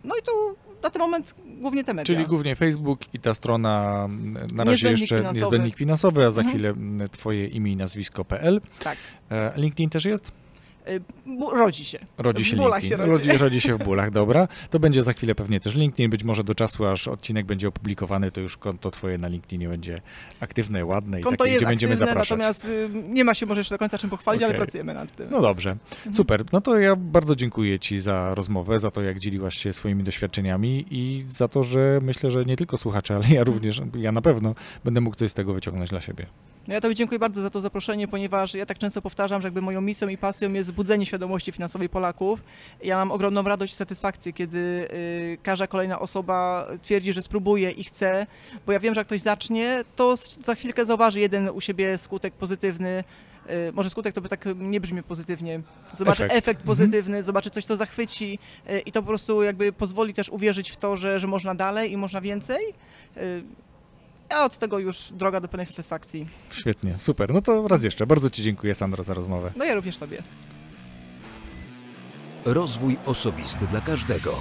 No 0.03 0.15
i 0.15 0.23
tu 0.23 0.31
na 0.83 0.89
ten 0.89 0.99
moment 0.99 1.35
głównie 1.61 1.83
te 1.83 1.93
media. 1.93 2.15
Czyli 2.15 2.27
głównie 2.27 2.55
Facebook 2.55 2.99
i 3.13 3.19
ta 3.19 3.33
strona 3.33 4.01
m, 4.05 4.31
na 4.53 4.63
razie 4.63 4.71
Niezbędnik 4.71 5.01
jeszcze 5.01 5.17
finansowy. 5.17 5.39
niezbędnik 5.41 5.75
finansowy, 5.77 6.25
a 6.25 6.31
za 6.31 6.41
Mhm. 6.41 6.55
chwilę 6.57 6.69
m, 6.69 7.03
twoje 7.11 7.47
imię 7.47 7.71
i 7.71 7.75
nazwisko.pl. 7.75 8.61
Tak. 8.83 8.97
E, 9.31 9.51
LinkedIn 9.55 9.89
też 9.89 10.05
jest? 10.05 10.31
Y, 10.89 11.01
Rodzi 11.55 11.85
się. 11.85 11.99
Rodzi 12.17 12.43
W 12.43 12.47
się 12.47 12.55
bólach 12.55 12.81
LinkedIn. 12.83 13.05
się 13.05 13.11
rodzi. 13.11 13.27
rodzi. 13.29 13.37
rodzi 13.43 13.61
się 13.61 13.75
w 13.77 13.83
bólach, 13.83 14.11
dobra. 14.11 14.47
To 14.69 14.79
będzie 14.79 15.03
za 15.03 15.13
chwilę 15.13 15.35
pewnie 15.35 15.59
też 15.59 15.75
LinkedIn. 15.75 16.09
Być 16.09 16.23
może 16.23 16.43
do 16.43 16.55
czasu, 16.55 16.85
aż 16.85 17.07
odcinek 17.07 17.45
będzie 17.45 17.67
opublikowany, 17.67 18.31
to 18.31 18.41
już 18.41 18.57
konto 18.57 18.91
twoje 18.91 19.17
na 19.17 19.27
LinkedInie 19.27 19.69
będzie 19.69 20.01
aktywne, 20.39 20.85
ładne 20.85 21.19
i 21.19 21.23
Konto 21.23 21.43
takie, 21.43 21.55
gdzie 21.57 21.65
będziemy 21.65 21.97
zapraszać. 21.97 22.29
natomiast 22.29 22.65
y, 22.65 22.89
nie 23.09 23.23
ma 23.23 23.33
się 23.33 23.45
może 23.45 23.59
jeszcze 23.59 23.75
do 23.75 23.79
końca 23.79 23.97
czym 23.97 24.09
pochwalić, 24.09 24.43
ale 24.43 24.49
Okej. 24.53 24.61
pracujemy 24.61 24.93
nad 24.93 25.15
tym. 25.15 25.27
No 25.31 25.41
dobrze, 25.41 25.75
super. 26.13 26.43
No 26.53 26.61
to 26.61 26.79
ja 26.79 26.95
bardzo 26.95 27.35
dziękuję 27.35 27.79
Ci 27.79 28.01
za 28.01 28.35
rozmowę, 28.35 28.79
za 28.79 28.91
to, 28.91 29.01
jak 29.01 29.19
dzieliłaś 29.19 29.57
się 29.57 29.73
swoimi 29.73 30.03
doświadczeniami 30.03 30.85
i 30.91 31.25
za 31.29 31.47
to, 31.47 31.63
że 31.63 31.99
myślę, 32.01 32.31
że 32.31 32.45
nie 32.45 32.55
tylko 32.57 32.77
słuchacze, 32.77 33.15
ale 33.15 33.27
ja 33.29 33.43
również, 33.43 33.81
ja 33.97 34.11
na 34.11 34.21
pewno 34.21 34.55
będę 34.83 35.01
mógł 35.01 35.15
coś 35.15 35.31
z 35.31 35.33
tego 35.33 35.53
wyciągnąć 35.53 35.89
dla 35.89 36.01
siebie. 36.01 36.25
No 36.67 36.73
ja 36.73 36.81
Tobie 36.81 36.95
dziękuję 36.95 37.19
bardzo 37.19 37.41
za 37.41 37.49
to 37.49 37.61
zaproszenie, 37.61 38.07
ponieważ 38.07 38.53
ja 38.53 38.65
tak 38.65 38.77
często 38.77 39.01
powtarzam, 39.01 39.41
że 39.41 39.47
jakby 39.47 39.61
moją 39.61 39.81
misją 39.81 40.07
i 40.07 40.17
pasją 40.17 40.53
jest 40.53 40.71
budzenie 40.71 41.05
świadomości 41.05 41.51
finansowej 41.51 41.89
Polaków. 41.89 42.43
Ja 42.83 42.97
mam 42.97 43.11
ogromną 43.11 43.43
radość 43.43 43.73
i 43.73 43.75
satysfakcję, 43.75 44.33
kiedy 44.33 44.57
y, 44.93 45.37
każda 45.43 45.67
kolejna 45.67 45.99
osoba 45.99 46.67
twierdzi, 46.81 47.13
że 47.13 47.21
spróbuje 47.21 47.71
i 47.71 47.83
chce, 47.83 48.27
bo 48.65 48.71
ja 48.71 48.79
wiem, 48.79 48.93
że 48.93 48.99
jak 49.01 49.07
ktoś 49.07 49.21
zacznie, 49.21 49.83
to 49.95 50.15
za 50.45 50.55
chwilkę 50.55 50.85
zauważy 50.85 51.19
jeden 51.19 51.49
u 51.49 51.61
siebie 51.61 51.97
skutek 51.97 52.33
pozytywny. 52.33 53.03
y, 53.69 53.71
Może 53.73 53.89
skutek 53.89 54.15
to 54.15 54.21
by 54.21 54.29
tak 54.29 54.45
nie 54.55 54.81
brzmi 54.81 55.03
pozytywnie. 55.03 55.61
Zobaczy 55.97 56.23
Efekt. 56.23 56.37
efekt, 56.37 56.59
Mhm. 56.59 56.65
pozytywny, 56.67 57.23
zobaczy 57.23 57.49
coś, 57.49 57.65
co 57.65 57.75
zachwyci 57.75 58.39
y, 58.69 58.79
i 58.79 58.91
to 58.91 59.01
po 59.01 59.07
prostu 59.07 59.43
jakby 59.43 59.73
pozwoli 59.73 60.13
też 60.13 60.29
uwierzyć 60.29 60.71
w 60.71 60.77
to, 60.77 60.97
że, 60.97 61.19
że 61.19 61.27
można 61.27 61.55
dalej 61.55 61.91
i 61.91 61.97
można 61.97 62.21
więcej. 62.21 62.73
A 64.29 64.45
od 64.45 64.57
tego 64.57 64.79
już 64.79 65.11
droga 65.13 65.39
do 65.41 65.47
pełnej 65.47 65.65
satysfakcji. 65.65 66.27
Świetnie, 66.51 66.95
super. 66.99 67.33
No 67.33 67.41
to 67.41 67.67
raz 67.67 67.83
jeszcze, 67.83 68.07
bardzo 68.07 68.29
Ci 68.29 68.43
dziękuję 68.43 68.75
Sandro 68.75 69.03
za 69.03 69.13
rozmowę. 69.13 69.51
No 69.55 69.65
ja 69.65 69.75
również 69.75 69.97
Tobie. 69.97 70.23
Rozwój 72.45 72.97
osobisty 73.05 73.67
dla 73.67 73.81
każdego. 73.81 74.35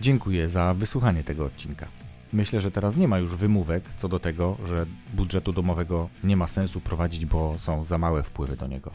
Dziękuję 0.00 0.48
za 0.48 0.74
wysłuchanie 0.74 1.24
tego 1.24 1.44
odcinka. 1.44 1.86
Myślę, 2.32 2.60
że 2.60 2.70
teraz 2.70 2.96
nie 2.96 3.08
ma 3.08 3.18
już 3.18 3.36
wymówek 3.36 3.84
co 3.96 4.08
do 4.08 4.18
tego, 4.18 4.56
że 4.66 4.86
budżetu 5.14 5.52
domowego 5.52 6.08
nie 6.24 6.36
ma 6.36 6.46
sensu 6.46 6.80
prowadzić, 6.80 7.26
bo 7.26 7.56
są 7.58 7.84
za 7.84 7.98
małe 7.98 8.22
wpływy 8.22 8.56
do 8.56 8.66
niego, 8.66 8.90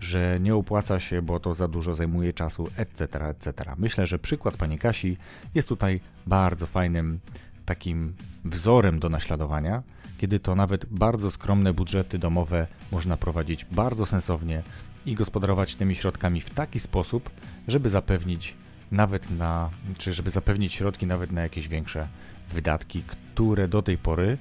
że 0.00 0.40
nie 0.40 0.54
opłaca 0.54 1.00
się, 1.00 1.22
bo 1.22 1.40
to 1.40 1.54
za 1.54 1.68
dużo 1.68 1.94
zajmuje 1.94 2.32
czasu, 2.32 2.68
etc., 2.76 3.26
etc. 3.26 3.74
Myślę, 3.78 4.06
że 4.06 4.18
przykład 4.18 4.56
pani 4.56 4.78
Kasi 4.78 5.16
jest 5.54 5.68
tutaj 5.68 6.00
bardzo 6.26 6.66
fajnym 6.66 7.20
takim 7.64 8.14
wzorem 8.44 8.98
do 8.98 9.08
naśladowania, 9.08 9.82
kiedy 10.18 10.40
to 10.40 10.54
nawet 10.54 10.86
bardzo 10.86 11.30
skromne 11.30 11.72
budżety 11.72 12.18
domowe 12.18 12.66
można 12.92 13.16
prowadzić 13.16 13.64
bardzo 13.64 14.06
sensownie 14.06 14.62
i 15.06 15.14
gospodarować 15.14 15.76
tymi 15.76 15.94
środkami 15.94 16.40
w 16.40 16.50
taki 16.50 16.80
sposób, 16.80 17.30
żeby 17.68 17.90
zapewnić 17.90 18.56
nawet 18.92 19.30
na, 19.30 19.70
czy 19.98 20.12
żeby 20.12 20.30
zapewnić 20.30 20.72
środki 20.72 21.06
nawet 21.06 21.32
na 21.32 21.42
jakieś 21.42 21.68
większe 21.68 22.08
wydatki, 22.48 23.02
które 23.02 23.68
do 23.68 23.82
tej 23.82 23.98
pory 23.98 24.38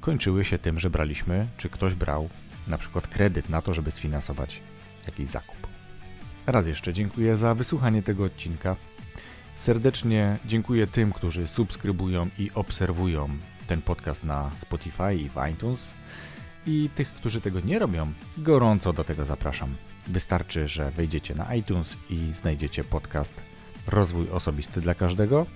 kończyły 0.00 0.44
się 0.44 0.58
tym, 0.58 0.80
że 0.80 0.90
braliśmy, 0.90 1.46
czy 1.56 1.68
ktoś 1.68 1.94
brał 1.94 2.28
na 2.68 2.78
przykład 2.78 3.08
kredyt 3.08 3.48
na 3.48 3.62
to, 3.62 3.74
żeby 3.74 3.90
sfinansować 3.90 4.60
jakiś 5.06 5.28
zakup. 5.28 5.66
Raz 6.46 6.66
jeszcze 6.66 6.92
dziękuję 6.92 7.36
za 7.36 7.54
wysłuchanie 7.54 8.02
tego 8.02 8.24
odcinka. 8.24 8.76
Serdecznie 9.56 10.38
dziękuję 10.44 10.86
tym, 10.86 11.12
którzy 11.12 11.48
subskrybują 11.48 12.28
i 12.38 12.50
obserwują 12.54 13.28
ten 13.66 13.82
podcast 13.82 14.24
na 14.24 14.50
Spotify 14.58 15.14
i 15.14 15.28
w 15.28 15.34
iTunes. 15.52 15.90
I 16.66 16.90
tych, 16.94 17.08
którzy 17.08 17.40
tego 17.40 17.60
nie 17.60 17.78
robią, 17.78 18.12
gorąco 18.38 18.92
do 18.92 19.04
tego 19.04 19.24
zapraszam. 19.24 19.74
Wystarczy, 20.06 20.68
że 20.68 20.90
wejdziecie 20.90 21.34
na 21.34 21.54
iTunes 21.54 21.96
i 22.10 22.32
znajdziecie 22.40 22.84
podcast 22.84 23.34
Rozwój 23.86 24.30
Osobisty 24.30 24.80
dla 24.80 24.94
Każdego. 24.94 25.46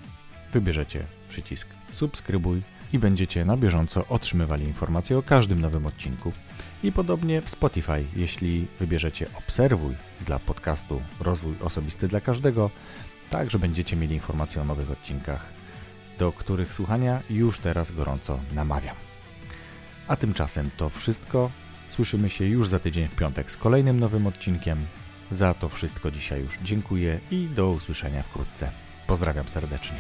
Wybierzecie 0.53 1.05
przycisk 1.29 1.69
subskrybuj 1.91 2.63
i 2.93 2.99
będziecie 2.99 3.45
na 3.45 3.57
bieżąco 3.57 4.07
otrzymywali 4.09 4.65
informacje 4.65 5.19
o 5.19 5.23
każdym 5.23 5.61
nowym 5.61 5.87
odcinku. 5.87 6.33
I 6.83 6.93
podobnie 6.93 7.43
w 7.43 7.51
Spotify, 7.51 8.05
jeśli 8.17 8.67
wybierzecie 8.81 9.27
obserwuj 9.39 9.95
dla 10.27 10.39
podcastu 10.39 11.03
Rozwój 11.21 11.55
Osobisty 11.61 12.09
dla 12.09 12.21
Każdego, 12.21 12.71
także 13.31 13.59
będziecie 13.59 13.97
mieli 13.97 14.15
informacje 14.15 14.63
o 14.63 14.65
nowych 14.65 14.91
odcinkach, 14.91 15.47
do 16.19 16.33
których 16.33 16.73
słuchania 16.73 17.21
już 17.31 17.59
teraz 17.59 17.91
gorąco 17.91 18.39
namawiam. 18.55 18.97
A 20.09 20.17
tymczasem 20.17 20.71
to 20.77 20.89
wszystko. 20.89 21.51
Słyszymy 21.91 22.31
się 22.31 22.45
już 22.45 22.69
za 22.69 22.79
tydzień 22.79 23.09
w 23.09 23.17
piątek 23.17 23.51
z 23.51 23.57
kolejnym 23.57 24.01
nowym 24.01 24.27
odcinkiem. 24.27 24.79
Za 25.31 25.55
to 25.55 25.69
wszystko 25.69 26.11
dzisiaj 26.11 26.41
już 26.41 26.59
dziękuję 26.63 27.21
i 27.31 27.47
do 27.47 27.71
usłyszenia 27.71 28.23
wkrótce. 28.23 28.71
Pozdrawiam 29.07 29.49
serdecznie. 29.49 29.99